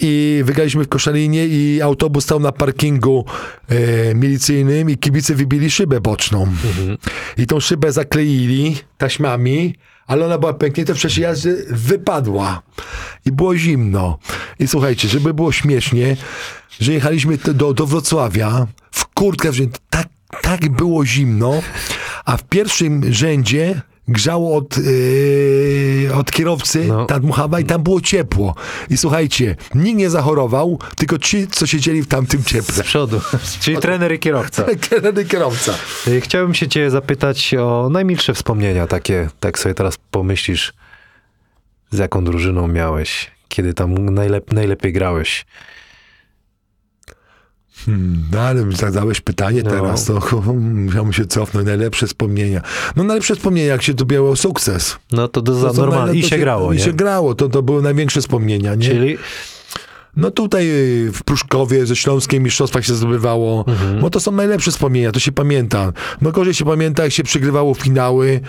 i 0.00 0.40
wygraliśmy 0.44 0.84
w 0.84 0.88
Koszalinie 0.88 1.46
i 1.46 1.82
autobus 1.82 2.24
stał 2.24 2.40
na 2.40 2.52
parkingu 2.52 3.24
e, 3.68 4.14
milicyjnym 4.14 4.90
i 4.90 4.96
kibice 4.96 5.34
wybili 5.34 5.70
szybę 5.70 6.00
boczną. 6.00 6.46
I 7.36 7.46
tą 7.46 7.60
szybę 7.60 7.92
zakleili 7.92 8.76
taśmami, 8.98 9.74
ale 10.08 10.26
ona 10.26 10.38
była 10.38 10.54
pęknięta 10.54 10.94
w 10.94 10.98
czasie 10.98 11.20
jazdy, 11.20 11.66
wypadła. 11.70 12.62
I 13.26 13.32
było 13.32 13.56
zimno. 13.56 14.18
I 14.58 14.68
słuchajcie, 14.68 15.08
żeby 15.08 15.34
było 15.34 15.52
śmiesznie, 15.52 16.16
że 16.80 16.92
jechaliśmy 16.92 17.36
do, 17.36 17.74
do 17.74 17.86
Wrocławia 17.86 18.66
w 18.90 19.06
kurtkach, 19.06 19.52
tak, 19.90 20.08
tak 20.42 20.68
było 20.68 21.06
zimno, 21.06 21.62
a 22.24 22.36
w 22.36 22.44
pierwszym 22.44 23.12
rzędzie 23.12 23.80
grzało 24.08 24.56
od, 24.56 24.78
yy, 24.78 26.14
od 26.14 26.30
kierowcy 26.30 26.84
No. 26.88 27.06
ta 27.06 27.20
dmuchawa 27.20 27.60
i 27.60 27.64
tam 27.64 27.82
było 27.82 28.00
ciepło. 28.00 28.54
I 28.90 28.96
słuchajcie, 28.96 29.56
nikt 29.74 29.98
nie 29.98 30.10
zachorował, 30.10 30.78
tylko 30.96 31.18
ci, 31.18 31.46
co 31.48 31.66
siedzieli 31.66 32.02
w 32.02 32.06
tamtym 32.08 32.42
Z 32.42 32.46
cieple. 32.46 32.84
przodu. 32.84 33.20
Czyli 33.60 33.76
trener 33.78 34.12
i 34.14 34.18
kierowca. 34.18 34.64
Kierowca. 34.90 35.24
kierowca. 35.24 35.74
Y, 36.08 36.20
Chciałbym 36.20 36.54
się 36.54 36.68
cię 36.68 36.90
zapytać 36.90 37.54
o 37.54 37.88
najmilsze 37.90 38.34
wspomnienia 38.34 38.86
takie, 38.86 39.28
tak 39.40 39.58
sobie 39.58 39.74
teraz 39.74 39.98
pomyślisz, 40.10 40.72
z 41.90 41.98
jaką 41.98 42.24
drużyną 42.24 42.68
miałeś, 42.68 43.30
kiedy 43.48 43.74
tam 43.74 44.14
najlep 44.14 44.52
najlepiej 44.52 44.92
grałeś. 44.92 45.46
No 48.32 48.40
ale 48.40 48.72
zadałeś 48.72 49.20
pytanie 49.20 49.62
No. 49.64 49.70
teraz, 49.70 50.04
to 50.04 50.20
musiałem 50.84 51.12
się 51.12 51.26
cofnąć. 51.26 51.66
Najlepsze 51.66 52.06
wspomnienia. 52.06 52.62
No 52.96 53.04
najlepsze 53.04 53.36
wspomnienia, 53.36 53.68
jak 53.68 53.82
się 53.82 53.94
dobiało 53.94 54.36
sukces. 54.36 54.96
No 55.12 55.28
to 55.28 55.42
do 55.42 55.54
za 55.54 55.70
To 55.72 55.86
najle- 55.86 56.14
I 56.16 56.22
to 56.22 56.28
się 56.28 56.38
grało, 56.38 56.72
I 56.72 56.76
nie? 56.76 56.82
się 56.84 56.92
grało, 56.92 57.34
to, 57.34 57.48
to 57.48 57.62
były 57.62 57.82
największe 57.82 58.20
wspomnienia, 58.20 58.74
nie? 58.74 58.88
Czyli 58.88 59.18
No 60.16 60.30
tutaj 60.30 60.70
y, 60.70 61.12
w 61.12 61.22
Pruszkowie 61.22 61.86
ze 61.86 61.96
Śląskiem 61.96 62.42
mistrzostwach 62.42 62.84
się 62.84 62.94
zdobywało, 62.94 63.64
Mhm. 63.68 64.00
bo 64.00 64.10
to 64.10 64.20
są 64.20 64.32
najlepsze 64.32 64.70
wspomnienia, 64.70 65.12
to 65.12 65.20
się 65.20 65.32
pamięta. 65.32 65.92
No 66.22 66.32
gorzej 66.32 66.54
się 66.54 66.64
pamięta, 66.64 67.02
jak 67.02 67.12
się 67.12 67.22
przegrywało 67.22 67.74
finały, 67.74 68.40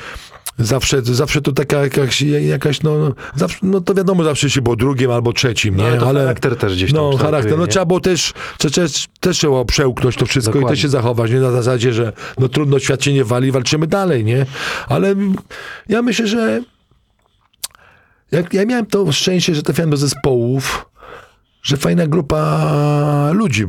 Zawsze, 0.60 1.02
zawsze 1.02 1.42
to 1.42 1.52
taka 1.52 1.78
jakaś, 1.84 2.22
jakaś 2.22 2.82
no, 2.82 3.14
zawsze, 3.36 3.58
no 3.62 3.82
to 3.82 3.94
wiadomo, 3.94 4.24
zawsze 4.24 4.50
się 4.50 4.62
było 4.62 4.76
drugim 4.76 5.12
albo 5.12 5.34
trzecim, 5.34 5.76
nie? 5.76 5.88
ale 5.88 5.98
to 6.00 6.06
charakter 6.06 6.56
też 6.58 6.76
gdzieś 6.76 6.94
tam 6.94 7.02
No, 7.02 7.18
charakter. 7.18 7.58
No 7.58 7.66
nie? 7.66 7.72
trzeba 7.72 7.86
było 7.86 8.00
też, 8.00 8.34
też, 8.58 9.08
też, 9.20 9.38
trzeba 9.38 9.66
przełknąć 9.66 10.16
to 10.16 10.26
wszystko 10.26 10.52
i 10.52 10.54
Dokładnie. 10.54 10.76
też 10.76 10.82
się 10.82 10.90
zachować, 10.90 11.32
nie? 11.32 11.40
Na 11.40 11.52
zasadzie, 11.52 11.94
że 11.94 12.14
no 12.40 12.50
trudno, 12.50 12.80
świat 12.80 13.04
się 13.04 13.14
nie 13.14 13.24
wali, 13.24 13.52
walczymy 13.52 13.88
dalej, 13.88 14.26
nie? 14.26 14.46
Ale 14.88 15.16
ja 15.90 16.02
myślę, 16.02 16.28
że 16.28 16.62
jak, 18.32 18.54
ja 18.54 18.66
miałem 18.66 18.86
to 18.86 19.12
szczęście, 19.12 19.56
że 19.56 19.64
trafiałem 19.64 19.90
do 19.90 19.98
zespołów, 19.98 20.86
że 21.64 21.78
fajna 21.78 22.08
grupa 22.08 23.32
ludzi. 23.34 23.66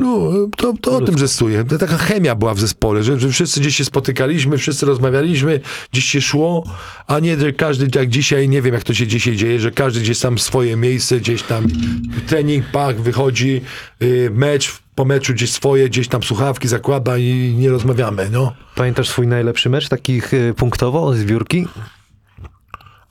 No, 0.00 0.30
to, 0.56 0.74
to 0.80 0.96
o 0.96 1.00
tym 1.00 1.18
zestuje. 1.18 1.64
To 1.64 1.78
taka 1.78 1.98
chemia 1.98 2.34
była 2.34 2.54
w 2.54 2.60
zespole, 2.60 3.02
że, 3.02 3.20
że 3.20 3.28
wszyscy 3.28 3.60
gdzieś 3.60 3.76
się 3.76 3.84
spotykaliśmy, 3.84 4.58
wszyscy 4.58 4.86
rozmawialiśmy, 4.86 5.60
gdzieś 5.92 6.04
się 6.04 6.20
szło, 6.20 6.64
a 7.06 7.18
nie, 7.18 7.38
że 7.38 7.52
każdy 7.52 7.98
jak 7.98 8.08
dzisiaj, 8.08 8.48
nie 8.48 8.62
wiem 8.62 8.74
jak 8.74 8.82
to 8.82 8.94
się 8.94 9.06
dzisiaj 9.06 9.36
dzieje, 9.36 9.60
że 9.60 9.70
każdy 9.70 10.00
gdzieś 10.00 10.20
tam 10.20 10.38
swoje 10.38 10.76
miejsce, 10.76 11.20
gdzieś 11.20 11.42
tam 11.42 11.66
trening, 12.26 12.64
pach, 12.72 13.00
wychodzi, 13.00 13.60
y, 14.02 14.30
mecz, 14.34 14.78
po 14.94 15.04
meczu 15.04 15.32
gdzieś 15.32 15.52
swoje, 15.52 15.88
gdzieś 15.88 16.08
tam 16.08 16.22
słuchawki 16.22 16.68
zakłada 16.68 17.18
i 17.18 17.54
nie 17.58 17.70
rozmawiamy, 17.70 18.28
no. 18.32 18.52
Pamiętasz 18.74 19.08
swój 19.08 19.26
najlepszy 19.26 19.70
mecz, 19.70 19.88
takich 19.88 20.34
y, 20.34 20.54
punktowo, 20.56 21.14
zbiórki? 21.14 21.66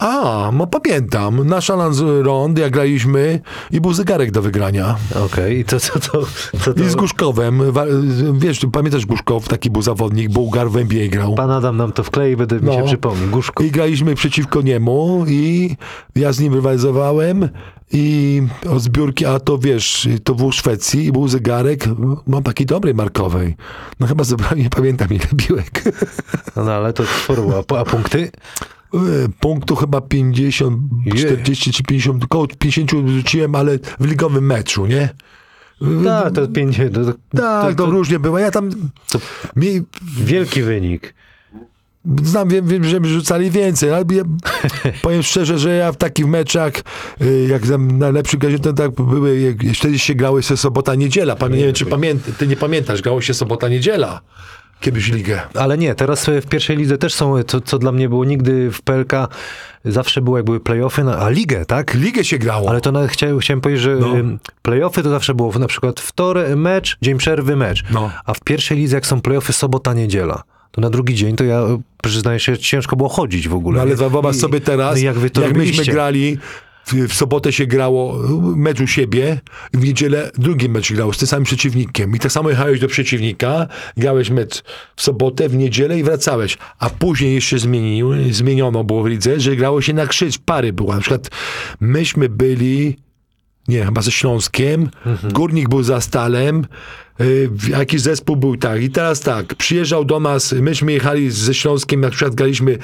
A, 0.04 0.52
no 0.54 0.68
pamiętam. 0.68 1.48
Na 1.48 1.62
Szalans 1.62 2.00
Rond, 2.22 2.58
jak 2.60 2.72
graliśmy 2.74 3.40
i 3.72 3.82
był 3.82 3.94
zegarek 3.94 4.32
do 4.32 4.42
wygrania. 4.42 4.96
Okej, 5.26 5.60
i 5.60 5.66
to 5.66 5.80
co 5.80 6.00
to, 6.00 6.22
co 6.64 6.74
to... 6.74 6.84
I 6.84 6.90
z 6.90 6.96
Guszkowem. 6.96 7.72
Wa- 7.72 7.86
Wiesz, 8.34 8.60
pamiętasz 8.72 9.06
Guszkow, 9.06 9.48
taki 9.48 9.70
był 9.70 9.82
zawodnik, 9.82 10.30
Bułgar 10.30 10.70
w 10.70 10.78
NBA 10.78 11.08
grał. 11.08 11.36
Pan 11.36 11.52
Adam 11.52 11.78
nam 11.78 11.92
to 11.92 12.04
wklei, 12.04 12.36
będę 12.36 12.56
mi 12.56 12.62
No. 12.66 12.74
się 12.74 12.84
przypomniał. 12.84 13.30
Guszko. 13.30 13.64
I 13.64 13.72
graliśmy 13.72 14.16
przeciwko 14.16 14.62
niemu 14.62 15.26
i 15.28 15.76
ja 16.16 16.32
z 16.32 16.40
nim 16.40 16.54
rywalizowałem 16.54 17.50
i 17.92 18.42
od 18.70 18.82
zbiórki, 18.82 19.26
a 19.26 19.40
to 19.40 19.58
wiesz, 19.58 20.08
to 20.24 20.36
był 20.36 20.52
w 20.52 20.56
Szwecji 20.56 21.06
i 21.06 21.12
był 21.12 21.28
zegarek, 21.28 21.86
mam 22.28 22.44
taki 22.44 22.66
dobry 22.66 22.94
markowej. 22.94 23.56
No 24.00 24.08
chyba 24.08 24.24
zebrałem, 24.24 24.60
nie 24.60 24.70
pamiętam 24.70 25.08
ile 25.10 25.26
piłek. 25.48 25.84
No, 26.56 26.64
no 26.64 26.72
ale 26.74 26.94
to 26.94 27.04
sporo, 27.24 27.64
a, 27.72 27.80
a 27.80 27.86
punkty? 27.86 28.32
E, 28.94 28.98
Punktu 29.40 29.76
chyba 29.76 30.02
50, 30.02 30.80
Je. 31.06 31.14
40 31.14 31.72
czy 31.72 31.84
50, 31.84 32.24
około 32.24 32.48
50 32.48 32.92
rzuciłem, 32.92 33.56
ale 33.56 33.80
w 34.00 34.06
ligowym 34.06 34.46
meczu, 34.46 34.86
nie? 34.86 35.10
Tak, 36.04 36.34
to 36.34 36.48
pięć... 36.48 36.78
To, 36.94 37.06
to, 37.06 37.14
Tak, 37.38 37.76
to, 37.76 37.86
to, 37.86 37.92
różnie 37.92 38.20
było. 38.20 38.40
Ja 38.40 38.52
tam 38.52 38.70
mi, 39.56 39.82
wielki 40.18 40.62
wynik. 40.62 41.14
znam, 42.24 42.50
wiem, 42.50 42.68
wiem, 42.68 42.84
że 42.84 43.00
rzucali 43.04 43.52
więcej, 43.52 43.94
ale 43.94 44.06
ja, 44.12 44.24
powiem 45.02 45.24
szczerze, 45.24 45.60
że 45.60 45.76
ja 45.76 45.92
w 45.92 45.98
takich 45.98 46.28
meczach, 46.28 46.74
y, 47.22 47.48
jak 47.50 47.68
tam 47.68 47.98
na 47.98 48.10
lepszym 48.10 48.40
tak 48.76 48.92
były, 48.92 49.40
jak, 49.40 49.76
wtedy 49.76 50.00
się 50.00 50.16
grały 50.16 50.44
się 50.44 50.58
sobota, 50.58 50.96
niedziela. 50.96 51.36
Pamię, 51.36 51.58
nie 51.58 51.66
wiem, 51.66 51.74
czy 51.74 51.86
pamięt, 51.86 52.38
ty 52.38 52.48
nie 52.48 52.56
pamiętasz, 52.56 53.02
grało 53.02 53.22
się 53.22 53.34
sobota, 53.34 53.70
niedziela. 53.70 54.22
Kiedyś 54.84 55.12
ligę. 55.12 55.42
Ale 55.56 55.78
nie, 55.78 55.96
teraz 55.96 56.26
w 56.42 56.46
pierwszej 56.46 56.78
lidze 56.78 56.98
też 56.98 57.14
są, 57.14 57.44
to, 57.44 57.62
co 57.62 57.80
dla 57.80 57.92
mnie 57.92 58.10
było 58.10 58.26
nigdy 58.26 58.72
w 58.72 58.82
PLK, 58.82 59.12
zawsze 59.86 60.22
było 60.22 60.38
jak 60.38 60.46
były 60.46 60.60
playoffy, 60.60 61.04
no, 61.04 61.16
a 61.18 61.30
ligę, 61.30 61.66
tak? 61.66 61.94
Ligę 61.94 62.24
się 62.24 62.38
grało. 62.38 62.70
Ale 62.70 62.82
to 62.82 62.92
nawet 62.92 63.12
chciałem, 63.12 63.40
chciałem 63.40 63.62
powiedzieć, 63.62 63.84
że 63.84 63.96
No. 63.96 64.08
playoffy 64.62 65.04
to 65.04 65.10
zawsze 65.10 65.34
było 65.34 65.60
na 65.60 65.68
przykład 65.68 66.00
wtorek 66.00 66.56
mecz, 66.56 66.98
dzień 67.02 67.18
przerwy 67.18 67.56
mecz. 67.56 67.84
No. 67.92 68.12
A 68.26 68.34
w 68.34 68.40
pierwszej 68.42 68.78
lidze 68.78 68.96
jak 68.98 69.06
są 69.08 69.22
playoffy 69.22 69.54
sobota, 69.54 69.94
niedziela. 69.94 70.44
To 70.72 70.82
na 70.82 70.90
drugi 70.90 71.16
dzień 71.16 71.36
to 71.36 71.44
ja 71.44 71.62
przyznaję 72.04 72.40
się, 72.40 72.58
ciężko 72.58 72.96
było 72.96 73.10
chodzić 73.10 73.48
w 73.48 73.54
ogóle. 73.54 73.76
No 73.76 73.82
ale 73.82 74.32
I- 74.32 74.40
sobie 74.40 74.62
teraz, 74.62 74.96
no 74.96 75.02
jak 75.06 75.20
wy 75.20 75.30
to 75.30 75.42
jak 75.42 75.58
myśmy 75.58 75.86
grali, 75.86 76.38
w, 76.86 77.14
sobotę 77.14 77.54
się 77.54 77.66
grało 77.66 78.20
mecz 78.56 78.82
u 78.82 78.88
siebie, 78.88 79.42
w 79.74 79.84
niedzielę 79.84 80.32
drugi 80.38 80.70
mecz 80.70 80.94
grał 80.94 81.14
z 81.14 81.18
tym 81.18 81.28
samym 81.28 81.44
przeciwnikiem. 81.44 82.16
I 82.16 82.20
tak 82.20 82.32
samo 82.32 82.50
jechałeś 82.50 82.80
do 82.80 82.88
przeciwnika, 82.88 83.68
grałeś 83.98 84.30
mecz 84.30 84.64
w 84.96 85.02
sobotę, 85.02 85.50
w 85.50 85.56
niedzielę 85.56 86.00
i 86.00 86.04
wracałeś. 86.04 86.58
A 86.80 86.90
później 86.90 87.36
jeszcze 87.36 87.60
zmienił, 87.60 88.12
zmieniono 88.32 88.84
było 88.84 89.04
w 89.04 89.08
lidze, 89.08 89.40
że 89.40 89.56
grało 89.56 89.82
się 89.82 89.94
na 89.94 90.08
krzyż, 90.08 90.38
pary 90.38 90.74
była. 90.74 90.96
Na 90.96 91.02
przykład 91.02 91.30
myśmy 91.80 92.30
byli 92.30 92.98
nie, 93.68 93.86
chyba 93.86 94.02
ze 94.02 94.12
Śląskiem. 94.12 94.90
Górnik 95.34 95.70
był 95.70 95.84
za 95.84 96.02
Stalem. 96.02 96.66
y, 97.22 97.50
Jakiś 97.70 98.02
zespół 98.02 98.36
był 98.36 98.58
tak. 98.58 98.82
I 98.82 98.90
teraz 98.90 99.20
tak, 99.20 99.56
przyjeżdżał 99.56 100.06
do 100.06 100.20
nas, 100.20 100.52
myśmy 100.54 100.92
jechali 100.92 101.32
ze 101.32 101.54
Śląskiem, 101.54 102.02
na 102.02 102.10
przykład 102.10 102.36
graliśmy, 102.36 102.78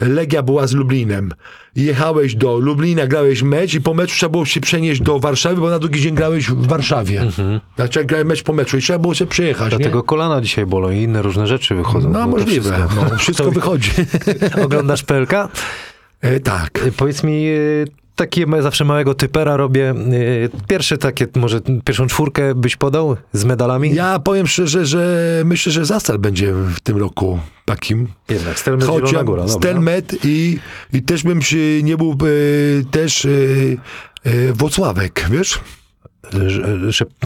Legia 0.00 0.42
była 0.42 0.66
z 0.66 0.72
Lublinem. 0.72 1.32
I 1.76 1.82
jechałeś 1.82 2.34
do 2.34 2.58
Lublina, 2.58 3.06
grałeś 3.06 3.42
mecz 3.42 3.74
i 3.74 3.80
po 3.80 3.94
meczu 3.94 4.14
trzeba 4.16 4.30
było 4.30 4.44
się 4.44 4.60
przenieść 4.60 5.00
do 5.00 5.18
Warszawy, 5.18 5.60
bo 5.60 5.70
na 5.70 5.78
drugi 5.78 6.00
dzień 6.00 6.14
grałeś 6.14 6.46
w 6.50 6.66
Warszawie. 6.66 7.22
Znaczy 7.76 8.04
grałem 8.04 8.26
mecz 8.26 8.42
po 8.42 8.52
meczu 8.52 8.76
i 8.78 8.80
trzeba 8.80 8.98
było 8.98 9.14
się 9.14 9.26
przejechać, 9.26 9.72
nie? 9.72 9.78
Dlatego 9.78 10.02
kolana 10.02 10.40
dzisiaj 10.40 10.66
bolą 10.66 10.90
i 10.90 10.96
inne 11.02 11.22
różne 11.22 11.46
rzeczy 11.46 11.74
wychodzą. 11.74 12.10
No 12.10 12.26
możliwe, 12.26 12.70
wszystko- 12.72 13.04
no, 13.10 13.16
wszystko 13.18 13.50
wychodzi. 13.60 13.90
Oglądasz 14.64 15.02
PLK? 15.02 15.32
E, 16.20 16.40
tak. 16.40 16.86
Y, 16.86 16.92
Powiedz 16.92 17.22
mi, 17.22 17.46
y, 17.48 17.84
taki 18.20 18.44
zawsze 18.60 18.84
małego 18.84 19.14
typera 19.14 19.56
robię. 19.56 19.94
y, 20.12 20.50
Pierwsze 20.68 20.98
takie, 20.98 21.26
może 21.36 21.60
pierwszą 21.84 22.06
czwórkę 22.06 22.54
byś 22.54 22.76
podał 22.76 23.16
z 23.32 23.44
medalami? 23.44 23.94
Ja 23.94 24.18
powiem 24.18 24.46
szczerze, 24.46 24.86
że 24.86 25.42
myślę, 25.44 25.72
że 25.72 25.84
Zastal 25.84 26.18
będzie 26.18 26.52
w 26.52 26.80
tym 26.80 26.96
roku 26.96 27.38
takim 27.64 28.08
Jednak, 28.28 28.58
Stelmet 28.58 28.86
Chociaż 28.86 29.10
Góra. 29.10 29.24
dobra. 29.24 29.48
Stelmet 29.48 30.24
i, 30.24 30.58
i 30.92 31.02
też 31.02 31.22
bym 31.22 31.42
się 31.42 31.82
nie 31.82 31.96
był 31.96 32.12
e, 32.12 32.84
też 32.90 33.24
e, 33.24 33.28
e, 34.24 34.52
Włocławek, 34.52 35.26
wiesz? 35.30 35.60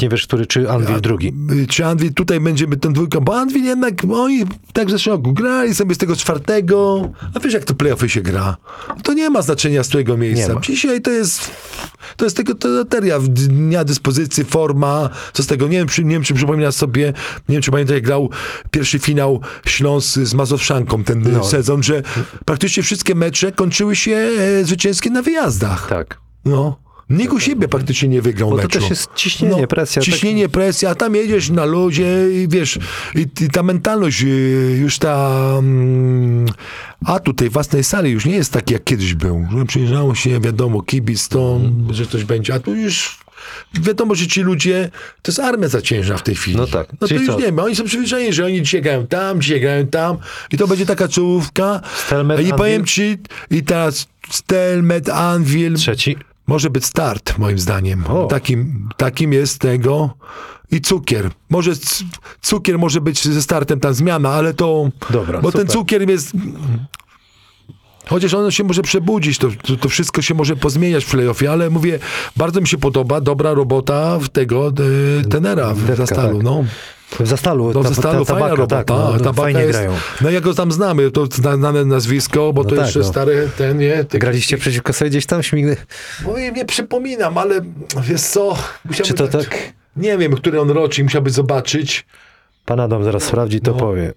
Nie 0.02 0.08
wiesz, 0.08 0.26
który, 0.26 0.46
czy 0.46 0.70
Anwil 0.70 1.00
drugi. 1.00 1.32
E, 1.62 1.66
Czy 1.66 1.86
Anwil 1.86 2.14
tutaj 2.14 2.40
będziemy 2.40 2.76
ten 2.76 2.92
dwójką, 2.92 3.20
bo 3.20 3.36
Anwil 3.36 3.64
jednak, 3.64 3.94
oni 4.12 4.44
tak 4.72 4.88
w 4.88 4.90
zeszłym 4.90 5.16
roku 5.16 5.32
grali 5.32 5.74
sobie 5.74 5.94
z 5.94 5.98
tego 5.98 6.16
czwartego, 6.16 7.10
a 7.34 7.40
wiesz 7.40 7.54
jak 7.54 7.64
to 7.64 7.74
playoffy 7.74 8.08
się 8.08 8.22
gra? 8.22 8.56
To 9.02 9.12
nie 9.12 9.30
ma 9.30 9.42
znaczenia 9.42 9.84
z 9.84 9.88
którego 9.88 10.16
miejsca. 10.16 10.60
Dzisiaj 10.62 11.00
to 11.02 11.10
jest 11.10 11.50
to 12.16 12.24
jest 12.24 12.36
tylko 12.36 12.54
to 12.54 12.68
loteria, 12.68 13.18
dnia 13.28 13.84
dyspozycji, 13.84 14.44
forma, 14.44 15.10
co 15.32 15.42
z 15.42 15.46
tego, 15.46 15.68
nie 15.68 15.78
wiem, 15.78 15.88
czy, 15.88 16.04
nie 16.04 16.10
wiem, 16.10 16.22
czy 16.22 16.34
przypominasz 16.34 16.74
sobie, 16.74 17.12
nie 17.48 17.52
wiem, 17.52 17.62
czy 17.62 17.70
pamiętasz, 17.70 17.94
jak 17.94 18.04
grał 18.04 18.30
pierwszy 18.70 18.98
finał 18.98 19.40
Śląsk 19.66 20.18
z 20.20 20.34
Mazowszanką 20.34 21.04
ten 21.04 21.22
No. 21.32 21.44
sezon, 21.44 21.82
że 21.82 22.02
praktycznie 22.44 22.82
wszystkie 22.82 23.14
mecze 23.14 23.52
kończyły 23.52 23.96
się 23.96 24.28
e, 24.60 24.64
zwycięskie 24.64 25.10
na 25.10 25.22
wyjazdach. 25.22 25.88
Tak. 25.88 26.18
No. 26.44 26.83
Nikt 27.10 27.32
u 27.32 27.40
siebie 27.40 27.68
praktycznie 27.68 28.08
nie 28.08 28.22
wygrał 28.22 28.50
Bo 28.50 28.56
to 28.56 28.62
meczu. 28.62 28.80
też 28.80 28.90
jest 28.90 29.08
ciśnienie, 29.14 29.66
presja, 29.66 30.02
tak- 30.02 30.10
Ciśnienie, 30.12 30.48
presja, 30.48 30.90
a 30.90 30.94
tam 30.94 31.14
jedziesz 31.14 31.50
na 31.50 31.64
ludzie 31.64 32.06
i 32.42 32.48
wiesz, 32.48 32.78
i, 33.14 33.26
i 33.44 33.48
ta 33.50 33.62
mentalność, 33.62 34.22
y, 34.22 34.76
już 34.80 34.98
ta, 34.98 35.40
mm, 35.58 36.46
a 37.06 37.18
tutaj 37.20 37.50
własnej 37.50 37.84
sali 37.84 38.10
już 38.10 38.24
nie 38.24 38.34
jest 38.36 38.52
tak 38.52 38.70
jak 38.70 38.84
kiedyś 38.84 39.14
był. 39.14 39.46
Że 39.58 39.64
przyjeżdżało 39.64 40.14
się, 40.14 40.40
wiadomo, 40.40 40.82
kibic 40.82 41.28
to, 41.28 41.56
Mhm. 41.62 41.94
że 41.94 42.06
coś 42.06 42.24
będzie, 42.24 42.54
a 42.54 42.58
tu 42.60 42.74
już 42.74 43.18
wiadomo, 43.74 44.14
że 44.14 44.26
ci 44.26 44.40
ludzie, 44.40 44.90
to 45.22 45.32
jest 45.32 45.38
armia 45.40 45.68
zaciężna 45.68 46.16
w 46.16 46.22
tej 46.22 46.34
chwili. 46.34 46.56
No 46.56 46.66
tak. 46.66 46.88
No 47.00 47.08
to 47.08 47.14
już 47.14 47.26
co? 47.26 47.40
nie 47.40 47.52
ma, 47.52 47.62
oni 47.62 47.76
są 47.76 47.84
przyzwyczajeni, 47.84 48.32
że 48.32 48.44
oni 48.44 48.62
dzisiaj 48.62 48.82
grają 48.82 49.06
tam, 49.06 49.40
dzisiaj 49.40 49.60
grają 49.60 49.86
tam 49.86 50.16
i 50.52 50.56
to 50.56 50.66
będzie 50.68 50.86
taka 50.86 51.08
czołówka. 51.08 51.80
Stelmet, 52.06 52.40
I 52.48 52.50
powiem 52.52 52.84
ci, 52.84 53.18
i 53.50 53.62
teraz 53.62 54.06
Stelmet, 54.30 55.08
Anvil, 55.08 55.74
Trzeci. 55.74 56.16
Może 56.46 56.70
być 56.70 56.84
start, 56.84 57.38
moim 57.38 57.58
zdaniem. 57.58 58.04
O. 58.06 58.26
Takim, 58.26 58.88
takim 58.96 59.32
jest 59.32 59.58
tego. 59.58 60.14
I 60.70 60.80
cukier. 60.80 61.30
Może 61.50 61.72
cukier 62.42 62.78
może 62.78 63.00
być 63.00 63.24
ze 63.28 63.42
startem 63.42 63.80
ta 63.80 63.92
zmiana, 63.92 64.30
ale 64.30 64.54
to. 64.54 64.88
Dobra, 65.10 65.40
Bo 65.40 65.52
ten 65.52 65.60
super. 65.60 65.72
cukier 65.74 66.10
jest. 66.10 66.32
Chociaż 68.06 68.34
ono 68.34 68.50
się 68.50 68.64
może 68.64 68.82
przebudzić, 68.82 69.38
to, 69.38 69.48
to, 69.62 69.76
to 69.76 69.88
wszystko 69.88 70.22
się 70.22 70.34
może 70.34 70.56
pozmieniać 70.56 71.04
w 71.04 71.10
playoffie, 71.10 71.50
ale 71.52 71.70
mówię, 71.70 71.98
bardzo 72.36 72.60
mi 72.60 72.68
się 72.68 72.78
podoba 72.78 73.20
dobra 73.20 73.54
robota 73.54 74.18
w 74.18 74.28
tego 74.28 74.72
e, 75.20 75.24
tenera 75.28 75.74
w 75.74 75.96
Zastalu. 75.96 76.36
tak. 76.36 76.44
No. 76.44 76.64
W 77.10 77.26
Zastalu. 77.26 77.72
No, 77.74 77.82
ta- 77.82 77.90
w 77.90 77.94
Zastalu 77.94 78.24
ta- 78.24 78.32
fajna 78.32 78.48
tabaka, 78.48 78.56
robota. 78.56 78.76
tak, 78.76 78.88
no, 78.88 79.12
no, 79.12 79.18
tabaka 79.18 79.42
fajnie 79.42 79.60
jest, 79.60 79.72
grają. 79.72 79.92
No 80.20 80.30
ja 80.30 80.40
go 80.40 80.54
tam 80.54 80.72
znamy, 80.72 81.10
to 81.10 81.26
zna- 81.26 81.56
znane 81.56 81.84
nazwisko, 81.84 82.52
bo 82.52 82.64
to 82.64 82.70
tak, 82.76 82.78
jeszcze 82.84 82.98
no. 82.98 83.04
stary 83.04 83.48
ten, 83.58 83.78
nie? 83.78 84.04
Ty, 84.04 84.18
Graliście 84.18 84.56
przeciwko 84.58 84.92
sobie 84.92 85.10
gdzieś 85.10 85.26
tam? 85.26 85.42
Śmigny. 85.42 85.76
No 86.26 86.38
i 86.38 86.52
nie 86.52 86.64
przypominam, 86.64 87.38
ale 87.38 87.60
wiesz 88.02 88.20
co? 88.20 88.56
musiałbym 88.84 89.06
Czy 89.06 89.14
to 89.14 89.28
tak? 89.28 89.72
Nie 89.96 90.18
wiem, 90.18 90.32
który 90.36 90.60
on 90.60 90.70
rocznik, 90.70 91.04
musiałby 91.04 91.30
zobaczyć. 91.30 92.06
Pan 92.64 92.80
Adam 92.80 93.04
zaraz 93.04 93.22
sprawdzi, 93.22 93.60
to 93.60 93.74
powie. 93.74 94.12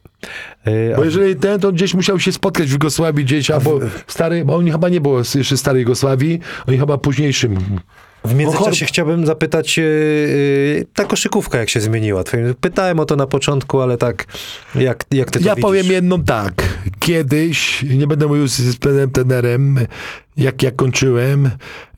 Y, 0.68 0.94
Bo 0.96 1.04
jeżeli 1.04 1.36
ten, 1.36 1.60
to 1.60 1.72
gdzieś 1.72 1.94
musiał 1.94 2.20
się 2.20 2.32
spotkać 2.32 2.68
w 2.68 2.72
Jugosławii 2.72 3.26
gdzieś, 3.26 3.52
albo 3.52 3.80
stary, 4.08 4.46
bo 4.46 4.56
oni 4.56 4.72
chyba 4.72 4.90
nie 4.90 5.02
było 5.02 5.18
jeszcze 5.36 5.58
starej 5.58 5.82
Jugosławii, 5.82 6.40
oni 6.68 6.78
chyba 6.78 6.98
późniejszym. 6.98 7.58
W 8.26 8.34
międzyczasie 8.34 8.86
chciałbym 8.86 9.26
zapytać, 9.26 9.78
yy, 9.78 10.86
ta 10.94 11.06
koszykówka 11.06 11.58
jak 11.58 11.70
się 11.70 11.80
zmieniła? 11.82 12.24
Twoim- 12.24 12.54
Pytałem 12.62 13.00
o 13.00 13.06
to 13.06 13.16
na 13.16 13.28
początku, 13.28 13.82
ale 13.82 13.98
tak, 13.98 14.26
jak, 14.76 15.04
jak 15.12 15.32
ty 15.32 15.40
to 15.40 15.46
Ja 15.46 15.56
widzisz? 15.56 15.62
powiem 15.62 15.86
jedną 15.86 16.24
tak. 16.24 16.54
kiedyś, 17.00 17.84
nie 17.84 18.08
będę 18.08 18.28
mówił 18.28 18.48
z, 18.48 18.76
panem 18.78 19.12
trenerem, 19.12 19.80
jak 20.38 20.64
ja 20.64 20.72
kończyłem 20.72 21.50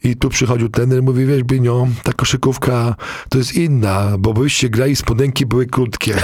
i 0.03 0.15
tu 0.15 0.29
przychodził 0.29 0.69
trener, 0.69 1.03
mówi, 1.03 1.25
wiesz, 1.25 1.43
Binio, 1.43 1.87
ta 2.03 2.13
koszykówka 2.13 2.95
to 3.29 3.37
jest 3.37 3.55
inna, 3.55 4.11
bo 4.19 4.33
byście 4.33 4.69
grali, 4.69 4.95
spodenki 4.95 5.45
były 5.45 5.65
krótkie, 5.65 6.15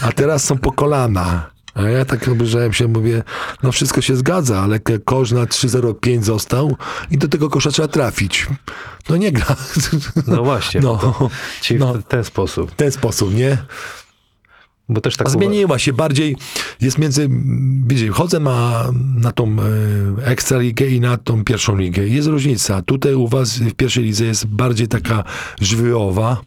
a 0.00 0.12
teraz 0.12 0.44
są 0.44 0.58
po 0.58 0.72
kolana. 0.72 1.53
A 1.74 1.82
ja 1.82 2.04
tak 2.04 2.28
obejrzałem 2.28 2.72
się, 2.72 2.88
mówię, 2.88 3.22
no 3.62 3.72
wszystko 3.72 4.00
się 4.00 4.16
zgadza, 4.16 4.60
ale 4.60 4.80
kosz 5.04 5.32
na 5.32 5.44
3,05 5.44 6.22
został 6.22 6.76
i 7.10 7.18
do 7.18 7.28
tego 7.28 7.50
kosza 7.50 7.70
trzeba 7.70 7.88
trafić. 7.88 8.46
No 9.08 9.16
nie 9.16 9.32
gra. 9.32 9.56
No 10.26 10.44
właśnie, 10.44 10.80
No, 10.80 11.30
czyli 11.60 11.80
no. 11.80 11.94
w 11.94 12.02
ten 12.02 12.24
sposób. 12.24 12.70
w 12.70 12.74
ten 12.74 12.92
sposób, 12.92 13.34
nie? 13.34 13.58
Bo 14.88 15.00
też 15.00 15.16
tak 15.16 15.30
Zmieniła 15.30 15.78
się 15.78 15.92
bardziej, 15.92 16.36
jest 16.80 16.98
między, 16.98 17.28
wiecie, 17.86 18.08
chodzę 18.08 18.40
na, 18.40 18.84
na 19.16 19.32
tą 19.32 19.56
Ekstraligę 20.24 20.86
i 20.86 21.00
na 21.00 21.16
tą 21.16 21.44
pierwszą 21.44 21.76
ligę. 21.76 22.06
Jest 22.08 22.28
różnica. 22.28 22.82
Tutaj 22.82 23.14
u 23.14 23.28
was 23.28 23.58
w 23.58 23.74
pierwszej 23.74 24.04
lidze 24.04 24.24
jest 24.24 24.46
bardziej 24.46 24.88
taka 24.88 25.24
żywiołowa, 25.60 26.40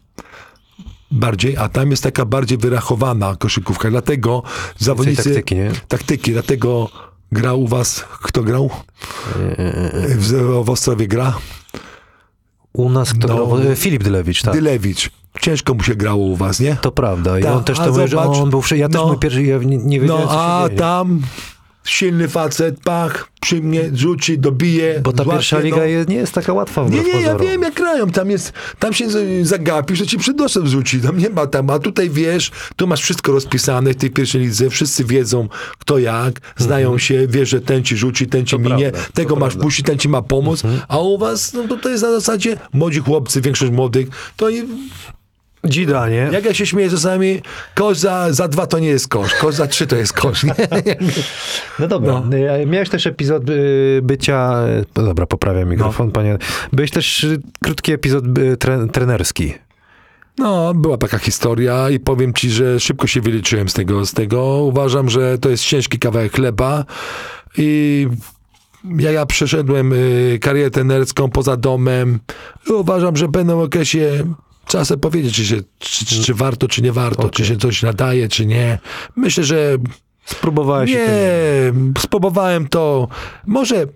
bardziej, 1.10 1.56
a 1.56 1.68
tam 1.68 1.90
jest 1.90 2.02
taka 2.02 2.24
bardziej 2.24 2.58
wyrachowana 2.58 3.36
koszykówka. 3.36 3.90
Dlatego 3.90 4.42
zawodnicy... 4.78 5.24
taktyki, 5.24 5.54
nie? 5.54 5.70
Taktyki, 5.88 6.32
dlatego 6.32 6.90
grał 7.32 7.62
u 7.62 7.68
was, 7.68 8.04
kto 8.22 8.42
grał? 8.42 8.70
W, 10.16 10.62
w 10.64 10.70
Ostrowie 10.70 11.06
gra? 11.08 11.38
U 12.72 12.90
nas 12.90 13.12
kto 13.12 13.28
No. 13.28 13.34
grał? 13.46 13.76
Filip 13.76 14.02
Dylewicz, 14.02 14.42
tak. 14.42 14.54
Dylewicz. 14.54 15.10
Ciężko 15.40 15.74
mu 15.74 15.82
się 15.82 15.94
grało 15.94 16.24
u 16.24 16.36
was, 16.36 16.60
nie? 16.60 16.76
To 16.76 16.92
prawda. 16.92 17.38
I 17.38 17.42
Tak, 17.42 17.52
on 17.52 17.64
też 17.64 17.78
to 17.78 17.90
mówi, 17.92 18.08
że 18.08 18.18
on 18.18 18.50
był... 18.50 18.62
Ja 18.76 18.88
też 18.88 18.96
no. 19.00 19.06
mój 19.06 19.18
pierwszy... 19.18 19.42
Ja 19.42 19.58
nie, 19.58 19.76
nie 19.76 20.00
wiedziałem, 20.00 20.24
No, 20.24 20.40
a 20.40 20.68
tam 20.76 21.22
silny 21.90 22.28
facet, 22.28 22.80
pach, 22.84 23.28
przy 23.40 23.62
mnie, 23.62 23.90
rzuci, 23.94 24.38
dobije. 24.38 25.00
Bo 25.00 25.12
ta 25.12 25.24
złapie, 25.24 25.38
pierwsza 25.38 25.58
liga 25.58 25.76
no. 25.76 26.04
nie 26.08 26.16
jest 26.16 26.32
taka 26.32 26.52
łatwa 26.52 26.82
Nie, 26.82 26.88
wbrew 26.88 27.14
nie, 27.14 27.20
ja 27.20 27.36
wiem, 27.38 27.62
jak 27.62 27.74
grają. 27.74 28.10
Tam 28.10 28.30
jest, 28.30 28.52
tam 28.78 28.92
się 28.92 29.06
zagapisz, 29.42 29.98
że 29.98 30.06
ci 30.06 30.18
przed 30.18 30.36
nosem 30.36 30.66
rzuci. 30.66 31.00
Tam 31.00 31.18
nie 31.18 31.30
ma 31.30 31.46
tam, 31.46 31.70
a 31.70 31.78
tutaj 31.78 32.10
wiesz, 32.10 32.50
tu 32.76 32.86
masz 32.86 33.02
wszystko 33.02 33.32
rozpisane 33.32 33.92
w 33.92 33.96
tej 33.96 34.10
pierwszej 34.10 34.40
lidze. 34.40 34.70
Wszyscy 34.70 35.04
wiedzą, 35.04 35.48
kto 35.78 35.98
jak, 35.98 36.40
znają 36.56 36.98
się, 36.98 37.26
wiesz, 37.28 37.48
że 37.48 37.60
ten 37.60 37.84
ci 37.84 37.96
rzuci, 37.96 38.26
ten 38.26 38.46
ci 38.46 38.58
Mhm. 38.58 38.70
To 38.70 38.76
minie, 38.76 38.90
prawda, 38.90 39.12
tego 39.12 39.34
masz 39.34 39.40
prawda. 39.40 39.54
Mhm. 39.54 39.62
puścić, 39.62 39.86
ten 39.86 39.98
ci 39.98 40.08
ma 40.08 40.22
pomóc. 40.22 40.62
A 40.88 40.98
u 40.98 41.18
was, 41.18 41.52
no 41.52 41.68
to, 41.68 41.76
to 41.76 41.88
jest 41.88 42.02
na 42.02 42.10
zasadzie 42.10 42.56
młodzi 42.72 43.00
chłopcy, 43.00 43.40
większość 43.40 43.72
młodych, 43.72 44.08
to 44.36 44.50
i 44.50 44.62
Dzida, 45.64 46.08
nie? 46.08 46.28
jak 46.32 46.44
ja 46.44 46.54
się 46.54 46.66
śmieję 46.66 46.90
czasami, 46.90 47.40
kosz 47.74 47.98
za, 47.98 48.32
za 48.32 48.48
dwa 48.48 48.66
to 48.66 48.78
nie 48.78 48.88
jest 48.88 49.08
kosz, 49.08 49.34
kosz 49.34 49.54
za 49.54 49.66
trzy 49.66 49.86
to 49.86 49.96
jest 49.96 50.12
kosz. 50.12 50.44
Nie? 50.44 50.54
No 51.78 51.88
dobra. 51.88 52.22
E, 52.32 52.66
Miałeś 52.66 52.88
też 52.88 53.06
epizod 53.06 53.50
y, 53.50 54.00
bycia... 54.02 54.54
No 54.96 55.02
dobra, 55.02 55.26
poprawiam 55.26 55.68
mikrofon, 55.68 56.10
panie. 56.10 56.38
Byłeś 56.72 56.90
też 56.90 57.24
y, 57.24 57.40
krótki 57.62 57.92
epizod 57.92 58.38
y, 58.38 58.56
tre, 58.56 58.88
trenerski. 58.88 59.54
No, 60.38 60.74
była 60.74 60.96
taka 60.96 61.18
historia 61.18 61.90
i 61.90 62.00
powiem 62.00 62.34
ci, 62.34 62.50
że 62.50 62.80
szybko 62.80 63.06
się 63.06 63.20
wyliczyłem 63.20 63.68
z 63.68 63.72
tego. 63.72 64.06
Z 64.06 64.12
tego 64.12 64.44
uważam, 64.44 65.10
że 65.10 65.38
to 65.38 65.48
jest 65.48 65.64
ciężki 65.64 65.98
kawałek 65.98 66.32
chleba 66.32 66.84
i 67.58 68.06
ja, 68.98 69.10
ja 69.10 69.26
przeszedłem 69.26 69.94
karierę 70.40 70.70
trenerską 70.70 71.30
poza 71.30 71.56
domem 71.56 72.18
uważam, 72.70 73.16
że 73.16 73.26
w 73.26 73.30
pewnym 73.30 73.58
okresie 73.58 74.24
trzeba 74.68 74.84
sobie 74.84 75.00
powiedzieć, 75.00 75.34
czy, 75.34 75.46
się, 75.46 75.56
czy, 75.78 76.06
czy, 76.06 76.22
czy 76.22 76.34
warto, 76.34 76.68
czy 76.68 76.82
nie 76.82 76.92
warto, 76.92 77.30
czy 77.30 77.44
się 77.44 77.56
coś 77.56 77.82
nadaje, 77.82 78.28
czy 78.28 78.46
nie. 78.46 78.78
Myślę, 79.16 79.44
że 79.44 79.78
Spróbowałeś 80.28 80.90
nie, 80.90 81.06
tym- 81.06 81.94
spróbowałem 81.98 82.68
to. 82.68 83.08
Może, 83.46 83.86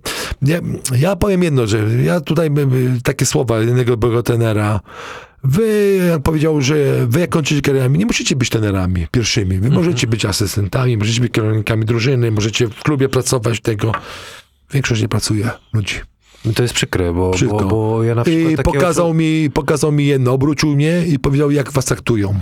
ja, 0.43 0.61
ja 0.99 1.17
powiem 1.17 1.43
jedno, 1.43 1.67
że 1.67 1.79
ja 2.05 2.21
tutaj 2.21 2.47
y, 2.97 3.03
takie 3.03 3.27
słowa 3.27 3.61
jednego 3.61 3.97
byłego 3.97 4.23
tenera. 4.23 4.81
Wy, 5.45 6.01
powiedział, 6.25 6.61
że 6.61 7.07
wy 7.07 7.21
jak 7.21 7.31
kończycie 7.31 7.63
karierę, 7.63 7.91
nie 7.91 8.07
musicie 8.07 8.37
być 8.37 8.51
trenerami 8.51 9.07
pierwszymi. 9.11 9.59
Wy 9.59 9.71
możecie 9.71 10.07
być 10.07 10.25
asystentami, 10.25 10.97
możecie 10.97 11.21
być 11.21 11.33
kierownikami 11.33 11.85
drużyny, 11.85 12.31
możecie 12.31 12.69
w 12.69 12.83
klubie 12.83 13.09
pracować 13.09 13.61
tego. 13.61 13.93
Większość 14.73 15.03
nie 15.03 15.09
pracuje 15.09 15.51
ludzi. 15.73 15.95
To 16.55 16.63
jest 16.63 16.75
przykre, 16.75 17.13
bo, 17.13 17.31
bo, 17.51 17.65
bo 17.65 18.03
ja 18.05 18.15
na 18.15 18.25
przykład 18.25 18.53
I 18.53 18.57
pokazał 18.63 19.15
mi, 19.15 19.51
pokazał 19.51 19.93
mi 19.93 20.07
jedno, 20.07 20.33
obrócił 20.33 20.75
mnie 20.77 21.07
i 21.07 21.19
powiedział, 21.19 21.51
jak 21.51 21.73
was 21.73 21.85
traktują. 21.85 22.35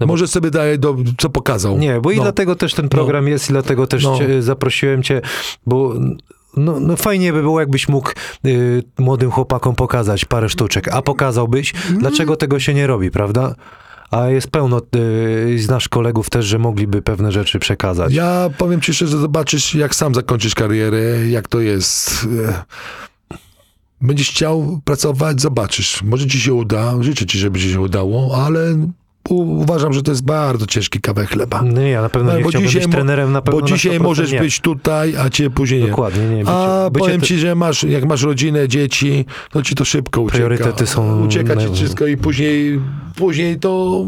bo- 0.00 0.06
Może 0.06 0.28
sobie 0.28 0.50
daje, 0.50 0.78
do, 0.78 0.96
co 1.18 1.30
pokazał. 1.30 1.78
Nie, 1.78 2.00
bo 2.00 2.10
i 2.10 2.16
No. 2.16 2.22
dlatego 2.22 2.56
też 2.56 2.74
ten 2.74 2.88
program 2.88 3.28
jest 3.28 3.50
i 3.50 3.52
dlatego 3.52 3.86
też 3.86 4.04
No. 4.04 4.18
cię, 4.18 4.42
zaprosiłem 4.42 5.02
cię, 5.02 5.20
bo 5.66 5.94
no, 6.56 6.80
no 6.80 6.96
fajnie 6.96 7.32
by 7.32 7.42
było, 7.42 7.60
jakbyś 7.60 7.88
mógł 7.88 8.10
y, 8.46 8.82
młodym 8.98 9.30
chłopakom 9.30 9.74
pokazać 9.74 10.24
parę 10.24 10.48
sztuczek, 10.48 10.88
a 10.88 11.02
pokazałbyś, 11.02 11.74
Mhm. 11.74 11.98
dlaczego 11.98 12.36
tego 12.36 12.60
się 12.60 12.74
nie 12.74 12.86
robi, 12.86 13.10
prawda? 13.10 13.54
A 14.10 14.28
jest 14.28 14.50
pełno, 14.50 14.80
y, 14.96 15.58
znasz 15.58 15.88
kolegów 15.88 16.30
też, 16.30 16.46
że 16.46 16.58
mogliby 16.58 17.02
pewne 17.02 17.32
rzeczy 17.32 17.58
przekazać. 17.58 18.12
Ja 18.14 18.50
powiem 18.58 18.80
ci 18.80 18.94
szczerze, 18.94 19.18
zobaczysz, 19.18 19.74
jak 19.74 19.94
sam 19.94 20.14
zakończysz 20.14 20.54
karierę, 20.54 21.28
jak 21.28 21.48
to 21.48 21.60
jest. 21.60 22.26
Będziesz 24.00 24.30
chciał 24.30 24.80
pracować, 24.84 25.40
zobaczysz. 25.40 26.02
Może 26.02 26.26
ci 26.26 26.40
się 26.40 26.54
uda, 26.54 26.94
życzę 27.00 27.26
ci, 27.26 27.38
żeby 27.38 27.58
ci 27.60 27.72
się 27.72 27.80
udało, 27.80 28.44
ale 28.46 28.60
uważam, 29.28 29.92
że 29.92 30.02
to 30.02 30.10
jest 30.10 30.24
bardzo 30.24 30.66
ciężki 30.66 31.00
kawałek 31.00 31.30
chleba. 31.30 31.62
No 31.62 31.82
nie, 31.82 31.90
ja 31.90 32.02
na 32.02 32.08
pewno 32.08 32.36
nie 32.36 32.42
bo 32.42 32.48
chciałbym 32.48 32.72
być 32.72 32.86
trenerem, 32.86 33.32
na 33.32 33.42
pewno 33.42 33.60
Bo 33.60 33.66
dzisiaj 33.66 33.98
100% 33.98 34.02
możesz 34.02 34.32
nie. 34.32 34.40
być 34.40 34.60
tutaj, 34.60 35.16
a 35.16 35.30
cię 35.30 35.50
później 35.50 35.80
nie. 35.82 35.88
Dokładnie, 35.88 36.22
nie. 36.28 36.38
Bycie, 36.44 36.50
A 36.52 36.90
bycie 36.90 37.04
powiem 37.04 37.20
te- 37.20 37.26
ci, 37.26 37.38
że 37.38 37.54
masz, 37.54 37.82
jak 37.82 38.04
masz 38.04 38.22
rodzinę, 38.22 38.68
dzieci, 38.68 39.24
to 39.50 39.62
ci 39.62 39.74
to 39.74 39.84
szybko 39.84 40.20
ucieka. 40.20 40.36
Priorytety 40.36 40.86
są 40.86 41.24
Ucieka 41.26 41.56
ci 41.56 41.66
wszystko 41.74 42.06
i 42.06 42.16
później, 42.16 42.80
później 43.16 43.58
to... 43.58 44.04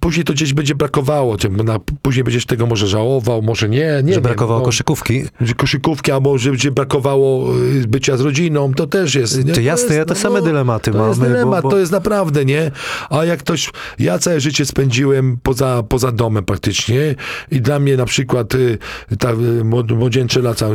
Później 0.00 0.24
to 0.24 0.32
gdzieś 0.32 0.54
będzie 0.54 0.74
brakowało. 0.74 1.36
Na, 1.64 1.78
później 2.02 2.24
będziesz 2.24 2.46
tego 2.46 2.66
może 2.66 2.86
żałował, 2.86 3.42
może 3.42 3.68
nie. 3.68 3.78
nie 3.78 3.86
że 3.98 4.02
wiem, 4.14 4.22
brakowało 4.22 4.60
no, 4.60 4.64
koszykówki. 4.66 5.22
koszykówki, 5.56 6.12
albo 6.12 6.38
że 6.38 6.50
będzie 6.50 6.70
brakowało 6.70 7.56
y, 7.58 7.86
bycia 7.88 8.16
z 8.16 8.20
rodziną, 8.20 8.74
to 8.74 8.86
też 8.86 9.14
jest. 9.14 9.44
Nie? 9.44 9.52
To 9.52 9.60
jasne, 9.60 9.84
jest, 9.86 9.96
ja 9.98 10.04
te 10.04 10.14
same 10.14 10.42
dylematy 10.42 10.90
to 10.92 11.06
jest 11.08 11.18
mamy, 11.20 11.30
bo- 11.30 11.36
dylemat, 11.36 11.62
bo- 11.62 11.70
to 11.70 11.78
jest 11.78 11.92
naprawdę, 11.92 12.44
nie? 12.44 12.70
A 13.10 13.24
jak 13.24 13.38
ktoś, 13.40 13.70
ja 13.98 14.18
całe 14.18 14.40
życie 14.40 14.66
spędziłem 14.66 15.38
poza, 15.42 15.82
poza 15.88 16.12
domem 16.12 16.44
praktycznie 16.44 17.14
i 17.50 17.60
dla 17.60 17.78
mnie 17.78 17.96
na 17.96 18.04
przykład 18.06 18.54
y, 18.54 18.78
ta 19.18 19.32
y, 19.32 19.34
młod- 19.64 19.92
młodzieńcze 19.96 20.42
lata, 20.42 20.66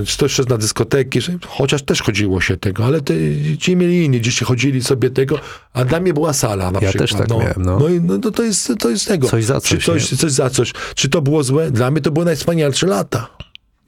na 0.50 0.58
dyskoteki, 0.58 1.20
chociaż 1.48 1.84
też 1.84 2.02
chodziło 2.02 2.42
się 2.42 2.58
tego, 2.58 2.86
ale 2.86 3.02
ty, 3.02 3.42
ci 3.60 3.76
mieli 3.76 4.04
inni, 4.06 4.20
gdzieś 4.20 4.40
chodzili 4.40 4.84
sobie 4.84 5.10
tego, 5.10 5.40
a 5.74 5.86
dla 5.86 6.00
mnie 6.00 6.14
była 6.14 6.34
sala 6.34 6.72
na 6.72 6.80
Ja 6.82 6.90
przykład. 6.90 7.10
też 7.10 7.18
tak 7.20 7.30
no. 7.30 7.38
miałem, 7.40 7.54
no. 7.58 7.80
no. 7.80 7.90
i 7.90 8.02
no, 8.02 8.18
to, 8.18 8.32
to, 8.32 8.44
jest, 8.44 8.74
to 8.80 8.90
jest 8.90 8.95
tego. 9.04 9.28
Coś 9.28 9.46
za 9.46 9.62
Czy 9.62 9.78
coś, 9.78 9.86
coś, 9.86 10.12
nie? 10.12 10.18
coś 10.18 10.32
za 10.32 10.50
coś. 10.50 10.74
Czy 10.96 11.10
to 11.10 11.22
było 11.22 11.44
złe? 11.44 11.72
Dla 11.72 11.92
mnie 11.92 12.02
to 12.02 12.12
były 12.12 12.26
najwspanialsze 12.26 12.88
lata. 12.88 13.28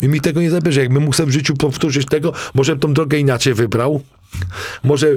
I 0.02 0.08
mi 0.08 0.22
tego 0.22 0.42
nie 0.42 0.50
zabierze. 0.50 0.82
Jakbym 0.82 1.04
mógł 1.04 1.26
w 1.26 1.30
życiu 1.30 1.56
powtórzyć 1.56 2.08
tego, 2.08 2.34
może 2.54 2.76
bym 2.76 2.80
tą 2.80 2.94
drogę 2.94 3.20
inaczej 3.20 3.54
wybrał. 3.54 4.02
Może, 4.84 5.08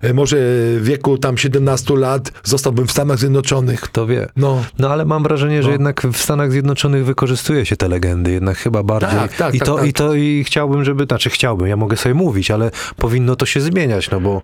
e, 0.00 0.14
może 0.14 0.36
w 0.76 0.80
wieku 0.84 1.18
tam 1.18 1.38
17 1.38 1.96
lat 1.96 2.32
zostałbym 2.44 2.86
w 2.86 2.90
Stanach 2.92 3.18
Zjednoczonych. 3.18 3.80
Kto 3.80 4.06
wie. 4.06 4.28
No. 4.36 4.64
No 4.78 4.90
ale 4.90 5.04
mam 5.04 5.22
wrażenie, 5.22 5.62
że 5.62 5.68
No. 5.68 5.72
jednak 5.72 6.02
w 6.12 6.16
Stanach 6.16 6.52
Zjednoczonych 6.52 7.04
wykorzystuje 7.04 7.66
się 7.66 7.76
te 7.76 7.88
legendy, 7.88 8.30
jednak 8.32 8.58
chyba 8.58 8.82
bardziej. 8.82 9.10
Tak, 9.10 9.36
tak, 9.36 9.54
I, 9.54 9.58
tak, 9.58 9.66
to, 9.68 9.76
tak. 9.76 9.86
I 9.86 9.92
to 9.92 10.14
i 10.14 10.44
chciałbym, 10.46 10.84
żeby, 10.84 11.04
znaczy 11.04 11.30
chciałbym, 11.30 11.66
ja 11.68 11.76
mogę 11.76 11.96
sobie 11.96 12.14
mówić, 12.14 12.50
ale 12.50 12.70
powinno 12.96 13.36
to 13.36 13.46
się 13.46 13.60
zmieniać, 13.60 14.10
no 14.10 14.20
bo, 14.20 14.42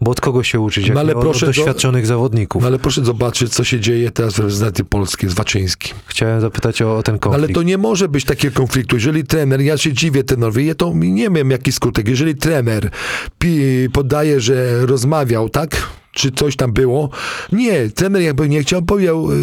bo 0.00 0.10
od 0.10 0.20
kogo 0.20 0.42
się 0.42 0.60
uczyć, 0.60 0.86
jak 0.86 0.94
No 0.94 1.00
ale 1.00 1.12
nie 1.12 1.16
od, 1.16 1.22
proszę 1.24 1.46
od 1.46 1.52
do- 1.52 1.60
doświadczonych 1.60 2.06
zawodników. 2.06 2.62
No 2.62 2.68
ale 2.68 2.78
proszę 2.78 3.04
zobaczyć, 3.04 3.52
co 3.54 3.64
się 3.64 3.80
dzieje 3.80 4.10
teraz 4.10 4.34
w 4.34 4.38
reprezentacji 4.38 4.84
polskiej 4.84 5.30
z 5.30 5.34
Waczyńskim. 5.34 5.94
Chciałem 6.06 6.40
zapytać 6.40 6.82
o, 6.82 6.96
o 6.96 7.02
ten 7.02 7.18
konflikt. 7.18 7.44
Ale 7.44 7.54
to 7.54 7.62
nie 7.62 7.78
może 7.78 8.08
być 8.08 8.24
takiego 8.24 8.54
konfliktu. 8.54 8.96
Jeżeli 8.96 9.24
trener, 9.24 9.60
ja 9.60 9.76
się 9.78 9.92
dziwię 9.92 10.24
trenerowi, 10.24 10.66
ja 10.66 10.74
to 10.74 10.92
nie 10.94 11.30
wiem 11.30 11.50
jaki 11.50 11.72
skutek. 11.72 12.08
Jeżeli 12.08 12.34
trener 12.34 12.90
pi, 13.38 13.55
podaje, 13.92 14.40
że 14.40 14.86
rozmawiał, 14.86 15.48
tak? 15.48 15.88
Czy 16.12 16.30
coś 16.32 16.56
tam 16.56 16.72
było? 16.72 17.10
Nie, 17.52 17.90
trener 17.90 18.22
jakby 18.22 18.48
nie 18.48 18.62
chciał, 18.62 18.82
powiedział, 18.82 19.32
y, 19.32 19.34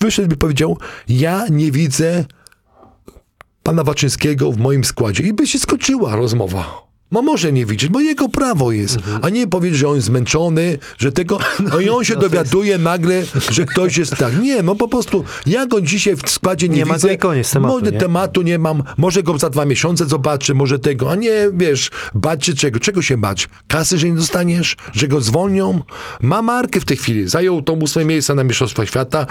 wyszedł 0.00 0.34
i 0.34 0.36
powiedział, 0.36 0.78
ja 1.08 1.46
nie 1.50 1.72
widzę 1.72 2.24
pana 3.62 3.84
Waczyńskiego 3.84 4.52
w 4.52 4.58
moim 4.58 4.84
składzie. 4.84 5.22
I 5.22 5.32
by 5.32 5.46
się 5.46 5.58
skończyła 5.58 6.16
rozmowa. 6.16 6.87
No 7.12 7.22
może 7.22 7.52
nie 7.52 7.66
widzieć, 7.66 7.90
bo 7.90 8.00
jego 8.00 8.28
prawo 8.28 8.72
jest. 8.72 8.96
Mhm. 8.96 9.20
A 9.22 9.28
nie 9.28 9.46
powiedzieć, 9.46 9.78
że 9.78 9.88
on 9.88 9.94
jest 9.94 10.06
zmęczony, 10.06 10.78
że 10.98 11.12
tego... 11.12 11.38
No 11.72 11.80
i 11.80 11.88
on 11.88 12.04
się 12.04 12.16
dowiaduje 12.16 12.78
nagle, 12.78 13.22
że 13.50 13.64
ktoś 13.64 13.96
jest 13.96 14.16
tak. 14.16 14.40
Nie, 14.42 14.62
no 14.62 14.74
po 14.74 14.88
prostu 14.88 15.24
ja 15.46 15.66
go 15.66 15.80
dzisiaj 15.80 16.16
w 16.16 16.30
składzie 16.30 16.68
nie, 16.68 16.76
Nie 16.76 16.86
ma 16.86 16.94
widzę. 16.94 17.08
go 17.08 17.14
i 17.14 17.18
koniec 17.18 17.50
tematu, 17.50 17.74
Może 17.74 17.92
nie? 17.92 17.98
tematu 17.98 18.42
nie 18.42 18.58
mam, 18.58 18.82
może 18.96 19.22
go 19.22 19.38
za 19.38 19.50
dwa 19.50 19.64
miesiące 19.64 20.06
zobaczę, 20.06 20.54
może 20.54 20.78
tego. 20.78 21.10
A 21.10 21.14
nie, 21.14 21.32
wiesz, 21.54 21.90
bać 22.14 22.46
się 22.46 22.54
czego? 22.54 22.80
Czego 22.80 23.02
się 23.02 23.16
bać? 23.16 23.48
Kasy, 23.68 23.98
że 23.98 24.10
nie 24.10 24.16
dostaniesz? 24.16 24.76
Że 24.92 25.08
go 25.08 25.20
zwolnią? 25.20 25.82
Ma 26.20 26.42
markę 26.42 26.80
w 26.80 26.84
tej 26.84 26.96
chwili. 26.96 27.28
Zajął 27.28 27.62
to 27.62 27.72
ósme 27.72 28.04
miejsce 28.04 28.34
na 28.34 28.44
Mistrzostwach 28.44 28.88
Świata. 28.88 29.26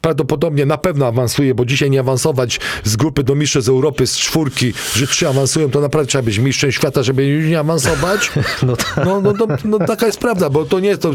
Prawdopodobnie 0.00 0.66
na 0.66 0.78
pewno 0.78 1.06
awansuje, 1.06 1.54
bo 1.54 1.64
dzisiaj 1.64 1.90
nie 1.90 2.00
awansować 2.00 2.60
z 2.84 2.96
grupy 2.96 3.22
do 3.22 3.34
Mistrzostw 3.34 3.68
Europy 3.68 4.06
z 4.06 4.16
czwórki, 4.16 4.72
że 4.96 5.06
trzy 5.06 5.28
awansują, 5.28 5.70
to 5.70 5.80
naprawdę 5.80 6.08
trzeba 6.08 6.22
być 6.22 6.38
mistrzem 6.38 6.72
świata, 6.72 6.97
żeby 7.02 7.26
już 7.26 7.46
nie 7.46 7.58
awansować. 7.58 8.30
No 8.66 8.76
to- 8.76 8.84
No, 9.04 9.20
no, 9.20 9.32
no, 9.38 9.46
no 9.64 9.78
taka 9.78 10.06
jest 10.06 10.18
prawda, 10.20 10.50
bo 10.50 10.64
to 10.64 10.80
nie 10.80 10.88
jest 10.88 11.02
to. 11.02 11.12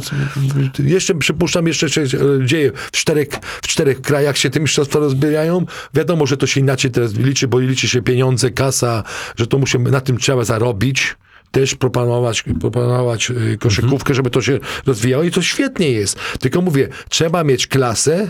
Jeszcze 0.79 1.15
przypuszczam, 1.15 1.67
jeszcze 1.67 1.89
się 1.89 2.01
e, 2.01 2.07
dzieje 2.45 2.71
w 2.75 2.91
czterech, 2.91 3.27
w 3.61 3.67
czterech 3.67 4.01
krajach 4.01 4.37
się 4.37 4.49
te 4.49 4.59
mistrzostwa 4.59 4.99
rozbijają. 4.99 5.65
Wiadomo, 5.93 6.25
że 6.25 6.37
to 6.37 6.47
się 6.47 6.59
inaczej 6.59 6.91
teraz 6.91 7.13
liczy, 7.13 7.47
bo 7.47 7.59
liczy 7.59 7.87
się 7.87 8.01
pieniądze, 8.01 8.51
kasa, 8.51 9.03
że 9.35 9.47
to 9.47 9.57
musimy, 9.57 9.91
na 9.91 10.01
tym 10.01 10.17
trzeba 10.17 10.43
zarobić. 10.43 11.15
Też 11.51 11.75
proponować, 11.75 12.43
proponować 12.61 13.31
e, 13.31 13.57
koszykówkę, 13.57 14.13
żeby 14.13 14.29
to 14.29 14.41
się 14.41 14.59
rozwijało 14.85 15.23
i 15.23 15.31
to 15.31 15.41
świetnie 15.41 15.91
jest. 15.91 16.19
Tylko 16.39 16.61
mówię, 16.61 16.87
trzeba 17.09 17.43
mieć 17.43 17.67
klasę, 17.67 18.29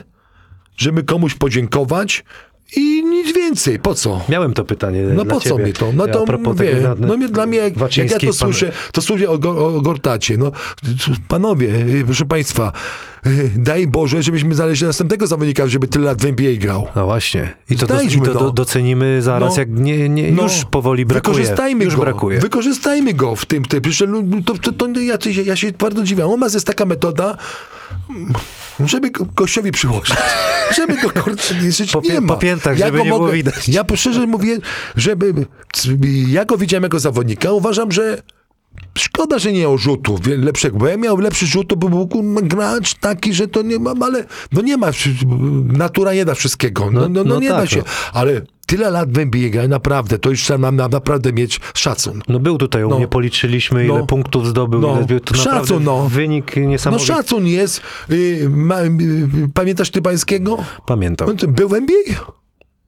żeby 0.77 1.03
komuś 1.03 1.35
podziękować 1.35 2.23
i 2.76 3.03
nic 3.03 3.35
więcej. 3.35 3.80
Po 3.80 3.95
co? 3.95 4.22
Miałem 4.30 4.53
to 4.53 4.65
pytanie 4.65 5.02
No 5.02 5.26
po 5.26 5.40
co 5.41 5.49
ciebie. 5.49 5.64
mi 5.65 5.73
to? 5.73 5.91
No 5.94 6.07
to 6.07 6.26
mówię, 6.38 6.76
no 6.99 7.18
mnie, 7.18 7.27
dla 7.27 7.45
mnie, 7.45 7.57
jak, 7.57 7.73
jak 7.98 8.11
ja 8.11 8.19
to 8.19 8.26
pan- 8.26 8.34
słyszę, 8.34 8.72
to 8.91 9.02
słyszę 9.02 9.30
o, 9.30 9.38
go- 9.38 9.76
o 9.76 9.81
Gortacie. 9.81 10.38
No, 10.38 10.52
panowie, 11.27 11.68
y, 11.76 12.03
proszę 12.06 12.26
państwa, 12.26 12.72
daj 13.55 13.87
Boże, 13.87 14.23
żebyśmy 14.23 14.55
znaleźli 14.55 14.87
następnego 14.87 15.27
zawodnika, 15.27 15.67
żeby 15.67 15.87
tyle 15.87 16.05
lat 16.05 16.21
w 16.21 16.25
NBA 16.25 16.55
grał. 16.57 16.87
No 16.95 17.05
właśnie. 17.05 17.53
I 17.69 17.75
to, 17.77 17.87
do, 17.87 17.93
i 17.93 17.97
Znajdźmy 17.97 18.25
to 18.25 18.33
to. 18.33 18.39
do, 18.39 18.51
docenimy 18.51 19.21
zaraz, 19.21 19.53
No. 19.53 19.59
jak 19.59 19.69
nie, 19.69 20.09
nie, 20.09 20.31
No, 20.31 20.43
już 20.43 20.65
powoli 20.71 21.05
brakuje. 21.05 21.33
Wykorzystajmy 21.35 21.83
już 21.85 21.95
go. 21.95 22.01
brakuje. 22.01 22.39
Wykorzystajmy 22.39 23.13
go 23.13 23.35
w 23.35 23.45
tym. 23.45 23.65
tym. 23.65 23.81
Przecież 23.81 24.09
to, 24.45 24.53
to, 24.57 24.71
to, 24.87 24.99
ja, 24.99 25.17
ja, 25.25 25.41
ja 25.45 25.55
się 25.55 25.71
bardzo 25.71 26.03
dziwię. 26.03 26.25
U 26.25 26.37
nas 26.37 26.53
jest 26.53 26.67
taka 26.67 26.85
metoda, 26.85 27.37
żeby 28.85 29.11
go- 29.11 29.25
gościowi 29.35 29.71
przyłożyć. 29.71 30.15
Żeby 30.77 30.97
go 31.01 31.09
kurczę 31.09 31.55
nie 31.63 31.71
żyć 31.71 31.91
Po 31.91 32.01
nie 32.01 32.21
ma. 32.21 32.33
po 32.33 32.39
piętach, 32.39 32.77
żeby 32.77 32.97
go 32.97 33.03
nie 33.03 33.09
było 33.09 33.27
widać. 33.29 33.69
Ja 33.69 33.83
szczerze 33.95 34.27
mówię, 34.27 34.57
żeby 34.95 35.33
ja 36.27 36.45
go 36.45 36.57
widziałem 36.57 36.83
jako 36.83 36.99
zawodnika, 36.99 37.51
uważam, 37.51 37.91
że 37.91 38.21
Szkoda, 38.97 39.39
że 39.39 39.51
nie 39.51 39.69
o 39.69 39.77
rzutu 39.77 40.17
wie- 40.23 40.37
lepszego, 40.37 40.77
bo 40.77 40.87
ja 40.87 40.97
miał 40.97 41.17
lepszy 41.17 41.47
rzut, 41.47 41.67
to 41.69 41.75
by 41.75 41.89
był 41.89 42.09
gracz 42.43 42.93
taki, 42.93 43.33
że 43.33 43.47
to 43.47 43.61
nie 43.61 43.79
mam, 43.79 44.03
ale 44.03 44.25
no 44.51 44.61
nie 44.61 44.77
ma, 44.77 44.87
natura 45.65 46.13
nie 46.13 46.25
da 46.25 46.35
wszystkiego, 46.35 46.91
no, 46.91 47.01
No- 47.01 47.09
no, 47.09 47.23
no, 47.23 47.33
no 47.33 47.39
nie 47.39 47.49
tak, 47.49 47.57
da 47.57 47.67
się, 47.67 47.77
no. 47.77 47.83
ale 48.13 48.41
tyle 48.67 48.91
lat 48.91 49.11
w 49.11 49.17
NBA 49.17 49.67
naprawdę, 49.67 50.19
to 50.19 50.29
już 50.29 50.41
trzeba 50.43 50.59
nam 50.59 50.75
na, 50.75 50.87
naprawdę 50.87 51.33
mieć 51.33 51.59
szacun. 51.73 52.21
No 52.27 52.39
był 52.39 52.57
tutaj, 52.57 52.83
u 52.83 52.89
No. 52.89 52.97
mnie 52.97 53.07
policzyliśmy, 53.07 53.85
ile 53.85 53.97
No. 53.97 54.05
punktów 54.05 54.47
zdobył, 54.47 54.81
No. 54.81 54.93
ile 54.95 55.03
zbił. 55.03 55.19
To 55.19 55.35
Szacun, 55.35 55.83
no. 55.83 56.09
wynik 56.09 56.55
No 56.55 56.61
niesamowity. 56.61 57.07
szacun 57.07 57.47
jest, 57.47 57.81
y, 58.11 58.47
ma, 58.49 58.81
y, 58.81 58.89
pamiętasz 59.53 59.89
Tybańskiego? 59.91 60.57
Pamiętam. 60.85 61.29
Był 61.47 61.69
w 61.69 61.73
NBA? 61.73 61.97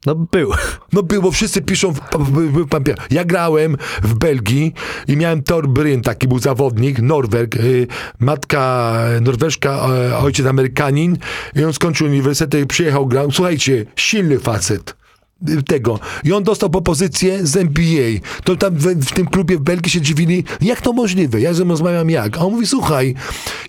No 0.05 0.15
był. 0.15 0.51
No 0.93 1.03
było, 1.03 1.31
wszyscy 1.31 1.61
piszą 1.61 1.93
w, 1.93 1.99
w, 2.19 2.65
w. 2.65 2.67
Ja 3.11 3.25
grałem 3.25 3.77
w 4.03 4.13
Belgii 4.13 4.73
i 5.07 5.17
miałem 5.17 5.43
Thor 5.43 5.67
Bryn, 5.67 6.01
taki 6.01 6.27
był 6.27 6.39
zawodnik, 6.39 6.99
Norweg, 6.99 7.55
y, 7.55 7.87
matka 8.19 8.95
norweżka, 9.21 9.87
y, 10.11 10.15
ojciec 10.15 10.45
Amerykanin 10.45 11.17
i 11.55 11.63
on 11.63 11.73
skończył 11.73 12.07
uniwersytet 12.07 12.63
i 12.63 12.67
przyjechał, 12.67 13.07
grał. 13.07 13.31
Słuchajcie, 13.31 13.85
silny 13.95 14.39
facet 14.39 14.94
tego. 15.67 15.99
I 16.23 16.33
on 16.33 16.43
dostał 16.43 16.69
propozycję 16.69 17.47
z 17.47 17.57
NBA. 17.57 18.19
To 18.43 18.55
tam 18.55 18.75
w, 18.75 18.83
w 18.83 19.13
tym 19.13 19.27
klubie 19.27 19.57
w 19.57 19.61
Belgii 19.61 19.91
się 19.91 20.01
dziwili, 20.01 20.43
jak 20.61 20.81
to 20.81 20.93
możliwe? 20.93 21.41
Ja 21.41 21.53
z 21.53 21.59
nim 21.59 21.69
rozmawiam 21.69 22.09
jak? 22.09 22.37
A 22.37 22.41
on 22.41 22.53
mówi, 22.53 22.67
słuchaj, 22.67 23.15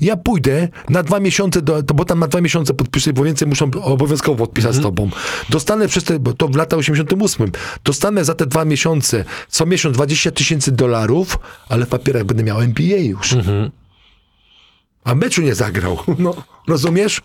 ja 0.01 0.16
pójdę 0.16 0.68
na 0.88 1.02
dwa 1.02 1.20
miesiące, 1.20 1.62
do, 1.62 1.82
to, 1.82 1.94
bo 1.94 2.05
tam 2.05 2.18
na 2.18 2.28
dwa 2.28 2.40
miesiące 2.40 2.74
podpiszę, 2.74 3.12
bo 3.12 3.24
więcej 3.24 3.48
muszą 3.48 3.70
obowiązkowo 3.82 4.38
podpisać 4.38 4.74
z 4.74 4.80
tobą. 4.80 5.10
Dostanę 5.51 5.88
przez 5.88 6.05
te, 6.05 6.18
bo 6.18 6.32
to 6.32 6.48
w 6.48 6.56
lata 6.56 6.76
88, 6.76 7.51
dostanę 7.84 8.24
za 8.24 8.34
te 8.34 8.47
dwa 8.47 8.64
miesiące 8.64 9.24
co 9.48 9.66
miesiąc 9.66 9.94
20 9.94 10.30
tysięcy 10.30 10.72
dolarów, 10.72 11.38
ale 11.68 11.86
w 11.86 11.88
papierach 11.88 12.24
będę 12.24 12.43
miał 12.43 12.60
NBA 12.60 12.98
już. 12.98 13.34
A 15.07 15.15
meczu 15.15 15.43
nie 15.43 15.55
zagrał. 15.55 15.99
No, 16.19 16.35
rozumiesz? 16.69 17.20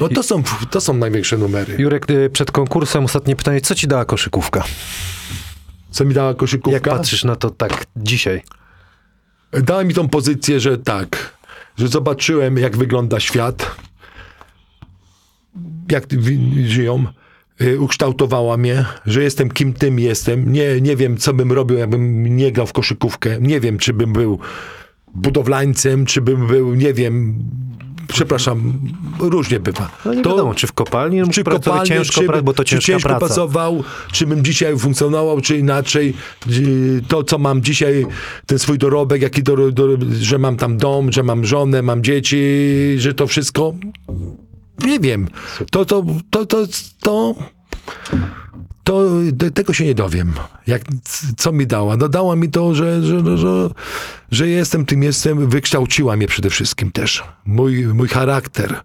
No 0.00 0.08
to 0.08 0.22
są, 0.22 0.42
to 0.70 0.80
są 0.80 0.94
największe 0.94 1.38
numery. 1.38 1.76
Jurek, 1.78 2.10
y, 2.10 2.30
przed 2.30 2.50
konkursem 2.50 3.04
ostatnie 3.04 3.36
pytanie, 3.36 3.60
co 3.60 3.74
ci 3.74 3.88
dała 3.88 4.04
koszykówka? 4.04 4.64
Co 5.90 6.04
mi 6.04 6.14
dała 6.14 6.34
koszykówka? 6.34 6.74
Jak 6.74 6.82
patrzysz 6.82 7.24
na 7.24 7.36
to 7.36 7.50
tak 7.50 7.86
dzisiaj? 7.96 8.42
Dała 9.52 9.84
mi 9.84 9.94
tą 9.94 10.08
pozycję, 10.08 10.60
że 10.60 10.78
tak, 10.78 11.36
że 11.78 11.88
zobaczyłem, 11.88 12.56
jak 12.56 12.76
wygląda 12.76 13.20
świat, 13.20 13.76
jak 15.90 16.04
żyją. 16.64 17.04
Y, 17.60 17.80
Ukształtowała 17.80 18.56
mnie, 18.56 18.84
że 19.06 19.22
jestem 19.22 19.50
kim 19.50 19.72
tym 19.72 19.98
jestem. 19.98 20.52
Nie, 20.52 20.80
nie 20.80 20.96
wiem, 20.96 21.16
co 21.16 21.34
bym 21.34 21.52
robił, 21.52 21.78
jakbym 21.78 22.36
nie 22.36 22.52
grał 22.52 22.66
w 22.66 22.72
koszykówkę. 22.72 23.38
Nie 23.40 23.60
wiem, 23.60 23.78
czy 23.78 23.92
bym 23.92 24.12
był 24.12 24.38
budowlańcem, 25.14 26.06
czy 26.06 26.20
bym 26.20 26.46
był, 26.46 26.74
nie 26.74 26.94
wiem, 26.94 27.34
przepraszam, 28.08 28.72
różnie 29.20 29.60
bywa. 29.60 29.90
No 30.04 30.14
nie 30.14 30.22
To- 30.22 30.30
wiadomo, 30.30 30.54
czy 30.54 30.66
w 30.66 30.72
kopalni 30.72 31.22
czy 31.30 31.44
pracować 31.44 31.64
kopalnie, 31.64 32.04
ciężko, 32.04 32.20
czy, 32.20 32.26
pra- 32.26 32.42
bo 32.42 32.52
to 32.54 32.64
czy 32.64 32.70
ciężka 32.70 32.86
ciężko 32.92 33.08
praca. 33.08 33.26
pracował, 33.26 33.84
czy 34.12 34.26
bym 34.26 34.44
dzisiaj 34.44 34.78
funkcjonował, 34.78 35.40
czy 35.40 35.58
inaczej. 35.58 36.14
Y, 36.50 37.02
To, 37.08 37.24
co 37.24 37.38
mam 37.38 37.62
dzisiaj, 37.62 38.06
ten 38.46 38.58
swój 38.58 38.78
dorobek, 38.78 39.22
jaki 39.22 39.42
do, 39.42 39.72
do, 39.72 39.88
że 40.20 40.38
mam 40.38 40.56
tam 40.56 40.76
dom, 40.76 41.12
że 41.12 41.22
mam 41.22 41.44
żonę, 41.46 41.82
mam 41.82 42.02
dzieci, 42.02 42.38
że 42.98 43.14
to 43.14 43.26
wszystko, 43.26 43.74
nie 44.84 45.00
wiem. 45.00 45.28
To, 45.70 45.84
to, 45.84 46.04
to, 46.30 46.46
to, 46.46 46.66
to, 47.00 47.34
to 48.90 49.08
te- 49.38 49.50
tego 49.50 49.72
się 49.72 49.84
nie 49.84 49.94
dowiem. 49.94 50.32
Jak, 50.66 50.82
co 51.36 51.52
mi 51.52 51.66
dała? 51.66 51.96
No 51.96 52.08
dała 52.08 52.36
mi 52.36 52.48
to, 52.48 52.74
że, 52.74 53.02
że, 53.02 53.38
że, 53.38 53.70
że 54.30 54.48
jestem 54.48 54.86
tym 54.86 55.02
jestem, 55.02 55.48
wykształciła 55.48 56.16
mnie 56.16 56.26
przede 56.26 56.50
wszystkim 56.50 56.92
też. 56.92 57.24
Mój, 57.46 57.86
mój 57.86 58.08
charakter, 58.08 58.80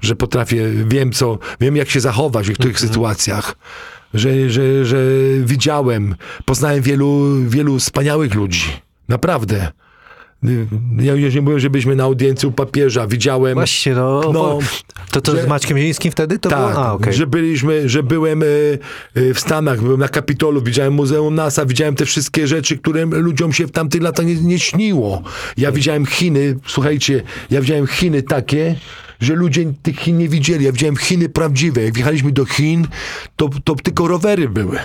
że 0.00 0.16
potrafię, 0.16 0.70
wiem 0.88 1.12
co, 1.12 1.38
wiem 1.60 1.76
jak 1.76 1.90
się 1.90 2.00
zachować 2.00 2.50
w 2.50 2.58
tych 2.58 2.80
sytuacjach. 2.80 3.54
Że, 4.14 4.50
że, 4.50 4.84
że 4.84 4.96
widziałem, 5.44 6.14
poznałem 6.44 6.82
wielu, 6.82 7.36
wielu 7.48 7.78
wspaniałych 7.78 8.34
ludzi. 8.34 8.64
Naprawdę. 9.08 9.72
Ja 11.00 11.14
już 11.14 11.34
nie 11.34 11.42
mówię, 11.42 11.60
że 11.60 11.70
byliśmy 11.70 11.96
na 11.96 12.04
audiencji 12.04 12.48
u 12.48 12.52
papieża. 12.52 13.06
Widziałem. 13.06 13.54
Właśnie, 13.54 13.94
no. 13.94 14.20
No, 14.24 14.32
bo- 14.32 14.58
to 15.10 15.20
to 15.20 15.36
że- 15.36 15.42
z 15.42 15.46
Maćkiem 15.48 15.78
Zielińskim 15.78 16.12
wtedy 16.12 16.38
to 16.38 16.48
tak, 16.50 16.58
było? 16.58 16.86
A, 16.86 16.92
okej. 16.92 17.12
że 17.12 17.26
byliśmy, 17.26 17.88
że 17.88 18.02
byłem 18.02 18.42
e, 18.42 18.46
e, 19.14 19.34
w 19.34 19.40
Stanach, 19.40 19.80
byłem 19.82 20.00
na 20.00 20.08
Kapitolu, 20.08 20.62
widziałem 20.62 20.92
Muzeum 20.92 21.34
NASA, 21.34 21.66
widziałem 21.66 21.94
te 21.94 22.06
wszystkie 22.06 22.46
rzeczy, 22.46 22.78
które 22.78 23.04
ludziom 23.06 23.52
się 23.52 23.66
w 23.66 23.70
tamtych 23.70 24.02
latach 24.02 24.26
nie, 24.26 24.34
nie 24.34 24.58
śniło. 24.58 25.22
Ja 25.56 25.72
widziałem 25.72 26.06
Chiny, 26.06 26.58
słuchajcie, 26.66 27.22
ja 27.50 27.60
widziałem 27.60 27.86
Chiny 27.86 28.22
takie, 28.22 28.76
że 29.20 29.34
ludzie 29.34 29.72
tych 29.82 29.96
Chin 29.98 30.18
nie 30.18 30.28
widzieli. 30.28 30.64
Ja 30.64 30.72
widziałem 30.72 30.96
Chiny 30.96 31.28
prawdziwe. 31.28 31.82
Jak 31.82 31.94
wjechaliśmy 31.94 32.32
do 32.32 32.44
Chin, 32.44 32.86
to, 33.36 33.50
to 33.64 33.74
tylko 33.74 34.08
rowery 34.08 34.48
były. 34.48 34.78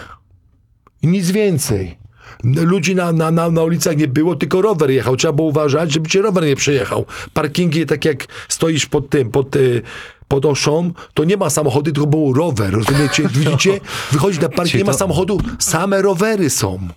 I 1.01 1.07
nic 1.07 1.31
więcej. 1.31 1.97
Ludzi 2.43 2.95
na, 2.95 3.13
na, 3.13 3.31
na, 3.31 3.51
na 3.51 3.63
ulicach 3.63 3.97
nie 3.97 4.07
było, 4.07 4.35
tylko 4.35 4.61
rower 4.61 4.91
jechał. 4.91 5.17
Trzeba 5.17 5.33
było 5.33 5.47
uważać, 5.47 5.93
żeby 5.93 6.09
cię 6.09 6.21
rower 6.21 6.43
nie 6.43 6.55
przejechał. 6.55 7.05
Parkingi, 7.33 7.85
tak 7.85 8.05
jak 8.05 8.25
stoisz 8.49 8.85
pod 8.85 9.09
tym, 9.09 9.31
pod, 9.31 9.55
y, 9.55 9.81
pod 10.27 10.45
oszą, 10.45 10.91
to 11.13 11.23
nie 11.23 11.37
ma 11.37 11.49
samochody, 11.49 11.91
tylko 11.91 12.07
był 12.07 12.33
rower. 12.33 12.73
Rozumiecie? 12.73 13.23
Widzicie? 13.33 13.79
Wychodzi 14.11 14.39
na 14.39 14.49
parking, 14.49 14.83
nie 14.83 14.83
ma 14.83 14.93
samochodu, 14.93 15.41
same 15.59 16.01
rowery 16.01 16.49
są. 16.49 16.87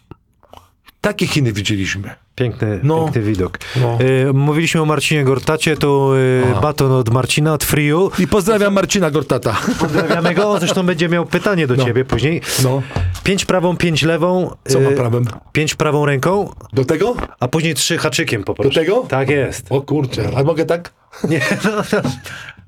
Takie 1.00 1.26
Chiny 1.26 1.52
widzieliśmy. 1.52 2.14
Piękny, 2.40 2.80
No. 2.82 3.04
piękny 3.04 3.22
widok. 3.22 3.58
No. 3.80 3.98
Y, 4.00 4.32
mówiliśmy 4.32 4.80
o 4.82 4.84
Marcinie 4.84 5.24
Gortacie, 5.24 5.76
to 5.76 6.12
y, 6.58 6.60
baton 6.62 6.92
od 6.92 7.10
Marcina, 7.10 7.52
od 7.52 7.64
Friu. 7.64 8.10
I 8.18 8.26
pozdrawiam 8.26 8.72
Marcina 8.74 9.10
Gortata. 9.10 9.56
Pozdrawiamy 9.80 10.34
go, 10.34 10.58
zresztą 10.58 10.82
będzie 10.86 11.08
miał 11.08 11.26
pytanie 11.26 11.66
do 11.66 11.74
No. 11.76 11.84
ciebie 11.84 12.04
później. 12.04 12.40
No. 12.62 12.82
Pięć 13.24 13.44
prawą, 13.44 13.76
pięć 13.76 14.02
lewą. 14.02 14.50
Co 14.68 14.78
y, 14.78 14.82
mam 14.82 14.94
prawem? 14.94 15.24
Pięć 15.52 15.74
prawą 15.74 16.06
ręką, 16.06 16.54
Do 16.72 16.84
tego? 16.84 17.14
a 17.40 17.48
później 17.48 17.74
trzy 17.74 17.98
haczykiem 17.98 18.44
poproszę. 18.44 18.68
Do 18.68 18.74
tego? 18.74 19.04
Tak 19.08 19.28
jest. 19.30 19.66
O 19.70 19.80
kurczę, 19.80 20.30
a 20.36 20.42
mogę 20.44 20.64
tak? 20.64 20.92
Nie, 21.28 21.40
no, 21.64 21.70
no, 21.92 22.00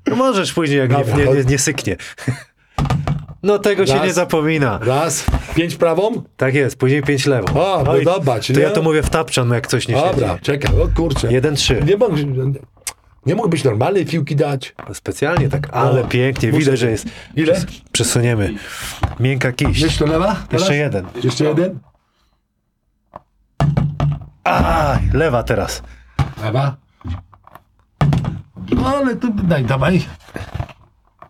no 0.07 0.15
możesz 0.15 0.53
później, 0.53 0.79
jak 0.79 0.89
nie, 0.91 0.97
Dobra, 0.97 1.17
nie, 1.17 1.25
nie, 1.25 1.43
nie 1.43 1.57
syknie. 1.57 1.95
No 3.43 3.59
tego 3.59 3.85
się 3.85 3.93
Raz. 3.93 4.03
nie 4.03 4.13
zapomina. 4.13 4.79
Raz, 4.81 5.25
pięć 5.55 5.75
prawą. 5.75 6.23
Tak 6.37 6.53
jest, 6.55 6.75
później 6.77 7.03
pięć 7.03 7.25
lewo. 7.25 7.73
O, 7.77 7.83
No 7.83 7.97
i 7.97 8.03
podoba 8.05 8.39
ci, 8.39 8.53
To 8.53 8.59
nie? 8.59 8.65
ja 8.65 8.71
to 8.71 8.81
mówię 8.81 9.03
w 9.03 9.09
tapczan, 9.09 9.49
jak 9.49 9.67
coś 9.67 9.87
nie 9.87 9.95
Dobra, 9.95 10.29
siedzi. 10.29 10.41
czekaj, 10.41 10.81
o 10.81 10.87
kurczę. 10.95 11.33
Jeden, 11.33 11.55
trzy. 11.55 11.81
Nie 11.85 11.97
mógł, 11.97 12.15
nie 13.25 13.35
mógł 13.35 13.49
być 13.49 13.63
normalnej 13.63 14.05
piłki 14.05 14.35
dać. 14.35 14.75
Specjalnie 14.93 15.49
tak, 15.49 15.69
ale 15.71 16.01
O, 16.01 16.07
pięknie, 16.07 16.49
muszę- 16.51 16.59
widać, 16.59 16.79
że 16.79 16.91
jest. 16.91 17.05
Ile? 17.35 17.53
Przes- 17.53 17.65
Przesuniemy. 17.91 18.53
Miękka 19.19 19.51
kiść. 19.51 19.81
Jeszcze 19.81 20.05
lewa? 20.05 20.35
Teraz? 20.35 20.51
Jeszcze 20.61 20.75
jeden. 20.75 21.05
Jeszcze 21.23 21.43
jeden? 21.43 21.79
A, 24.43 24.99
lewa 25.13 25.43
teraz. 25.43 25.83
Lewa. 26.43 26.75
No 28.75 28.87
ale 28.97 29.15
tu 29.15 29.33
daj, 29.33 29.63
dawaj. 29.65 30.05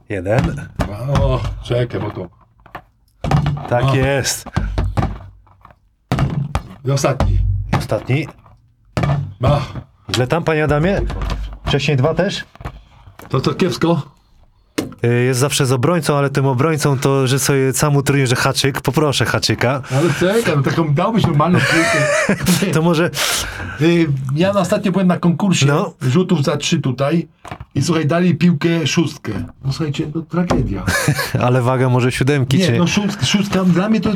Jeden. 0.10 0.68
O, 1.22 1.40
czekaj, 1.64 2.00
bo 2.02 2.12
to. 2.12 2.30
Tak 3.70 3.84
O. 3.84 3.96
jest. 3.96 4.46
I 6.86 6.92
ostatni. 6.92 7.40
Ostatni. 7.78 8.28
No, 9.40 9.62
Źle 10.16 10.28
tam, 10.28 10.44
panie 10.44 10.64
Adamie? 10.64 11.02
Wcześniej 11.66 11.98
dwa 11.98 12.14
też? 12.14 12.46
to 13.30 13.40
to 13.42 13.54
kiepsko. 13.54 14.02
Y, 15.06 15.24
Jest 15.24 15.40
zawsze 15.40 15.66
z 15.66 15.72
obrońcą, 15.72 16.18
ale 16.18 16.30
tym 16.30 16.46
obrońcą 16.46 17.00
to, 17.00 17.28
że 17.28 17.40
sobie 17.40 17.74
sam 17.74 17.96
utrudnię, 17.96 18.28
że 18.28 18.36
haczyk. 18.36 18.82
Poproszę 18.82 19.26
haczyka. 19.26 19.82
Ale 19.92 20.14
czekaj, 20.20 20.54
no 20.56 20.64
taką 20.64 20.94
dałbyś 20.94 21.24
normalną 21.28 21.60
piłkę. 21.60 22.36
To 22.74 22.82
może 22.82 23.10
Y, 23.82 24.08
Ja 24.36 24.54
na 24.54 24.60
ostatnio 24.60 24.92
byłem 24.92 25.08
na 25.08 25.18
konkursie 25.18 25.66
No. 25.66 25.94
rzutów 26.02 26.44
za 26.44 26.58
trzy 26.58 26.82
tutaj 26.82 27.28
i 27.76 27.82
słuchaj, 27.82 28.06
dali 28.06 28.36
piłkę 28.36 28.88
szóstkę. 28.88 29.32
No 29.66 29.74
słuchajcie, 29.74 30.08
to 30.08 30.22
tragedia. 30.22 30.84
Ale 31.46 31.62
waga 31.62 31.90
może 31.90 32.12
siódemki, 32.12 32.58
Nie, 32.58 32.72
no 32.72 32.88
szóstka, 32.88 33.26
szóstka 33.26 33.64
dla 33.64 33.90
mnie 33.90 34.02
to 34.02 34.10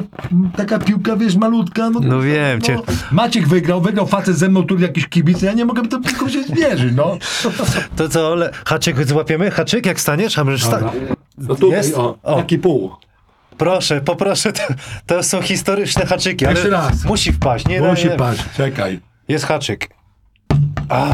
taka 0.58 0.80
piłka, 0.80 1.16
wiesz, 1.16 1.36
malutka. 1.36 1.90
No, 1.90 2.00
No 2.00 2.22
wiem 2.22 2.62
cię. 2.62 2.78
Maciek 3.12 3.48
wygrał, 3.48 3.82
wygrał 3.82 4.08
facet 4.08 4.38
ze 4.38 4.50
mną, 4.50 4.64
tu 4.64 4.78
jakiś 4.80 5.08
kibic, 5.08 5.42
ja 5.42 5.54
nie 5.54 5.66
mogę 5.66 5.88
to 5.88 6.00
tylko 6.00 6.30
się 6.30 6.44
zwierzyć, 6.44 6.94
no. 6.96 7.18
To 7.98 8.10
co, 8.10 8.36
le... 8.36 8.52
haczyk 8.66 9.06
złapiemy? 9.08 9.52
Haczyk, 9.52 9.86
jak 9.86 10.00
staniesz? 10.02 10.38
A 10.38 10.44
możesz 10.44 10.64
sta... 10.80 10.92
No 11.38 11.56
tutaj, 11.56 11.70
Jest? 11.78 11.98
o, 11.98 12.18
O. 12.24 12.36
taki 12.36 12.58
pół. 12.60 12.92
Proszę, 13.58 14.02
poproszę, 14.02 14.54
to, 14.54 14.62
to 15.06 15.24
są 15.24 15.42
historyczne 15.42 16.06
haczyki, 16.06 16.46
ale 16.46 16.56
Jeszcze 16.56 16.70
raz. 16.70 17.06
musi 17.06 17.32
wpaść, 17.34 17.68
nie? 17.68 17.82
Musi 17.82 18.08
nie. 18.10 18.16
paść, 18.16 18.44
czekaj. 18.58 19.00
Jest 19.28 19.46
haczyk. 19.46 19.90
A, 20.90 21.14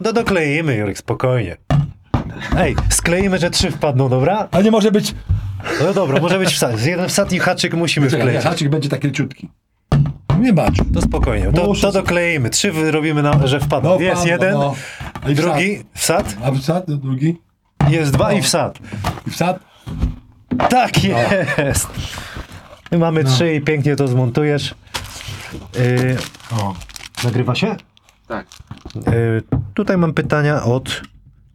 no 0.00 0.12
dokleimy, 0.12 0.76
Jurek, 0.76 0.98
spokojnie. 0.98 1.56
Ej, 2.58 2.76
skleimy, 2.90 3.38
że 3.38 3.50
trzy 3.50 3.70
wpadną, 3.70 4.08
dobra? 4.08 4.48
A 4.50 4.60
nie 4.60 4.70
może 4.70 4.92
być... 4.92 5.14
No 5.82 5.92
dobra, 5.94 6.20
może 6.20 6.38
być 6.38 6.48
wsad. 6.54 6.86
Jeden 6.86 7.08
wsadni 7.08 7.38
haczyk 7.38 7.74
musimy 7.74 8.10
Czekaj, 8.10 8.26
wkleić. 8.26 8.44
haczyk 8.44 8.68
będzie 8.68 8.88
taki 8.88 9.06
leciutki. 9.06 9.48
Nie 10.40 10.52
bacz. 10.52 10.74
To 10.94 11.00
spokojnie, 11.02 11.52
to, 11.52 11.74
to 11.74 11.92
dokleimy. 11.92 12.50
Trzy 12.50 12.72
wyrobimy, 12.72 13.22
na, 13.22 13.46
że 13.46 13.60
wpadną. 13.60 13.90
No, 13.94 14.00
Jest 14.00 14.16
pan, 14.20 14.28
jeden, 14.28 14.52
no. 14.54 14.74
I 15.28 15.34
wsad. 15.34 15.44
drugi, 15.46 15.84
wsad. 15.94 16.36
A 16.44 16.52
wsad, 16.52 16.84
drugi. 16.90 17.36
Jest 17.88 18.12
dwa 18.12 18.32
i 18.32 18.42
wsad. 18.42 18.78
I 19.26 19.30
wsad. 19.30 19.58
Tak 20.70 21.04
jest. 21.04 21.88
My 22.92 22.98
mamy 22.98 23.24
trzy 23.24 23.54
i 23.54 23.60
pięknie 23.60 23.96
to 23.96 24.08
zmontujesz. 24.08 24.74
Yy, 25.74 26.16
O. 26.50 26.74
nagrywa 27.24 27.54
się? 27.54 27.76
Tak. 28.28 28.46
Yy, 28.94 29.42
tutaj 29.74 29.96
mam 29.98 30.14
pytania 30.14 30.62
od 30.62 31.02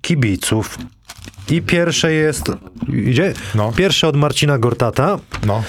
kibiców. 0.01 0.77
I 1.49 1.61
pierwsze 1.61 2.13
jest. 2.13 2.51
Idzie? 2.93 3.33
No. 3.55 3.71
Pierwsze 3.71 4.07
od 4.07 4.15
Marcina 4.15 4.57
Gortata. 4.57 5.19
No. 5.45 5.63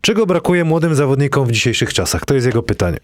Czego 0.00 0.26
brakuje 0.26 0.64
młodym 0.64 0.94
zawodnikom 0.94 1.46
w 1.46 1.52
dzisiejszych 1.52 1.94
czasach? 1.94 2.24
To 2.24 2.34
jest 2.34 2.46
jego 2.46 2.62
pytanie. 2.62 2.98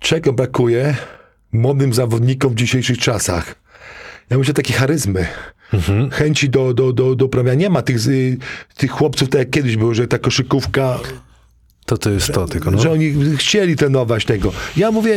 Czego 0.00 0.32
brakuje 0.32 0.96
młodym 1.52 1.94
zawodnikom 1.94 2.52
w 2.52 2.54
dzisiejszych 2.54 2.98
czasach? 2.98 3.61
Ja 4.30 4.38
myślę 4.38 4.54
takiej 4.54 4.76
charyzmy. 4.76 5.26
Chęci 6.12 6.48
do, 6.50 6.74
do, 6.74 6.92
do, 6.92 7.14
do 7.14 7.24
uprawiania. 7.24 7.54
Nie 7.60 7.70
ma 7.70 7.82
tych, 7.82 7.96
tych 8.76 8.90
chłopców, 8.90 9.28
tak 9.28 9.38
jak 9.38 9.50
kiedyś 9.50 9.76
było, 9.76 9.94
że 9.94 10.08
ta 10.08 10.18
koszykówka, 10.18 10.98
To 11.86 11.98
to 11.98 12.10
jest 12.10 12.32
to 12.32 12.46
tylko. 12.46 12.70
No. 12.70 12.78
że 12.78 12.90
oni 12.90 13.14
chcieli 13.36 13.76
trenować 13.76 14.24
tego. 14.24 14.52
Ja 14.76 14.90
mówię, 14.90 15.16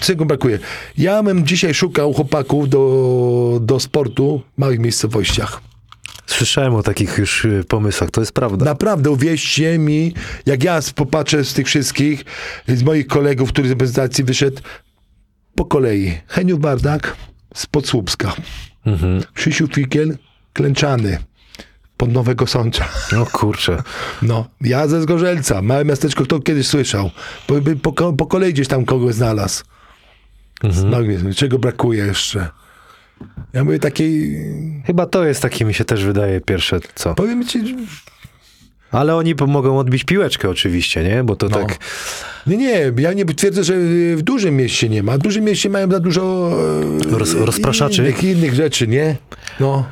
czego 0.00 0.24
brakuje. 0.24 0.58
Ja 0.98 1.22
bym 1.22 1.46
dzisiaj 1.46 1.74
szukał 1.74 2.12
chłopaków 2.12 2.68
do, 2.68 3.58
do 3.62 3.80
sportu 3.80 4.42
w 4.56 4.60
małych 4.60 4.78
miejscowościach. 4.78 5.60
Słyszałem 6.26 6.74
o 6.74 6.82
takich 6.82 7.18
już 7.18 7.44
y, 7.44 7.64
pomysłach, 7.68 8.10
to 8.10 8.20
jest 8.20 8.32
prawda. 8.32 8.64
Naprawdę, 8.64 9.10
uwierzcie 9.10 9.78
mi, 9.78 10.14
jak 10.46 10.64
ja 10.64 10.80
popatrzę 10.94 11.44
z 11.44 11.54
tych 11.54 11.66
wszystkich, 11.66 12.24
z 12.68 12.82
moich 12.82 13.06
kolegów, 13.06 13.48
który 13.52 13.68
z 13.68 13.70
reprezentacji 13.70 14.24
wyszedł, 14.24 14.60
po 15.54 15.64
kolei. 15.64 16.18
Heniu 16.26 16.58
Bardak 16.58 17.16
z 17.54 17.66
Podsłupska. 17.66 18.32
Krzysiu 19.34 19.66
Fikiel, 19.66 20.18
Klęczany, 20.52 21.18
pod 21.96 22.12
Nowego 22.12 22.46
Sącza. 22.46 22.88
No 23.12 23.26
kurczę. 23.26 23.82
No, 24.22 24.48
ja 24.60 24.88
ze 24.88 25.02
Zgorzelca, 25.02 25.62
małe 25.62 25.84
miasteczko, 25.84 26.24
kto 26.24 26.40
kiedyś 26.40 26.66
słyszał. 26.66 27.10
Po, 27.46 27.54
po, 27.92 28.12
po 28.12 28.26
kolei 28.26 28.52
gdzieś 28.52 28.68
tam 28.68 28.84
kogoś 28.84 29.14
znalazł. 29.14 29.64
No, 30.84 31.02
nie, 31.02 31.34
czego 31.34 31.58
brakuje 31.58 32.04
jeszcze? 32.06 32.48
Ja 33.52 33.64
mówię 33.64 33.78
takiej, 33.78 34.36
Chyba 34.86 35.06
to 35.06 35.24
jest 35.24 35.42
takie, 35.42 35.64
mi 35.64 35.74
się 35.74 35.84
też 35.84 36.04
wydaje, 36.04 36.40
pierwsze 36.40 36.80
co. 36.94 37.14
powiem 37.14 37.46
ci, 37.46 37.76
Ale 38.92 39.16
oni 39.16 39.34
mogą 39.48 39.78
odbić 39.78 40.04
piłeczkę 40.04 40.48
oczywiście, 40.50 41.04
nie? 41.04 41.24
Bo 41.24 41.36
to 41.36 41.48
No. 41.48 41.56
tak... 41.58 41.78
Nie, 42.46 42.56
nie, 42.56 42.92
ja 42.98 43.12
nie 43.12 43.24
twierdzę, 43.24 43.64
że 43.64 43.74
w 44.16 44.22
dużym 44.22 44.56
mieście 44.56 44.88
nie 44.88 45.02
ma. 45.02 45.14
W 45.14 45.18
dużym 45.18 45.44
mieście 45.44 45.70
mają 45.70 45.90
za 45.90 46.00
dużo 46.00 46.50
e, 47.12 47.18
Roz- 47.18 47.34
rozpraszaczy? 47.34 48.02
Innych, 48.02 48.24
innych 48.24 48.54
rzeczy, 48.54 48.88
nie? 48.88 49.16
No. 49.60 49.84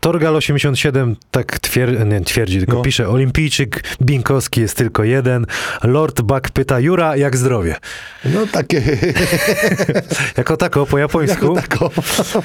Torgal 0.00 0.36
87 0.36 1.16
tak 1.30 1.58
twier 1.58 2.06
nie, 2.06 2.20
twierdzi, 2.20 2.58
tylko 2.58 2.76
No. 2.76 2.82
pisze, 2.82 3.08
olimpijczyk 3.08 3.84
Binkowski 4.02 4.60
jest 4.60 4.76
tylko 4.76 5.04
jeden. 5.04 5.46
Lord 5.84 6.20
Buck 6.22 6.50
pyta, 6.50 6.80
Jura, 6.80 7.16
jak 7.16 7.36
zdrowie? 7.36 7.76
No 8.24 8.46
takie, 8.52 8.82
Jako 10.36 10.56
tako, 10.56 10.86
po 10.86 10.98
japońsku. 10.98 11.56
jako 11.56 11.88
tako. 11.88 11.90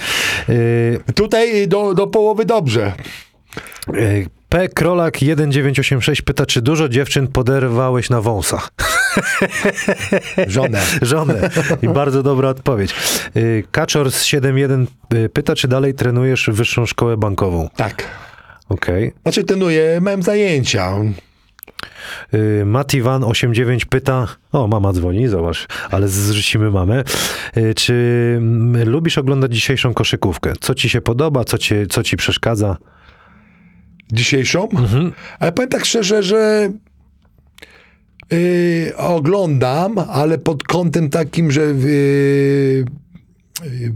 Y, 0.49 0.99
Tutaj 1.15 1.67
do, 1.67 1.93
do 1.93 2.07
połowy 2.07 2.45
dobrze. 2.45 2.93
y, 3.95 4.27
P. 4.49 4.69
Krolak 4.69 5.17
1986 5.17 6.21
pyta, 6.21 6.45
czy 6.45 6.61
dużo 6.61 6.89
dziewczyn 6.89 7.27
poderwałeś 7.27 8.09
na 8.09 8.21
wąsach? 8.21 8.71
Żonę. 10.47 10.81
Żonę. 11.01 11.49
I 11.81 11.87
bardzo 11.87 12.23
dobra 12.23 12.49
odpowiedź. 12.49 12.95
Kaczor 13.71 14.11
z 14.11 14.23
71 14.23 14.87
y, 15.13 15.29
pyta, 15.29 15.55
czy 15.55 15.67
dalej 15.67 15.93
trenujesz 15.93 16.49
wyższą 16.53 16.85
szkołę 16.85 17.17
bankową? 17.17 17.69
Tak. 17.75 18.05
Okej. 18.69 19.13
Znaczy 19.23 19.43
trenuję, 19.43 19.99
mam 20.01 20.23
zajęcia. 20.23 20.93
Y, 22.33 22.65
Mativan 22.65 23.23
89 23.23 23.85
pyta, 23.85 24.27
o 24.51 24.67
mama 24.67 24.93
dzwoni, 24.93 25.27
zobacz, 25.27 25.67
ale 25.91 26.07
zrzucimy 26.07 26.71
mamę. 26.71 27.03
Y, 27.57 27.73
Czy 27.73 27.93
mm, 28.37 28.89
lubisz 28.89 29.17
oglądać 29.17 29.53
dzisiejszą 29.53 29.93
koszykówkę? 29.93 30.53
Co 30.59 30.75
ci 30.75 30.89
się 30.89 31.01
podoba, 31.01 31.43
co, 31.43 31.57
ci 31.57 31.75
co 31.89 32.03
ci 32.03 32.17
przeszkadza? 32.17 32.77
Dzisiejszą. 34.11 34.67
Ale 35.39 35.51
powiem 35.51 35.69
tak 35.69 35.85
szczerze, 35.85 36.23
że 36.23 36.69
yy, 38.31 38.97
oglądam, 38.97 39.99
ale 39.99 40.37
pod 40.37 40.63
kątem 40.63 41.09
takim, 41.09 41.51
że 41.51 41.61
yy, 41.61 42.85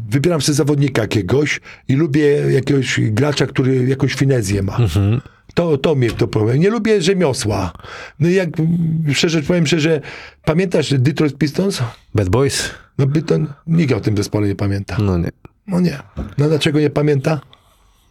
wybieram 0.10 0.42
sobie 0.42 0.56
zawodnika 0.56 1.02
jakiegoś 1.02 1.60
i 1.88 1.96
lubię 1.96 2.28
jakiegoś 2.52 3.00
gracza, 3.02 3.46
który 3.48 3.86
jakąś 3.88 4.14
finezję 4.14 4.64
ma. 4.64 4.78
To, 5.54 5.78
to 5.78 5.96
mnie 5.96 6.12
to 6.12 6.28
powiem. 6.28 6.60
Nie 6.60 6.70
lubię 6.70 7.02
rzemiosła. 7.02 7.72
No 8.20 8.30
jak 8.30 8.50
szczerze 9.14 9.42
powiem 9.42 9.68
szczerze, 9.68 10.02
pamiętasz 10.46 10.94
Detroit 10.94 11.38
Pistons? 11.38 11.82
Bad 12.16 12.30
Boys? 12.30 12.70
No 12.98 13.08
Byton, 13.08 13.48
nikt 13.68 13.94
o 13.94 14.00
tym 14.00 14.18
zespole 14.18 14.48
nie 14.48 14.56
pamięta. 14.56 14.98
No 15.00 15.18
nie. 15.18 15.30
No 15.68 15.80
nie. 15.80 16.00
No 16.38 16.48
dlaczego 16.48 16.80
nie 16.80 16.90
pamięta? 16.90 17.42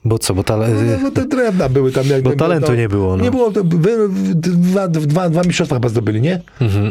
Bo 0.04 0.18
co, 0.18 0.34
bo 0.34 0.44
ta... 0.44 0.56
No, 0.56 0.66
no 1.02 1.10
te 1.10 1.26
drewna 1.26 1.68
były 1.68 1.92
tam. 1.92 2.06
Jak, 2.06 2.22
Bo 2.22 2.36
talentu 2.36 2.74
nie 2.74 2.88
było, 2.88 3.16
no. 3.16 3.24
Nie 3.24 3.30
było, 3.30 3.50
to 3.50 3.64
wy, 3.64 4.08
dwa, 4.34 4.88
dwa, 4.88 5.30
dwa 5.30 5.42
mistrzostwa 5.42 5.76
chyba 5.76 5.88
zdobyli, 5.88 6.20
nie? 6.20 6.40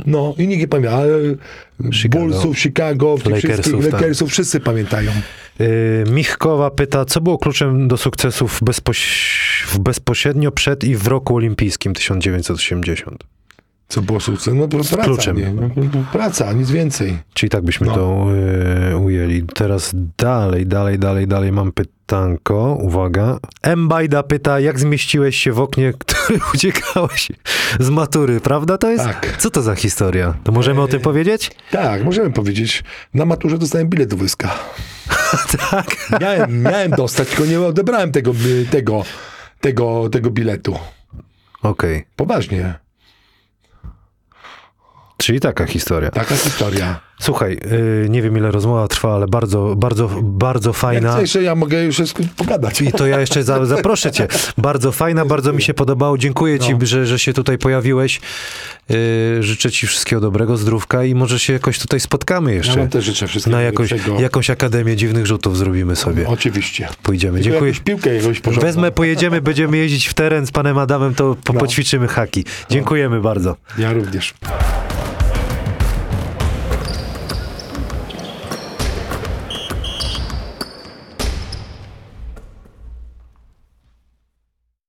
No 0.06 0.34
i 0.38 0.48
nikt 0.48 0.62
nie 0.62 0.68
pamięta. 0.68 0.98
Ale 0.98 1.16
Mhm. 1.80 1.94
Chicago. 1.94 2.26
Bullsów, 2.26 2.60
Chicago, 2.60 3.16
Lakersów, 3.26 3.52
wszystkich 3.66 3.84
tak. 3.84 3.94
Lakersów, 3.94 4.32
wszyscy 4.32 4.60
pamiętają. 4.60 5.12
Y, 5.62 6.04
Michkowa 6.12 6.72
pyta, 6.72 7.06
co 7.06 7.22
było 7.22 7.38
kluczem 7.38 7.88
do 7.88 7.98
sukcesów 7.98 8.60
bezpoś... 8.64 9.68
bezpośrednio 9.80 10.52
przed 10.52 10.84
i 10.84 10.96
w 10.96 11.08
roku 11.08 11.36
olimpijskim 11.36 11.94
1980? 11.94 13.24
Co 13.90 14.02
było 14.02 14.20
sukces? 14.20 14.54
No 14.54 14.68
praca, 14.68 14.98
kluczem. 14.98 15.38
nie? 15.38 15.54
No, 15.54 15.70
no, 15.76 16.04
Praca, 16.12 16.54
nic 16.54 16.72
więcej. 16.72 17.18
Czyli 17.34 17.50
tak 17.50 17.64
byśmy 17.64 17.88
No. 17.88 17.94
to 17.96 18.26
y, 18.92 18.98
ujęli. 18.98 19.44
Teraz 19.44 19.92
dalej, 20.18 20.66
dalej, 20.66 21.00
dalej, 21.00 21.28
dalej 21.28 21.52
mam 21.52 21.72
pytanko. 21.72 22.78
Uwaga. 22.82 23.40
M. 23.62 23.88
Bajda 23.88 24.24
pyta, 24.24 24.60
jak 24.60 24.80
zmieściłeś 24.80 25.36
się 25.36 25.52
w 25.52 25.60
oknie, 25.60 25.94
który 26.00 26.40
uciekałeś 26.54 27.32
z 27.80 27.90
matury, 27.90 28.40
prawda 28.40 28.78
to 28.78 28.90
jest? 28.92 29.04
Tak. 29.06 29.36
Co 29.38 29.50
to 29.50 29.62
za 29.62 29.76
historia? 29.76 30.34
To 30.44 30.52
możemy 30.52 30.82
o 30.82 30.88
tym 30.88 31.02
powiedzieć? 31.02 31.52
Tak, 31.72 32.04
możemy 32.04 32.32
powiedzieć. 32.32 32.84
Na 33.14 33.26
maturze 33.26 33.58
dostałem 33.58 33.88
bilet 33.90 34.10
do 34.10 34.18
wojska. 34.18 34.56
tak. 35.72 35.86
Miałem, 36.22 36.62
miałem 36.62 36.92
dostać, 36.92 37.28
tylko 37.30 37.46
nie 37.46 37.62
odebrałem 37.62 38.12
tego, 38.12 38.32
tego, 38.72 39.04
tego, 39.62 40.10
tego 40.10 40.30
biletu. 40.32 40.76
Okej. 41.62 42.06
Poważnie. 42.16 42.74
Czyli 45.20 45.40
taka 45.40 45.66
historia. 45.66 46.12
Taka 46.12 46.36
historia. 46.36 47.00
Słuchaj, 47.22 47.60
y, 48.06 48.10
nie 48.10 48.22
wiem 48.22 48.38
ile 48.38 48.52
rozmowa 48.52 48.88
trwa, 48.88 49.16
ale 49.16 49.28
bardzo, 49.28 49.76
bardzo, 49.76 50.10
bardzo 50.22 50.70
Jak 50.70 50.78
fajna. 50.78 51.18
chcesz, 51.18 51.32
że 51.32 51.44
ja 51.44 51.56
mogę 51.56 51.84
już 51.84 51.98
pogadać. 52.38 52.82
I 52.82 52.92
to 52.92 53.08
ja 53.08 53.20
jeszcze 53.20 53.44
za, 53.44 53.66
zaproszę 53.66 54.12
cię. 54.12 54.28
Bardzo 54.58 54.92
fajna, 54.92 55.26
bardzo 55.26 55.54
mi 55.54 55.62
się 55.62 55.74
podobało. 55.74 56.18
Dziękuję 56.18 56.60
ci, 56.60 56.72
No. 56.74 56.86
że, 56.86 57.06
że 57.06 57.20
się 57.20 57.34
tutaj 57.34 57.58
pojawiłeś. 57.58 58.22
Yy, 58.90 58.98
życzę 59.44 59.72
ci 59.72 59.88
wszystkiego 59.88 60.22
dobrego, 60.22 60.58
zdrówka 60.58 61.04
i 61.04 61.16
może 61.16 61.40
się 61.40 61.54
jakoś 61.54 61.80
tutaj 61.80 62.00
spotkamy 62.00 62.52
Ja 62.52 62.58
jeszcze. 62.58 62.78
wam 62.80 62.90
też 62.90 63.06
życzę 63.06 63.28
wszystkiego 63.28 63.58
Na 63.58 63.64
jakąś, 63.64 63.94
jakąś 64.20 64.50
Akademię 64.50 64.96
Dziwnych 64.96 65.26
Rzutów 65.26 65.58
zrobimy 65.58 65.96
sobie. 65.96 66.28
Oczywiście. 66.28 66.88
Pójdziemy. 67.04 67.42
Dziękuję. 67.42 67.70
jakąś 67.70 67.84
piłkę 67.84 68.16
jakąś 68.16 68.40
porządną. 68.40 68.68
Wezmę, 68.68 68.92
pojedziemy, 68.92 69.42
będziemy 69.42 69.78
jeździć 69.78 70.08
w 70.08 70.14
teren 70.14 70.48
z 70.48 70.52
panem 70.52 70.78
Adamem, 70.78 71.16
to 71.16 71.36
po, 71.44 71.54
No. 71.54 71.60
poćwiczymy 71.60 72.08
haki. 72.08 72.46
Dziękujemy 72.70 73.22
bardzo. 73.22 73.56
Ja 73.78 73.94
również. 73.94 74.34